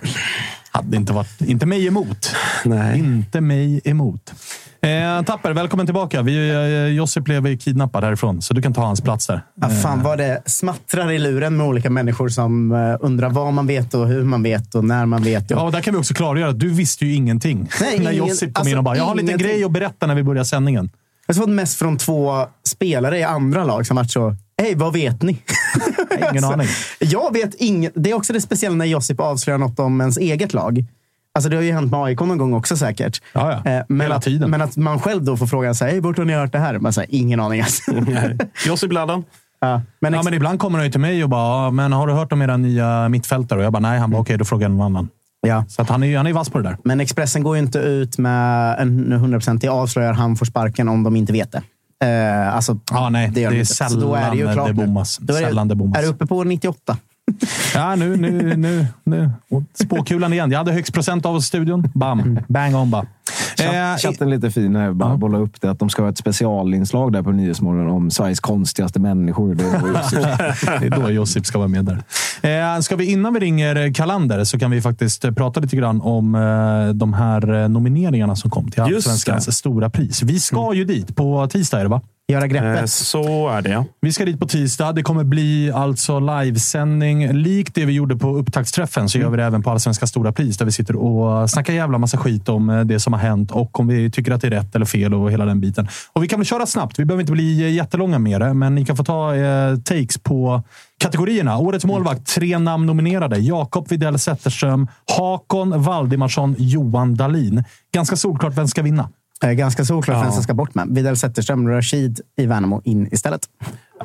Hade 0.71 0.97
inte 0.97 1.13
varit... 1.13 1.41
Inte 1.41 1.65
mig 1.65 1.87
emot. 1.87 2.35
Nej. 2.65 2.99
Inte 2.99 3.41
mig 3.41 3.81
emot. 3.83 4.33
Eh, 4.85 5.23
Tapper, 5.23 5.53
välkommen 5.53 5.85
tillbaka. 5.87 6.21
Vi, 6.21 6.49
eh, 6.49 6.95
Josip 6.97 7.23
blev 7.23 7.57
kidnappad 7.57 8.03
härifrån, 8.03 8.41
så 8.41 8.53
du 8.53 8.61
kan 8.61 8.73
ta 8.73 8.81
hans 8.81 9.01
plats 9.01 9.27
där. 9.27 9.41
Ja, 9.61 9.69
fan 9.69 10.03
vad 10.03 10.17
det 10.17 10.41
smattrar 10.45 11.11
i 11.11 11.19
luren 11.19 11.57
med 11.57 11.67
olika 11.67 11.89
människor 11.89 12.29
som 12.29 12.71
eh, 12.71 12.95
undrar 12.99 13.29
vad 13.29 13.53
man 13.53 13.67
vet 13.67 13.93
och 13.93 14.07
hur 14.07 14.23
man 14.23 14.43
vet 14.43 14.75
och 14.75 14.85
när 14.85 15.05
man 15.05 15.23
vet. 15.23 15.51
Och... 15.51 15.57
Ja, 15.57 15.63
och 15.63 15.71
där 15.71 15.81
kan 15.81 15.93
vi 15.93 15.99
också 15.99 16.13
klargöra 16.13 16.49
att 16.49 16.59
du 16.59 16.69
visste 16.69 17.05
ju 17.05 17.13
ingenting. 17.13 17.69
Nej, 17.81 17.99
när 17.99 18.11
ingen- 18.11 18.27
Josip 18.27 18.53
kom 18.53 18.61
alltså, 18.61 18.71
in 18.71 18.77
och 18.77 18.83
bara, 18.83 18.97
jag 18.97 19.03
har 19.03 19.15
liten 19.15 19.29
ingenting. 19.29 19.47
grej 19.47 19.63
att 19.63 19.71
berätta 19.71 20.07
när 20.07 20.15
vi 20.15 20.23
börjar 20.23 20.43
sändningen. 20.43 20.89
Jag 21.27 21.35
har 21.35 21.41
fått 21.41 21.49
mest 21.49 21.79
från 21.79 21.97
två 21.97 22.45
spelare 22.67 23.19
i 23.19 23.23
andra 23.23 23.63
lag 23.63 23.87
som 23.87 23.95
varit 23.95 24.11
så, 24.11 24.35
hej, 24.61 24.75
vad 24.75 24.93
vet 24.93 25.21
ni? 25.21 25.37
Ingen 26.31 26.43
aning. 26.53 26.67
Jag 26.99 27.33
vet 27.33 27.53
inget. 27.55 27.91
Det 27.95 28.09
är 28.11 28.13
också 28.13 28.33
det 28.33 28.41
speciella 28.41 28.75
när 28.75 28.85
Josip 28.85 29.19
avslöjar 29.19 29.57
något 29.57 29.79
om 29.79 30.01
ens 30.01 30.17
eget 30.17 30.53
lag. 30.53 30.85
Alltså 31.35 31.49
det 31.49 31.55
har 31.55 31.63
ju 31.63 31.71
hänt 31.71 31.91
med 31.91 31.99
AIK 32.03 32.19
någon 32.19 32.37
gång 32.37 32.53
också 32.53 32.77
säkert. 32.77 33.21
Ja, 33.33 33.61
ja. 33.65 33.71
Eh, 33.71 33.83
Men, 33.87 34.01
Hela 34.01 34.15
att, 34.15 34.23
tiden. 34.23 34.49
men 34.49 34.61
att 34.61 34.77
man 34.77 34.99
själv 34.99 35.23
då 35.23 35.37
får 35.37 35.47
frågan, 35.47 35.75
så 35.75 35.85
här, 35.85 36.01
vart 36.01 36.17
har 36.17 36.25
ni 36.25 36.33
hört 36.33 36.51
det 36.51 36.59
här? 36.59 36.79
Man 36.79 36.93
säger, 36.93 37.15
ingen 37.15 37.39
aning. 37.39 37.61
Alltså. 37.61 37.91
Josip 38.67 38.91
Laddan. 38.91 39.23
Ja, 39.59 39.81
men 39.99 40.13
ja, 40.13 40.23
men 40.23 40.33
ibland 40.33 40.59
kommer 40.59 40.77
han 40.77 40.85
ju 40.85 40.91
till 40.91 40.99
mig 41.01 41.23
och 41.23 41.29
bara, 41.29 41.65
"Ja, 41.65 41.71
men 41.71 41.93
har 41.93 42.07
du 42.07 42.13
hört 42.13 42.31
om 42.31 42.41
era 42.41 42.57
nya 42.57 43.09
mittfältare? 43.09 43.59
Och 43.59 43.65
jag 43.65 43.73
bara, 43.73 43.79
nej. 43.79 43.99
Han 43.99 44.11
bara, 44.11 44.21
okej, 44.21 44.37
då 44.37 44.45
frågar 44.45 44.63
jag 44.63 44.71
någon 44.71 44.85
annan. 44.85 45.09
Ja. 45.47 45.65
Så 45.67 45.81
att 45.81 45.89
han 45.89 46.03
är 46.03 46.07
ju 46.07 46.17
han 46.17 46.27
är 46.27 46.33
vass 46.33 46.49
på 46.49 46.57
det 46.57 46.63
där. 46.63 46.77
Men 46.83 46.99
Expressen 46.99 47.43
går 47.43 47.55
ju 47.55 47.61
inte 47.63 47.79
ut 47.79 48.17
med 48.17 48.75
en 48.79 49.13
100% 49.13 49.67
avslöjar 49.67 50.13
han 50.13 50.35
får 50.35 50.45
sparken 50.45 50.89
om 50.89 51.03
de 51.03 51.15
inte 51.15 51.33
vet 51.33 51.51
det. 51.51 51.61
Eh, 52.07 52.55
alltså, 52.55 52.79
Ja, 52.91 53.09
nej, 53.09 53.27
det, 53.27 53.33
det 53.33 53.43
är 53.43 53.49
det 53.51 53.57
ju 53.57 53.65
sällan 53.65 54.53
klart 54.53 54.67
det 54.67 54.73
bommas. 54.73 55.19
Är, 55.29 55.33
Sällan 55.33 55.67
det 55.67 55.75
bommas. 55.75 55.97
är 55.97 56.01
du 56.01 56.07
uppe 56.07 56.25
på 56.25 56.43
98? 56.43 56.97
Ja, 57.73 57.95
nu, 57.95 58.17
nu, 58.17 58.55
nu, 58.55 58.87
nu. 59.03 59.31
Spåkulan 59.73 60.33
igen. 60.33 60.51
Jag 60.51 60.57
hade 60.57 60.71
högst 60.71 60.93
procent 60.93 61.25
av 61.25 61.35
oss 61.35 61.43
i 61.43 61.47
studion. 61.47 61.91
Bam! 61.93 62.39
Bang 62.47 62.75
on 62.75 62.91
bara. 62.91 63.05
Chatt, 63.57 64.01
chatten 64.01 64.27
är 64.27 64.31
lite 64.31 64.51
fin 64.51 64.75
här. 64.75 64.93
Bara 64.93 65.17
bolla 65.17 65.37
upp 65.37 65.61
det. 65.61 65.71
Att 65.71 65.79
de 65.79 65.89
ska 65.89 66.01
ha 66.01 66.09
ett 66.09 66.17
specialinslag 66.17 67.13
där 67.13 67.23
på 67.23 67.31
Nyhetsmorgon 67.31 67.87
om 67.87 68.11
Sveriges 68.11 68.39
konstigaste 68.39 68.99
människor. 68.99 69.55
Det 69.55 69.63
är 69.63 69.79
då 69.79 69.87
Josip. 69.87 70.19
Det 70.79 70.85
är 70.85 71.01
då 71.01 71.09
Josip 71.09 71.45
ska 71.45 71.57
vara 71.57 71.67
med 71.67 71.85
där. 71.85 72.75
Eh, 72.75 72.79
ska 72.79 72.95
vi 72.95 73.05
innan 73.11 73.33
vi 73.33 73.39
ringer 73.39 73.93
Kalander 73.93 74.43
så 74.43 74.59
kan 74.59 74.71
vi 74.71 74.81
faktiskt 74.81 75.25
eh, 75.25 75.31
prata 75.31 75.59
lite 75.59 75.75
grann 75.75 76.01
om 76.01 76.35
eh, 76.35 76.93
de 76.93 77.13
här 77.13 77.53
eh, 77.53 77.69
nomineringarna 77.69 78.35
som 78.35 78.51
kom 78.51 78.71
till 78.71 78.81
Allsvenskans 78.81 79.57
stora 79.57 79.89
pris. 79.89 80.23
Vi 80.23 80.39
ska 80.39 80.73
ju 80.73 80.85
dit 80.85 81.15
på 81.15 81.47
tisdag, 81.47 81.79
är 81.79 81.83
det 81.83 81.89
va? 81.89 82.01
Göra 82.27 82.47
greppet. 82.47 82.79
Eh, 82.79 82.85
Så 82.85 83.49
är 83.49 83.61
det, 83.61 83.69
ja. 83.69 83.85
Vi 84.01 84.13
ska 84.13 84.25
dit 84.25 84.39
på 84.39 84.47
tisdag. 84.47 84.91
Det 84.91 85.03
kommer 85.03 85.23
bli 85.23 85.71
alltså 85.71 86.19
livesändning. 86.19 87.33
Likt 87.33 87.75
det 87.75 87.85
vi 87.85 87.93
gjorde 87.93 88.15
på 88.15 88.37
upptaktsträffen 88.37 89.09
så 89.09 89.17
gör 89.17 89.29
vi 89.29 89.37
det 89.37 89.43
även 89.43 89.63
på 89.63 89.71
Allsvenska 89.71 90.07
stora 90.07 90.31
pris 90.31 90.57
där 90.57 90.65
vi 90.65 90.71
sitter 90.71 90.95
och 90.95 91.49
snackar 91.49 91.73
jävla 91.73 91.97
massa 91.97 92.17
skit 92.17 92.49
om 92.49 92.69
eh, 92.69 92.81
det 92.81 92.99
som 92.99 93.13
har 93.13 93.19
hänt 93.19 93.51
och 93.51 93.79
om 93.79 93.87
vi 93.87 94.11
tycker 94.11 94.31
att 94.31 94.41
det 94.41 94.47
är 94.47 94.51
rätt 94.51 94.75
eller 94.75 94.85
fel 94.85 95.13
och 95.13 95.31
hela 95.31 95.45
den 95.45 95.61
biten. 95.61 95.87
Och 96.13 96.23
vi 96.23 96.27
kan 96.27 96.39
väl 96.39 96.45
köra 96.45 96.65
snabbt. 96.65 96.99
Vi 96.99 97.05
behöver 97.05 97.21
inte 97.21 97.33
bli 97.33 97.61
eh, 97.61 97.73
jättelånga 97.73 98.19
med 98.19 98.41
det, 98.41 98.53
men 98.53 98.75
ni 98.75 98.85
kan 98.85 98.97
få 98.97 99.03
ta 99.03 99.35
eh, 99.35 99.75
takes 99.77 100.17
på 100.17 100.63
kategorierna. 100.97 101.57
Årets 101.57 101.85
målvakt, 101.85 102.27
tre 102.27 102.57
namn 102.57 102.85
nominerade. 102.85 103.37
Jakob 103.37 103.89
Widell 103.89 104.19
Zetterström, 104.19 104.87
Hakon 105.17 105.81
Valdimarsson, 105.81 106.55
Johan 106.57 107.15
Dahlin. 107.15 107.63
Ganska 107.93 108.15
solklart 108.15 108.57
vem 108.57 108.67
ska 108.67 108.81
vinna. 108.81 109.09
Eh, 109.45 109.51
Ganska 109.51 109.85
solklart 109.85 110.17
Ja. 110.17 110.23
vem 110.23 110.31
som 110.31 110.43
ska 110.43 110.53
bort 110.53 110.75
med. 110.75 110.87
Vidal 110.91 111.17
Zetterström, 111.17 111.67
Rashid 111.69 112.19
i 112.37 112.45
Värnamo 112.45 112.81
in 112.85 113.07
istället. 113.11 113.41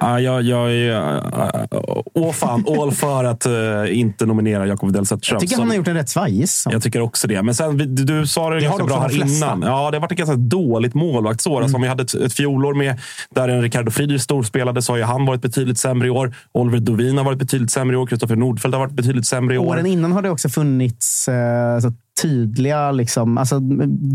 Ja, 0.01 0.21
jag, 0.21 0.43
jag 0.43 0.73
är 0.73 0.91
uh, 1.01 2.27
all, 2.27 2.33
fan, 2.33 2.65
all 2.81 2.93
för 2.93 3.25
att 3.25 3.47
eh, 3.47 3.53
inte 3.99 4.27
nominera 4.27 4.67
Jakob 4.67 4.89
Widell 4.89 5.07
Zetterström. 5.07 5.35
Jag 5.35 5.41
tycker 5.41 5.55
som- 5.55 5.63
han 5.63 5.69
har 5.71 5.77
gjort 5.77 5.89
en 5.89 5.95
rätt 5.95 6.09
svajig. 6.09 6.47
Jag 6.71 6.83
tycker 6.83 7.01
också 7.01 7.29
det. 7.29 7.43
Men 7.43 7.55
sen, 7.55 7.77
du, 7.77 7.85
du 7.87 8.27
sa 8.27 8.51
det, 8.51 8.61
Det 8.61 8.67
har 8.67 8.79
ganska 8.79 8.85
bra 8.97 9.01
här 9.01 9.37
innan. 9.37 9.63
Ja, 9.63 9.91
det 9.91 9.97
har 9.97 10.01
varit 10.01 10.13
ett 10.13 10.19
ganska 10.19 10.37
dåligt 10.37 10.95
målvaktsår. 10.95 11.63
Alltså, 11.63 11.77
om 11.77 11.83
vi 11.83 11.89
hade 11.89 12.03
ett, 12.03 12.15
ett 12.15 12.33
fjolår 12.33 12.75
med 12.75 12.99
där 13.35 13.49
en 13.49 13.63
Ricardo 13.63 13.91
Friedrich 13.91 14.23
storspelade 14.23 14.83
så 14.83 14.93
har 14.93 14.97
ju 14.99 15.03
han 15.05 15.27
varit 15.27 15.43
betydligt 15.43 15.79
sämre 15.79 16.07
i 16.09 16.11
år. 16.11 16.35
Oliver 16.53 16.79
Dovin 16.79 17.17
har 17.19 17.25
varit 17.25 17.39
betydligt 17.39 17.71
sämre 17.71 17.95
i 17.95 17.97
år. 17.97 18.07
Kristoffer 18.07 18.37
Nordfeldt 18.37 18.75
har 18.75 18.81
varit 18.81 18.95
betydligt 18.95 19.27
sämre 19.27 19.55
i 19.55 19.59
år. 19.59 19.67
Åren 19.67 19.87
innan 19.87 20.13
har 20.13 20.23
det 20.23 20.31
också 20.31 20.49
funnits 20.49 21.29
eh, 21.29 21.79
så 21.81 21.93
tydliga... 22.23 22.91
Liksom, 22.93 23.39
alltså, 23.39 23.61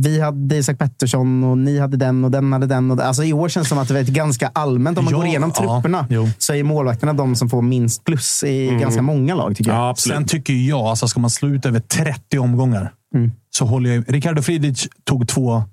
vi 0.04 0.22
hade 0.22 0.56
Isak 0.56 0.78
Pettersson 0.78 1.44
och 1.44 1.58
ni 1.58 1.80
hade 1.80 1.98
den 1.98 2.24
och 2.26 2.32
den 2.32 2.54
hade 2.54 2.66
den. 2.68 2.92
Och, 2.92 3.00
alltså, 3.02 3.24
I 3.24 3.34
år 3.34 3.50
känns 3.50 3.66
det 3.66 3.70
som 3.70 3.78
att 3.78 3.88
det 3.88 3.98
är 3.98 4.02
ett 4.02 4.08
ganska 4.08 4.48
allmänt. 4.54 4.98
Om 4.98 5.06
man 5.06 5.12
Ja, 5.12 5.18
går 5.18 5.28
igenom 5.28 5.52
ja, 5.56 5.62
trupperna 5.62 6.08
jo. 6.10 6.30
så 6.38 6.54
är 6.54 6.64
målvakterna 6.64 7.14
de 7.14 7.36
som 7.36 7.50
får 7.50 7.62
minst 7.62 8.04
plus 8.04 8.44
i 8.44 8.68
Mm. 8.68 8.82
ganska 8.82 9.02
många 9.02 9.36
lag. 9.36 9.56
tycker 9.56 9.72
jag. 9.72 9.80
Ja, 9.80 9.90
absolut. 9.90 10.18
Sen 10.18 10.26
tycker 10.28 10.54
jag, 10.54 10.80
alltså 10.82 11.08
ska 11.08 11.20
man 11.20 11.30
slå 11.30 11.50
ut 11.50 11.66
över 11.66 11.80
30 11.80 12.40
omgångar, 12.40 12.92
Mm. 13.16 13.32
så 13.50 13.66
håller 13.66 13.90
jag... 13.96 14.04
Ricardo 14.14 14.42
Friedrich 14.42 14.88
tog 15.04 15.28
två 15.28 15.64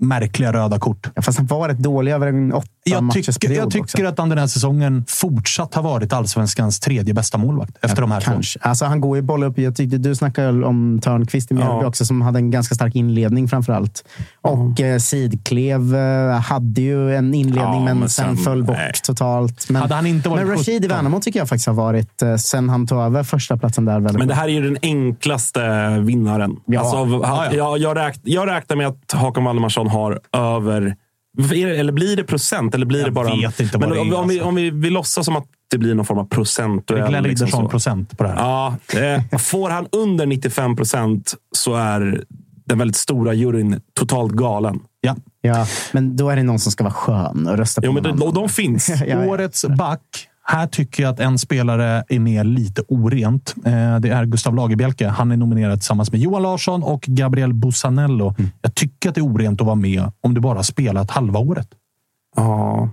märkliga 0.00 0.52
röda 0.52 0.78
kort. 0.78 1.06
Ja, 1.14 1.22
fast 1.22 1.38
han 1.38 1.46
var 1.46 1.68
rätt 1.68 1.78
dålig 1.78 2.12
över 2.12 2.26
en 2.26 2.52
åtta 2.52 2.66
Jag 2.84 3.12
period 3.12 3.56
jag 3.56 3.70
tycker 3.70 3.82
också. 3.82 4.06
att 4.06 4.18
han 4.18 4.28
den 4.28 4.38
här 4.38 4.46
säsongen 4.46 5.04
fortsatt 5.08 5.74
har 5.74 5.82
varit 5.82 6.12
allsvenskans 6.12 6.80
tredje 6.80 7.14
bästa 7.14 7.38
målvakt 7.38 7.76
efter 7.84 8.00
de 8.02 8.10
här 8.10 8.20
två. 8.20 8.32
Kanske. 8.32 8.58
Alltså, 8.62 8.84
han 8.84 9.00
går 9.00 9.16
ju 9.16 9.22
boll 9.22 9.44
upp. 9.44 9.58
Jag 9.58 9.76
tyckte, 9.76 9.98
du 9.98 10.14
snackade 10.14 10.66
om 10.66 11.00
Törnqvist 11.02 11.50
i 11.50 11.54
Mjällby 11.54 11.72
Ja. 11.82 11.86
också, 11.86 12.04
som 12.04 12.22
hade 12.22 12.38
en 12.38 12.50
ganska 12.50 12.74
stark 12.74 12.94
inledning 12.94 13.48
framför 13.48 13.72
allt. 13.72 14.04
Och 14.42 14.80
eh, 14.80 14.98
Sidklev 14.98 15.94
eh, 15.96 16.30
hade 16.40 16.80
ju 16.80 17.14
en 17.16 17.34
inledning, 17.34 17.62
Ja, 17.74 17.84
men, 17.84 17.98
men 17.98 18.08
sen 18.08 18.24
sen- 18.26 18.36
föll 18.44 18.62
bort 18.64 18.76
nej. 18.76 18.92
totalt. 19.04 19.70
Men, 19.70 19.82
Hade 19.82 19.94
han 19.94 20.06
inte 20.06 20.28
varit 20.28 20.46
men 20.46 20.56
Rashid 20.56 20.84
i 20.84 20.88
17? 20.88 20.96
Värnamo 20.96 21.20
tycker 21.20 21.38
jag 21.40 21.48
faktiskt 21.48 21.66
har 21.66 21.74
varit, 21.74 22.22
eh, 22.22 22.36
sen 22.36 22.68
han 22.68 22.86
tog 22.86 22.98
över 23.00 23.22
första 23.22 23.56
platsen 23.56 23.84
där, 23.84 23.94
väldigt 24.00 24.18
Men 24.18 24.28
det 24.28 24.34
här 24.34 24.44
är 24.44 24.52
ju 24.52 24.62
den 24.62 24.76
enklaste 24.82 25.60
vinnaren. 26.00 26.56
Ja. 26.66 26.80
Alltså, 26.80 26.96
Ja, 27.22 27.44
ja. 27.50 27.52
Jag, 27.56 27.78
jag, 27.78 27.96
räk, 27.96 28.20
jag 28.22 28.48
räknar 28.48 28.76
med 28.76 28.86
att 28.86 29.12
Hakon 29.12 29.44
Valdemarsson 29.44 29.85
har 29.86 30.20
över... 30.32 30.96
Eller 31.52 31.92
blir 31.92 32.16
det 32.16 32.24
procent? 32.24 32.74
Eller 32.74 32.86
blir 32.86 32.98
Jag 32.98 33.08
det 33.08 33.12
bara, 33.12 33.36
vet 33.36 33.60
inte 33.60 33.78
vad 33.78 33.92
det 33.92 34.00
om, 34.00 34.12
är, 34.12 34.18
om, 34.18 34.28
vi, 34.28 34.34
alltså. 34.34 34.48
om 34.48 34.54
vi, 34.54 34.70
vi 34.70 34.90
låtsas 34.90 35.24
som 35.24 35.36
att 35.36 35.46
det 35.70 35.78
blir 35.78 35.94
någon 35.94 36.06
form 36.06 36.18
av 36.18 36.24
procent. 36.24 36.86
Det 36.86 36.94
är 36.94 37.08
Glenn 37.08 37.24
liksom 37.24 37.48
så. 37.48 37.56
Riddersson-procent 37.56 38.18
på 38.18 38.24
det 38.24 38.30
här. 38.30 38.36
Ja, 38.36 38.76
eh, 39.32 39.38
får 39.38 39.70
han 39.70 39.86
under 39.92 40.26
95 40.26 40.76
procent 40.76 41.34
så 41.52 41.74
är 41.74 42.24
den 42.66 42.78
väldigt 42.78 42.96
stora 42.96 43.34
juryn 43.34 43.80
totalt 43.94 44.32
galen. 44.32 44.80
Ja. 45.00 45.16
Ja, 45.40 45.66
men 45.92 46.16
då 46.16 46.30
är 46.30 46.36
det 46.36 46.42
någon 46.42 46.58
som 46.58 46.72
ska 46.72 46.84
vara 46.84 46.94
skön 46.94 47.48
och 47.48 47.56
rösta 47.56 47.80
på 47.80 47.86
Jo, 47.86 47.92
men 47.92 48.02
det, 48.02 48.24
och 48.24 48.34
de 48.34 48.48
finns. 48.48 48.88
Ja, 49.00 49.06
ja. 49.06 49.26
Årets 49.26 49.64
back. 49.64 50.28
Här 50.48 50.66
tycker 50.66 51.02
jag 51.02 51.12
att 51.12 51.20
en 51.20 51.38
spelare 51.38 52.04
är 52.08 52.18
med 52.18 52.46
lite 52.46 52.82
orent. 52.88 53.54
Eh, 53.64 53.96
Det 54.00 54.08
är 54.08 54.24
Gustav 54.24 54.54
Lagerbielke. 54.54 55.08
Han 55.08 55.32
är 55.32 55.36
nominerad 55.36 55.78
tillsammans 55.78 56.12
med 56.12 56.20
Johan 56.20 56.42
Larsson 56.42 56.82
och 56.82 57.00
Gabriel 57.02 57.54
Busanello. 57.54 58.34
Mm. 58.38 58.50
Jag 58.62 58.74
tycker 58.74 59.08
att 59.08 59.14
det 59.14 59.20
är 59.20 59.26
orent 59.34 59.60
att 59.60 59.66
vara 59.66 59.74
med 59.76 60.12
om 60.20 60.34
du 60.34 60.40
bara 60.40 60.62
spelat 60.62 61.10
halva 61.10 61.38
året. 61.38 61.68
Ja. 62.36 62.88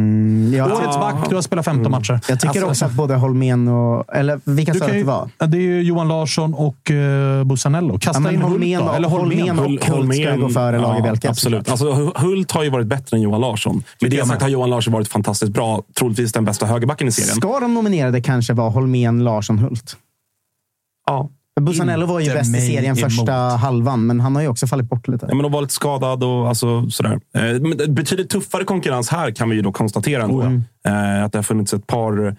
Mm, 0.00 0.54
ja, 0.54 0.64
Årets 0.64 0.96
back, 0.96 1.28
du 1.28 1.34
har 1.34 1.42
spelat 1.42 1.64
15 1.64 1.92
matcher. 1.92 2.20
Jag 2.28 2.40
tycker 2.40 2.48
Alltså, 2.48 2.66
också 2.66 2.84
att 2.84 2.92
både 2.92 3.14
Holmén 3.14 3.68
och... 3.68 4.14
Eller 4.16 4.40
vilka 4.44 4.74
sa 4.74 4.78
du 4.78 4.84
att 4.84 4.90
det 4.90 5.04
var? 5.04 5.30
Ja, 5.38 5.46
det 5.46 5.56
är 5.56 5.60
ju 5.60 5.82
Johan 5.82 6.08
Larsson 6.08 6.54
och 6.54 6.90
uh, 6.90 7.44
Busanello. 7.44 7.98
Kasta 7.98 8.22
Ja, 8.22 8.30
in 8.32 8.42
Hult 8.42 8.50
Holmén 8.52 8.80
då, 8.80 8.86
och- 8.88 8.96
eller 8.96 9.08
Holmén. 9.08 9.58
Holmén 9.58 9.58
och 9.58 9.96
Hult 9.96 10.14
ska 10.14 10.36
gå 10.36 10.48
före 10.48 10.80
Lagerbielke, 10.80 11.28
Absolut. 11.30 11.70
Alltså, 11.70 12.12
Hult 12.16 12.52
har 12.52 12.62
ju 12.64 12.70
varit 12.70 12.86
bättre 12.86 13.16
än 13.16 13.22
Johan 13.22 13.40
Larsson. 13.40 13.82
Med 14.00 14.10
det 14.10 14.26
sagt 14.26 14.42
har 14.42 14.48
Johan 14.48 14.70
Larsson 14.70 14.92
varit 14.92 15.08
fantastiskt 15.08 15.52
bra. 15.52 15.82
Troligtvis 15.98 16.32
den 16.32 16.44
bästa 16.44 16.66
högerbacken 16.66 17.08
i 17.08 17.12
serien. 17.12 17.34
Ska 17.36 17.60
de 17.60 17.74
nominerade 17.74 18.20
kanske 18.20 18.52
vara 18.52 18.70
Holmén, 18.70 19.24
Larsson, 19.24 19.58
Hult? 19.58 19.96
Ja. 21.06 21.28
Busanello 21.60 22.06
var 22.06 22.20
ju 22.20 22.26
Inte 22.26 22.38
bäst 22.38 22.56
i 22.56 22.60
serien 22.60 22.96
första 22.96 23.32
emot. 23.32 23.60
halvan, 23.60 24.06
men 24.06 24.20
han 24.20 24.34
har 24.34 24.42
ju 24.42 24.48
också 24.48 24.66
fallit 24.66 24.88
bort 24.88 25.08
lite. 25.08 25.26
Ja, 25.28 25.34
men 25.34 25.42
de 25.42 25.52
var 25.52 25.60
lite 25.60 25.74
skadad 25.74 26.24
och 26.24 26.48
alltså, 26.48 26.90
sådär. 26.90 27.20
Eh, 27.34 27.88
betydligt 27.88 28.30
tuffare 28.30 28.64
konkurrens 28.64 29.08
här 29.08 29.30
kan 29.30 29.50
vi 29.50 29.56
ju 29.56 29.62
då 29.62 29.72
konstatera 29.72 30.22
ändå. 30.22 30.42
Mm. 30.42 30.64
Eh, 30.86 31.24
att 31.24 31.32
det 31.32 31.38
har 31.38 31.42
funnits 31.42 31.74
ett 31.74 31.86
par, 31.86 32.36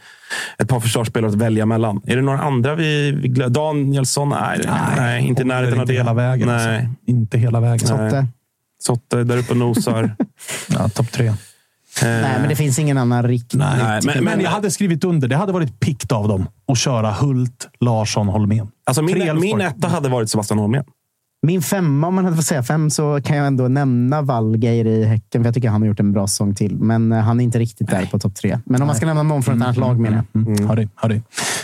ett 0.58 0.68
par 0.68 0.80
försvarsspelare 0.80 1.32
att 1.32 1.38
välja 1.38 1.66
mellan. 1.66 2.02
Är 2.06 2.16
det 2.16 2.22
några 2.22 2.40
andra 2.40 2.76
vi, 2.76 3.12
vi 3.12 3.28
Danielsson? 3.30 4.30
Nej, 4.30 4.60
nej, 4.98 5.28
inte 5.28 5.42
i 5.42 5.46
närheten 5.46 5.80
av 5.80 5.86
det. 5.86 5.94
hela 5.94 6.14
vägen. 6.14 6.48
Nej. 6.48 6.78
Alltså. 6.78 6.92
Inte 7.08 7.38
hela 7.38 7.60
vägen. 7.60 7.88
Sotte. 7.88 8.28
Sotte 8.80 9.24
där 9.24 9.38
uppe 9.38 9.52
och 9.52 9.58
nosar. 9.58 10.16
Ja, 10.70 10.90
Topp 10.90 11.12
tre. 11.12 11.34
Nej, 12.02 12.40
men 12.40 12.50
det 12.50 12.56
finns 12.56 12.80
ingen 12.80 12.98
annan 12.98 13.24
riktigt. 13.24 13.60
Nej, 13.60 13.78
Nej, 13.84 14.02
men, 14.06 14.24
men- 14.24 14.42
jag 14.42 14.50
hade 14.50 14.72
skrivit 14.72 15.04
under. 15.04 15.28
Det 15.28 15.36
hade 15.36 15.52
varit 15.52 15.80
pikt 15.80 16.12
av 16.12 16.28
dem 16.28 16.46
att 16.68 16.78
köra 16.78 17.12
Hult, 17.12 17.70
Larsson, 17.80 18.28
Holmén. 18.28 18.68
Alltså 18.86 19.02
min, 19.02 19.40
min 19.40 19.62
etta 19.62 19.88
hade 19.88 20.10
varit 20.10 20.30
Sebastian 20.30 20.60
Holmén. 20.60 20.84
Min 21.48 21.62
femma, 21.62 22.08
om 22.08 22.16
man 22.16 22.26
hade 22.26 22.38
fått 22.38 22.46
säga 22.46 22.64
fem, 22.64 22.90
så 22.90 23.22
kan 23.24 23.38
jag 23.38 23.48
ändå 23.48 23.68
nämna 23.68 24.22
Wallgeir 24.22 24.88
i 24.88 25.06
Häcken. 25.06 25.42
För 25.44 25.48
jag 25.48 25.54
tycker 25.56 25.70
han 25.70 25.82
har 25.82 25.88
gjort 25.88 26.00
en 26.00 26.12
bra 26.14 26.28
säsong 26.28 26.56
till. 26.56 26.76
Men 26.76 27.12
eh, 27.12 27.20
han 27.20 27.40
är 27.40 27.44
inte 27.44 27.60
riktigt 27.60 27.90
där 27.90 28.06
på 28.06 28.20
topp 28.20 28.36
tre. 28.36 28.60
Men 28.66 28.82
om 28.82 28.88
man 28.88 28.96
ska 28.96 29.06
nämna 29.06 29.24
någon 29.24 29.44
från 29.44 29.58
ett 29.58 29.64
annat 29.64 29.78
lag 29.78 30.00
menar 30.00 30.24
jag. 30.34 30.48
Mm. 30.48 30.76
Dig, 30.76 30.90
hör 30.96 31.10
dig. 31.10 31.22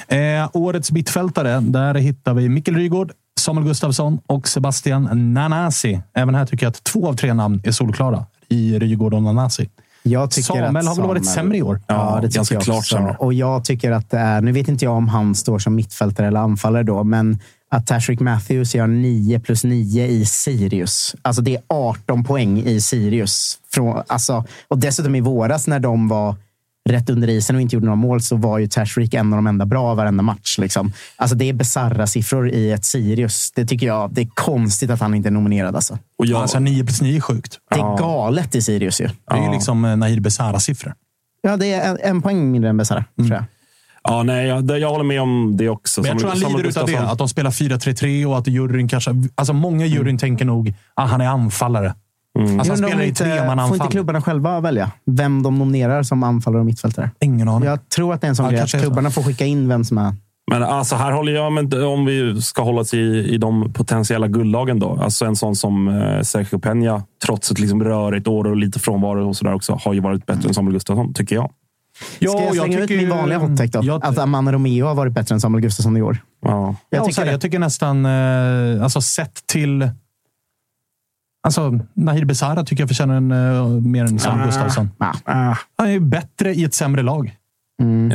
Eh, 0.07 0.49
årets 0.53 0.91
mittfältare, 0.91 1.59
där 1.59 1.95
hittar 1.95 2.33
vi 2.33 2.49
Mikkel 2.49 2.75
Rygaard, 2.75 3.11
Samuel 3.39 3.67
Gustafsson 3.67 4.19
och 4.27 4.47
Sebastian 4.47 5.33
Nanasi. 5.33 6.01
Även 6.13 6.35
här 6.35 6.45
tycker 6.45 6.65
jag 6.65 6.71
att 6.71 6.83
två 6.83 7.07
av 7.07 7.13
tre 7.13 7.33
namn 7.33 7.61
är 7.63 7.71
solklara 7.71 8.25
i 8.49 8.79
Rygaard 8.79 9.13
och 9.13 9.23
Nanasi. 9.23 9.69
Jag 10.03 10.31
tycker 10.31 10.41
Samuel 10.47 10.77
att 10.77 10.85
har 10.85 10.95
väl 10.95 11.05
varit 11.07 11.23
Samuel- 11.23 11.33
sämre 11.35 11.57
i 11.57 11.61
år? 11.61 11.81
Ja, 11.87 12.19
det 12.21 12.27
tycker 12.29 12.53
jag 12.55 12.63
klart 12.63 12.77
också. 12.77 12.95
sämre. 12.95 13.15
Och 13.19 13.33
jag 13.33 13.63
tycker 13.65 13.91
att 13.91 14.09
det 14.09 14.17
är, 14.17 14.41
nu 14.41 14.51
vet 14.51 14.67
inte 14.67 14.85
jag 14.85 14.93
om 14.93 15.07
han 15.07 15.35
står 15.35 15.59
som 15.59 15.75
mittfältare 15.75 16.27
eller 16.27 16.39
anfallare 16.39 16.83
då, 16.83 17.03
men 17.03 17.39
att 17.71 17.87
Tashrik 17.87 18.19
Matthews 18.19 18.75
gör 18.75 18.87
9 18.87 19.39
plus 19.39 19.63
9 19.63 20.07
i 20.07 20.25
Sirius. 20.25 21.15
Alltså 21.21 21.41
det 21.41 21.55
är 21.55 21.61
18 21.67 22.23
poäng 22.23 22.59
i 22.59 22.81
Sirius. 22.81 23.57
Från, 23.73 24.03
alltså, 24.07 24.43
och 24.67 24.77
dessutom 24.77 25.15
i 25.15 25.21
våras 25.21 25.67
när 25.67 25.79
de 25.79 26.07
var 26.07 26.35
rätt 26.87 27.09
under 27.09 27.27
isen 27.27 27.55
och 27.55 27.61
inte 27.61 27.75
gjorde 27.75 27.85
några 27.85 27.95
mål 27.95 28.21
så 28.21 28.35
var 28.35 28.57
ju 28.57 28.67
Tashrik 28.67 29.13
en 29.13 29.33
av 29.33 29.37
de 29.37 29.47
enda 29.47 29.65
bra 29.65 29.93
varenda 29.95 30.23
match. 30.23 30.57
Liksom. 30.57 30.91
Alltså 31.15 31.35
det 31.35 31.49
är 31.49 31.53
bisarra 31.53 32.07
siffror 32.07 32.49
i 32.49 32.71
ett 32.71 32.85
Sirius. 32.85 33.51
Det 33.55 33.65
tycker 33.65 33.87
jag. 33.87 34.13
Det 34.13 34.21
är 34.21 34.27
konstigt 34.33 34.89
att 34.89 34.99
han 34.99 35.13
inte 35.13 35.29
är 35.29 35.31
nominerad. 35.31 35.75
Alltså. 35.75 35.97
Och 36.17 36.25
jag... 36.25 36.41
Alltså 36.41 36.59
9 36.59 36.83
plus 36.83 37.01
9 37.01 37.15
är 37.17 37.21
sjukt. 37.21 37.57
Det 37.69 37.79
är 37.79 37.97
galet 37.97 38.55
i 38.55 38.61
Sirius 38.61 39.01
ju. 39.01 39.07
Det 39.29 39.37
är 39.37 39.45
ju 39.45 39.51
liksom 39.51 39.85
eh, 39.85 39.95
Nahir 39.97 40.19
Besara-siffror. 40.19 40.93
Ja, 41.41 41.57
det 41.57 41.73
är 41.73 41.89
en, 41.91 41.97
en 42.03 42.21
poäng 42.21 42.51
mindre 42.51 42.69
än 42.69 42.77
Besara, 42.77 43.05
tror 43.17 43.31
jag. 43.31 43.43
Ja, 44.03 44.23
nej, 44.23 44.47
jag, 44.47 44.63
det- 44.67 44.77
jag 44.77 44.89
håller 44.89 45.03
med 45.03 45.21
om 45.21 45.57
det 45.57 45.69
också. 45.69 46.01
Men 46.01 46.09
jag 46.11 46.19
tror 46.19 46.29
han 46.29 46.39
lider 46.39 46.69
utav 46.69 46.87
det. 46.87 46.97
Att 46.99 47.17
de 47.17 47.29
spelar 47.29 47.51
4-3-3 47.51 48.25
och 48.25 48.37
att 48.37 48.47
juryn 48.47 48.87
kanske... 48.87 49.11
Alltså 49.35 49.53
många 49.53 49.85
juryn 49.85 50.17
tänker 50.17 50.45
nog 50.45 50.73
att 50.93 51.09
han 51.09 51.21
är 51.21 51.27
anfallare. 51.27 51.93
Alltså 52.41 52.55
Jag 52.57 52.65
han 52.65 52.77
spelar 52.77 53.01
i 53.03 53.07
inte- 53.07 53.23
Får 53.23 53.27
inte 53.27 53.39
tremananfall. 53.39 53.87
klubbarna 53.91 54.21
själva 54.21 54.59
välja 54.59 54.91
vem 55.05 55.43
de 55.43 55.57
nominerar 55.59 56.03
som 56.03 56.23
anfallare 56.23 56.59
och 56.59 56.65
mittfältare? 56.65 57.11
Ingen 57.21 57.49
aning. 57.49 57.69
Jag 57.69 57.89
tror 57.89 58.13
att 58.13 58.21
det 58.21 58.27
är 58.27 58.29
en 58.29 58.35
sån 58.35 58.45
Ja, 58.45 58.51
grej 58.51 58.61
att 58.61 58.69
klubbarna 58.71 59.09
får 59.09 59.23
skicka 59.23 59.45
in 59.45 59.67
vem 59.69 59.83
som 59.83 59.97
är... 59.97 60.15
Men 60.51 60.63
alltså 60.63 60.95
här 60.95 61.11
håller 61.11 61.31
jag 61.31 61.53
med 61.53 61.73
om 61.73 62.05
vi 62.05 62.41
ska 62.41 62.61
hålla 62.63 62.81
oss 62.81 62.93
i, 62.93 62.97
i 63.33 63.37
de 63.37 63.73
potentiella 63.73 64.27
guldlagen 64.27 64.79
då. 64.79 64.99
Alltså 65.01 65.25
en 65.25 65.35
sån 65.35 65.55
som 65.55 65.87
eh, 65.87 66.21
Sergio 66.21 66.57
Peña, 66.59 67.01
trots 67.25 67.51
ett 67.51 67.59
liksom 67.59 67.83
rörigt 67.83 68.27
år 68.27 68.47
och 68.47 68.57
lite 68.57 68.79
frånvaro 68.79 69.27
och 69.27 69.35
sådär 69.35 69.53
också, 69.53 69.79
har 69.83 69.93
ju 69.93 69.99
varit 69.99 70.25
bättre 70.25 70.47
än 70.47 70.53
Samuel 70.53 70.73
Gustafsson, 70.73 71.13
tycker 71.13 71.35
jag. 71.35 71.51
Ska 72.15 72.25
jag 72.43 72.55
slänga 72.55 72.79
ut 72.79 72.89
min 72.89 73.09
vanliga 73.09 73.37
hot 73.39 73.57
take 73.57 73.81
då? 73.81 73.93
Att 73.95 74.17
Amanda 74.17 74.51
Romeo 74.51 74.85
har 74.85 74.95
varit 74.95 75.13
bättre 75.13 75.35
än 75.35 75.41
Samuel 75.41 75.61
Gustafsson 75.61 75.97
i 75.97 76.01
år. 76.01 76.17
Ja. 76.41 76.75
Jag 76.89 76.99
Jag, 76.99 77.05
tycker 77.07 77.25
det. 77.25 77.31
jag 77.31 77.41
tycker 77.41 77.59
nästan, 77.59 78.05
eh, 78.05 78.83
alltså 78.83 79.01
sett 79.01 79.47
till... 79.47 79.89
Alltså, 81.47 81.79
Nahir 81.93 82.25
Besara 82.25 82.63
tycker 82.63 82.81
jag 82.81 82.87
förtjänar 82.89 83.15
en 83.15 83.31
eh, 83.31 83.67
mer 83.67 84.01
än 84.01 84.19
Samuel 84.19 84.41
Ah. 84.41 84.45
Gustafsson. 84.45 84.89
Ah. 84.97 85.55
Han 85.77 85.87
är 85.87 85.91
ju 85.91 85.99
bättre 85.99 86.53
i 86.53 86.63
ett 86.63 86.73
sämre 86.73 87.01
lag. 87.01 87.35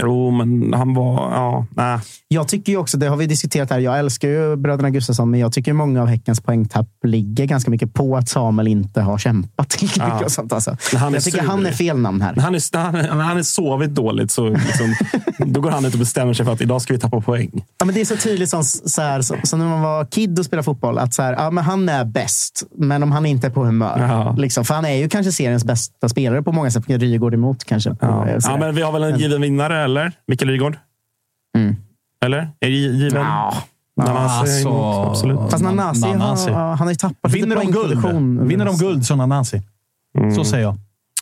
Jo, 0.01 0.31
men 0.31 0.75
han 0.75 0.95
var... 0.95 1.15
Ja, 1.15 1.67
nej. 1.71 1.99
Jag 2.29 2.49
tycker 2.49 2.73
ju 2.73 2.79
också, 2.79 2.99
det 2.99 3.07
har 3.07 3.17
vi 3.17 3.27
diskuterat 3.27 3.71
här, 3.71 3.79
jag 3.79 3.99
älskar 3.99 4.29
ju 4.29 4.57
bröderna 4.57 4.91
Gustafsson, 4.91 5.31
men 5.31 5.41
jag 5.41 5.53
tycker 5.53 5.73
många 5.73 6.03
av 6.03 6.09
Häckens 6.09 6.41
poängtapp 6.41 6.89
ligger 7.05 7.47
ganska 7.47 7.71
mycket 7.71 7.95
på 7.95 8.17
att 8.17 8.29
Samuel 8.29 8.69
inte 8.69 9.01
har 9.01 9.19
kämpat 9.19 9.77
Ja. 9.97 10.25
Och 10.25 10.33
sånt, 10.33 10.53
alltså. 10.53 10.77
Han 10.97 11.13
jag 11.13 11.25
tycker 11.25 11.39
sur. 11.39 11.47
han 11.47 11.67
är 11.67 11.73
fel 11.73 11.99
namn 11.99 12.21
här. 12.21 12.35
När 12.37 12.43
han 12.43 12.55
är, 12.55 13.09
han, 13.09 13.21
han 13.21 13.39
är 13.39 13.43
sovit 13.43 13.91
dåligt 13.91 14.31
så 14.31 14.49
liksom, 14.49 14.95
då 15.39 15.61
går 15.61 15.71
han 15.71 15.85
ut 15.85 15.93
och 15.93 15.99
bestämmer 15.99 16.33
sig 16.35 16.47
för 16.47 16.53
att 16.53 16.61
idag 16.61 16.83
ska 16.83 16.93
vi 16.93 17.01
tappa 17.01 17.21
poäng. 17.21 17.51
Ja, 17.79 17.87
men 17.87 17.95
det 17.95 18.01
är 18.01 18.05
så 18.05 18.17
tydligt 18.17 18.49
som, 18.49 18.65
så 18.65 19.03
här, 19.03 19.23
som, 19.23 19.37
som 19.43 19.59
när 19.59 19.67
man 19.67 19.83
var 19.83 20.05
kid 20.05 20.39
och 20.39 20.45
spelade 20.45 20.65
fotboll. 20.65 20.99
Att 20.99 21.15
så 21.15 21.23
här, 21.23 21.33
ja, 21.33 21.51
men 21.51 21.65
han 21.65 21.89
är 21.89 22.05
bäst, 22.05 22.63
men 22.79 23.03
om 23.03 23.13
han 23.13 23.27
inte 23.27 23.47
är 23.47 23.51
på 23.51 23.65
humör. 23.65 23.99
Ja. 24.09 24.35
Liksom, 24.39 24.65
för 24.65 24.75
han 24.75 24.85
är 24.85 24.95
ju 24.95 25.09
kanske 25.09 25.33
seriens 25.33 25.65
bästa 25.65 26.09
spelare 26.09 26.43
på 26.43 26.53
många 26.53 26.71
sätt. 26.71 26.85
Rygaard 26.87 27.35
emot 27.35 27.65
kanske. 27.65 27.97
Ja. 28.01 28.29
Ja, 28.43 28.57
men 28.57 28.75
vi 28.75 28.83
har 28.83 28.93
väl 28.93 29.03
en 29.03 29.19
given 29.19 29.45
vinnare, 29.53 29.85
eller? 29.85 30.13
Mikael 30.27 30.51
Rygaard? 30.51 30.79
Mm. 31.59 31.77
Eller? 32.25 32.39
Är 32.39 32.67
det 32.69 32.69
given? 32.69 33.23
Ja. 33.23 33.55
Nanasi 33.97 34.41
Alltså, 34.41 34.69
absolut. 35.11 35.39
Fast 35.51 35.65
Nanasi, 35.65 36.09
han 36.53 36.79
har 36.79 36.89
ju 36.89 36.95
tappat 36.95 37.33
Vinner 37.33 37.47
lite 37.47 37.73
poängproduktion. 37.73 38.49
vinner 38.49 38.65
de 38.65 38.77
guld 38.77 39.07
så 39.07 39.17
Nanasi. 39.17 39.63
Så 40.37 40.45
säger 40.45 40.65
jag. 40.65 40.77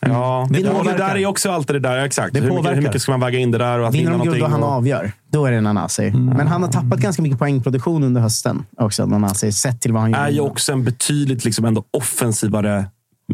Ja, 0.05 0.47
Det 0.49 0.59
det, 0.63 0.69
det 0.91 0.97
där 0.97 1.15
är 1.17 1.25
också 1.25 1.51
alltid 1.51 1.75
det 1.75 1.79
där. 1.79 1.97
Exakt. 2.05 2.33
Det 2.33 2.39
hur, 2.39 2.51
mycket, 2.51 2.77
hur 2.77 2.81
mycket 2.81 3.01
ska 3.01 3.11
man 3.11 3.19
väga 3.19 3.39
in 3.39 3.51
det 3.51 3.57
där? 3.57 3.79
Och 3.79 3.87
att 3.87 3.93
Vinner 3.93 4.11
de 4.11 4.23
guld 4.23 4.41
och 4.43 4.49
han 4.49 4.63
och- 4.63 4.69
avgör, 4.69 5.11
då 5.31 5.45
är 5.45 5.51
det 5.51 5.61
Nanasi. 5.61 6.07
Mm. 6.07 6.25
Men 6.25 6.47
han 6.47 6.63
har 6.63 6.69
tappat 6.71 6.99
ganska 6.99 7.21
mycket 7.21 7.39
poängproduktion 7.39 8.03
under 8.03 8.21
hösten 8.21 8.65
också, 8.77 9.05
Nanasi. 9.05 9.51
Sett 9.51 9.81
till 9.81 9.93
vad 9.93 10.01
han 10.01 10.13
är 10.15 10.29
ju 10.29 10.35
gjorde. 10.37 10.51
också 10.51 10.71
en 10.71 10.83
betydligt 10.83 11.45
liksom 11.45 11.65
ändå 11.65 11.83
offensivare 11.91 12.85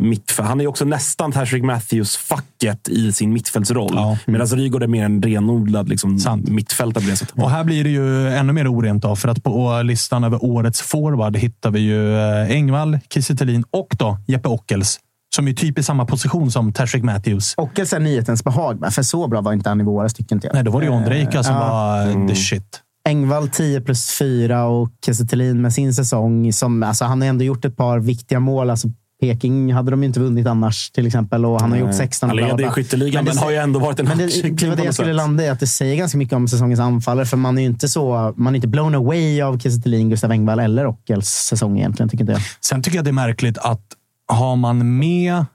mittfält. 0.01 0.47
Han 0.49 0.61
är 0.61 0.67
också 0.67 0.85
nästan 0.85 1.31
Tashrik 1.31 1.63
Matthews-facket 1.63 2.89
i 2.89 3.11
sin 3.11 3.33
mittfältsroll. 3.33 3.91
Ja. 3.95 4.17
Medan 4.25 4.47
Rygaard 4.47 4.83
är 4.83 4.87
mer 4.87 5.05
en 5.05 5.21
renodlad 5.23 5.89
liksom, 5.89 6.19
mittfältare. 6.47 7.03
på 7.03 7.09
det 7.09 7.17
sättet. 7.17 7.35
Och 7.37 7.49
här 7.51 7.63
blir 7.63 7.83
det 7.83 7.89
ju 7.89 8.27
ännu 8.29 8.53
mer 8.53 8.71
orent 8.73 9.03
då, 9.03 9.15
för 9.15 9.29
att 9.29 9.43
på 9.43 9.81
listan 9.83 10.23
över 10.23 10.43
årets 10.45 10.81
forward 10.81 11.37
hittar 11.37 11.71
vi 11.71 11.79
ju 11.79 12.17
eh, 12.17 12.51
Engvall, 12.51 12.99
Kiese 13.13 13.35
och 13.71 13.95
då 13.99 14.17
Jeppe 14.27 14.47
Ockels. 14.49 14.99
Som 15.35 15.47
är 15.47 15.53
typ 15.53 15.79
i 15.79 15.83
samma 15.83 16.05
position 16.05 16.51
som 16.51 16.73
Tashrik 16.73 17.03
Matthews. 17.03 17.53
Ockels 17.57 17.93
är 17.93 17.99
nyhetens 17.99 18.43
behag, 18.43 18.93
för 18.93 19.03
så 19.03 19.27
bra 19.27 19.41
var 19.41 19.53
inte 19.53 19.69
han 19.69 19.81
i 19.81 19.83
våras, 19.83 20.13
tycker 20.13 20.35
inte 20.35 20.47
jag. 20.47 20.53
Nej, 20.53 20.63
då 20.63 20.71
var 20.71 20.79
det 20.81 20.85
ju 20.87 20.91
Ondrejka 20.93 21.43
som 21.43 21.55
Ja. 21.55 21.59
var 21.69 22.01
eh, 22.01 22.11
Mm. 22.13 22.27
the 22.27 22.35
shit. 22.35 22.81
Engvall 23.09 23.49
10 23.49 23.81
plus 23.81 24.11
4 24.19 24.65
och 24.65 24.89
Kiese 25.05 25.53
med 25.53 25.73
sin 25.73 25.93
säsong. 25.93 26.53
Som, 26.53 26.83
alltså, 26.83 27.05
han 27.05 27.21
har 27.21 27.27
ändå 27.27 27.43
gjort 27.43 27.65
ett 27.65 27.77
par 27.77 27.99
viktiga 27.99 28.39
mål. 28.39 28.69
Alltså, 28.69 28.87
Peking 29.21 29.73
hade 29.73 29.91
de 29.91 30.03
inte 30.03 30.19
vunnit 30.19 30.47
annars, 30.47 30.91
till 30.91 31.07
exempel. 31.07 31.45
Och 31.45 31.61
han 31.61 31.71
har 31.71 31.77
gjort 31.79 31.95
16 31.95 32.29
Han 32.29 32.37
leder 32.37 32.67
i 32.67 32.69
skytteligan, 32.69 33.25
det 33.25 33.31
men 33.33 33.43
har 33.43 33.51
ju 33.51 33.57
ändå 33.57 33.79
varit 33.79 33.99
en 33.99 34.05
men 34.05 34.17
det, 34.17 34.23
var 34.67 34.75
det 34.75 34.83
jag 34.83 34.93
skulle 34.93 35.13
landa 35.13 35.43
i. 35.43 35.49
Att 35.49 35.59
det 35.59 35.67
säger 35.67 35.95
ganska 35.95 36.17
mycket 36.17 36.33
om 36.35 36.47
säsongens 36.47 36.79
anfallare. 36.79 37.25
För 37.25 37.37
man 37.37 37.57
är 37.57 37.61
ju 37.61 37.67
inte 37.67 37.87
så... 37.87 38.33
Man 38.37 38.53
är 38.53 38.55
inte 38.55 38.67
blown 38.67 38.95
away 38.95 39.41
av 39.41 39.59
Kiese 39.59 39.81
Thelin, 39.81 40.09
Gustav 40.09 40.31
Engvall 40.31 40.59
eller 40.59 40.85
Ockels 40.85 41.29
säsong 41.29 41.77
egentligen, 41.77 42.09
tycker 42.09 42.23
inte 42.23 42.33
jag. 42.33 42.41
Sen 42.61 42.81
tycker 42.83 42.97
jag 42.97 43.05
det 43.05 43.11
är 43.11 43.13
märkligt 43.13 43.57
att 43.57 43.81
har 44.27 44.55
man 44.55 44.97
med 44.97 45.45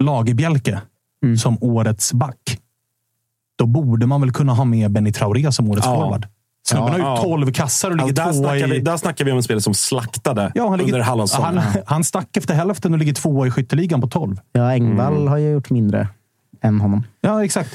Lagerbjälke 0.00 0.80
Mm. 1.24 1.36
som 1.38 1.58
årets 1.60 2.12
back, 2.12 2.58
då 3.58 3.66
borde 3.66 4.06
man 4.06 4.20
väl 4.20 4.32
kunna 4.32 4.52
ha 4.54 4.64
med 4.64 4.90
Benny 4.90 5.12
Traoré 5.12 5.52
som 5.52 5.70
årets 5.70 5.86
Ja. 5.86 5.94
forward. 5.94 6.26
Snubben 6.72 6.92
har 6.92 6.98
ju 6.98 7.04
Ja. 7.04 7.16
12 7.22 7.52
kassar 7.52 7.90
och 7.90 7.96
ligger 7.96 8.22
Alltså, 8.22 8.24
där, 8.24 8.32
tvåa 8.32 8.58
snackar 8.58 8.68
i... 8.68 8.78
vi, 8.78 8.84
där 8.84 8.96
snackar 8.96 9.24
vi 9.24 9.30
om 9.30 9.36
en 9.36 9.42
spelare 9.42 9.60
som 9.62 9.74
slaktade 9.74 10.52
Ja, 10.54 10.62
han, 10.62 10.72
under 10.72 10.84
ligger, 10.84 11.00
halva 11.00 11.26
säsongen. 11.26 11.58
han, 11.58 11.82
han 11.86 12.04
stack 12.04 12.36
efter 12.36 12.54
hälften 12.54 12.92
och 12.92 12.98
ligger 12.98 13.12
tvåa 13.14 13.46
i 13.46 13.50
skytteligan 13.50 14.00
på 14.00 14.06
12. 14.08 14.40
Ja, 14.52 14.72
Engvall 14.72 15.12
Mm. 15.16 15.28
har 15.28 15.36
ju 15.38 15.50
gjort 15.50 15.70
mindre 15.70 16.08
än 16.62 16.80
honom. 16.80 17.06
Ja, 17.20 17.44
exakt. 17.44 17.70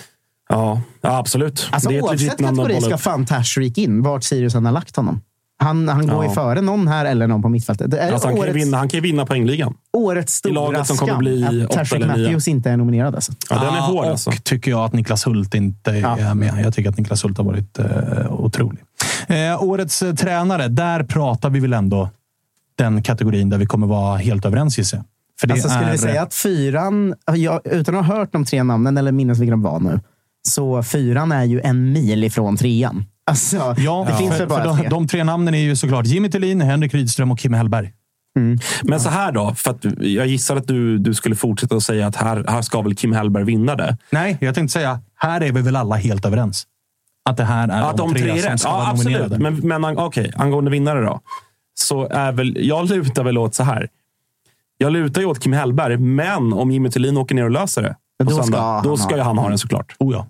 Ja, 0.49 0.81
ja 1.01 1.17
absolut. 1.17 1.69
Alltså, 1.71 1.89
det 1.89 1.95
är 1.95 1.99
ett 1.99 2.03
oavsett 2.03 2.37
kategori 2.37 2.81
ska 2.81 2.97
fan 2.97 3.25
Tashreeq 3.25 3.77
in, 3.77 4.01
vart 4.03 4.23
Sirius 4.23 4.55
än 4.55 4.65
har 4.65 4.71
lagt 4.71 4.95
honom. 4.95 5.21
Han, 5.59 5.87
han 5.87 6.07
går 6.07 6.23
Ja. 6.23 6.29
ju 6.29 6.35
före 6.35 6.61
någon 6.61 6.87
här 6.87 7.05
eller 7.05 7.27
någon 7.27 7.41
på 7.41 7.49
mittfältet. 7.49 7.91
Det 7.91 7.97
är 7.99 8.11
Alltså, 8.11 8.27
han, 8.27 8.35
kan 8.35 8.45
ju 8.45 8.51
årets, 8.51 8.65
vinna, 8.65 8.77
han 8.77 8.89
kan 8.89 8.97
ju 8.97 9.01
vinna 9.01 9.25
poängligan. 9.25 9.73
årets 9.93 10.33
I 10.33 10.37
stora 10.37 10.53
laget 10.53 10.87
som 10.87 10.95
skam 10.97 11.07
kommer 11.07 11.19
bli 11.19 11.43
att 11.63 11.71
Tashreeq 11.71 12.03
eller 12.03 12.15
nio. 12.17 12.23
Matthews 12.23 12.47
inte 12.47 12.69
är 12.71 12.77
nominerad. 12.77 13.15
Alltså. 13.15 13.31
Ja, 13.49 13.55
den 13.55 13.73
är 13.73 13.77
Ah, 13.77 13.81
hård 13.81 14.05
och 14.05 14.11
alltså. 14.11 14.31
tycker 14.43 14.71
jag 14.71 14.79
att 14.85 14.93
Niklas 14.93 15.27
Hult 15.27 15.53
inte 15.55 15.91
är 15.91 16.33
med. 16.33 16.53
Jag 16.63 16.73
tycker 16.73 16.89
att 16.89 16.97
Niklas 16.97 17.23
Hult 17.25 17.37
har 17.37 17.45
varit 17.45 17.79
eh, 17.79 18.33
otrolig. 18.33 18.83
Eh, 19.27 19.63
årets 19.63 20.01
eh, 20.01 20.13
tränare, 20.15 20.67
där 20.67 21.03
pratar 21.03 21.49
vi 21.49 21.59
väl 21.59 21.73
ändå 21.73 22.09
den 22.75 23.03
kategorin 23.03 23.49
där 23.49 23.57
vi 23.57 23.65
kommer 23.65 23.87
vara 23.87 24.17
helt 24.17 24.45
överens 24.45 24.77
jag. 24.77 25.03
För 25.39 25.47
det 25.47 25.53
Alltså, 25.53 25.69
skulle 25.69 25.85
är, 25.87 25.91
vi 25.91 25.97
säga 25.97 26.21
att 26.21 26.33
fyran, 26.33 27.15
jag, 27.35 27.61
utan 27.67 27.95
att 27.95 28.05
ha 28.05 28.15
hört 28.15 28.31
de 28.33 28.45
tre 28.45 28.63
namnen 28.63 28.97
eller 28.97 29.11
minnas 29.11 29.39
vilka 29.39 29.51
de 29.51 29.61
var 29.61 29.79
nu, 29.79 29.99
så 30.47 30.83
fyran 30.83 31.31
är 31.31 31.43
ju 31.43 31.61
en 31.61 31.91
mil 31.93 32.23
ifrån 32.23 32.57
trean. 32.57 33.05
Alltså, 33.27 33.75
Ja, 33.77 34.05
det 34.09 34.17
finns 34.17 34.31
för, 34.31 34.39
väl 34.39 34.47
bara 34.47 34.63
för 34.63 34.69
de, 34.69 34.77
tre. 34.77 34.89
de 34.89 35.07
tre 35.07 35.23
namnen 35.23 35.53
är 35.53 35.59
ju 35.59 35.75
såklart 35.75 36.05
Jimmy 36.05 36.29
Tillin, 36.29 36.61
Henrik 36.61 36.93
Rydström 36.93 37.31
och 37.31 37.39
Kim 37.39 37.53
Hellberg. 37.53 37.93
Men 38.83 38.99
så 38.99 39.09
här 39.09 39.31
då, 39.31 39.53
för 39.55 39.71
att 39.71 39.85
jag 39.99 40.27
gissar 40.27 40.55
att 40.55 40.67
du, 40.67 40.97
du 40.97 41.13
skulle 41.13 41.35
fortsätta 41.35 41.75
att 41.75 41.83
säga 41.83 42.07
att 42.07 42.15
här, 42.15 42.45
här 42.47 42.61
ska 42.61 42.81
väl 42.81 42.95
Kim 42.95 43.13
Hellberg 43.13 43.43
vinna 43.43 43.75
det. 43.75 43.97
Nej, 44.09 44.37
jag 44.41 44.55
tänkte 44.55 44.73
säga, 44.73 44.99
här 45.15 45.41
är 45.41 45.51
vi 45.51 45.61
väl 45.61 45.75
alla 45.75 45.95
helt 45.95 46.25
överens. 46.25 46.63
Att 47.29 47.37
det 47.37 47.43
här 47.43 47.67
är 47.67 47.81
Att 47.81 47.97
de, 47.97 48.13
tre, 48.13 48.41
som 48.41 48.49
rätt. 48.51 48.59
ska 48.59 48.69
Ja, 48.69 48.77
vara 48.77 48.87
absolut. 48.87 49.19
nominerade. 49.31 49.67
Men, 49.67 49.81
men 49.81 49.97
okej, 49.97 50.31
angående 50.35 50.71
vinnare 50.71 51.01
då. 51.01 51.19
Så 51.79 52.07
är 52.07 52.31
väl, 52.31 52.57
jag 52.67 52.89
lutar 52.89 53.23
väl 53.23 53.37
åt 53.37 53.55
så 53.55 53.63
här. 53.63 53.87
Jag 54.77 54.91
lutar 54.93 55.21
ju 55.21 55.27
åt 55.27 55.39
Kim 55.43 55.53
Hellberg, 55.53 55.97
men 55.97 56.53
om 56.53 56.71
Jimmy 56.71 56.89
Tillin 56.89 57.17
åker 57.17 57.35
ner 57.35 57.43
och 57.43 57.51
löser 57.51 57.81
det 57.81 57.95
på 58.23 58.29
Då 58.29 58.35
ska 58.35 58.43
söndag, 58.43 58.61
han 58.61 58.83
då 58.83 58.97
ska 58.97 59.15
ju 59.15 59.21
han 59.21 59.37
ha 59.37 59.49
den 59.49 59.57
såklart. 59.57 59.95
Oh 59.99 60.13
ja. 60.13 60.27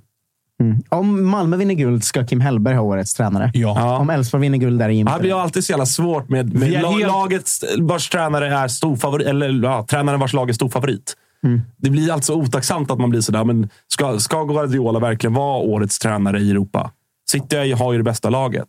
Mm. 0.63 0.83
Om 0.89 1.29
Malmö 1.29 1.57
vinner 1.57 1.73
guld 1.73 2.03
ska 2.03 2.25
Kim 2.25 2.41
Hellberg 2.41 2.75
ha 2.75 2.81
årets 2.81 3.13
tränare. 3.13 3.51
Ja. 3.53 3.97
Om 3.97 4.09
Elfsborg 4.09 4.41
vinner 4.41 4.57
guld 4.57 4.81
är 4.81 4.87
det 4.87 4.93
Jimmy 4.93 5.11
Det 5.11 5.19
blir 5.19 5.41
alltid 5.41 5.63
så 5.63 5.71
jävla 5.71 5.85
svårt 5.85 6.29
med, 6.29 6.53
med 6.53 6.73
är 6.73 6.81
la, 6.81 6.91
helt- 6.91 7.07
lagets 7.07 7.63
vars 7.79 8.09
tränare 8.09 8.55
är 8.55 8.67
storfavorit, 8.67 9.27
eller 9.27 9.63
ja, 9.63 9.85
tränaren 9.89 10.19
vars 10.19 10.33
lag 10.33 10.49
är 10.49 10.53
storfavorit. 10.53 11.13
Mm. 11.43 11.61
Det 11.77 11.89
blir 11.89 12.11
alltså 12.11 12.33
otacksamt 12.33 12.91
att 12.91 12.99
man 12.99 13.09
blir 13.09 13.21
sådär, 13.21 13.43
men 13.43 13.69
ska, 13.87 14.19
ska 14.19 14.43
Guardiola 14.43 14.99
verkligen 14.99 15.33
vara 15.33 15.57
årets 15.57 15.99
tränare 15.99 16.39
i 16.39 16.51
Europa? 16.51 16.91
City 17.31 17.71
har 17.71 17.91
ju 17.91 17.97
det 17.97 18.03
bästa 18.03 18.29
laget. 18.29 18.67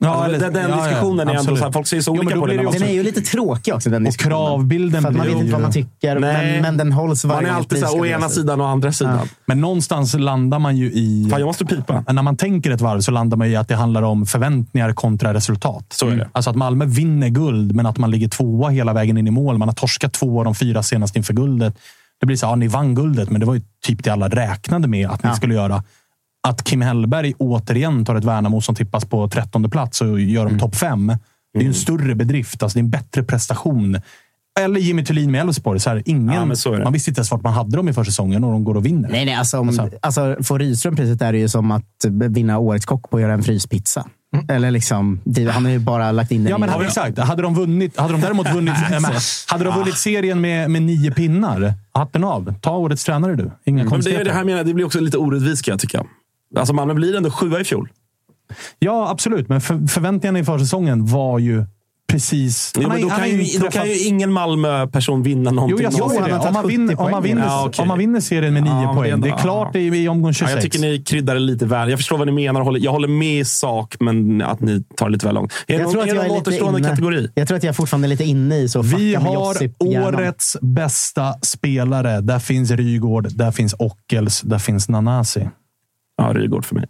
Ja, 0.00 0.08
alltså, 0.10 0.28
eller- 0.28 0.38
den 0.38 0.52
den 0.52 0.70
ja, 0.70 0.76
ja, 0.76 0.84
diskussionen 0.84 1.18
är 1.18 1.22
ändå 1.22 1.40
absolut. 1.40 1.58
så 1.58 1.64
här, 1.64 1.72
folk 1.72 1.86
ser 1.86 2.00
så 2.00 2.10
Jo, 2.10 2.14
men 2.14 2.38
olika 2.38 2.56
då 2.56 2.66
på 2.66 2.72
den. 2.72 2.80
Den 2.80 2.88
är 2.88 2.92
ju 2.92 3.02
lite 3.02 3.20
tråkig 3.20 3.74
också, 3.74 3.90
den 3.90 4.06
Och 4.06 4.16
kravbilden 4.16 5.02
För 5.02 5.08
att 5.08 5.16
man 5.16 5.26
vet 5.26 5.36
inte 5.36 5.52
vad 5.52 5.60
man 5.62 5.72
tycker, 5.72 6.18
men, 6.18 6.62
men 6.62 6.76
den 6.76 6.92
hålls 6.92 7.24
varje 7.24 7.42
Man 7.42 7.50
är 7.50 7.56
alltid 7.56 7.78
så 7.78 7.86
här, 7.86 8.00
å 8.00 8.06
ena 8.06 8.28
sidan 8.28 8.60
och 8.60 8.68
andra 8.68 8.92
sidan. 8.92 9.28
Men 9.46 9.60
någonstans 9.60 10.14
landar 10.14 10.58
man 10.58 10.76
ju 10.76 10.86
i... 10.92 11.28
Fan, 11.30 11.40
jag 11.40 11.46
måste 11.46 11.64
pipa. 11.64 12.04
När 12.08 12.22
man 12.22 12.36
tänker 12.36 12.70
ett 12.70 12.80
varv 12.80 13.00
så 13.00 13.10
landar 13.10 13.36
man 13.36 13.46
i 13.48 13.56
att 13.56 13.68
det 13.68 13.74
handlar 13.74 14.02
om 14.02 14.26
förväntningar 14.26 14.92
kontra 14.92 15.34
resultat. 15.34 15.84
Så 15.92 16.08
är 16.08 16.16
det. 16.16 16.28
Alltså 16.32 16.50
att 16.50 16.56
Malmö 16.56 16.84
vinner 16.84 17.28
guld, 17.28 17.74
men 17.74 17.86
att 17.86 17.98
man 17.98 18.10
ligger 18.10 18.28
tvåa 18.28 18.68
hela 18.68 18.92
vägen 18.92 19.18
in 19.18 19.26
i 19.26 19.30
mål. 19.30 19.58
Man 19.58 19.68
har 19.68 19.74
torskat 19.74 20.12
två 20.12 20.38
av 20.38 20.44
de 20.44 20.54
fyra 20.54 20.82
senast 20.82 21.16
inför 21.16 21.34
guldet. 21.34 21.74
Det 22.20 22.26
blir 22.26 22.36
så 22.36 22.46
ja, 22.46 22.54
ni 22.54 22.68
vann 22.68 22.94
guldet, 22.94 23.30
men 23.30 23.40
det 23.40 23.46
var 23.46 23.54
ju 23.54 23.62
typ 23.86 24.04
det 24.04 24.10
alla 24.10 24.28
räknade 24.28 24.88
med 24.88 25.08
att 25.10 25.22
ni 25.22 25.28
Ja. 25.28 25.34
skulle 25.34 25.54
göra. 25.54 25.82
Att 26.48 26.64
Kim 26.64 26.80
Hellberg 26.82 27.34
återigen 27.38 28.04
tar 28.04 28.16
ett 28.16 28.24
Värnamo 28.24 28.60
som 28.60 28.74
tippas 28.74 29.04
på 29.04 29.28
trettonde 29.28 29.68
plats 29.68 30.00
och 30.00 30.20
gör 30.20 30.44
dem 30.44 30.58
topp 30.58 30.76
fem. 30.76 31.12
Det 31.54 31.60
är 31.60 31.66
en 31.66 31.74
större 31.74 32.14
bedrift. 32.14 32.62
Alltså, 32.62 32.76
det 32.76 32.80
är 32.80 32.84
en 32.84 32.90
bättre 32.90 33.22
prestation. 33.22 34.00
Eller 34.60 34.80
Jimmy 34.80 35.04
Thulin 35.04 35.30
med 35.30 35.40
Elfsborg. 35.40 35.80
Så 35.80 35.90
här, 35.90 36.02
ingen, 36.06 36.48
Ja, 36.48 36.56
så 36.56 36.72
man 36.72 36.92
visste 36.92 37.10
inte 37.10 37.18
ens 37.18 37.30
vart 37.30 37.42
man 37.42 37.52
hade 37.52 37.76
dem 37.76 37.88
i 37.88 37.92
försäsongen 37.92 38.44
och 38.44 38.52
de 38.52 38.64
går 38.64 38.74
och 38.74 38.86
vinner. 38.86 39.08
Nej, 39.08 39.24
nej, 39.24 39.34
alltså, 39.34 39.58
om, 39.58 39.90
alltså, 40.00 40.36
får 40.42 40.58
Rydström 40.58 40.96
priset 40.96 41.22
är 41.22 41.32
det 41.32 41.38
ju 41.38 41.48
som 41.48 41.70
att 41.70 42.04
vinna 42.28 42.58
Årets 42.58 42.86
kock 42.86 43.10
på 43.10 43.16
att 43.16 43.22
göra 43.22 43.32
en 43.32 43.42
fryspizza. 43.42 44.06
Eller 44.48 44.70
liksom, 44.70 45.20
han 45.50 45.64
har 45.64 45.72
ju 45.72 45.78
bara 45.78 46.12
lagt 46.12 46.30
in 46.30 46.44
den 46.44 46.50
Ja, 46.50 46.58
men 46.58 46.68
hade, 46.68 46.84
exakt. 46.84 47.18
Hade 47.18 47.42
de, 47.42 47.54
vunnit, 47.54 47.98
hade 47.98 48.12
de 48.12 48.20
däremot 48.20 48.54
vunnit, 48.54 48.74
nej, 48.90 49.00
men, 49.00 49.12
hade 49.46 49.64
de 49.64 49.74
vunnit 49.74 49.96
serien 49.96 50.40
med, 50.40 50.70
med 50.70 50.82
nio 50.82 51.10
pinnar, 51.10 51.74
hatten 51.92 52.24
av. 52.24 52.54
Ta 52.60 52.76
årets 52.76 53.04
tränare 53.04 53.36
du. 53.36 53.50
Inga 53.64 53.84
Men 53.84 54.00
det, 54.00 54.16
är 54.16 54.24
det 54.24 54.32
här 54.32 54.44
menar 54.44 54.64
det 54.64 54.74
blir 54.74 54.84
också 54.84 55.00
lite 55.00 55.18
orättvist 55.18 55.64
kan 55.64 55.72
jag 55.72 55.80
tycka. 55.80 56.04
Alltså 56.56 56.74
Malmö 56.74 56.94
blir 56.94 57.16
ändå 57.16 57.30
sjua 57.30 57.60
i 57.60 57.64
fjol. 57.64 57.88
Ja, 58.78 59.10
absolut. 59.10 59.48
Men 59.48 59.60
för, 59.60 59.86
förväntningarna 59.88 60.38
i 60.38 60.44
försäsongen 60.44 61.06
var 61.06 61.38
ju 61.38 61.64
precis... 62.12 62.72
Jo, 62.76 62.88
men 62.88 63.02
då, 63.02 63.08
kan 63.08 63.28
ju, 63.30 63.42
inte 63.42 63.58
då 63.58 63.62
kan 63.62 63.72
träffat- 63.72 63.88
ju 63.88 64.06
ingen 64.06 64.32
Malmö-person 64.32 65.22
vinna 65.22 65.50
någonting. 65.50 65.78
Jo, 65.80 65.84
jag 65.84 65.92
sa 66.10 66.26
det. 66.26 66.34
Om 66.48 66.52
man, 66.54 66.66
vinner, 66.68 67.00
om, 67.00 67.10
man 67.10 67.22
vinner, 67.22 67.44
Ja, 67.46 67.64
okej. 67.66 67.82
om 67.82 67.88
man 67.88 67.98
vinner 67.98 68.20
serien 68.20 68.54
med 68.54 68.62
nio 68.62 68.82
Ja, 68.82 68.94
poäng. 68.94 69.10
ändå- 69.10 69.26
Det 69.28 69.32
är 69.34 69.38
klart 69.38 69.76
i, 69.76 69.78
i 69.80 70.08
omgång 70.08 70.28
Ja, 70.28 70.32
26. 70.32 70.54
jag 70.54 70.62
tycker 70.62 70.78
ni 70.78 71.02
kryddar 71.02 71.34
det 71.34 71.40
lite 71.40 71.66
väl. 71.66 71.90
Jag 71.90 71.98
förstår 71.98 72.18
vad 72.18 72.26
ni 72.26 72.32
menar. 72.32 72.76
Jag 72.78 72.92
håller 72.92 73.08
med 73.08 73.40
i 73.40 73.44
sak, 73.44 73.96
men 74.00 74.42
att 74.42 74.60
ni 74.60 74.82
tar 74.96 75.06
det 75.06 75.12
lite 75.12 75.26
väl 75.26 75.34
långt. 75.34 75.52
Är 75.52 75.56
det 75.66 75.72
Jag 75.74 75.82
någon, 75.82 75.92
tror, 75.92 76.02
att 76.02 76.08
är 76.08 76.12
det 76.12 76.16
jag 76.16 76.24
är 76.24 76.28
någon 76.28 76.38
lite 76.38 76.50
återstående 76.50 76.78
inne, 76.78 76.88
kategori? 76.88 77.28
jag 77.34 77.48
tror 77.48 77.56
att 77.58 77.64
jag 77.64 77.76
fortfarande 77.76 78.06
är 78.06 78.10
lite 78.10 78.24
inne 78.24 78.56
i 78.58 78.68
så 78.68 78.82
Vi 78.82 79.14
har 79.14 79.36
årets 80.14 80.56
bästa 80.60 81.34
spelare. 81.42 82.20
Där 82.20 82.38
finns 82.38 82.70
Rygård, 82.70 83.28
där 83.34 83.50
finns 83.50 83.74
Ockels, 83.78 84.40
där 84.40 84.58
finns 84.58 84.88
Nanasi. 84.88 85.48
Ja, 86.18 86.32
Rygård 86.34 86.64
för 86.64 86.74
mig. 86.74 86.84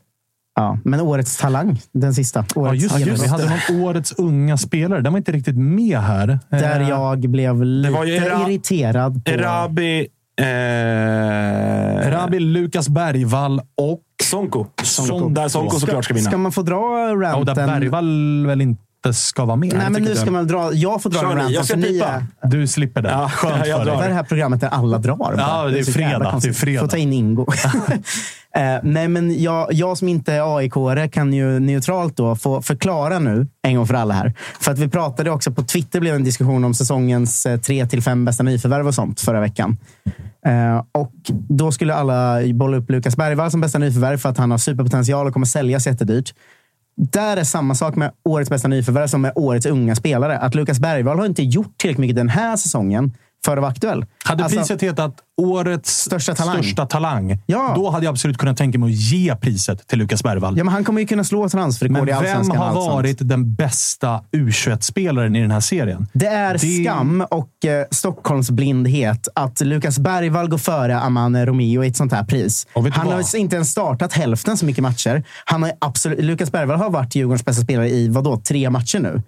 Ja, 0.55 0.79
men 0.85 1.01
årets 1.01 1.37
talang, 1.37 1.81
den 1.93 2.15
sista. 2.15 2.45
Ja, 2.55 2.61
Årets 2.61 2.83
just 2.83 2.99
det. 3.05 3.11
Vi 3.23 3.27
hade 3.27 3.45
någon 3.69 3.83
årets 3.85 4.13
unga 4.13 4.57
spelare. 4.57 5.01
Den 5.01 5.13
var 5.13 5.19
inte 5.19 5.33
riktigt 5.33 5.57
med 5.59 5.99
här. 5.99 6.39
Där 6.51 6.81
Eh, 6.81 6.89
jag 6.89 7.19
blev 7.21 7.63
lite 7.65 7.93
Era- 7.93 8.49
irriterad. 8.51 9.25
På... 9.25 9.31
Erabi... 9.31 10.07
Eh, 10.41 12.11
Rabi, 12.11 12.41
Lukas 12.41 12.89
Bergvall 12.89 13.61
och 13.77 14.03
Sonko. 14.23 14.67
Sonko. 14.83 15.29
Där 15.29 15.49
Sonko 15.49 15.77
såklart 15.81 16.05
ska 16.05 16.15
vinna. 16.15 16.31
Ska 16.31 16.37
man 16.39 16.53
få 16.53 16.63
dra 16.63 16.75
Ja, 16.77 17.11
och 17.15 17.21
ranten? 17.21 17.55
där 17.57 17.67
Bergvall 17.81 18.47
väl 18.47 18.61
inte 18.61 18.83
ska 19.13 19.45
vara 19.45 19.57
med. 19.57 19.75
Nej, 19.77 19.91
men 19.91 20.03
nu 20.03 20.15
ska 20.15 20.31
man 20.31 20.47
dra. 20.47 20.73
Jag 20.73 21.03
får 21.03 21.11
dra 21.11 21.21
Kör 21.21 21.37
den. 21.37 21.53
Jag 21.53 21.65
ska 21.65 21.77
ni 21.77 21.99
är- 21.99 22.27
Du 22.43 22.67
slipper 22.67 23.03
det. 23.03 23.11
Ja, 23.11 23.29
Skönt 23.29 23.67
jag 23.67 23.79
för 23.79 23.85
drar. 23.85 23.95
Vad 23.95 23.95
är 23.95 24.01
dig. 24.01 24.09
det 24.09 24.15
här 24.15 24.23
programmet 24.23 24.61
där 24.61 24.69
alla 24.69 24.99
drar? 24.99 25.35
Ja, 25.39 25.65
det 25.65 25.79
är 25.79 25.85
fredag. 25.85 26.39
Det 26.43 26.49
är 26.49 26.53
fredag. 26.53 26.81
Får 26.81 26.89
ta 26.89 26.97
in 26.97 27.13
Ingo. 27.13 27.47
Eh, 28.57 28.79
nej, 28.83 29.09
men 29.09 29.43
jag, 29.43 29.73
jag 29.73 29.99
som 29.99 30.09
inte 30.09 30.33
är 30.33 30.59
aik 30.59 30.73
kan 31.13 31.33
ju 31.33 31.61
neutralt 31.61 32.17
då 32.17 32.37
få 32.37 32.63
förklara 32.63 33.19
nu, 33.19 33.47
en 33.63 33.77
gång 33.77 33.87
för 33.87 33.95
alla 33.95 34.15
här. 34.15 34.33
För 34.61 34.73
att 34.73 34.79
vi 34.79 34.89
pratade 34.89 35.31
också 35.31 35.53
på 35.53 35.63
Twitter, 35.63 36.01
blev 36.01 36.15
en 36.15 36.25
diskussion 36.25 36.65
om 36.65 36.75
säsongens 36.75 37.47
eh, 37.47 37.61
tre 37.61 37.87
till 37.87 38.03
fem 38.03 38.25
bästa 38.25 38.43
nyförvärv 38.43 38.87
och 38.87 38.95
sånt 38.95 39.21
förra 39.21 39.41
veckan. 39.41 39.77
Eh, 40.47 40.85
och 41.03 41.13
då 41.49 41.73
skulle 41.73 41.95
alla 41.95 42.39
bolla 42.55 42.77
upp 42.77 42.91
Lukas 42.91 43.17
Bergvall 43.17 43.51
som 43.51 43.61
bästa 43.61 43.79
nyförvärv 43.79 44.17
för 44.19 44.29
att 44.29 44.39
han 44.39 44.51
har 44.51 44.59
superpotential 44.59 45.27
och 45.27 45.33
kommer 45.33 45.47
säljas 45.47 45.87
jättedyrt. 45.87 46.35
Där 47.01 47.37
är 47.37 47.45
samma 47.45 47.75
sak 47.75 47.97
med 47.97 48.13
årets 48.25 48.51
bästa 48.51 48.69
nyförvärv 48.69 49.07
som 49.07 49.23
med 49.23 49.33
årets 49.35 49.67
unga 49.67 49.95
spelare. 49.95 50.39
Att 50.39 50.55
Lukas 50.55 50.81
Bergvall 50.81 51.19
har 51.19 51.27
inte 51.27 51.43
gjort 51.43 51.79
tillräckligt 51.79 52.01
mycket 52.01 52.17
den 52.17 52.29
här 52.29 52.57
säsongen 52.57 53.13
för 53.45 53.57
att 53.57 53.61
vara 53.61 53.71
aktuell. 53.71 54.05
Hade 54.25 54.45
Alltså- 54.45 54.59
priset 54.59 54.83
hetat 54.83 55.15
Årets 55.41 55.99
Största 56.01 56.35
talang. 56.35 56.55
största 56.63 56.87
talang 56.87 57.39
Ja. 57.47 57.73
då 57.77 57.91
hade 57.91 58.05
jag 58.05 58.13
absolut 58.13 58.39
kunnat 58.39 58.57
tänka 58.57 58.79
mig 58.79 58.89
att 58.91 58.97
ge 58.97 59.37
priset 59.37 59.87
till 59.89 59.99
Lukas 59.99 60.23
Bergvall. 60.23 60.59
Ja, 60.59 60.65
men 60.65 60.75
han 60.75 60.85
kommer 60.85 61.01
ju 61.01 61.07
kunna 61.07 61.25
slå 61.25 61.49
transferrekord 61.49 62.09
i 62.09 62.13
vem 62.13 62.19
Allsvenskan. 62.19 62.59
och 62.59 62.65
har 62.83 62.91
varit 62.93 63.17
den 63.21 63.55
bästa 63.55 64.21
U21-spelaren 64.33 65.37
i 65.37 65.41
den 65.41 65.51
här 65.51 65.61
serien? 65.61 66.07
Det 66.13 66.27
är 66.27 66.53
Det- 66.53 66.85
skam 66.85 67.25
och 67.31 67.65
eh, 67.65 67.87
Stockholmsblindhet 67.91 69.29
att 69.35 69.61
Lukas 69.61 69.99
Bergvall 69.99 70.49
går 70.49 70.59
före 70.59 71.01
Amane 71.01 71.47
Romeo 71.47 71.85
i 71.85 71.89
ett 71.89 71.97
sånt 71.97 72.13
här 72.13 72.25
pris. 72.25 72.67
Han 72.75 72.85
vad? 73.07 73.15
har 73.15 73.37
inte 73.37 73.57
ens 73.57 73.71
startat 73.71 74.13
hälften 74.13 74.57
så 74.57 74.67
mycket 74.67 74.83
matcher. 74.83 75.25
Han 75.45 75.63
har 75.63 75.73
absolut, 75.79 76.25
Lukas 76.25 76.53
Bergvall 76.53 76.79
har 76.79 76.91
varit 76.91 77.15
Djurgårdens 77.15 77.45
bästa 77.45 77.63
spelare 77.63 77.91
i 77.91 78.09
vadå, 78.09 78.37
tre 78.37 78.71
matcher 78.71 78.99
nu. 78.99 79.23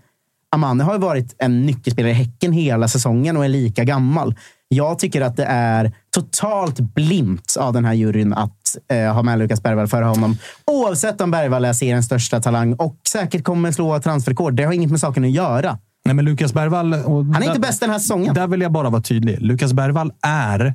Amane 0.52 0.84
har 0.84 0.92
ju 0.92 0.98
varit 0.98 1.34
en 1.38 1.66
nyckelspelare 1.66 2.10
i 2.10 2.14
Häcken 2.14 2.52
hela 2.52 2.88
säsongen 2.88 3.36
och 3.36 3.44
är 3.44 3.48
lika 3.48 3.84
gammal. 3.84 4.34
Jag 4.68 4.98
tycker 4.98 5.20
att 5.20 5.36
det 5.36 5.44
är 5.44 5.92
totalt 6.14 6.80
blint 6.80 7.56
av 7.60 7.72
den 7.72 7.84
här 7.84 7.92
juryn 7.94 8.32
att 8.32 8.76
eh, 8.92 9.14
ha 9.14 9.22
med 9.22 9.38
Lukas 9.38 9.62
Bergvall 9.62 9.88
före 9.88 10.04
honom. 10.04 10.36
Oavsett 10.66 11.20
om 11.20 11.30
Bergvall 11.30 11.64
är 11.64 11.72
seriens 11.72 12.06
största 12.06 12.40
talang 12.40 12.72
och 12.74 12.96
säkert 13.08 13.44
kommer 13.44 13.72
slå 13.72 13.98
transferrekord. 14.00 14.54
Det 14.54 14.64
har 14.64 14.72
inget 14.72 14.90
med 14.90 15.00
saken 15.00 15.24
att 15.24 15.30
göra. 15.30 15.78
Nej, 16.04 16.14
men 16.14 16.24
Lukas 16.24 16.52
Bergvall... 16.52 16.92
Han 16.94 17.34
är 17.42 17.46
inte 17.48 17.60
bäst 17.60 17.80
den 17.80 17.90
här 17.90 17.98
säsongen. 17.98 18.34
Där 18.34 18.46
vill 18.46 18.60
jag 18.60 18.72
bara 18.72 18.90
vara 18.90 19.02
tydlig. 19.02 19.36
Lukas 19.40 19.72
Bergvall 19.72 20.12
är 20.22 20.74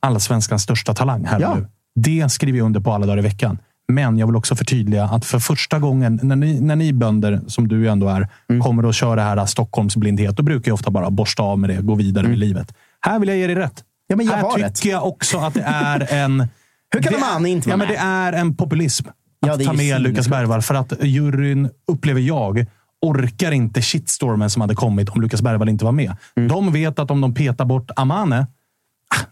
allsvenskans 0.00 0.62
största 0.62 0.94
talang 0.94 1.24
här 1.24 1.40
Ja. 1.40 1.54
nu. 1.54 1.66
Det 1.94 2.28
skriver 2.32 2.58
jag 2.58 2.64
under 2.66 2.80
på 2.80 2.92
alla 2.92 3.06
dagar 3.06 3.18
i 3.18 3.22
veckan. 3.22 3.58
Men 3.88 4.18
jag 4.18 4.26
vill 4.26 4.36
också 4.36 4.56
förtydliga 4.56 5.04
att 5.04 5.24
för 5.24 5.38
första 5.38 5.78
gången, 5.78 6.20
när 6.22 6.36
ni, 6.36 6.60
när 6.60 6.76
ni 6.76 6.92
bönder, 6.92 7.40
som 7.46 7.68
du 7.68 7.88
ändå 7.88 8.08
är, 8.08 8.28
Mm. 8.48 8.62
kommer 8.62 8.88
att 8.88 8.94
köra 8.94 9.14
det 9.14 9.22
här 9.22 9.46
Stockholmsblindhet, 9.46 10.36
då 10.36 10.42
brukar 10.42 10.70
jag 10.70 10.74
ofta 10.74 10.90
bara 10.90 11.10
borsta 11.10 11.42
av 11.42 11.58
med 11.58 11.70
det, 11.70 11.82
gå 11.82 11.94
vidare 11.94 12.28
med 12.28 12.38
livet. 12.38 12.74
Här 13.00 13.18
vill 13.18 13.28
jag 13.28 13.38
ge 13.38 13.46
dig 13.46 13.56
rätt. 13.56 13.72
Mm. 13.80 13.84
Ja, 14.06 14.16
men 14.16 14.26
jag 14.26 14.32
här 14.32 14.42
tycker 14.50 14.64
rätt. 14.64 14.84
jag 14.84 15.06
också 15.06 15.38
att 15.38 15.54
det 15.54 15.62
är 15.62 16.12
en... 16.12 16.40
Hur 16.94 17.02
kan 17.02 17.12
det 17.12 17.18
Amane 17.26 17.48
inte 17.48 17.70
ja, 17.70 17.76
vara 17.76 17.86
men 17.88 17.96
Det 17.96 18.00
är 18.02 18.32
en 18.32 18.56
populism 18.56 19.06
Ja, 19.40 19.52
att 19.52 19.60
är 19.60 19.64
ta 19.64 19.72
med 19.72 20.00
Lukas. 20.02 20.28
Bergvall. 20.28 20.62
För 20.62 20.74
att 20.74 20.92
juryn, 21.02 21.70
upplever 21.92 22.20
jag, 22.20 22.66
orkar 23.02 23.52
inte 23.52 23.82
shitstormen 23.82 24.50
som 24.50 24.60
hade 24.60 24.74
kommit 24.74 25.08
om 25.08 25.20
Lukas 25.22 25.42
Bergvall 25.42 25.68
inte 25.68 25.84
var 25.84 25.92
med. 25.92 26.16
Mm. 26.36 26.48
De 26.48 26.72
vet 26.72 26.98
att 26.98 27.10
om 27.10 27.20
de 27.20 27.34
petar 27.34 27.64
bort 27.64 27.90
Amane, 27.96 28.46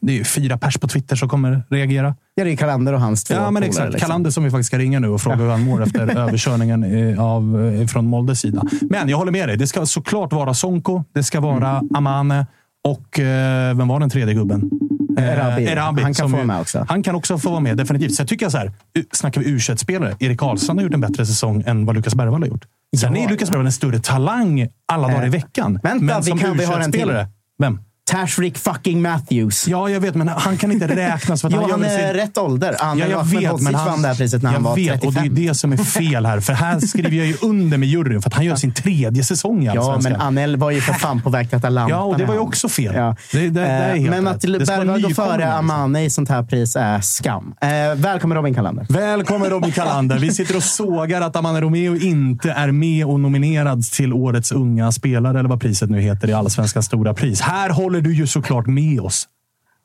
det 0.01 0.13
är 0.13 0.17
ju 0.17 0.25
fyra 0.25 0.59
pers 0.59 0.79
på 0.79 0.89
Twitter 0.89 1.17
som 1.17 1.29
kommer 1.29 1.63
reagera. 1.71 2.15
Ja, 2.35 2.45
det 2.45 2.53
är 2.53 2.57
Kalander 2.57 2.93
och 2.93 3.01
hans 3.01 3.25
två 3.25 3.35
Ja, 3.35 3.51
men 3.51 3.63
exakt. 3.63 3.93
liksom. 3.93 4.01
Kalander 4.09 4.31
som 4.31 4.45
vi 4.45 4.51
faktiskt 4.51 4.67
ska 4.67 4.79
ringa 4.79 4.99
nu 5.01 5.09
och 5.09 5.21
fråga 5.21 5.37
hur 5.37 5.51
han 5.51 5.63
mår 5.63 5.83
efter 5.83 6.01
överkörningen 6.19 7.19
av, 7.19 7.73
eh, 7.81 7.87
från 7.87 8.07
Moldes 8.07 8.41
sida. 8.41 8.63
Men 8.91 9.09
jag 9.09 9.17
håller 9.19 9.33
med 9.33 9.49
dig. 9.49 9.57
Det 9.57 9.67
ska 9.67 9.87
såklart 9.87 10.33
vara 10.33 10.55
Sonko, 10.55 11.05
det 11.15 11.23
ska 11.23 11.41
vara 11.41 11.69
Mm. 11.79 11.89
Amane 11.95 12.47
och 12.89 13.21
eh, 13.21 13.77
vem 13.77 13.89
var 13.89 14.01
den 14.01 14.11
tredje 14.11 14.35
gubben? 14.35 14.71
Eh, 15.19 15.25
Erabi. 15.29 16.03
Han 16.03 16.15
kan 16.15 16.31
få 16.31 16.37
vara 16.37 16.47
med 16.47 16.61
också. 16.61 16.87
Han 16.89 17.03
kan 17.03 17.15
också 17.15 17.39
få 17.39 17.51
vara 17.51 17.61
med, 17.61 17.77
definitivt. 17.77 18.15
Så 18.15 18.21
jag 18.23 18.29
tycker 18.29 18.49
så 18.49 18.59
här, 18.59 18.73
snackar 19.13 19.41
vi 19.41 19.51
u 19.51 19.61
spelare 19.61 20.17
Erik 20.21 20.39
Karlsson 20.41 20.77
har 20.79 20.85
gjort 20.85 20.95
en 20.95 21.01
bättre 21.01 21.27
säsong 21.27 21.63
än 21.67 21.87
vad 21.87 21.97
Lukas 21.97 22.15
Bergvall 22.15 22.43
har 22.43 22.49
gjort. 22.49 22.65
Sen 22.97 23.17
Ja. 23.17 23.25
är 23.25 23.29
Lukas 23.29 23.51
Bergvall 23.51 23.67
en 23.67 23.73
större 23.73 23.99
talang 23.99 24.69
alla 24.87 25.09
dagar 25.09 25.27
i 25.27 25.29
veckan. 25.29 25.81
vänta, 25.83 26.05
men 26.05 26.21
vi 26.23 26.31
som 26.31 26.39
kan- 26.39 26.57
vi 26.59 26.65
har 26.65 26.81
en 26.81 26.93
till. 26.93 27.01
U21-spelare, 27.01 27.29
Vem? 27.59 27.81
Tashrik 28.13 28.59
fucking 28.59 29.03
Matthews. 29.03 29.69
Ja, 29.69 29.89
jag 29.89 30.01
vet, 30.01 30.15
men 30.15 30.29
han 30.29 30.57
kan 30.57 30.73
inte 30.73 30.87
räknas. 30.97 31.41
För 31.41 31.49
att 31.49 31.55
Jo, 31.55 31.61
han, 31.61 31.71
han 31.71 31.85
är 31.85 31.99
sin- 31.99 32.15
rätt 32.17 32.39
ålder. 32.39 32.77
Han 32.79 32.99
Ja, 32.99 33.05
ja, 33.07 33.11
jag 33.11 33.41
vet, 33.41 33.61
men 33.61 33.75
han, 33.75 33.87
vann 33.87 34.03
det 34.03 34.09
här 34.09 34.15
priset 34.15 34.43
när 34.43 34.51
han 34.51 34.63
jag 34.63 34.69
var 34.71 34.77
vet, 34.77 34.87
35. 35.03 35.09
och 35.09 35.15
det 35.35 35.43
är 35.43 35.49
det 35.49 35.55
som 35.55 35.73
är 35.73 35.77
fel 35.77 36.27
här. 36.27 36.41
För 36.41 36.53
här 36.53 36.81
skriver 36.81 37.11
jag 37.17 37.27
ju 37.27 37.37
under 37.43 37.79
med 37.79 37.89
juryn, 37.89 38.23
för 38.23 38.31
att 38.31 38.35
han 38.35 38.45
gör 38.45 38.57
sin 38.57 38.75
tredje 38.75 39.25
säsong 39.25 39.63
i 39.63 39.67
Ja, 39.67 39.73
Allsvenskan. 39.73 40.13
men 40.13 40.21
Anel 40.21 40.57
var 40.57 40.71
ju 40.71 40.81
för 40.81 40.93
fan 40.93 41.23
på 41.23 41.31
väg 41.31 41.49
till 41.49 41.59
Atalanta. 41.59 41.95
Ja, 41.95 42.03
och 42.03 42.19
det 42.19 42.25
var 42.25 42.35
ju 42.35 42.41
han. 42.41 42.49
också 42.49 42.69
fel. 42.69 42.95
Ja. 42.97 43.17
Det, 43.33 43.39
det, 43.39 43.51
det 43.51 43.67
är 43.67 43.95
Eh, 43.95 43.97
helt 44.01 44.11
men 44.11 44.27
att 44.29 44.41
Bergvall 44.43 45.03
går 45.03 45.11
före 45.11 45.37
liksom. 45.37 45.53
Amane 45.71 46.05
i 46.05 46.11
sånt 46.11 46.29
här 46.29 46.43
pris 46.43 46.77
är 46.77 47.01
skam. 47.01 47.55
Eh, 47.61 47.69
välkommen 47.97 48.37
Robin 48.37 48.55
Kalander. 48.55 48.87
Välkommen 48.89 49.51
Robin 49.51 49.73
Kalander. 49.73 50.19
Vi 50.19 50.31
sitter 50.31 50.57
och 50.57 50.63
sågar 50.63 51.21
att 51.21 51.37
Amanda 51.37 51.61
Romeo 51.61 51.97
inte 51.97 52.51
är 52.51 52.71
med 52.73 53.07
och 53.07 53.21
nominerad 53.21 53.83
till 53.83 54.13
Årets 54.13 54.53
unga 54.53 54.93
spelare, 54.93 55.39
eller 55.39 55.49
vad 55.49 55.61
priset 55.61 55.91
nu 55.91 56.01
heter, 56.01 56.29
i 56.31 56.33
Allsvenskans 56.33 56.87
stora 56.87 57.15
pris. 57.15 57.41
Här 57.41 57.71
håller 57.71 58.02
du 58.03 58.15
ju 58.15 58.27
såklart 58.27 58.67
med 58.67 59.01
oss. 59.01 59.29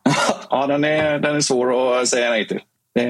Ja, 0.49 0.67
den 0.67 0.83
är, 0.83 1.19
den 1.19 1.35
är 1.35 1.41
svår 1.41 2.01
att 2.01 2.07
säga 2.07 2.29
nej 2.29 2.47
till. 2.47 2.59
Det 2.95 3.01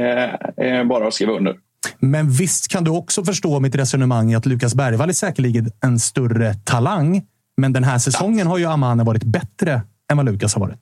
är 0.58 0.84
bara 0.84 1.08
att 1.08 1.14
skriva 1.14 1.34
under. 1.34 1.56
Men 2.00 2.30
visst 2.30 2.68
kan 2.68 2.84
du 2.84 2.92
också 2.92 3.26
förstå 3.26 3.60
mitt 3.60 3.76
resonemang 3.76 4.32
i 4.32 4.36
att 4.36 4.46
Lukas 4.46 4.76
Bergvall 4.76 5.10
är 5.10 5.14
säkerligen 5.14 5.72
en 5.84 6.00
större 6.00 6.54
talang. 6.54 7.26
Men 7.58 7.74
den 7.74 7.84
här 7.84 7.98
säsongen 7.98 8.48
har 8.48 8.58
ju 8.58 8.66
Amane 8.66 9.04
varit 9.04 9.24
bättre 9.24 9.82
än 10.12 10.18
vad 10.18 10.26
Lukas 10.26 10.54
har 10.54 10.62
varit. 10.62 10.80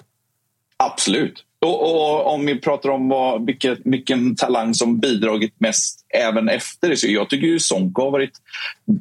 Absolut. 0.77 1.43
Och, 1.61 1.95
och 1.95 2.33
om 2.33 2.45
vi 2.45 2.59
pratar 2.59 2.89
om 2.89 3.09
vad, 3.09 3.45
vilket, 3.45 3.79
vilken 3.83 4.35
talang 4.35 4.73
som 4.73 4.99
bidragit 4.99 5.53
mest 5.57 5.99
även 6.09 6.49
efter 6.49 6.89
det. 6.89 6.97
Så 6.97 7.07
jag 7.07 7.29
tycker 7.29 7.47
ju 7.47 7.59
Sonko 7.59 8.01
har 8.01 8.11
varit 8.11 8.37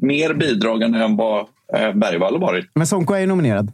mer 0.00 0.34
bidragande 0.34 1.04
än 1.04 1.16
vad 1.16 1.40
eh, 1.74 1.92
Bergvall 1.92 2.32
har 2.32 2.40
varit. 2.40 2.70
Men 2.74 2.86
Sonko 2.86 3.14
är 3.14 3.18
ju 3.18 3.26
nominerad. 3.26 3.72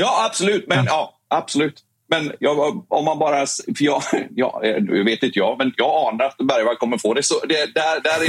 Ja, 0.00 0.26
absolut. 0.26 0.64
Men, 0.68 0.84
ja. 0.84 1.14
absolut. 1.28 1.74
Men 2.10 2.32
jag, 2.40 2.84
om 2.88 3.04
man 3.04 3.18
bara... 3.18 3.46
För 3.46 3.84
jag, 3.84 4.02
ja, 4.34 4.60
nu 4.80 5.04
vet 5.04 5.22
inte 5.22 5.38
jag, 5.38 5.58
men 5.58 5.72
jag 5.76 6.12
anar 6.12 6.24
att 6.24 6.36
Bergvall 6.36 6.76
kommer 6.76 6.98
få 6.98 7.14
det. 7.14 7.22
Så 7.22 7.34
det, 7.48 7.74
där, 7.74 8.02
där 8.02 8.24
är 8.24 8.28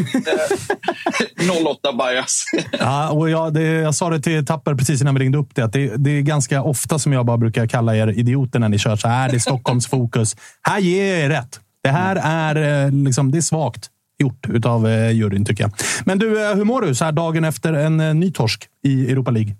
min 1.43 1.57
eh, 1.61 1.67
08 1.67 1.93
bias. 1.93 2.43
Ja, 2.79 3.11
och 3.11 3.29
jag, 3.29 3.53
det, 3.53 3.61
jag 3.61 3.95
sa 3.95 4.09
det 4.09 4.21
till 4.21 4.45
Tapper 4.45 4.75
precis 4.75 5.01
innan 5.01 5.15
vi 5.15 5.21
ringde 5.21 5.37
upp 5.37 5.55
det, 5.55 5.61
att 5.61 5.73
det, 5.73 5.97
det 5.97 6.11
är 6.11 6.21
ganska 6.21 6.63
ofta 6.63 6.99
som 6.99 7.13
jag 7.13 7.25
bara 7.25 7.37
brukar 7.37 7.67
kalla 7.67 7.95
er 7.95 8.07
idioter 8.07 8.59
när 8.59 8.69
ni 8.69 8.79
kör 8.79 8.95
så 8.95 9.07
här. 9.07 9.29
Det 9.29 9.35
är 9.35 9.39
Stockholms 9.39 9.87
fokus. 9.89 10.35
Här 10.61 10.79
ger 10.79 11.13
jag 11.13 11.19
er 11.19 11.29
rätt. 11.29 11.59
Det 11.83 11.89
här 11.89 12.15
är, 12.23 12.85
eh, 12.85 12.91
liksom, 12.91 13.31
det 13.31 13.37
är 13.37 13.41
svagt 13.41 13.89
gjort 14.19 14.49
utav 14.49 14.87
eh, 14.87 15.11
juryn, 15.11 15.45
tycker 15.45 15.63
jag. 15.63 15.71
Men 16.05 16.19
du, 16.19 16.45
eh, 16.45 16.55
hur 16.55 16.63
mår 16.63 16.81
du 16.81 16.95
så 16.95 17.05
här 17.05 17.11
dagen 17.11 17.43
efter 17.43 17.73
en 17.73 17.99
eh, 17.99 18.13
ny 18.13 18.31
torsk 18.31 18.67
i 18.83 19.11
Europa 19.11 19.31
League? 19.31 19.55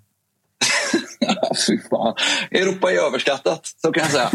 Fy 1.68 1.80
fan. 1.90 2.14
Europa 2.52 2.92
är 2.92 3.08
överskattat, 3.08 3.62
så 3.82 3.92
kan 3.92 4.04
jag 4.04 4.12
säga. 4.12 4.30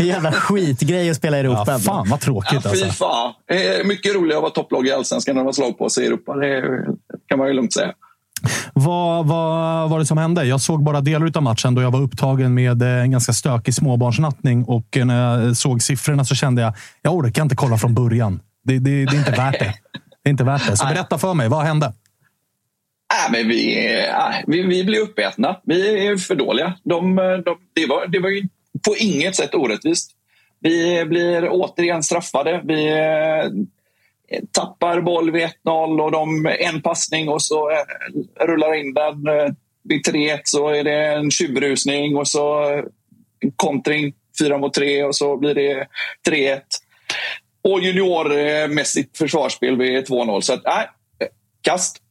Jävla 0.12 0.32
skitgrej 0.32 1.10
att 1.10 1.16
spela 1.16 1.36
i 1.36 1.40
Europa. 1.40 1.64
Ja, 1.66 1.78
fan 1.78 2.08
vad 2.10 2.20
tråkigt 2.20 2.60
Ja, 2.64 2.70
fy 2.74 2.82
alltså. 2.82 3.04
fan. 3.04 3.32
Mycket 3.84 4.14
roligare 4.14 4.38
att 4.38 4.42
vara 4.42 4.52
topplag 4.52 4.86
i 4.86 4.92
Allsvenskan 4.92 5.38
än 5.38 5.48
att 5.48 5.54
slag 5.54 5.78
på 5.78 5.88
sig 5.90 6.04
i 6.04 6.06
Europa. 6.06 6.34
Det 6.34 6.84
kan 7.28 7.38
man 7.38 7.48
ju 7.48 7.54
lugnt 7.54 7.72
säga. 7.72 7.92
Vad, 8.72 9.26
vad 9.26 9.90
var 9.90 9.98
det 9.98 10.06
som 10.06 10.18
hände? 10.18 10.44
Jag 10.44 10.60
såg 10.60 10.82
bara 10.82 11.00
delar 11.00 11.32
av 11.34 11.42
matchen 11.42 11.74
då 11.74 11.82
jag 11.82 11.90
var 11.90 12.00
upptagen 12.00 12.54
med 12.54 12.82
eh, 12.82 12.88
en 12.88 13.10
ganska 13.10 13.32
stökig 13.32 13.74
småbarnsnattning 13.74 14.64
och 14.64 14.96
eh, 14.96 15.04
när 15.04 15.44
jag 15.46 15.56
såg 15.56 15.82
siffrorna 15.82 16.24
så 16.24 16.34
kände 16.34 16.62
jag 16.62 16.74
jag 17.02 17.14
orkar 17.14 17.42
inte 17.42 17.56
kolla 17.56 17.78
från 17.78 17.94
början. 17.94 18.40
Det, 18.64 18.78
det, 18.78 19.04
det 19.04 19.16
är 19.16 19.18
inte 19.18 19.30
värt 19.30 19.58
det. 19.58 19.74
Det 20.22 20.28
är 20.28 20.30
inte 20.30 20.44
värt 20.44 20.66
det. 20.70 20.76
Så 20.76 20.86
berätta 20.86 21.18
för 21.18 21.34
mig, 21.34 21.48
vad 21.48 21.64
hände? 21.64 21.92
Äh, 23.10 23.32
men 23.32 23.48
vi, 23.48 23.88
äh, 24.06 24.44
vi, 24.46 24.62
vi 24.62 24.84
blir 24.84 25.00
uppätna. 25.00 25.60
Vi 25.64 26.06
är 26.06 26.16
för 26.16 26.34
dåliga. 26.34 26.74
De, 26.82 27.18
eh, 27.18 27.38
de, 27.38 27.58
det, 27.74 27.86
var, 27.86 28.06
det 28.06 28.18
var 28.18 28.30
ju 28.30 28.42
på 28.86 28.96
inget 28.96 29.36
sätt 29.36 29.54
orättvist. 29.54 30.10
Vi 30.60 31.04
blir 31.04 31.48
återigen 31.50 32.02
straffade. 32.02 32.60
Vi 32.64 32.88
eh, 32.88 34.42
tappar 34.52 35.00
boll 35.00 35.30
vid 35.30 35.48
1-0 35.64 36.00
och 36.00 36.12
de 36.12 36.46
en 36.46 36.82
passning 36.82 37.28
och 37.28 37.42
så 37.42 37.70
eh, 37.70 38.46
rullar 38.46 38.74
in 38.74 38.94
den. 38.94 39.28
Eh, 39.28 39.52
vid 39.82 40.06
3-1 40.06 40.40
så 40.44 40.68
är 40.68 40.84
det 40.84 41.06
en 41.06 41.30
tjuvrusning 41.30 42.16
och 42.16 42.28
så 42.28 42.64
en 43.40 43.52
kontring 43.56 44.14
4 44.42 44.58
mot 44.58 44.74
3 44.74 45.04
och 45.04 45.16
så 45.16 45.36
blir 45.36 45.54
det 45.54 45.86
3-1. 46.28 46.60
Och 47.62 47.80
juniormässigt 47.80 49.18
försvarsspel 49.18 49.76
vid 49.76 50.08
2-0. 50.08 50.40
Så 50.40 50.52
att, 50.52 50.64
nej, 50.64 50.88
kast. 51.62 52.02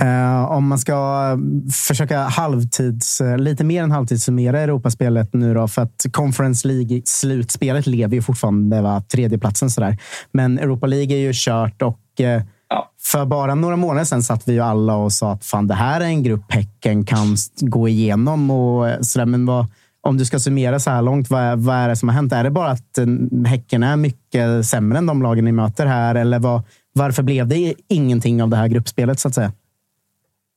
Eh, 0.00 0.50
om 0.50 0.68
man 0.68 0.78
ska 0.78 1.38
försöka 1.72 2.20
halvtids, 2.22 3.20
eh, 3.20 3.38
lite 3.38 3.64
mer 3.64 3.82
än 3.82 3.90
halvtidssummera 3.90 4.60
Europaspelet 4.60 5.34
nu 5.34 5.54
då, 5.54 5.68
för 5.68 5.82
att 5.82 6.06
Conference 6.12 6.68
League-slutspelet 6.68 7.86
lever 7.86 8.14
ju 8.16 8.22
fortfarande, 8.22 8.80
va? 8.82 9.02
tredjeplatsen 9.12 9.70
sådär. 9.70 9.98
Men 10.32 10.58
Europa 10.58 10.86
League 10.86 11.16
är 11.16 11.20
ju 11.20 11.30
kört 11.34 11.82
och 11.82 12.20
eh, 12.20 12.42
för 13.02 13.24
bara 13.26 13.54
några 13.54 13.76
månader 13.76 14.04
sedan 14.04 14.22
satt 14.22 14.48
vi 14.48 14.52
ju 14.52 14.60
alla 14.60 14.94
och 14.96 15.12
sa 15.12 15.32
att 15.32 15.44
fan, 15.44 15.66
det 15.66 15.74
här 15.74 16.00
är 16.00 16.04
en 16.04 16.22
grupp 16.22 16.52
Häcken 16.52 17.04
kan 17.04 17.36
gå 17.60 17.88
igenom. 17.88 18.50
och 18.50 18.88
eh, 18.88 19.00
sådär. 19.00 19.26
Men 19.26 19.46
vad, 19.46 19.66
om 20.00 20.16
du 20.16 20.24
ska 20.24 20.38
summera 20.38 20.80
så 20.80 20.90
här 20.90 21.02
långt, 21.02 21.30
vad, 21.30 21.40
är- 21.42 21.56
vad 21.56 21.76
är 21.76 21.88
det 21.88 21.96
som 21.96 22.08
har 22.08 22.16
hänt? 22.16 22.32
Är 22.32 22.44
det 22.44 22.50
bara 22.50 22.70
att 22.70 22.98
eh, 22.98 23.06
Häcken 23.46 23.82
är 23.82 23.96
mycket 23.96 24.66
sämre 24.66 24.98
än 24.98 25.06
de 25.06 25.22
lagen 25.22 25.44
ni 25.44 25.52
möter 25.52 25.86
här? 25.86 26.14
Eller 26.14 26.38
vad, 26.38 26.62
varför 26.92 27.22
blev 27.22 27.48
det 27.48 27.74
ingenting 27.88 28.42
av 28.42 28.48
det 28.48 28.56
här 28.56 28.68
gruppspelet 28.68 29.20
så 29.20 29.28
att 29.28 29.34
säga? 29.34 29.52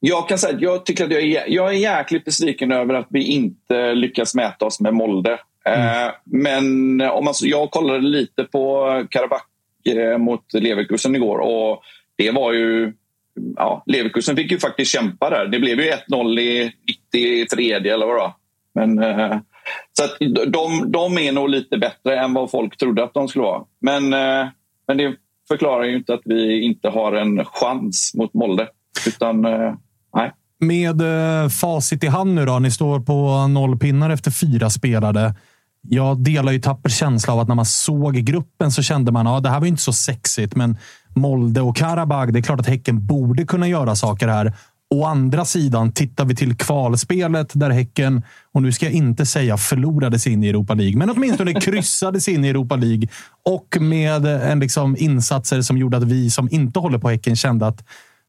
Jag 0.04 0.30
kan 0.30 0.38
säga 0.38 0.56
att 0.56 0.62
jag 0.62 0.86
tycker 0.86 1.06
att 1.06 1.12
jag 1.12 1.24
är, 1.24 1.44
jag 1.48 1.70
är 1.70 1.78
jäkligt 1.78 2.26
besviken 2.26 2.72
över 2.72 2.94
att 2.94 3.08
vi 3.10 3.24
inte 3.24 3.94
lyckas 3.94 4.36
mäta 4.36 4.66
oss 4.66 4.80
med 4.80 4.94
Molde. 4.94 5.32
Eh, 5.66 6.12
men 6.26 7.02
om 7.02 7.26
man, 7.26 7.34
jag 7.42 7.72
kollade 7.72 8.00
lite 8.00 8.44
på 8.44 8.86
Karabach 9.10 9.42
eh, 9.86 10.18
mot 10.18 10.54
Leverkusen 10.54 11.16
igår 11.16 11.38
och 11.38 11.82
det 12.16 12.32
var 12.32 12.54
ju... 12.54 12.94
Ja, 13.56 13.84
Leverkusen 13.86 14.36
fick 14.36 14.52
ju 14.52 14.60
faktiskt 14.60 14.92
kämpa 14.92 15.30
där. 15.30 15.48
Det 15.48 15.60
blev 15.60 15.80
ju 15.80 15.92
1-0 16.10 16.40
i 16.40 16.74
93 17.14 17.72
eller 17.72 18.06
vad 18.06 18.16
det 18.16 18.22
var. 18.22 18.34
Men, 18.74 19.04
eh, 19.04 19.38
så 19.94 20.04
att 20.04 20.18
de, 20.48 20.92
de 20.92 21.18
är 21.18 21.32
nog 21.32 21.50
lite 21.50 21.78
bättre 21.78 22.20
än 22.20 22.34
vad 22.34 22.52
folk 22.52 22.78
trodde 22.78 23.04
att 23.04 23.14
de 23.14 23.28
skulle 23.28 23.44
vara. 23.44 23.64
Men, 23.80 24.14
eh, 24.14 24.48
men 24.88 24.98
det 24.98 25.16
förklarar 25.48 25.84
ju 25.84 25.96
inte 25.96 26.14
att 26.14 26.22
vi 26.26 26.62
inte 26.62 26.90
har 26.90 27.14
en 27.14 27.46
chans 27.46 28.12
mot 28.16 28.34
Molde. 28.34 28.68
Utan, 29.08 29.46
eh. 29.46 29.74
Med 30.62 31.02
eh, 31.02 31.50
facit 31.50 32.04
i 32.04 32.08
hand 32.08 32.36
nu 32.36 32.46
då. 32.46 32.60
Ni 32.60 32.72
står 32.72 33.00
på 33.00 33.48
noll 33.48 33.80
pinnar 33.80 34.10
efter 34.10 34.32
fyra 34.32 34.70
spelade. 34.70 35.36
Jag 35.82 36.24
delar 36.24 36.52
ju 36.52 36.60
Tappers 36.60 36.98
känsla 36.98 37.34
av 37.34 37.40
att 37.40 37.48
när 37.48 37.56
man 37.56 37.66
såg 37.66 38.16
gruppen 38.16 38.72
så 38.72 38.82
kände 38.82 39.12
man 39.12 39.28
att 39.28 39.34
ja, 39.34 39.40
det 39.40 39.50
här 39.50 39.60
var 39.60 39.68
inte 39.68 39.82
så 39.82 39.94
sexigt, 39.94 40.56
men 40.56 40.78
Molde 41.16 41.62
och 41.62 41.76
Karabag, 41.76 42.34
det 42.34 42.40
är 42.40 42.44
klart 42.44 42.60
att 42.60 42.68
Häcken 42.68 43.06
borde 43.06 43.46
kunna 43.46 43.68
göra 43.68 43.96
saker 43.96 44.28
här. 44.28 44.54
Å 44.96 45.06
andra 45.06 45.46
sidan, 45.46 45.92
tittar 45.92 46.26
vi 46.26 46.36
till 46.36 46.56
kvalspelet 46.58 47.52
där 47.54 47.70
Häcken, 47.70 48.24
och 48.54 48.62
nu 48.62 48.72
ska 48.72 48.86
jag 48.86 48.94
inte 48.94 49.26
säga 49.26 49.58
förlorade 49.58 50.20
sig 50.20 50.34
in 50.34 50.44
i 50.44 50.50
Europa 50.50 50.74
League, 50.74 50.98
men 50.98 51.10
åtminstone 51.10 51.54
kryssade 51.62 52.22
sig 52.22 52.34
in 52.34 52.46
i 52.46 52.50
Europa 52.50 52.76
League 52.76 53.08
och 53.46 53.78
med 53.82 54.26
en 54.26 54.60
liksom 54.60 54.98
insatser 55.00 55.62
som 55.62 55.78
gjorde 55.78 55.98
att 55.98 56.04
vi 56.04 56.30
som 56.30 56.50
inte 56.52 56.80
håller 56.80 56.98
på 56.98 57.10
Häcken 57.10 57.36
kände 57.36 57.68
att 57.68 57.84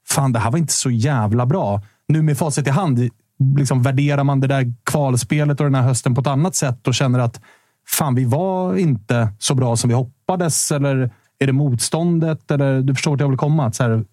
fan, 0.07 0.33
det 0.33 0.39
här 0.39 0.51
var 0.51 0.57
inte 0.59 0.73
så 0.73 0.91
jävla 0.91 1.45
bra. 1.45 1.81
Nu 2.07 2.21
med 2.21 2.37
facit 2.37 2.67
i 2.67 2.69
hand, 2.69 3.09
liksom 3.57 3.83
värderar 3.83 4.23
man 4.23 4.39
det 4.39 4.47
där 4.47 4.73
kvalspelet 4.83 5.59
och 5.59 5.65
den 5.65 5.75
här 5.75 5.81
hösten 5.81 6.15
på 6.15 6.21
ett 6.21 6.27
annat 6.27 6.55
sätt 6.55 6.87
och 6.87 6.93
känner 6.93 7.19
att 7.19 7.41
fan, 7.87 8.15
vi 8.15 8.25
var 8.25 8.77
inte 8.77 9.27
så 9.39 9.55
bra 9.55 9.75
som 9.75 9.87
vi 9.87 9.93
hoppades? 9.93 10.71
Eller 10.71 11.11
är 11.39 11.47
det 11.47 11.53
motståndet? 11.53 12.51
Eller 12.51 12.81
du 12.81 12.95
förstår 12.95 13.11
vart 13.11 13.19
jag 13.19 13.29
vill 13.29 13.37
komma? 13.37 13.65
Att 13.65 13.75
så 13.75 13.83
här, 13.83 14.03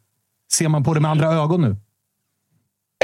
ser 0.53 0.69
man 0.69 0.85
på 0.85 0.95
det 0.95 1.01
med 1.01 1.11
andra 1.11 1.33
ögon 1.33 1.63
nu? 1.63 1.77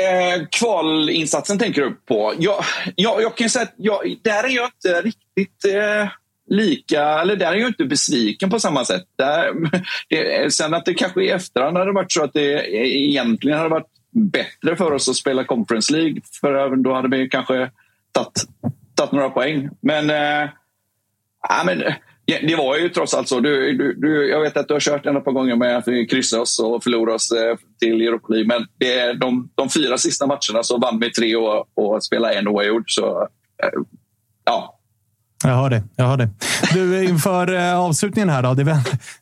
Eh, 0.01 0.47
kvalinsatsen 0.51 1.59
tänker 1.59 1.83
du 1.83 1.91
på. 2.09 2.35
Jag, 2.39 2.65
jag, 2.97 3.23
jag 3.23 3.37
kan 3.37 3.45
ju 3.45 3.49
säga 3.49 3.63
att 3.63 3.75
jag, 3.77 4.17
där 4.23 4.45
är 4.45 4.49
jag 4.49 4.67
inte 4.67 5.01
riktigt 5.03 5.65
eh, 5.65 6.09
lika... 6.49 7.03
Eller 7.03 7.37
där 7.37 7.53
är 7.53 7.57
jag 7.57 7.69
inte 7.69 7.85
besviken 7.85 8.51
på 8.51 8.61
samma 8.61 8.85
sätt. 8.85 9.05
Där, 9.19 9.53
det, 10.09 10.55
sen 10.55 10.75
att 10.75 10.85
det 10.85 10.95
kanske 10.95 11.23
i 11.25 11.31
efterhand 11.31 11.77
hade 11.77 11.93
varit 11.93 12.13
så 12.13 12.25
att 12.25 12.33
det 12.33 12.55
eh, 12.55 12.87
egentligen 12.87 13.59
hade 13.59 13.71
varit 13.71 13.95
bättre 14.17 14.77
för 14.77 14.93
oss 14.93 15.09
att 15.09 15.17
spela 15.17 15.45
Conference 15.45 15.93
League. 15.93 16.21
För 16.41 16.77
då 16.77 16.95
hade 16.95 17.17
vi 17.17 17.29
kanske 17.29 17.71
tagit, 18.13 18.49
tagit 18.95 19.13
några 19.13 19.31
poäng. 19.31 19.69
Men, 19.81 20.11
äh, 20.11 20.49
ja, 21.49 21.63
men 21.65 21.83
det 22.27 22.57
var 22.57 22.77
ju 22.77 22.89
trots 22.89 23.15
allt 23.15 23.29
så. 23.29 23.41
Du, 23.41 23.73
du, 23.73 23.95
du, 23.95 24.29
jag 24.29 24.41
vet 24.41 24.57
att 24.57 24.69
du 24.69 24.75
har 24.75 24.81
kört 24.81 25.07
en 25.07 25.17
ett 25.17 25.25
par 25.25 25.33
gånger 25.33 25.57
med 25.57 25.77
att 25.77 25.89
vi 25.89 26.07
kryssade 26.07 26.43
oss 26.43 26.61
och 26.61 26.83
förlorade 26.83 27.15
oss 27.15 27.33
eh, 27.33 27.57
till 27.81 28.03
Europa 28.03 28.27
League. 28.29 28.47
Men 28.47 28.67
det, 28.79 29.13
de, 29.13 29.51
de 29.55 29.71
fyra 29.71 29.99
sista 29.99 30.27
matcherna 30.27 30.63
så 30.63 30.79
vann 30.79 30.99
vi 31.01 31.11
tre 31.11 31.37
och, 31.37 31.69
och 31.75 32.05
spelade 32.05 32.35
en 32.35 32.49
oavgjord. 32.49 32.85
Så 32.87 33.29
eh, 33.63 33.81
ja, 34.45 34.79
Jag 35.45 35.57
hör 35.57 35.71
det. 35.71 35.83
Jag 35.97 36.05
har 36.05 36.17
det. 36.17 36.29
Du, 36.75 37.05
inför 37.05 37.75
avslutningen 37.75 38.29
här 38.29 38.43
då. 38.43 38.55
Det, 38.55 38.77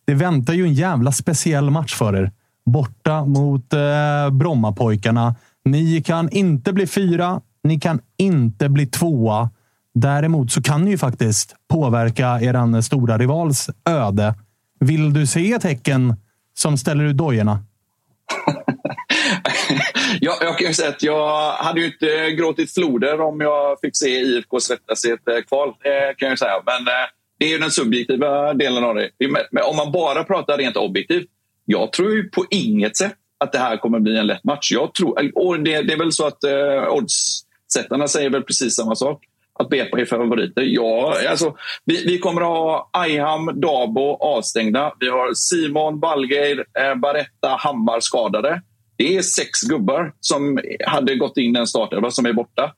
det 0.05 0.15
väntar 0.15 0.53
ju 0.53 0.65
en 0.65 0.75
jävla 0.75 1.13
speciell 1.13 1.71
match 1.71 1.95
för 1.95 2.17
er. 2.17 2.31
Borta 2.67 3.25
mot 3.25 3.73
eh, 3.73 4.31
Brommapojkarna. 4.31 5.35
Ni 5.65 6.03
kan 6.03 6.31
inte 6.31 6.73
bli 6.73 6.87
fyra. 6.87 7.41
Ni 7.63 7.81
kan 7.81 8.01
inte 8.17 8.69
bli 8.69 8.87
tvåa. 8.87 9.51
Däremot 9.95 10.53
så 10.53 10.63
kan 10.63 10.85
ni 10.85 10.91
ju 10.91 10.99
faktiskt 10.99 11.55
påverka 11.69 12.41
er 12.41 12.55
eh, 12.55 12.81
stora 12.81 13.19
rivals 13.19 13.71
öde. 13.89 14.35
Vill 14.81 15.13
du 15.13 15.27
se 15.27 15.53
ett 15.53 15.65
Häcken 15.65 16.15
som 16.55 16.77
ställer 16.77 17.05
ut 17.05 17.17
dojorna? 17.17 17.65
jag, 20.21 20.37
jag 20.41 20.59
kan 20.59 20.69
ju 20.69 20.75
säga 20.75 20.89
att 20.89 21.03
jag 21.03 21.53
hade 21.53 21.81
ju 21.81 21.87
inte 21.87 22.31
gråtit 22.31 22.75
floder 22.75 23.21
om 23.21 23.41
jag 23.41 23.81
fick 23.81 23.97
se 23.97 24.21
IFK 24.21 24.61
svettas 24.61 25.05
i 25.05 25.11
ett 25.11 25.29
eh, 25.29 25.43
kval. 25.49 25.75
Det 25.83 26.15
kan 26.19 26.29
jag 26.29 26.39
säga. 26.39 26.63
Men 26.67 26.85
det 27.39 27.45
är 27.45 27.49
ju 27.49 27.59
den 27.59 27.71
subjektiva 27.71 28.55
delen 28.55 28.85
av 28.85 28.95
det. 28.95 29.11
Om 29.65 29.77
man 29.77 29.93
bara 29.93 30.25
pratar 30.25 30.59
rent 30.59 30.77
objektivt. 30.77 31.29
Jag 31.65 31.93
tror 31.93 32.13
ju 32.13 32.31
på 32.31 32.45
inget 32.51 32.97
sätt 32.97 33.15
att 33.39 33.53
det 33.53 33.59
här 33.59 33.77
kommer 33.77 34.01
bli 34.01 34.19
en 34.19 34.27
lätt 34.27 34.45
match. 34.45 34.73
Jag 34.73 34.95
tror, 34.95 35.39
och 35.39 35.61
det, 35.61 35.83
det 35.83 35.93
är 35.93 35.99
väl 35.99 36.13
så 36.13 36.27
att 36.27 36.45
eh, 36.45 36.89
oddssättarna 36.91 38.09
säger 38.09 38.31
väl 38.31 38.43
precis 38.43 38.77
samma 38.77 38.97
sak. 38.97 39.25
Att 39.59 39.69
Bepa 39.69 40.01
är 40.01 40.05
favoriter. 40.05 40.63
Ja, 40.63 41.15
alltså, 41.31 41.57
vi, 41.85 42.05
vi 42.07 42.19
kommer 42.19 42.41
att 42.41 42.49
ha 42.49 42.91
Ayham, 42.93 43.61
Dabo 43.61 44.17
avstängda. 44.21 44.93
Vi 45.01 45.09
har 45.09 45.35
Simon, 45.35 46.01
Ballgeir, 46.01 46.65
eh, 46.79 46.95
Baretta, 46.95 47.49
Hammar 47.49 48.01
skadade. 48.01 48.63
Det 48.97 49.17
är 49.17 49.23
sex 49.23 49.61
gubbar 49.61 50.13
som 50.21 50.61
hade 50.87 51.17
gått 51.17 51.37
in 51.37 51.57
i 51.57 51.59
en 51.59 51.67
startelva 51.67 52.11
som 52.11 52.27
är 52.27 52.33
borta. 52.33 52.75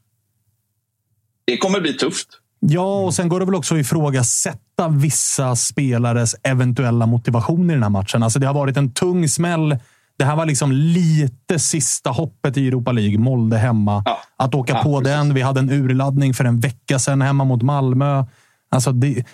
Det 1.44 1.56
kommer 1.56 1.80
bli 1.80 1.92
tufft. 1.92 2.28
Ja, 2.60 3.00
och 3.00 3.14
sen 3.14 3.28
går 3.28 3.40
det 3.40 3.46
väl 3.46 3.54
också 3.54 3.74
att 3.74 3.80
ifrågasätta 3.80 4.65
vissa 4.88 5.56
spelares 5.56 6.36
eventuella 6.42 7.06
motivation 7.06 7.70
i 7.70 7.72
den 7.72 7.82
här 7.82 7.90
matchen. 7.90 8.22
Alltså 8.22 8.38
det 8.38 8.46
har 8.46 8.54
varit 8.54 8.76
en 8.76 8.92
tung 8.92 9.28
smäll. 9.28 9.78
Det 10.18 10.24
här 10.24 10.36
var 10.36 10.46
liksom 10.46 10.72
lite 10.72 11.58
sista 11.58 12.10
hoppet 12.10 12.56
i 12.56 12.68
Europa 12.68 12.92
League. 12.92 13.18
Molde 13.18 13.58
hemma. 13.58 14.04
Att 14.36 14.54
åka 14.54 14.72
Ja, 14.72 14.82
på 14.82 14.98
precis. 14.98 15.12
den. 15.14 15.34
Vi 15.34 15.42
hade 15.42 15.60
en 15.60 15.70
urladdning 15.70 16.34
för 16.34 16.44
en 16.44 16.60
vecka 16.60 16.98
sedan 16.98 17.22
hemma 17.22 17.44
mot 17.44 17.62
Malmö. 17.62 18.24
Alltså 18.70 18.92
det, 18.92 19.24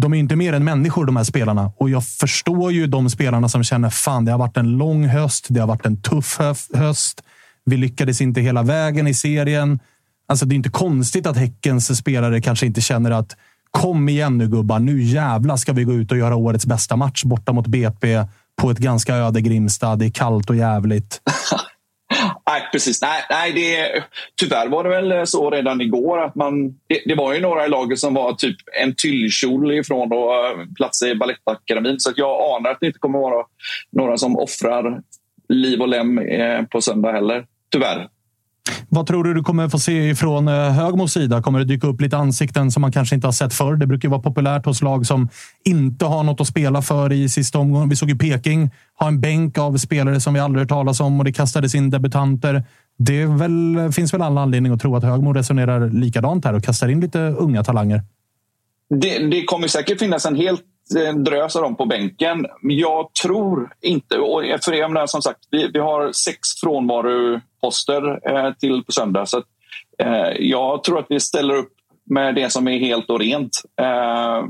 de 0.00 0.14
är 0.14 0.18
inte 0.18 0.36
mer 0.36 0.52
än 0.52 0.64
människor, 0.64 1.04
de 1.06 1.16
här 1.16 1.24
spelarna. 1.24 1.72
Och 1.76 1.90
jag 1.90 2.04
förstår 2.06 2.72
ju 2.72 2.86
de 2.86 3.10
spelarna 3.10 3.48
som 3.48 3.64
känner 3.64 3.90
fan, 3.90 4.24
det 4.24 4.30
har 4.32 4.38
varit 4.38 4.56
en 4.56 4.70
lång 4.76 5.06
höst. 5.06 5.46
Det 5.48 5.60
har 5.60 5.66
varit 5.66 5.86
en 5.86 6.02
tuff 6.02 6.38
höst. 6.74 7.22
Vi 7.64 7.76
lyckades 7.76 8.20
inte 8.20 8.40
hela 8.40 8.62
vägen 8.62 9.06
i 9.06 9.14
serien. 9.14 9.78
Alltså, 10.28 10.46
det 10.46 10.54
är 10.54 10.56
inte 10.56 10.70
konstigt 10.70 11.26
att 11.26 11.36
Häckens 11.36 11.98
spelare 11.98 12.40
kanske 12.40 12.66
inte 12.66 12.80
känner 12.80 13.10
att 13.10 13.36
kom 13.78 14.08
igen 14.08 14.38
nu 14.38 14.48
gubbar, 14.48 14.78
nu 14.78 15.02
jävla 15.02 15.56
ska 15.56 15.72
vi 15.72 15.84
gå 15.84 15.92
ut 15.92 16.12
och 16.12 16.18
göra 16.18 16.36
årets 16.36 16.66
bästa 16.66 16.96
match 16.96 17.24
borta 17.24 17.52
mot 17.52 17.66
BP 17.66 18.24
på 18.62 18.70
ett 18.70 18.78
ganska 18.78 19.14
öde 19.14 19.40
Grimstad. 19.40 19.96
Det 19.96 20.06
är 20.06 20.10
kallt 20.10 20.50
och 20.50 20.56
jävligt. 20.56 21.20
Nej, 22.46 22.68
precis. 22.72 23.02
Nej, 23.02 23.22
nej, 23.30 23.52
det, 23.52 24.02
tyvärr 24.40 24.68
var 24.68 24.84
det 24.84 24.90
väl 24.90 25.12
eh, 25.12 25.24
så 25.24 25.50
redan 25.50 25.80
igår 25.80 26.24
att 26.24 26.34
man... 26.34 26.68
Det, 26.68 27.02
det 27.06 27.14
var 27.14 27.34
ju 27.34 27.40
några 27.40 27.66
i 27.66 27.68
laget 27.68 27.98
som 27.98 28.14
var 28.14 28.32
typ 28.32 28.56
en 28.80 28.94
tyllkjol 28.96 29.72
ifrån 29.72 30.12
att 30.12 30.58
eh, 30.58 30.66
plats 30.76 31.02
i 31.02 31.14
Balettakademin. 31.14 32.00
Så 32.00 32.10
att 32.10 32.18
jag 32.18 32.56
anar 32.56 32.70
att 32.70 32.80
det 32.80 32.86
inte 32.86 32.98
kommer 32.98 33.18
vara 33.18 33.46
några 33.92 34.18
som 34.18 34.36
offrar 34.36 35.02
liv 35.48 35.80
och 35.80 35.88
lem 35.88 36.18
eh, 36.18 36.62
på 36.62 36.80
söndag 36.80 37.12
heller. 37.12 37.46
Tyvärr. 37.72 38.08
Vad 38.88 39.06
tror 39.06 39.24
du 39.24 39.34
du 39.34 39.42
kommer 39.42 39.68
få 39.68 39.78
se 39.78 40.14
från 40.14 40.48
eh, 40.48 40.54
Högmos 40.54 41.12
sida? 41.12 41.42
Kommer 41.42 41.58
det 41.58 41.64
dyka 41.64 41.86
upp 41.86 42.00
lite 42.00 42.16
ansikten 42.16 42.70
som 42.70 42.80
man 42.80 42.92
kanske 42.92 43.14
inte 43.14 43.26
har 43.26 43.32
sett 43.32 43.54
förr? 43.54 43.76
Det 43.76 43.86
brukar 43.86 44.08
vara 44.08 44.20
populärt 44.20 44.66
hos 44.66 44.82
lag 44.82 45.06
som 45.06 45.28
inte 45.64 46.04
har 46.04 46.22
något 46.22 46.40
att 46.40 46.46
spela 46.46 46.82
för 46.82 47.12
i 47.12 47.28
sista 47.28 47.58
omgången. 47.58 47.88
Vi 47.88 47.96
såg 47.96 48.10
ju 48.10 48.18
Peking 48.18 48.70
ha 48.98 49.08
en 49.08 49.20
bänk 49.20 49.58
av 49.58 49.76
spelare 49.76 50.20
som 50.20 50.34
vi 50.34 50.40
aldrig 50.40 50.62
hört 50.62 50.68
talas 50.68 51.00
om 51.00 51.18
och 51.18 51.24
det 51.24 51.32
kastades 51.32 51.74
in 51.74 51.90
debutanter. 51.90 52.64
Det 52.98 53.26
väl, 53.26 53.90
finns 53.92 54.14
väl 54.14 54.22
alla 54.22 54.40
anledning 54.40 54.72
att 54.72 54.80
tro 54.80 54.96
att 54.96 55.04
Högmo 55.04 55.32
resonerar 55.32 55.90
likadant 55.90 56.44
här 56.44 56.54
och 56.54 56.64
kastar 56.64 56.88
in 56.88 57.00
lite 57.00 57.18
unga 57.18 57.64
talanger. 57.64 58.02
Det, 58.90 59.18
det 59.18 59.44
kommer 59.44 59.68
säkert 59.68 59.98
finnas 59.98 60.26
en 60.26 60.36
helt 60.36 60.62
Eh, 60.96 61.14
drös 61.14 61.56
av 61.56 61.62
dem 61.62 61.76
på 61.76 61.86
bänken. 61.86 62.46
Jag 62.62 63.12
tror 63.22 63.74
inte... 63.80 64.18
Och 64.18 64.42
för 64.64 64.74
er 64.74 64.88
med 64.88 65.10
som 65.10 65.22
sagt, 65.22 65.38
vi, 65.50 65.70
vi 65.72 65.78
har 65.78 66.12
sex 66.12 66.38
frånvaroposter 66.60 68.30
eh, 68.30 68.52
till 68.54 68.84
på 68.84 68.92
söndag. 68.92 69.26
Så 69.26 69.38
att, 69.38 69.44
eh, 69.98 70.28
jag 70.38 70.84
tror 70.84 70.98
att 70.98 71.06
vi 71.08 71.20
ställer 71.20 71.54
upp 71.54 71.72
med 72.10 72.34
det 72.34 72.50
som 72.50 72.68
är 72.68 72.78
helt 72.78 73.10
och 73.10 73.20
rent. 73.20 73.62
Eh, 73.80 74.44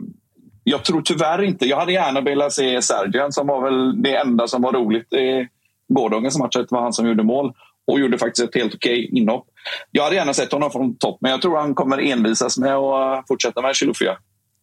jag 0.64 0.84
tror 0.84 1.02
tyvärr 1.02 1.42
inte... 1.42 1.66
Jag 1.66 1.76
hade 1.76 1.92
gärna 1.92 2.20
velat 2.20 2.52
se 2.52 2.82
Sergian 2.82 3.32
som 3.32 3.46
var 3.46 3.62
väl 3.62 4.02
det 4.02 4.16
enda 4.16 4.48
som 4.48 4.62
var 4.62 4.72
roligt 4.72 5.12
i 5.12 5.48
gårdagens 5.88 6.38
match. 6.38 6.56
Det 6.56 6.70
var 6.70 6.82
han 6.82 6.92
som 6.92 7.08
gjorde 7.08 7.22
mål 7.22 7.52
och 7.86 8.00
gjorde 8.00 8.18
faktiskt 8.18 8.48
ett 8.48 8.62
helt 8.62 8.74
okej 8.74 9.18
inhopp. 9.18 9.46
Jag 9.90 10.04
hade 10.04 10.16
gärna 10.16 10.34
sett 10.34 10.52
honom 10.52 10.70
från 10.70 10.96
topp, 10.96 11.18
men 11.20 11.30
jag 11.30 11.42
tror 11.42 11.56
han 11.56 11.74
kommer 11.74 11.98
envisas 11.98 12.58
med 12.58 12.74
att 12.74 13.28
fortsätta 13.28 13.62
med 13.62 13.76
Chilufya. 13.76 14.16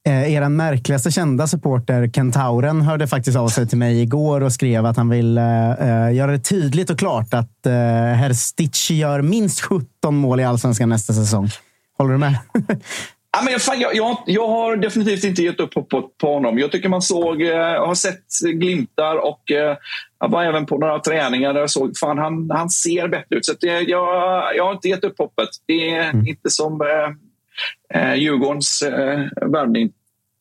Eh, 0.07 0.34
er 0.34 0.49
märkligaste 0.49 1.11
kända 1.11 1.48
supporter, 1.48 2.07
Kentauren, 2.14 2.82
hörde 2.82 3.07
faktiskt 3.07 3.38
av 3.38 3.48
sig 3.48 3.68
till 3.68 3.78
mig 3.78 4.02
igår 4.02 4.44
och 4.44 4.53
skrev 4.53 4.86
att 4.86 4.98
han 4.98 5.10
vill 5.10 5.38
eh, 5.38 5.44
göra 6.14 6.32
det 6.32 6.40
tydligt 6.40 6.90
och 6.90 6.99
klart 6.99 7.34
att 7.34 7.65
eh, 7.65 7.72
herr 8.15 8.34
Stitch 8.34 8.91
gör 8.91 9.22
minst 9.22 9.61
17 9.61 10.15
mål 10.15 10.40
i 10.40 10.44
allsvenskan 10.44 10.90
nästa 10.90 11.14
säsong. 11.14 11.49
Håller 11.98 12.11
du 12.11 12.18
med? 12.18 12.38
Ja, 13.38 13.41
men 13.45 13.60
fan, 13.60 13.80
jag, 13.80 13.95
jag, 13.95 14.18
jag 14.26 14.48
har 14.48 14.76
definitivt 14.76 15.23
inte 15.23 15.44
gett 15.44 15.60
upp 15.60 15.73
hoppet 15.73 16.18
på 16.22 16.34
honom. 16.34 16.60
Jag 16.60 16.72
tycker 16.72 16.90
man 16.90 17.02
såg, 17.02 17.41
eh, 17.41 17.57
har 17.86 17.95
sett 17.95 18.23
glimtar 18.53 19.15
och 19.15 19.52
eh, 19.52 19.78
jag 20.19 20.30
var 20.30 20.44
även 20.44 20.65
på 20.65 20.78
några 20.78 20.99
träningar 20.99 21.53
där 21.53 21.60
jag 21.60 21.69
såg 21.69 21.98
fan 21.98 22.18
han, 22.18 22.52
han 22.53 22.69
ser 22.69 23.07
bättre 23.07 23.36
ut. 23.36 23.45
Så 23.45 23.53
det, 23.60 23.68
jag, 23.82 24.07
jag 24.56 24.65
har 24.65 24.72
inte 24.73 24.88
gett 24.88 25.03
upp 25.03 25.18
hoppet. 25.18 25.49
Det 25.68 25.90
är 25.95 26.10
Mm. 26.10 26.28
inte 26.28 26.49
som 26.49 26.82
eh, 26.82 26.88
Eh, 27.94 28.14
Djurgårdens 28.14 28.82
eh, 28.82 29.28
värvning, 29.42 29.94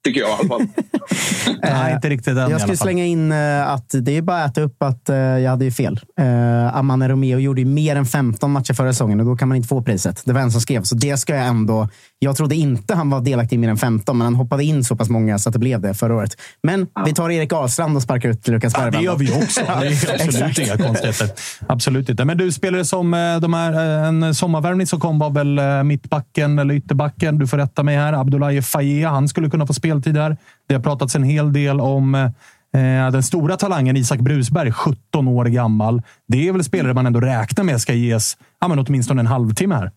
tycker 0.05 0.21
jag 0.21 0.31
i 0.31 0.33
alla 0.33 0.49
fall. 0.49 0.67
Nej, 1.63 1.95
inte 1.95 2.09
riktigt 2.09 2.37
än 2.37 2.51
Jag 2.51 2.61
skulle 2.61 2.77
slänga 2.77 3.05
in 3.05 3.33
eh, 3.33 3.69
att 3.69 3.95
det 4.01 4.17
är 4.17 4.23
bara 4.23 4.45
att 4.45 4.51
äta 4.51 4.61
upp 4.61 4.83
att 4.83 5.09
eh, 5.09 5.17
jag 5.17 5.51
hade 5.51 5.65
ju 5.65 5.71
fel. 5.71 6.01
Uh, 6.21 6.77
Amane 6.77 7.09
Romeo 7.09 7.39
gjorde 7.39 7.61
ju 7.61 7.67
mer 7.67 7.97
än 7.97 8.07
15 8.07 8.51
matcher 8.51 8.75
förra 8.75 8.93
säsongen 8.93 9.21
och 9.21 9.27
då 9.27 9.37
kan 9.37 9.49
man 9.49 9.57
inte 9.57 9.69
få 9.69 9.83
priset. 9.83 10.23
Det 10.25 10.33
var 10.33 10.41
en 10.41 10.53
som 10.53 10.61
skrev, 10.61 10.83
så 10.83 10.95
det 10.95 11.17
ska 11.17 11.35
jag 11.35 11.47
ändå... 11.47 11.89
Jag 12.19 12.37
trodde 12.37 12.55
inte 12.55 12.95
han 12.95 13.11
var 13.11 13.21
delaktig 13.21 13.57
i 13.57 13.59
mer 13.59 13.69
än 13.69 13.77
15, 13.77 14.19
men 14.19 14.25
han 14.25 14.35
hoppade 14.35 14.65
in 14.65 14.85
så 14.85 14.97
pass 14.97 15.09
många 15.09 15.39
så 15.39 15.49
att 15.49 15.53
det 15.53 15.59
blev 15.59 15.81
det 15.81 15.95
förra 15.95 16.15
året. 16.15 16.37
Men 16.63 16.87
vi 17.07 17.13
tar 17.13 17.31
Erik 17.31 17.53
Ahlstrand 17.53 17.97
och 17.97 18.03
sparkar 18.03 18.29
ut 18.29 18.49
Lukas 18.49 18.73
Ja, 18.77 18.81
Bergvall. 18.81 19.01
det 19.01 19.05
gör 19.05 19.17
vi 19.17 19.25
ju 19.25 19.33
också. 19.43 19.61
Det 19.81 19.87
är 19.87 20.15
absolut 20.27 20.59
inga 20.59 20.77
konstigheter. 20.77 21.31
Absolut 21.67 22.09
inte. 22.09 22.25
Men 22.25 22.39
du, 22.39 22.53
spelare 22.53 22.85
som 22.85 23.15
eh, 23.15 23.41
de 23.41 23.55
här, 23.55 23.73
eh, 23.73 24.09
en 24.09 24.35
sommarvärvning 24.35 24.87
som 24.87 25.01
kom 25.01 25.19
var 25.19 25.31
väl 25.31 25.59
eh, 25.59 25.83
mittbacken 25.83 26.59
eller 26.59 26.75
ytterbacken. 26.75 27.39
Du 27.39 27.47
får 27.47 27.57
rätta 27.57 27.83
mig 27.83 27.97
här. 27.97 28.13
Abdoulaye 28.13 28.63
Faye. 28.63 29.07
Han 29.07 29.29
skulle 29.29 29.51
kunna 29.51 29.67
få 29.67 29.75
speltid 29.91 30.15
där. 30.15 30.37
Det 30.69 30.75
har 30.75 30.83
pratats 30.83 31.15
en 31.15 31.25
hel 31.25 31.53
del 31.53 31.81
om 31.81 32.15
eh, 32.15 33.11
den 33.13 33.23
stora 33.23 33.57
talangen 33.57 33.97
Isak 33.97 34.21
Brusberg, 34.21 34.73
17 34.73 35.29
år 35.29 35.45
gammal. 35.45 36.03
Det 36.29 36.49
är 36.49 36.53
väl 36.53 36.65
spelare 36.65 36.95
man 36.95 37.07
ändå 37.07 37.21
räknar 37.21 37.65
med 37.65 37.81
ska 37.81 37.93
ges 37.93 38.37
ja, 38.61 38.69
men 38.69 38.79
åtminstone 38.79 39.21
en 39.21 39.27
halvtimme 39.27 39.75
här. 39.75 39.91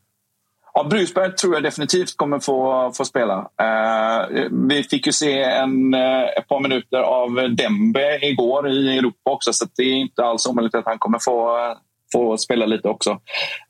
Ja, 0.74 0.84
Brusberg 0.84 1.36
tror 1.36 1.54
jag 1.54 1.64
definitivt 1.64 2.18
kommer 2.18 2.40
få, 2.40 2.92
få 2.98 3.06
spela. 3.06 3.38
Eh, 3.62 4.46
vi 4.52 4.84
fick 4.84 5.06
ju 5.06 5.12
se 5.12 5.44
en, 5.44 5.94
eh, 5.94 6.24
ett 6.38 6.48
par 6.48 6.60
minuter 6.60 6.98
av 6.98 7.56
Dembe 7.56 8.20
igår 8.22 8.70
i 8.70 8.98
Europa 8.98 9.32
också 9.32 9.54
så 9.54 9.66
det 9.76 9.84
är 9.84 9.96
inte 9.96 10.24
alls 10.24 10.48
omöjligt 10.48 10.76
att 10.76 10.86
han 10.86 11.00
kommer 11.00 11.20
få, 11.20 11.58
få 12.12 12.38
spela 12.38 12.66
lite 12.66 12.88
också. 12.88 13.12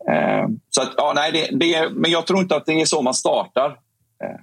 Eh, 0.09 0.47
så 0.69 0.81
att, 0.81 0.93
ja, 0.97 1.13
nej, 1.15 1.31
det, 1.31 1.57
det, 1.57 1.89
men 1.91 2.11
jag 2.11 2.27
tror 2.27 2.39
inte 2.39 2.55
att 2.55 2.65
det 2.65 2.81
är 2.81 2.85
så 2.85 3.01
man 3.01 3.13
startar. 3.13 3.69
Eh, 4.23 4.39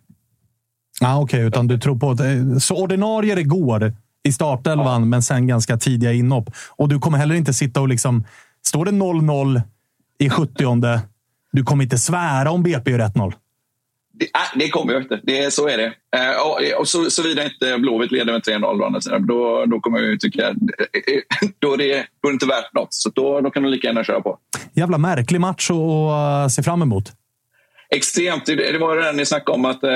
Ah, 1.00 1.18
Okej, 1.20 1.40
utan 1.40 1.66
du 1.66 1.78
tror 1.78 1.96
på 1.96 2.10
att... 2.10 2.20
eh, 2.20 2.58
Så 2.60 2.76
ordinarie 2.82 3.34
det 3.34 3.42
går 3.42 3.92
i 4.22 4.32
startelvan, 4.32 5.08
men 5.08 5.22
sen 5.22 5.46
ganska 5.46 5.76
tidiga 5.76 6.12
inhopp. 6.12 6.50
Och 6.68 6.88
du 6.88 6.98
kommer 6.98 7.18
heller 7.18 7.34
inte 7.34 7.54
sitta 7.54 7.80
och 7.80 7.88
liksom... 7.88 8.24
Står 8.66 8.84
det 8.84 8.90
0-0 8.90 9.62
i 10.18 10.30
70 10.30 11.00
du 11.52 11.62
kommer 11.62 11.84
inte 11.84 11.98
svära 11.98 12.50
om 12.50 12.62
BP 12.62 12.90
gör 12.90 12.98
1-0. 12.98 13.32
Det, 14.12 14.26
nej, 14.34 14.64
det 14.64 14.68
kommer 14.68 14.92
jag 14.92 15.02
inte. 15.02 15.20
Det, 15.22 15.52
så 15.54 15.68
är 15.68 15.78
det. 15.78 15.86
Eh, 15.86 16.78
och, 16.80 16.88
så, 16.88 17.10
såvida 17.10 17.44
inte 17.44 17.78
Blåvitt 17.78 18.12
leder 18.12 18.32
med 18.32 18.42
3-0 18.42 18.64
å 18.80 18.84
andra 18.86 19.00
sidan, 19.00 19.26
då, 19.26 19.64
då 19.66 19.80
kommer 19.80 19.98
jag 19.98 20.08
ju 20.10 20.16
tycka 20.16 20.48
eh, 20.48 20.54
då 21.58 21.72
är, 21.72 21.78
det, 21.78 22.06
då 22.22 22.28
är 22.28 22.32
det 22.32 22.32
inte 22.32 22.46
värt 22.46 22.74
något. 22.74 22.94
Så 22.94 23.10
då, 23.14 23.40
då 23.40 23.50
kan 23.50 23.62
du 23.62 23.68
lika 23.70 23.86
gärna 23.86 24.04
köra 24.04 24.20
på. 24.20 24.38
Jävla 24.72 24.98
märklig 24.98 25.40
match 25.40 25.70
att 25.70 26.52
se 26.52 26.62
fram 26.62 26.82
emot. 26.82 27.12
Extremt. 27.94 28.46
Det, 28.46 28.78
var 28.78 28.96
det 28.96 29.12
ni 29.12 29.26
snackade 29.26 29.58
om. 29.58 29.64
att 29.64 29.82
eh, 29.82 29.90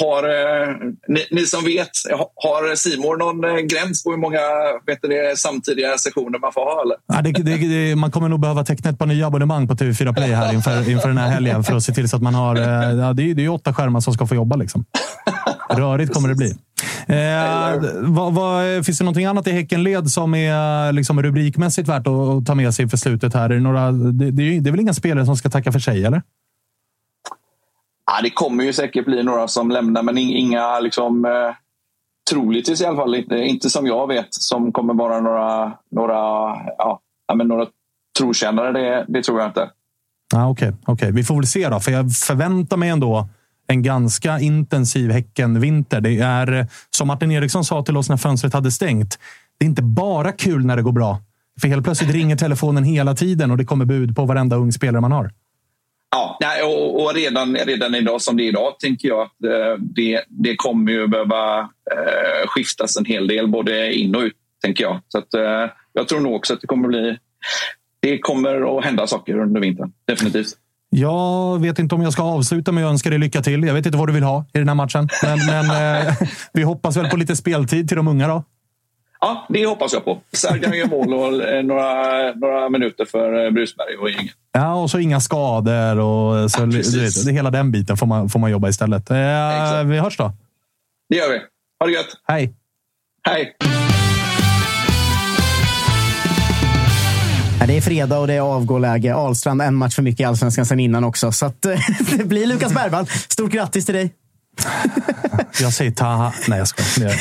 har, 0.00 0.22
eh, 0.24 0.74
ni, 1.08 1.26
ni 1.30 1.46
som 1.46 1.64
vet, 1.64 1.90
har 2.44 2.76
Simor 2.76 3.16
någon 3.16 3.44
eh, 3.44 3.56
gräns 3.56 4.04
på 4.04 4.10
hur 4.10 4.18
många 4.18 4.40
vet 4.86 4.98
det, 5.02 5.38
samtidiga 5.38 5.98
sessioner 5.98 6.38
man 6.38 6.52
får 6.52 6.60
ha? 6.60 6.82
Eller? 6.82 6.96
Ja, 7.06 7.22
det, 7.22 7.32
det, 7.32 7.68
det, 7.68 7.96
man 7.96 8.10
kommer 8.10 8.28
nog 8.28 8.40
behöva 8.40 8.64
teckna 8.64 8.90
ett 8.90 8.98
par 8.98 9.06
nya 9.06 9.26
abonnemang 9.26 9.68
på 9.68 9.74
TV4 9.74 10.14
Play 10.14 10.30
här 10.30 10.54
inför, 10.54 10.90
inför 10.90 11.08
den 11.08 11.18
här 11.18 11.28
helgen 11.28 11.64
för 11.64 11.76
att 11.76 11.82
se 11.82 11.92
till 11.92 12.08
så 12.08 12.16
att 12.16 12.22
man 12.22 12.34
har... 12.34 12.56
eh, 12.56 12.98
Ja, 12.98 13.12
det, 13.12 13.30
är, 13.30 13.34
det 13.34 13.44
är 13.44 13.48
åtta 13.48 13.74
skärmar 13.74 14.00
som 14.00 14.14
ska 14.14 14.26
få 14.26 14.34
jobba. 14.34 14.56
Liksom. 14.56 14.84
Rörigt 15.70 16.12
kommer 16.14 16.28
det 16.28 16.34
bli. 16.34 16.54
Eh, 17.06 17.90
vad, 18.00 18.34
vad, 18.34 18.86
finns 18.86 18.98
det 18.98 19.04
någonting 19.04 19.24
annat 19.24 19.46
i 19.46 19.50
Häckenled 19.52 20.10
som 20.10 20.34
är 20.34 20.92
liksom, 20.92 21.22
rubrikmässigt 21.22 21.88
värt 21.88 22.06
att, 22.06 22.12
att 22.12 22.46
ta 22.46 22.54
med 22.54 22.74
sig 22.74 22.82
inför 22.82 22.96
slutet? 22.96 23.34
här? 23.34 23.44
Är 23.44 23.54
det, 23.54 23.60
några, 23.60 23.92
det, 23.92 24.30
det, 24.30 24.42
är, 24.42 24.60
det 24.60 24.70
är 24.70 24.70
väl 24.70 24.80
inga 24.80 24.94
spelare 24.94 25.26
som 25.26 25.36
ska 25.36 25.50
tacka 25.50 25.72
för 25.72 25.78
sig, 25.78 26.04
eller? 26.04 26.22
Ja, 28.10 28.22
det 28.22 28.30
kommer 28.30 28.64
ju 28.64 28.72
säkert 28.72 29.04
bli 29.04 29.22
några 29.22 29.48
som 29.48 29.70
lämnar, 29.70 30.02
men 30.02 30.18
inga 30.18 30.80
liksom, 30.80 31.24
eh, 31.24 31.54
troligtvis 32.30 32.80
i 32.80 32.84
alla 32.84 32.96
fall 32.96 33.14
inte, 33.14 33.34
inte 33.34 33.70
som 33.70 33.86
jag 33.86 34.06
vet, 34.06 34.26
som 34.30 34.72
kommer 34.72 34.94
vara 34.94 35.20
några, 35.20 35.72
några, 35.90 36.14
ja, 36.78 37.00
men 37.34 37.48
några 37.48 37.66
trotjänare. 38.18 38.72
Det, 38.72 39.04
det 39.08 39.22
tror 39.22 39.40
jag 39.40 39.48
inte. 39.48 39.70
Ah, 40.34 40.48
Okej, 40.48 40.68
okay, 40.68 40.92
okay. 40.92 41.10
vi 41.10 41.24
får 41.24 41.34
väl 41.34 41.46
se 41.46 41.68
då. 41.68 41.80
För 41.80 41.92
jag 41.92 42.12
förväntar 42.12 42.76
mig 42.76 42.88
ändå 42.88 43.28
en 43.66 43.82
ganska 43.82 44.38
intensiv 44.38 45.10
Häckenvinter. 45.10 46.00
Det 46.00 46.18
är, 46.18 46.66
som 46.90 47.08
Martin 47.08 47.32
Eriksson 47.32 47.64
sa 47.64 47.82
till 47.82 47.96
oss 47.96 48.08
när 48.08 48.16
fönstret 48.16 48.52
hade 48.52 48.70
stängt, 48.70 49.18
det 49.58 49.64
är 49.64 49.68
inte 49.68 49.82
bara 49.82 50.32
kul 50.32 50.66
när 50.66 50.76
det 50.76 50.82
går 50.82 50.92
bra. 50.92 51.18
För 51.60 51.68
helt 51.68 51.84
plötsligt 51.84 52.10
ringer 52.10 52.36
telefonen 52.36 52.84
hela 52.84 53.14
tiden 53.14 53.50
och 53.50 53.56
det 53.56 53.64
kommer 53.64 53.84
bud 53.84 54.16
på 54.16 54.24
varenda 54.24 54.56
ung 54.56 54.72
spelare 54.72 55.00
man 55.00 55.12
har. 55.12 55.30
Ja, 56.10 56.38
och, 56.64 57.02
och 57.02 57.14
redan, 57.14 57.56
redan 57.56 57.94
idag 57.94 58.22
som 58.22 58.36
det 58.36 58.42
är 58.42 58.48
idag 58.48 58.78
tänker 58.78 59.08
jag 59.08 59.20
att 59.20 59.44
eh, 59.44 59.76
det, 59.78 60.24
det 60.28 60.56
kommer 60.56 60.92
ju 60.92 61.06
behöva 61.06 61.60
eh, 61.60 62.46
skiftas 62.46 62.96
en 62.96 63.04
hel 63.04 63.26
del 63.26 63.48
både 63.48 63.94
in 63.94 64.14
och 64.14 64.22
ut. 64.22 64.36
tänker 64.62 64.84
Jag 64.84 65.00
Så 65.08 65.18
att, 65.18 65.34
eh, 65.34 65.70
jag 65.92 66.08
tror 66.08 66.20
nog 66.20 66.34
också 66.34 66.54
att 66.54 66.60
det 66.60 66.66
kommer 66.66 66.88
bli 66.88 67.18
det 68.00 68.18
kommer 68.18 68.78
att 68.78 68.84
hända 68.84 69.06
saker 69.06 69.38
under 69.38 69.60
vintern. 69.60 69.92
Definitivt. 70.06 70.48
Jag 70.90 71.60
vet 71.60 71.78
inte 71.78 71.94
om 71.94 72.02
jag 72.02 72.12
ska 72.12 72.22
avsluta 72.22 72.72
med 72.72 72.84
att 72.84 72.90
önska 72.90 73.10
dig 73.10 73.18
lycka 73.18 73.42
till. 73.42 73.62
Jag 73.62 73.74
vet 73.74 73.86
inte 73.86 73.98
vad 73.98 74.08
du 74.08 74.12
vill 74.12 74.22
ha 74.22 74.46
i 74.54 74.58
den 74.58 74.68
här 74.68 74.74
matchen. 74.74 75.08
Men, 75.22 75.38
men 75.46 76.06
eh, 76.06 76.14
vi 76.52 76.62
hoppas 76.62 76.96
väl 76.96 77.10
på 77.10 77.16
lite 77.16 77.36
speltid 77.36 77.88
till 77.88 77.96
de 77.96 78.08
unga 78.08 78.28
då. 78.28 78.44
Ja, 79.20 79.46
det 79.48 79.66
hoppas 79.66 79.92
jag 79.92 80.04
på. 80.04 80.20
Serkan 80.32 80.72
gör 80.72 80.86
mål 80.86 81.14
och 81.14 81.42
eh, 81.44 81.62
några, 81.62 82.32
några 82.34 82.68
minuter 82.68 83.04
för 83.04 83.44
eh, 83.44 83.50
Brusberg 83.50 83.96
och 83.96 84.10
gänget. 84.10 84.34
Ja, 84.52 84.74
och 84.74 84.90
så 84.90 84.98
inga 84.98 85.20
skador 85.20 85.98
och 85.98 86.50
så, 86.50 86.60
Ja, 86.60 86.66
vet, 86.66 87.26
det, 87.26 87.32
hela 87.32 87.50
den 87.50 87.72
biten 87.72 87.96
får 87.96 88.06
man, 88.06 88.28
får 88.28 88.38
man 88.38 88.50
jobba 88.50 88.68
istället. 88.68 89.10
Eh, 89.10 89.84
vi 89.84 89.98
hörs 89.98 90.16
då. 90.16 90.32
Det 91.08 91.16
gör 91.16 91.28
vi. 91.28 91.38
Ha 91.80 91.86
det 91.86 91.92
gött! 91.92 92.06
Hej! 92.28 92.54
Hej! 93.28 93.56
Det 97.66 97.76
är 97.76 97.80
fredag 97.80 98.18
och 98.18 98.26
det 98.26 98.34
är 98.34 98.40
avgåläge. 98.40 99.14
Ahlstrand 99.14 99.62
en 99.62 99.74
match 99.74 99.94
för 99.94 100.02
mycket 100.02 100.20
i 100.20 100.24
Allsvenskan 100.24 100.66
sen 100.66 100.80
innan 100.80 101.04
också. 101.04 101.32
Så 101.32 101.46
att, 101.46 101.62
det 102.18 102.24
blir 102.24 102.46
Lukas 102.46 102.74
Bergvall. 102.74 103.06
Stort 103.06 103.50
grattis 103.50 103.86
till 103.86 103.94
dig! 103.94 104.14
Jag 105.60 105.72
säger 105.72 105.90
Taha. 105.90 106.32
Nej, 106.48 106.58
jag 106.58 106.68
skojar. 106.68 107.12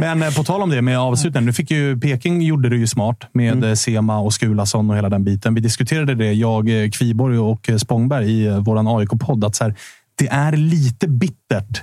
Men 0.00 0.22
eh, 0.22 0.34
på 0.34 0.44
tal 0.44 0.62
om 0.62 0.70
det 0.70 0.82
med 0.82 0.98
avslutningen. 0.98 1.46
Nu 1.46 1.52
fick 1.52 1.70
ju 1.70 2.00
Peking 2.00 2.42
gjorde 2.42 2.68
det 2.68 2.76
ju 2.76 2.86
smart 2.86 3.18
med 3.32 3.52
Mm. 3.52 3.68
eh, 3.68 3.74
Sema 3.74 4.18
och 4.18 4.34
Skulason 4.34 4.90
och 4.90 4.96
hela 4.96 5.08
den 5.08 5.24
biten. 5.24 5.54
Vi 5.54 5.60
diskuterade 5.60 6.14
det, 6.14 6.32
jag, 6.32 6.82
eh, 6.84 6.90
Kviborg 6.90 7.38
och 7.38 7.70
Spångberg 7.78 8.30
i 8.30 8.48
våran 8.60 8.88
AIK-podd. 8.88 9.44
Att 9.44 9.56
så 9.56 9.64
här, 9.64 9.74
det 10.18 10.28
är 10.28 10.52
lite 10.52 11.08
bittert. 11.08 11.82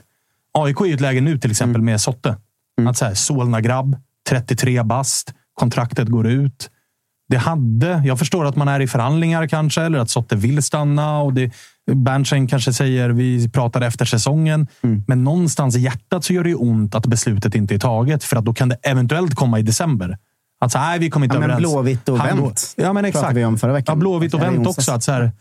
AIK 0.53 0.81
är 0.81 0.85
i 0.85 0.91
ett 0.91 1.01
läge 1.01 1.21
nu 1.21 1.37
till 1.37 1.51
exempel 1.51 1.75
Mm. 1.81 1.85
med 1.85 2.01
Sotte. 2.01 2.37
Att 2.87 2.97
så 2.97 3.05
här, 3.05 3.13
Solna-grabb, 3.13 3.95
33 4.29 4.83
bast, 4.83 5.33
kontraktet 5.53 6.07
går 6.07 6.27
ut. 6.27 6.69
Det 7.29 7.37
hade, 7.37 8.01
jag 8.05 8.19
förstår 8.19 8.45
att 8.45 8.55
man 8.55 8.67
är 8.67 8.79
i 8.79 8.87
förhandlingar 8.87 9.47
kanske, 9.47 9.81
eller 9.81 9.99
att 9.99 10.09
Sotte 10.09 10.35
vill 10.35 10.63
stanna. 10.63 11.19
Och 11.19 11.33
det, 11.33 11.51
Berntsen 11.91 12.47
kanske 12.47 12.73
säger 12.73 13.09
vi 13.09 13.49
pratar 13.49 13.81
efter 13.81 14.05
säsongen. 14.05 14.67
Mm. 14.81 15.03
Men 15.07 15.23
någonstans 15.23 15.75
i 15.75 15.79
hjärtat 15.79 16.23
så 16.23 16.33
gör 16.33 16.43
det 16.43 16.55
ont 16.55 16.95
att 16.95 17.05
beslutet 17.05 17.55
inte 17.55 17.75
är 17.75 17.79
taget. 17.79 18.23
För 18.23 18.35
att 18.35 18.45
då 18.45 18.53
kan 18.53 18.69
det 18.69 18.75
eventuellt 18.83 19.35
komma 19.35 19.59
i 19.59 19.63
december. 19.63 20.17
Att 20.59 20.71
så, 20.71 20.77
nej, 20.79 20.99
vi 20.99 21.09
kommer 21.09 21.25
inte 21.25 21.35
Ja, 21.35 21.39
men 21.39 21.49
överens. 21.51 21.71
Blåvitt 21.73 22.09
och 22.09 22.17
Han 22.19 22.37
Vänt 22.41 22.73
Ja, 22.77 22.93
men 22.93 23.05
exakt. 23.05 23.37
vi 23.37 23.45
om 23.45 23.57
förra 23.57 23.73
veckan. 23.73 23.95
Ja, 23.95 23.99
Blåvitt 23.99 24.33
och 24.33 24.41
Vänt 24.41 24.67
också. 24.67 24.91
Att 24.91 25.03
så 25.03 25.11
här, 25.11 25.31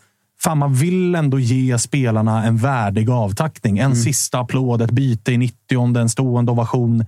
fan, 0.40 0.58
man 0.58 0.74
vill 0.74 1.14
ändå 1.14 1.38
ge 1.38 1.78
spelarna 1.78 2.44
en 2.44 2.56
värdig 2.56 3.10
avtackning. 3.10 3.78
En 3.78 3.84
Mm. 3.84 3.96
sista 3.96 4.38
applåd, 4.40 4.82
ett 4.82 4.90
byte 4.90 5.32
i 5.32 5.38
90 5.38 5.96
en 5.98 6.08
stående 6.08 6.52
ovation. 6.52 7.04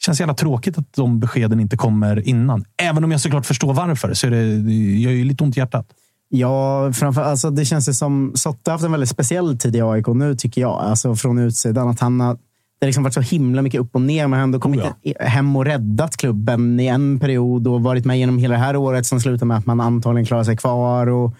känns 0.00 0.20
jävla 0.20 0.34
tråkigt 0.34 0.78
att 0.78 0.92
de 0.92 1.20
beskeden 1.20 1.60
inte 1.60 1.76
kommer 1.76 2.28
innan. 2.28 2.64
Även 2.82 3.04
om 3.04 3.10
jag 3.10 3.20
såklart 3.20 3.46
förstår 3.46 3.74
varför, 3.74 4.14
så 4.14 4.26
är 4.26 4.30
det, 4.30 4.72
gör 5.00 5.10
ju 5.10 5.24
lite 5.24 5.44
ont 5.44 5.56
i 5.56 5.60
hjärtat. 5.60 5.86
Ja, 6.30 6.92
framför, 6.92 7.22
alltså 7.22 7.50
det 7.50 7.64
känns 7.64 7.88
ju 7.88 7.92
som 7.92 8.32
Sotte 8.34 8.70
har 8.70 8.72
haft 8.72 8.84
en 8.84 8.92
väldigt 8.92 9.08
speciell 9.10 9.58
tid 9.58 9.76
i 9.76 9.80
AIK 9.82 10.06
nu, 10.06 10.34
tycker 10.36 10.60
jag. 10.60 10.80
Alltså 10.80 11.14
från 11.16 11.38
utsidan. 11.38 11.88
Att 11.88 12.00
han 12.00 12.20
har, 12.20 12.34
det 12.34 12.84
har 12.84 12.86
liksom 12.86 13.02
varit 13.04 13.14
så 13.14 13.20
himla 13.20 13.62
mycket 13.62 13.80
upp 13.80 13.94
och 13.94 14.00
ner, 14.02 14.22
men 14.26 14.32
han 14.32 14.38
har 14.40 14.42
ändå 14.44 14.60
kommit 14.60 14.80
i- 15.02 15.14
hem 15.20 15.56
och 15.56 15.64
räddat 15.64 16.16
klubben 16.16 16.80
i 16.80 16.86
en 16.86 17.18
period 17.20 17.66
och 17.68 17.82
varit 17.82 18.04
med 18.04 18.18
genom 18.18 18.38
hela 18.38 18.54
det 18.54 18.60
här 18.60 18.76
året 18.76 19.06
som 19.06 19.20
slutar 19.20 19.46
med 19.46 19.56
att 19.56 19.66
man 19.66 19.80
antagligen 19.80 20.26
klarar 20.26 20.44
sig 20.44 20.56
kvar. 20.56 21.06
Och, 21.06 21.34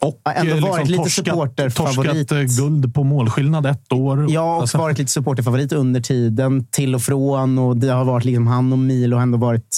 och 0.00 0.20
ändå 0.36 0.56
Eh, 0.56 0.62
varit 0.62 0.88
liksom 0.88 0.90
lite 0.90 1.02
torskat- 1.02 1.24
supporterfavorit. 1.30 2.28
Torskat 2.28 2.32
eh, 2.60 2.64
guld 2.64 2.94
på 2.94 3.04
målskillnad 3.04 3.66
ett 3.66 3.92
år. 3.92 4.26
Ja, 4.30 4.54
och 4.56 4.60
Alltså- 4.60 4.78
varit 4.78 4.98
lite 4.98 5.10
supporterfavorit 5.10 5.72
under 5.72 6.00
tiden. 6.00 6.64
Till 6.70 6.94
och 6.94 7.02
från. 7.02 7.58
Och 7.58 7.76
det 7.76 7.88
har 7.88 8.04
varit 8.04 8.24
liksom 8.24 8.46
han 8.46 8.72
och 8.72 8.78
Milo 8.78 9.16
har 9.16 9.22
ändå 9.22 9.38
varit 9.38 9.76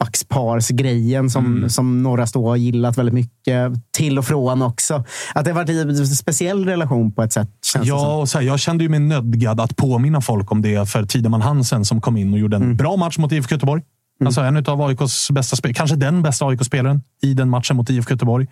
mittbacksparsgrejen 0.00 1.30
som, 1.30 1.46
Mm. 1.56 1.70
som 1.70 2.02
några 2.02 2.26
stå 2.26 2.48
har 2.48 2.56
gillat 2.56 2.98
väldigt 2.98 3.14
mycket. 3.14 3.72
Till 3.92 4.18
och 4.18 4.24
från 4.24 4.62
också. 4.62 5.04
Att 5.34 5.44
det 5.44 5.50
har 5.50 5.54
varit 5.64 5.68
en 5.98 6.06
speciell 6.06 6.64
relation 6.64 7.12
på 7.12 7.22
ett 7.22 7.32
sätt. 7.32 7.48
Ja, 7.82 8.16
och 8.16 8.28
så 8.28 8.38
här, 8.38 8.44
jag 8.44 8.60
kände 8.60 8.84
ju 8.84 8.90
mig 8.90 9.00
nödgad 9.00 9.60
att 9.60 9.76
påminna 9.76 10.20
folk 10.20 10.52
om 10.52 10.62
det 10.62 10.88
för 10.90 11.04
Tideman 11.04 11.42
Hansen 11.42 11.84
som 11.84 12.00
kom 12.00 12.16
in 12.16 12.32
och 12.32 12.38
gjorde 12.38 12.56
en 12.56 12.62
Mm. 12.62 12.76
bra 12.76 12.96
match 12.96 13.18
mot 13.18 13.32
IFK 13.32 13.54
Göteborg. 13.54 13.82
Alltså 14.24 14.40
en 14.40 14.56
av 14.66 14.82
AIKs 14.82 15.30
bästa 15.30 15.56
spelare, 15.56 15.74
kanske 15.74 15.96
den 15.96 16.22
bästa 16.22 16.46
AIK-spelaren 16.46 17.02
i 17.22 17.34
den 17.34 17.48
matchen 17.50 17.76
mot 17.76 17.90
IFK 17.90 18.10
Göteborg. 18.14 18.46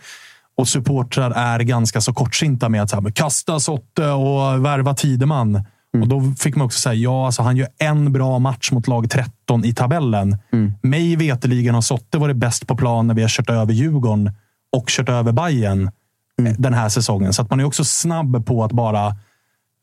Och 0.58 0.68
supportrar 0.68 1.30
är 1.30 1.60
ganska 1.60 2.00
så 2.00 2.12
kortsinta 2.12 2.68
med 2.68 2.82
att 2.82 2.90
så 2.90 3.00
här, 3.00 3.10
kasta 3.10 3.60
Sotte 3.60 4.08
och 4.08 4.64
värva 4.64 4.94
Tideman. 4.94 5.64
Och 6.02 6.08
då 6.08 6.34
fick 6.38 6.56
man 6.56 6.66
också 6.66 6.80
säga, 6.80 6.94
ja, 6.94 7.26
alltså 7.26 7.42
han 7.42 7.56
gör 7.56 7.68
en 7.78 8.12
bra 8.12 8.38
match 8.38 8.72
mot 8.72 8.88
lag 8.88 9.10
13 9.10 9.64
i 9.64 9.74
tabellen. 9.74 10.36
Mig 10.82 11.16
veteligen 11.16 11.74
har 11.74 11.82
Sotte 11.82 12.18
varit 12.18 12.36
bäst 12.36 12.66
på 12.66 12.76
plan 12.76 13.06
när 13.06 13.14
vi 13.14 13.22
har 13.22 13.28
kört 13.28 13.50
över 13.50 13.72
Djurgården 13.72 14.30
och 14.72 14.88
kört 14.88 15.08
över 15.08 15.32
Bayern 15.32 15.90
eh, 16.42 16.52
den 16.58 16.74
här 16.74 16.88
säsongen. 16.88 17.32
Så 17.32 17.42
att 17.42 17.50
man 17.50 17.60
är 17.60 17.64
också 17.64 17.84
snabb 17.84 18.46
på 18.46 18.64
att 18.64 18.72
bara 18.72 19.16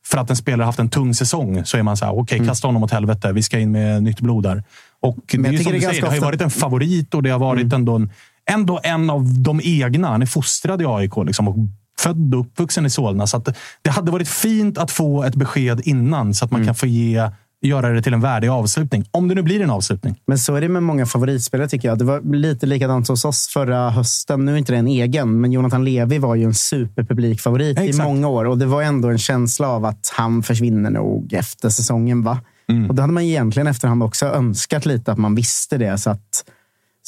för 0.06 0.18
att 0.18 0.30
en 0.30 0.36
spelare 0.36 0.64
haft 0.64 0.78
en 0.78 0.90
tung 0.90 1.14
säsong 1.14 1.64
så 1.64 1.76
är 1.76 1.82
man 1.82 1.96
så 1.96 2.04
här, 2.04 2.18
okej, 2.18 2.46
kasta 2.46 2.68
honom 2.68 2.82
åt 2.82 2.90
helvete. 2.90 3.32
Vi 3.32 3.42
ska 3.42 3.58
in 3.58 3.72
med 3.72 4.02
nytt 4.02 4.20
blod 4.20 4.42
där. 4.42 4.64
Och 5.00 5.18
det, 5.26 5.36
är 5.36 5.42
som 5.42 5.72
det 5.72 5.80
säger, 5.80 6.02
det 6.02 6.08
har 6.08 6.20
varit 6.20 6.40
en 6.40 6.50
favorit 6.50 7.14
och 7.14 7.22
det 7.22 7.30
har 7.30 7.38
varit 7.38 7.72
ändå, 7.72 7.94
en, 7.94 8.10
ändå 8.50 8.80
en 8.82 9.10
av 9.10 9.42
de 9.42 9.60
egna. 9.64 10.08
Han 10.08 10.22
är 10.22 10.26
fostrad 10.26 10.82
i 10.82 10.84
AIK 10.86 11.12
liksom, 11.26 11.48
och 11.48 11.56
född 11.98 12.34
och 12.34 12.40
uppvuxen 12.40 12.86
i 12.86 12.90
Solna. 12.90 13.26
Så 13.26 13.36
att 13.36 13.56
det 13.82 13.90
hade 13.90 14.10
varit 14.10 14.28
fint 14.28 14.78
att 14.78 14.90
få 14.90 15.24
ett 15.24 15.34
besked 15.34 15.80
innan 15.84 16.34
så 16.34 16.44
att 16.44 16.50
man 16.50 16.66
kan 16.66 16.74
få 16.74 16.86
ge, 16.86 17.30
göra 17.62 17.88
det 17.88 18.02
till 18.02 18.14
en 18.14 18.20
värdig 18.20 18.48
avslutning. 18.48 19.04
Om 19.10 19.28
det 19.28 19.34
nu 19.34 19.42
blir 19.42 19.60
en 19.60 19.70
avslutning. 19.70 20.20
Men 20.26 20.38
så 20.38 20.54
är 20.54 20.60
det 20.60 20.68
med 20.68 20.82
många 20.82 21.06
favoritspelare 21.06 21.68
tycker 21.68 21.88
jag. 21.88 21.98
Det 21.98 22.04
var 22.04 22.20
lite 22.36 22.66
likadant 22.66 23.08
hos 23.08 23.24
oss 23.24 23.48
förra 23.48 23.90
hösten. 23.90 24.44
Nu 24.44 24.52
är 24.52 24.56
inte 24.56 24.72
det 24.72 24.78
en 24.78 24.86
egen, 24.88 25.40
men 25.40 25.52
Jonathan 25.52 25.84
Levi 25.84 26.18
var 26.18 26.34
ju 26.34 26.44
en 26.44 26.54
superpublikfavorit 26.54 27.80
i 27.80 27.88
Exakt. 27.88 28.08
många 28.08 28.28
år. 28.28 28.44
Och 28.44 28.58
det 28.58 28.66
var 28.66 28.82
ändå 28.82 29.08
en 29.08 29.18
känsla 29.18 29.68
av 29.68 29.84
att 29.84 30.12
han 30.16 30.42
försvinner 30.42 30.90
nog 30.90 31.32
efter 31.32 31.68
säsongen. 31.68 32.22
va? 32.22 32.40
Mm. 32.68 32.90
Och 32.90 32.94
då 32.94 33.02
hade 33.02 33.12
man 33.12 33.22
egentligen 33.22 33.66
efterhand 33.66 34.02
också 34.02 34.26
önskat 34.26 34.86
lite 34.86 35.12
att 35.12 35.18
man 35.18 35.34
visste 35.34 35.78
det. 35.78 35.98
Så 35.98 36.10
att 36.10 36.44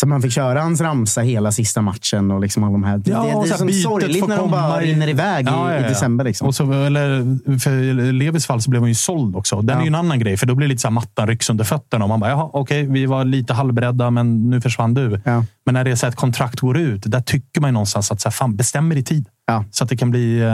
så 0.00 0.06
man 0.06 0.22
fick 0.22 0.32
köra 0.32 0.60
hans 0.60 0.80
ramsa 0.80 1.20
hela 1.20 1.52
sista 1.52 1.82
matchen. 1.82 2.30
och 2.30 2.40
liksom 2.40 2.64
alla 2.64 2.72
de 2.72 2.84
här. 2.84 2.98
Det, 2.98 3.10
det, 3.10 3.16
och 3.16 3.42
det 3.42 3.48
så 3.48 3.54
är 3.54 3.58
som 3.58 3.66
bytet 3.66 3.82
sorgligt 3.82 4.28
när 4.28 4.36
de 4.36 4.50
bara 4.50 4.82
i- 4.82 4.92
rinner 4.92 5.08
iväg 5.08 5.46
i, 5.46 5.50
Ja, 5.50 5.72
ja, 5.72 5.78
i 5.78 5.82
ja. 5.82 5.88
december. 5.88 6.24
Liksom. 6.24 6.46
Och 6.48 6.54
så, 6.54 6.72
eller, 6.72 7.08
för 7.58 8.12
Levis 8.12 8.46
fall 8.46 8.62
så 8.62 8.70
blev 8.70 8.82
han 8.82 8.88
ju 8.88 8.94
såld 8.94 9.36
också. 9.36 9.60
Den 9.62 9.78
är 9.78 9.82
ju 9.82 9.86
en 9.86 9.94
annan 9.94 10.18
grej, 10.18 10.36
för 10.36 10.46
då 10.46 10.54
blir 10.54 10.68
det 10.68 10.72
lite 10.72 10.82
så 10.82 10.88
här 10.88 10.92
mattan 10.92 11.26
rycks 11.28 11.50
under 11.50 11.64
fötterna. 11.64 12.04
Och 12.04 12.08
man 12.08 12.20
bara, 12.20 12.30
jaha, 12.30 12.50
okej, 12.52 12.86
vi 12.86 13.06
var 13.06 13.24
lite 13.24 13.54
halvberedda, 13.54 14.10
men 14.10 14.50
nu 14.50 14.60
försvann 14.60 14.94
du. 14.94 15.20
Men 15.66 15.74
när 15.74 15.84
det 15.84 15.90
är 15.90 15.94
så 15.94 16.06
att 16.06 16.12
ett 16.12 16.18
kontrakt 16.20 16.60
går 16.60 16.76
ut, 16.78 17.02
där 17.06 17.20
tycker 17.20 17.60
man 17.60 17.68
ju 17.68 17.72
någonstans 17.72 18.10
att 18.12 18.20
så 18.20 18.28
här, 18.28 18.32
fan, 18.32 18.56
bestämmer 18.56 18.96
i 18.96 19.02
tid. 19.04 19.26
Så 19.70 19.84
att 19.84 19.90
det 19.90 19.96
kan 19.96 20.10
bli 20.10 20.40
uh, 20.42 20.48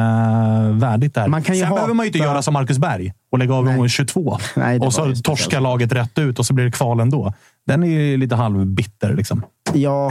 värdigt 0.79 1.15
där. 1.15 1.29
Man 1.29 1.43
kan 1.43 1.57
Sen 1.57 1.65
hata- 1.65 1.75
behöver 1.75 1.95
man 1.95 2.07
ju 2.07 2.09
inte 2.09 2.19
göra 2.19 2.43
som 2.43 2.55
Marcus 2.55 2.79
Berg 2.79 3.13
och 3.33 3.39
lägga 3.39 3.55
av 3.55 3.65
gånger 3.65 3.89
22. 3.89 4.39
Nej, 4.57 4.79
och 4.79 4.93
så 4.93 5.15
torskar 5.15 5.61
laget 5.61 5.93
rätt 5.93 6.19
ut 6.19 6.39
och 6.39 6.47
så 6.47 6.55
blir 6.55 6.65
det 6.65 6.71
kval 6.71 7.01
ändå. 7.01 7.33
Den 7.67 7.83
är 7.83 7.87
ju 7.87 8.17
lite 8.17 8.35
halvbitter. 8.35 9.15
Liksom. 9.15 9.43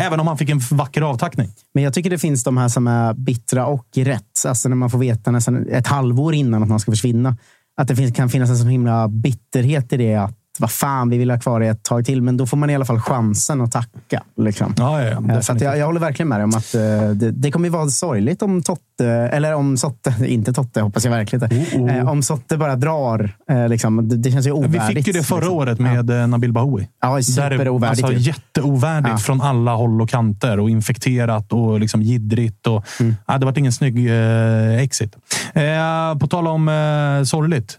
Även 0.01 0.19
om 0.19 0.27
han 0.27 0.37
fick 0.37 0.49
en 0.49 0.59
vacker 0.71 1.01
avtackning. 1.01 1.49
Men 1.73 1.83
jag 1.83 1.93
tycker 1.93 2.09
det 2.09 2.17
finns 2.17 2.43
de 2.43 2.57
här 2.57 2.67
som 2.67 2.87
är 2.87 3.13
bittra 3.13 3.65
och 3.65 3.87
rätt. 3.95 4.45
Alltså 4.47 4.69
när 4.69 4.75
man 4.75 4.89
får 4.89 4.99
veta 4.99 5.31
nästan 5.31 5.67
ett 5.67 5.87
halvår 5.87 6.33
innan 6.33 6.63
att 6.63 6.69
man 6.69 6.79
ska 6.79 6.91
försvinna. 6.91 7.37
Att 7.77 7.87
det 7.87 7.95
finns, 7.95 8.15
kan 8.15 8.29
finnas 8.29 8.49
en 8.49 8.57
sån 8.57 8.67
himla 8.67 9.07
bitterhet 9.07 9.93
i 9.93 9.97
det. 9.97 10.15
Att 10.15 10.37
vad 10.61 10.71
fan, 10.71 11.09
vi 11.09 11.17
vill 11.17 11.31
ha 11.31 11.39
kvar 11.39 11.59
det 11.59 11.67
ett 11.67 11.83
tag 11.83 12.05
till. 12.05 12.21
Men 12.21 12.37
då 12.37 12.45
får 12.45 12.57
man 12.57 12.69
i 12.69 12.75
alla 12.75 12.85
fall 12.85 12.99
chansen 12.99 13.61
att 13.61 13.71
tacka. 13.71 14.23
Liksom. 14.37 14.73
Ja, 14.77 15.03
ja, 15.03 15.21
Eh, 15.33 15.39
så 15.39 15.53
jag, 15.59 15.77
jag 15.77 15.85
håller 15.85 15.99
verkligen 15.99 16.29
med 16.29 16.39
dig 16.39 16.43
om 16.43 16.53
att 16.55 16.75
eh, 16.75 17.09
det, 17.09 17.31
det 17.31 17.51
kommer 17.51 17.67
ju 17.67 17.71
vara 17.71 17.89
sorgligt 17.89 18.41
om 18.41 18.61
Totte, 18.63 19.05
eller 19.07 19.53
om 19.55 19.77
Sotte, 19.77 20.15
inte 20.27 20.53
Totte 20.53 20.81
hoppas 20.81 21.05
jag 21.05 21.11
verkligen 21.11 21.53
inte. 21.53 21.93
Eh, 21.97 22.09
om 22.09 22.23
Sotte 22.23 22.57
bara 22.57 22.75
drar. 22.75 23.31
Liksom, 23.69 24.09
det, 24.09 24.17
det 24.17 24.31
känns 24.31 24.47
ju 24.47 24.51
Vi 24.51 24.57
ovärdigt. 24.67 24.97
fick 24.97 25.07
ju 25.07 25.13
det 25.13 25.23
förra 25.23 25.39
liksom. 25.39 25.55
året 25.57 25.79
med 25.79 26.09
ja. 26.09 26.27
Nabil 26.27 26.53
Bahoui. 26.53 26.87
Ja, 27.01 27.21
superovärdigt 27.21 28.03
Alltså, 28.03 28.19
jätteovärdigt 28.19 29.09
Ja. 29.09 29.17
från 29.17 29.41
alla 29.41 29.75
håll 29.75 30.01
och 30.01 30.09
kanter 30.09 30.59
och 30.59 30.69
infekterat 30.69 31.53
och 31.53 31.79
liksom 31.79 32.01
jiddrigt. 32.01 32.67
Och, 32.67 32.85
Mm. 32.99 33.15
ja, 33.27 33.37
det 33.37 33.45
var 33.45 33.59
ingen 33.59 33.71
snygg 33.71 34.07
eh, 34.09 34.77
exit. 34.81 35.15
Eh, 35.53 36.17
på 36.19 36.27
tal 36.27 36.47
om 36.47 36.67
eh, 36.69 37.23
sorgligt. 37.23 37.77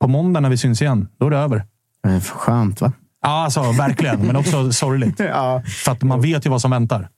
På 0.00 0.08
måndag 0.08 0.40
när 0.40 0.50
vi 0.50 0.56
syns 0.56 0.82
igen, 0.82 1.08
då 1.18 1.26
är 1.26 1.30
det 1.30 1.36
över. 1.38 1.64
Eh, 2.06 2.20
Skönt, 2.20 2.80
va? 2.80 2.92
Ja, 3.22 3.28
alltså, 3.44 3.60
verkligen. 3.72 4.20
men 4.20 4.36
också 4.36 4.72
sorgligt. 4.72 5.18
Ja. 5.20 5.62
För 5.84 5.92
att 5.92 6.02
man 6.02 6.20
vet 6.20 6.46
ju 6.46 6.50
vad 6.50 6.60
som 6.60 6.70
väntar. 6.70 7.08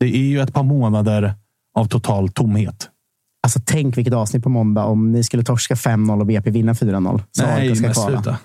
Det 0.00 0.06
är 0.06 0.22
ju 0.28 0.40
ett 0.40 0.54
par 0.54 0.62
månader 0.62 1.34
av 1.74 1.84
total 1.86 2.28
tomhet. 2.28 2.88
Alltså, 3.42 3.60
tänk 3.64 3.98
vilket 3.98 4.14
avsnitt 4.14 4.42
på 4.42 4.48
måndag 4.48 4.84
om 4.84 5.12
ni 5.12 5.24
skulle 5.24 5.42
torska 5.42 5.74
5-0 5.74 6.20
och 6.20 6.26
BP 6.26 6.50
vinna 6.50 6.72
4-0. 6.72 7.22
Så 7.32 7.46
Nej, 7.46 7.80
men 7.80 7.92
kvala. 7.92 8.22
sluta. 8.22 8.38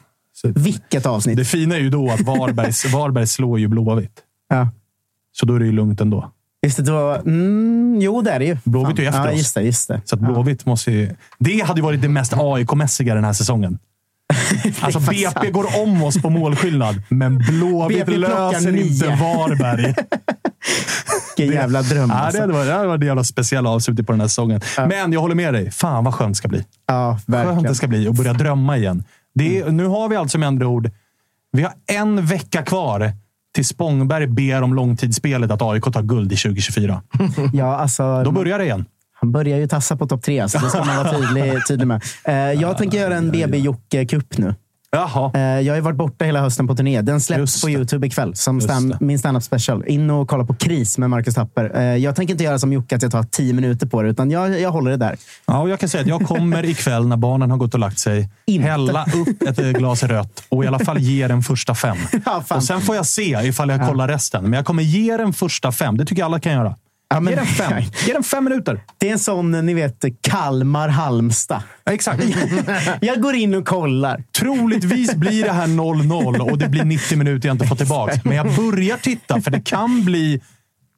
Vilket 0.60 1.06
avsnitt! 1.06 1.38
Det 1.38 1.45
fina 1.45 1.76
är 1.76 1.80
ju 1.80 1.89
då 1.89 2.11
att 2.11 2.22
Varberg, 2.22 2.72
Varberg 2.93 3.27
slår 3.27 3.60
ju 3.60 3.68
Blåvitt. 3.68 4.19
Ja. 4.49 4.69
Så 5.31 5.45
då 5.45 5.56
är 5.56 5.60
det 5.60 5.65
ju 5.65 5.72
lugnt 5.72 6.01
ändå. 6.01 6.31
Just 6.61 6.77
det, 6.77 6.84
då, 6.84 7.11
mm, 7.26 7.98
jo, 8.02 8.22
det 8.22 8.31
är 8.31 8.40
det 8.40 8.45
ju. 8.45 8.57
Blåvitt 8.64 8.99
är 8.99 9.03
ju 9.03 9.07
efter 9.07 9.26
ja, 9.26 9.31
oss. 9.31 9.38
just 9.38 9.56
det, 9.56 9.61
just 9.61 9.88
det. 9.88 10.02
Så 10.06 10.15
att 10.15 10.22
Blåvitt 10.22 10.65
måste 10.65 10.91
ju... 10.91 11.15
Det 11.40 11.65
hade 11.65 11.81
varit 11.81 12.02
det 12.02 12.10
mest 12.10 12.34
AIK-mässiga 12.34 13.15
den 13.15 13.23
här 13.23 13.34
säsongen. 13.34 13.80
Alltså 14.81 14.99
BP 14.99 15.52
går 15.52 15.81
om 15.81 16.03
oss 16.03 16.22
på 16.22 16.30
målskillnad, 16.30 17.02
men 17.10 17.38
Blåvitt 17.38 18.07
löser 18.07 18.76
inte. 18.76 19.07
Varberg. 19.07 19.95
Vilken 21.38 21.56
jävla 21.56 21.81
dröm. 21.81 22.10
Ja, 22.10 22.15
det 22.15 22.22
alltså. 22.22 22.41
hade 22.41 22.53
varit, 22.53 22.68
det 22.68 22.73
hade 22.73 22.88
varit 22.88 23.02
en 23.02 23.07
jävla 23.07 23.23
speciell 23.23 23.68
avslutning 23.68 24.06
på 24.06 24.11
den 24.11 24.22
här 24.22 24.27
säsongen. 24.27 24.61
Men 24.77 25.14
jag 25.14 25.22
håller 25.22 25.36
med 25.36 25.53
dig. 25.53 25.72
Fan 25.72 26.03
vad 26.03 26.14
skönt 26.14 26.34
det 26.34 26.38
ska 26.38 26.48
bli. 26.48 26.65
Ja, 26.88 27.19
verkligen. 27.26 27.56
Skönt 27.56 27.68
det 27.68 27.76
ska 27.76 27.88
bli 27.88 28.07
att 28.07 28.15
börja 28.15 28.34
drömma 28.34 28.77
igen. 28.77 29.03
Det 29.36 29.60
är, 29.60 29.72
Nu 29.72 29.86
har 29.86 30.10
vi 30.10 30.15
alltså 30.15 30.38
med 30.38 30.48
andra 30.48 30.68
ord, 30.68 30.91
vi 31.52 31.64
har 31.64 31.73
en 31.88 32.26
vecka 32.26 32.64
kvar 32.64 33.14
till 33.56 33.66
Spångberg 33.66 34.28
ber 34.28 34.62
om 34.62 34.74
långtidsspelet 34.74 35.52
att 35.52 35.62
AIK 35.62 35.84
tar 35.84 36.02
guld 36.02 36.32
i 36.32 36.36
2024. 36.36 37.02
Ja, 37.54 37.76
alltså, 37.76 38.24
Då 38.24 38.32
börjar 38.32 38.60
det 38.60 38.66
igen. 38.66 38.86
Han 39.22 39.32
börjar 39.32 39.58
ju 39.58 39.68
tassa 39.68 39.98
på 39.98 40.08
topp 40.08 40.24
tre, 40.24 40.50
så 40.50 40.58
det 40.58 40.70
ska 40.70 40.84
man 40.84 40.98
vara 40.98 41.12
tydlig, 41.12 41.68
tydlig 41.68 41.88
med. 41.88 42.04
Eh, 42.24 42.34
jag 42.36 42.78
tänker 42.78 42.98
göra 42.98 43.16
en 43.16 43.32
BB 43.32 43.58
Jocke-cup 43.58 44.38
nu. 44.38 44.56
Jaha. 44.91 45.32
Eh, 45.34 45.41
Jag 45.41 45.74
har 45.74 45.82
varit 45.82 45.98
borta 45.98 46.26
hela 46.26 46.41
hösten 46.41 46.68
på 46.68 46.76
turné. 46.76 47.02
Den 47.02 47.22
släpps 47.22 47.61
på 47.61 47.70
Youtube 47.70 48.07
ikväll 48.07 48.36
som 48.36 48.61
stand, 48.61 48.95
min 48.99 49.20
stand-up 49.20 49.44
special. 49.44 49.84
In 49.88 50.10
och 50.10 50.28
kolla 50.30 50.45
på 50.45 50.53
Kris 50.53 50.98
med 50.98 51.10
Marcus 51.10 51.36
Tapper. 51.36 51.72
Eh, 51.78 51.84
Jag 51.84 52.16
tänker 52.16 52.34
inte 52.34 52.44
göra 52.44 52.60
som 52.60 52.74
Jocke, 52.74 52.95
att 52.95 53.02
jag 53.02 53.11
tar 53.11 53.24
tio 53.24 53.53
minuter 53.53 53.88
på 53.88 54.02
det, 54.02 54.10
utan 54.10 54.32
jag, 54.32 54.60
jag 54.61 54.72
håller 54.72 54.91
det 54.91 54.98
där. 54.98 55.18
Ja, 55.45 55.60
och 55.60 55.70
jag 55.70 55.80
kan 55.80 55.90
säga 55.90 56.02
att 56.02 56.07
jag 56.07 56.22
kommer 56.28 56.66
ikväll 56.66 57.07
när 57.07 57.18
barnen 57.18 57.52
har 57.52 57.57
gått 57.57 57.74
och 57.74 57.80
lagt 57.80 57.99
sig 57.99 58.30
hälla 58.61 59.06
upp 59.16 59.41
ett 59.60 59.78
glas 59.78 60.03
rött 60.03 60.44
och 60.49 60.64
i 60.64 60.68
alla 60.68 60.80
fall 60.80 60.98
ge 60.99 61.28
den 61.28 61.41
första 61.44 61.76
fem. 61.76 61.98
och 62.49 62.64
sen 62.64 62.82
får 62.82 62.95
jag 62.95 63.06
se 63.06 63.40
ifall 63.44 63.70
jag 63.70 63.88
kollar 63.88 64.07
resten. 64.07 64.44
Men 64.44 64.53
jag 64.53 64.66
kommer 64.66 64.84
ge 64.84 65.18
den 65.18 65.34
första 65.34 65.72
fem. 65.72 65.98
Det 65.98 66.06
tycker 66.06 66.22
jag 66.22 66.26
alla 66.26 66.40
kan 66.40 66.53
göra. 66.53 66.76
Ja, 67.10 67.19
men- 67.19 67.31
Ge 67.34 67.36
den 67.40 67.45
fem. 67.48 67.84
Ge 68.07 68.14
den 68.14 68.23
fem 68.23 68.44
minuter. 68.44 68.80
Det 68.98 69.07
är 69.07 69.11
en 69.14 69.19
sån, 69.19 69.52
ni 69.52 69.73
vet, 69.73 70.03
Kalmar-Halmstad. 70.22 71.61
Ja, 71.84 71.91
exakt. 71.91 72.23
jag 73.02 73.22
går 73.22 73.36
in 73.36 73.53
och 73.53 73.68
kollar. 73.68 74.23
Troligtvis 74.40 75.15
blir 75.15 75.44
det 75.44 75.52
här 75.52 75.68
0-0 75.68 76.40
och 76.52 76.57
det 76.57 76.69
blir 76.69 76.84
90 76.84 77.18
minuter 77.18 77.49
jag 77.49 77.53
inte 77.56 77.68
får 77.68 77.76
tillbaka. 77.76 78.19
Men 78.23 78.36
jag 78.38 78.56
börjar 78.56 78.98
titta, 78.98 79.41
för 79.41 79.52
det 79.52 79.61
kan 79.61 80.06
bli 80.06 80.41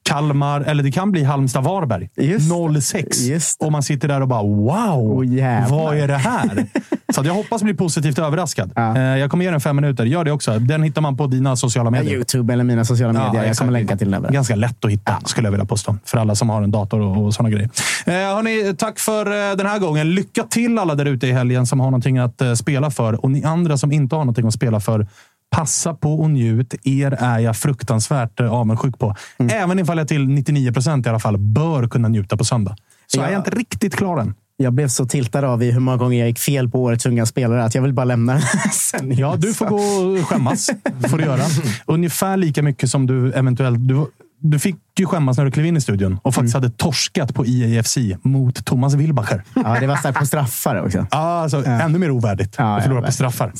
Kalmar, 0.04 0.62
eller 0.62 0.84
det 0.84 0.92
kan 0.92 1.12
bli 1.12 1.24
Halmstad-Varberg. 1.24 2.10
0-6. 2.16 3.56
Och 3.60 3.72
man 3.72 3.84
sitter 3.84 4.08
där 4.08 4.22
och 4.22 4.28
bara 4.28 4.44
wow, 4.44 5.26
vad 5.70 5.98
är 5.98 6.08
det 6.08 6.18
här? 6.18 6.66
Så 7.16 7.22
jag 7.26 7.34
hoppas 7.34 7.64
bli 7.64 7.74
positivt 7.74 8.20
överraskad. 8.20 8.72
Eh, 8.78 9.02
Jag 9.02 9.32
kommer 9.32 9.46
ge 9.46 9.52
den 9.52 9.62
fem 9.62 9.76
minuter. 9.76 10.06
Gör 10.06 10.24
det 10.24 10.32
också. 10.32 10.60
Den 10.60 10.84
hittar 10.84 11.02
man 11.02 11.18
på 11.18 11.28
dina 11.28 11.56
sociala 11.56 11.90
medier. 11.92 12.14
Youtube 12.14 12.54
eller 12.54 12.64
mina 12.64 12.86
sociala 12.86 13.14
medier. 13.14 13.34
jag 13.34 13.44
exakt. 13.44 13.60
kommer 13.60 13.72
länka 13.72 13.98
till 13.98 14.08
den 14.08 14.14
överallt. 14.14 14.34
Ganska 14.34 14.56
lätt 14.56 14.86
att 14.86 14.92
hitta, 14.92 15.20
skulle 15.26 15.48
jag 15.48 15.52
vilja 15.52 15.66
påstå. 15.66 15.98
För 16.06 16.18
alla 16.18 16.36
som 16.36 16.50
har 16.50 16.62
en 16.62 16.72
dator 16.72 17.02
och, 17.02 17.26
och 17.26 17.34
sådana 17.34 17.50
grejer. 17.50 17.70
Eh, 18.06 18.14
hörni, 18.14 18.74
tack 18.78 19.00
för 19.00 19.26
eh, 19.26 19.56
den 19.58 19.66
här 19.68 19.80
gången. 19.80 20.16
Lycka 20.16 20.44
till 20.44 20.80
alla 20.80 20.96
där 20.96 21.06
ute 21.06 21.28
i 21.28 21.32
helgen 21.32 21.66
som 21.66 21.80
har 21.80 21.88
någonting 21.88 22.18
att 22.18 22.42
eh, 22.42 22.54
spela 22.54 22.92
för. 22.92 23.26
Och 23.26 23.32
ni 23.32 23.44
andra 23.44 23.78
som 23.78 23.92
inte 23.92 24.16
har 24.16 24.22
någonting 24.22 24.48
att 24.48 24.54
spela 24.54 24.80
för. 24.80 25.08
Passa 25.56 25.94
på 25.94 26.14
och 26.22 26.30
njut. 26.30 26.76
Er 26.84 27.12
är 27.20 27.40
jag 27.40 27.58
fruktansvärt 27.58 28.40
eh, 28.40 28.54
avundsjuk 28.54 29.00
på. 29.00 29.16
Mm. 29.38 29.56
Även 29.64 29.80
ifall 29.80 29.98
jag 29.98 30.08
till 30.08 30.28
99 30.28 30.72
procent 30.74 31.06
i 31.06 31.10
alla 31.10 31.20
fall 31.20 31.38
bör 31.38 31.88
kunna 31.88 32.08
njuta 32.08 32.38
på 32.38 32.44
söndag. 32.46 32.76
Så 33.08 33.20
Ja. 33.20 33.26
är 33.26 33.32
jag 33.32 33.40
inte 33.40 33.52
riktigt 33.52 33.96
klar 33.96 34.18
än. 34.18 34.34
Jag 34.58 34.74
blev 34.74 34.88
så 34.88 35.06
tiltad 35.06 35.44
av 35.46 35.64
i 35.64 35.72
hur 35.72 35.80
många 35.80 35.98
gånger 35.98 36.20
jag 36.20 36.28
gick 36.28 36.40
fel 36.40 36.70
på 36.70 36.84
årets 36.84 37.06
unga 37.06 37.26
spelare 37.26 37.64
att 37.64 37.76
jag 37.76 37.82
vill 37.82 37.94
bara 37.94 38.04
lämna 38.04 38.42
sändningen. 38.74 39.18
Ja, 39.22 39.36
du 39.38 39.54
får 39.54 39.66
gå 39.66 39.76
och 39.76 40.28
skämmas. 40.28 40.70
får 41.10 41.18
du 41.18 41.24
göra. 41.24 41.42
Ungefär 41.86 42.38
lika 42.38 42.62
mycket 42.64 42.90
som 42.90 43.08
du 43.08 43.32
eventuellt... 43.34 43.88
Du, 43.88 44.06
du 44.42 44.60
fick 44.60 44.76
ju 45.00 45.06
skämmas 45.06 45.38
när 45.38 45.46
du 45.46 45.52
klev 45.52 45.66
in 45.66 45.78
i 45.78 45.82
studion 45.82 46.20
och 46.24 46.36
faktiskt 46.36 46.54
hade 46.56 46.70
torskat 46.70 47.34
på 47.36 47.46
IAFC 47.46 47.98
mot 48.22 48.66
Thomas 48.66 48.94
Wilbacher. 48.94 49.44
Ja, 49.54 49.78
det 49.80 49.88
var 49.88 49.96
starkt 49.96 50.20
på 50.20 50.26
straffar 50.26 50.86
också. 50.86 50.98
Ja, 51.12 51.18
alltså, 51.42 51.66
Ännu 51.66 52.00
mer 52.00 52.12
ovärdigt 52.12 52.60
att 52.60 52.84
förlora 52.84 53.02
på 53.02 53.12
straffar. 53.12 53.54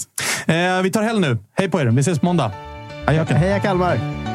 Eh, 0.46 0.82
vi 0.84 0.90
tar 0.92 1.04
helg 1.04 1.20
nu. 1.20 1.38
Hej 1.58 1.70
på 1.70 1.82
er. 1.82 1.86
Vi 1.86 2.00
ses 2.02 2.20
på 2.20 2.26
måndag. 2.26 2.52
Adjöken. 3.08 3.38
Heja 3.38 3.60
Kalmar! 3.60 4.31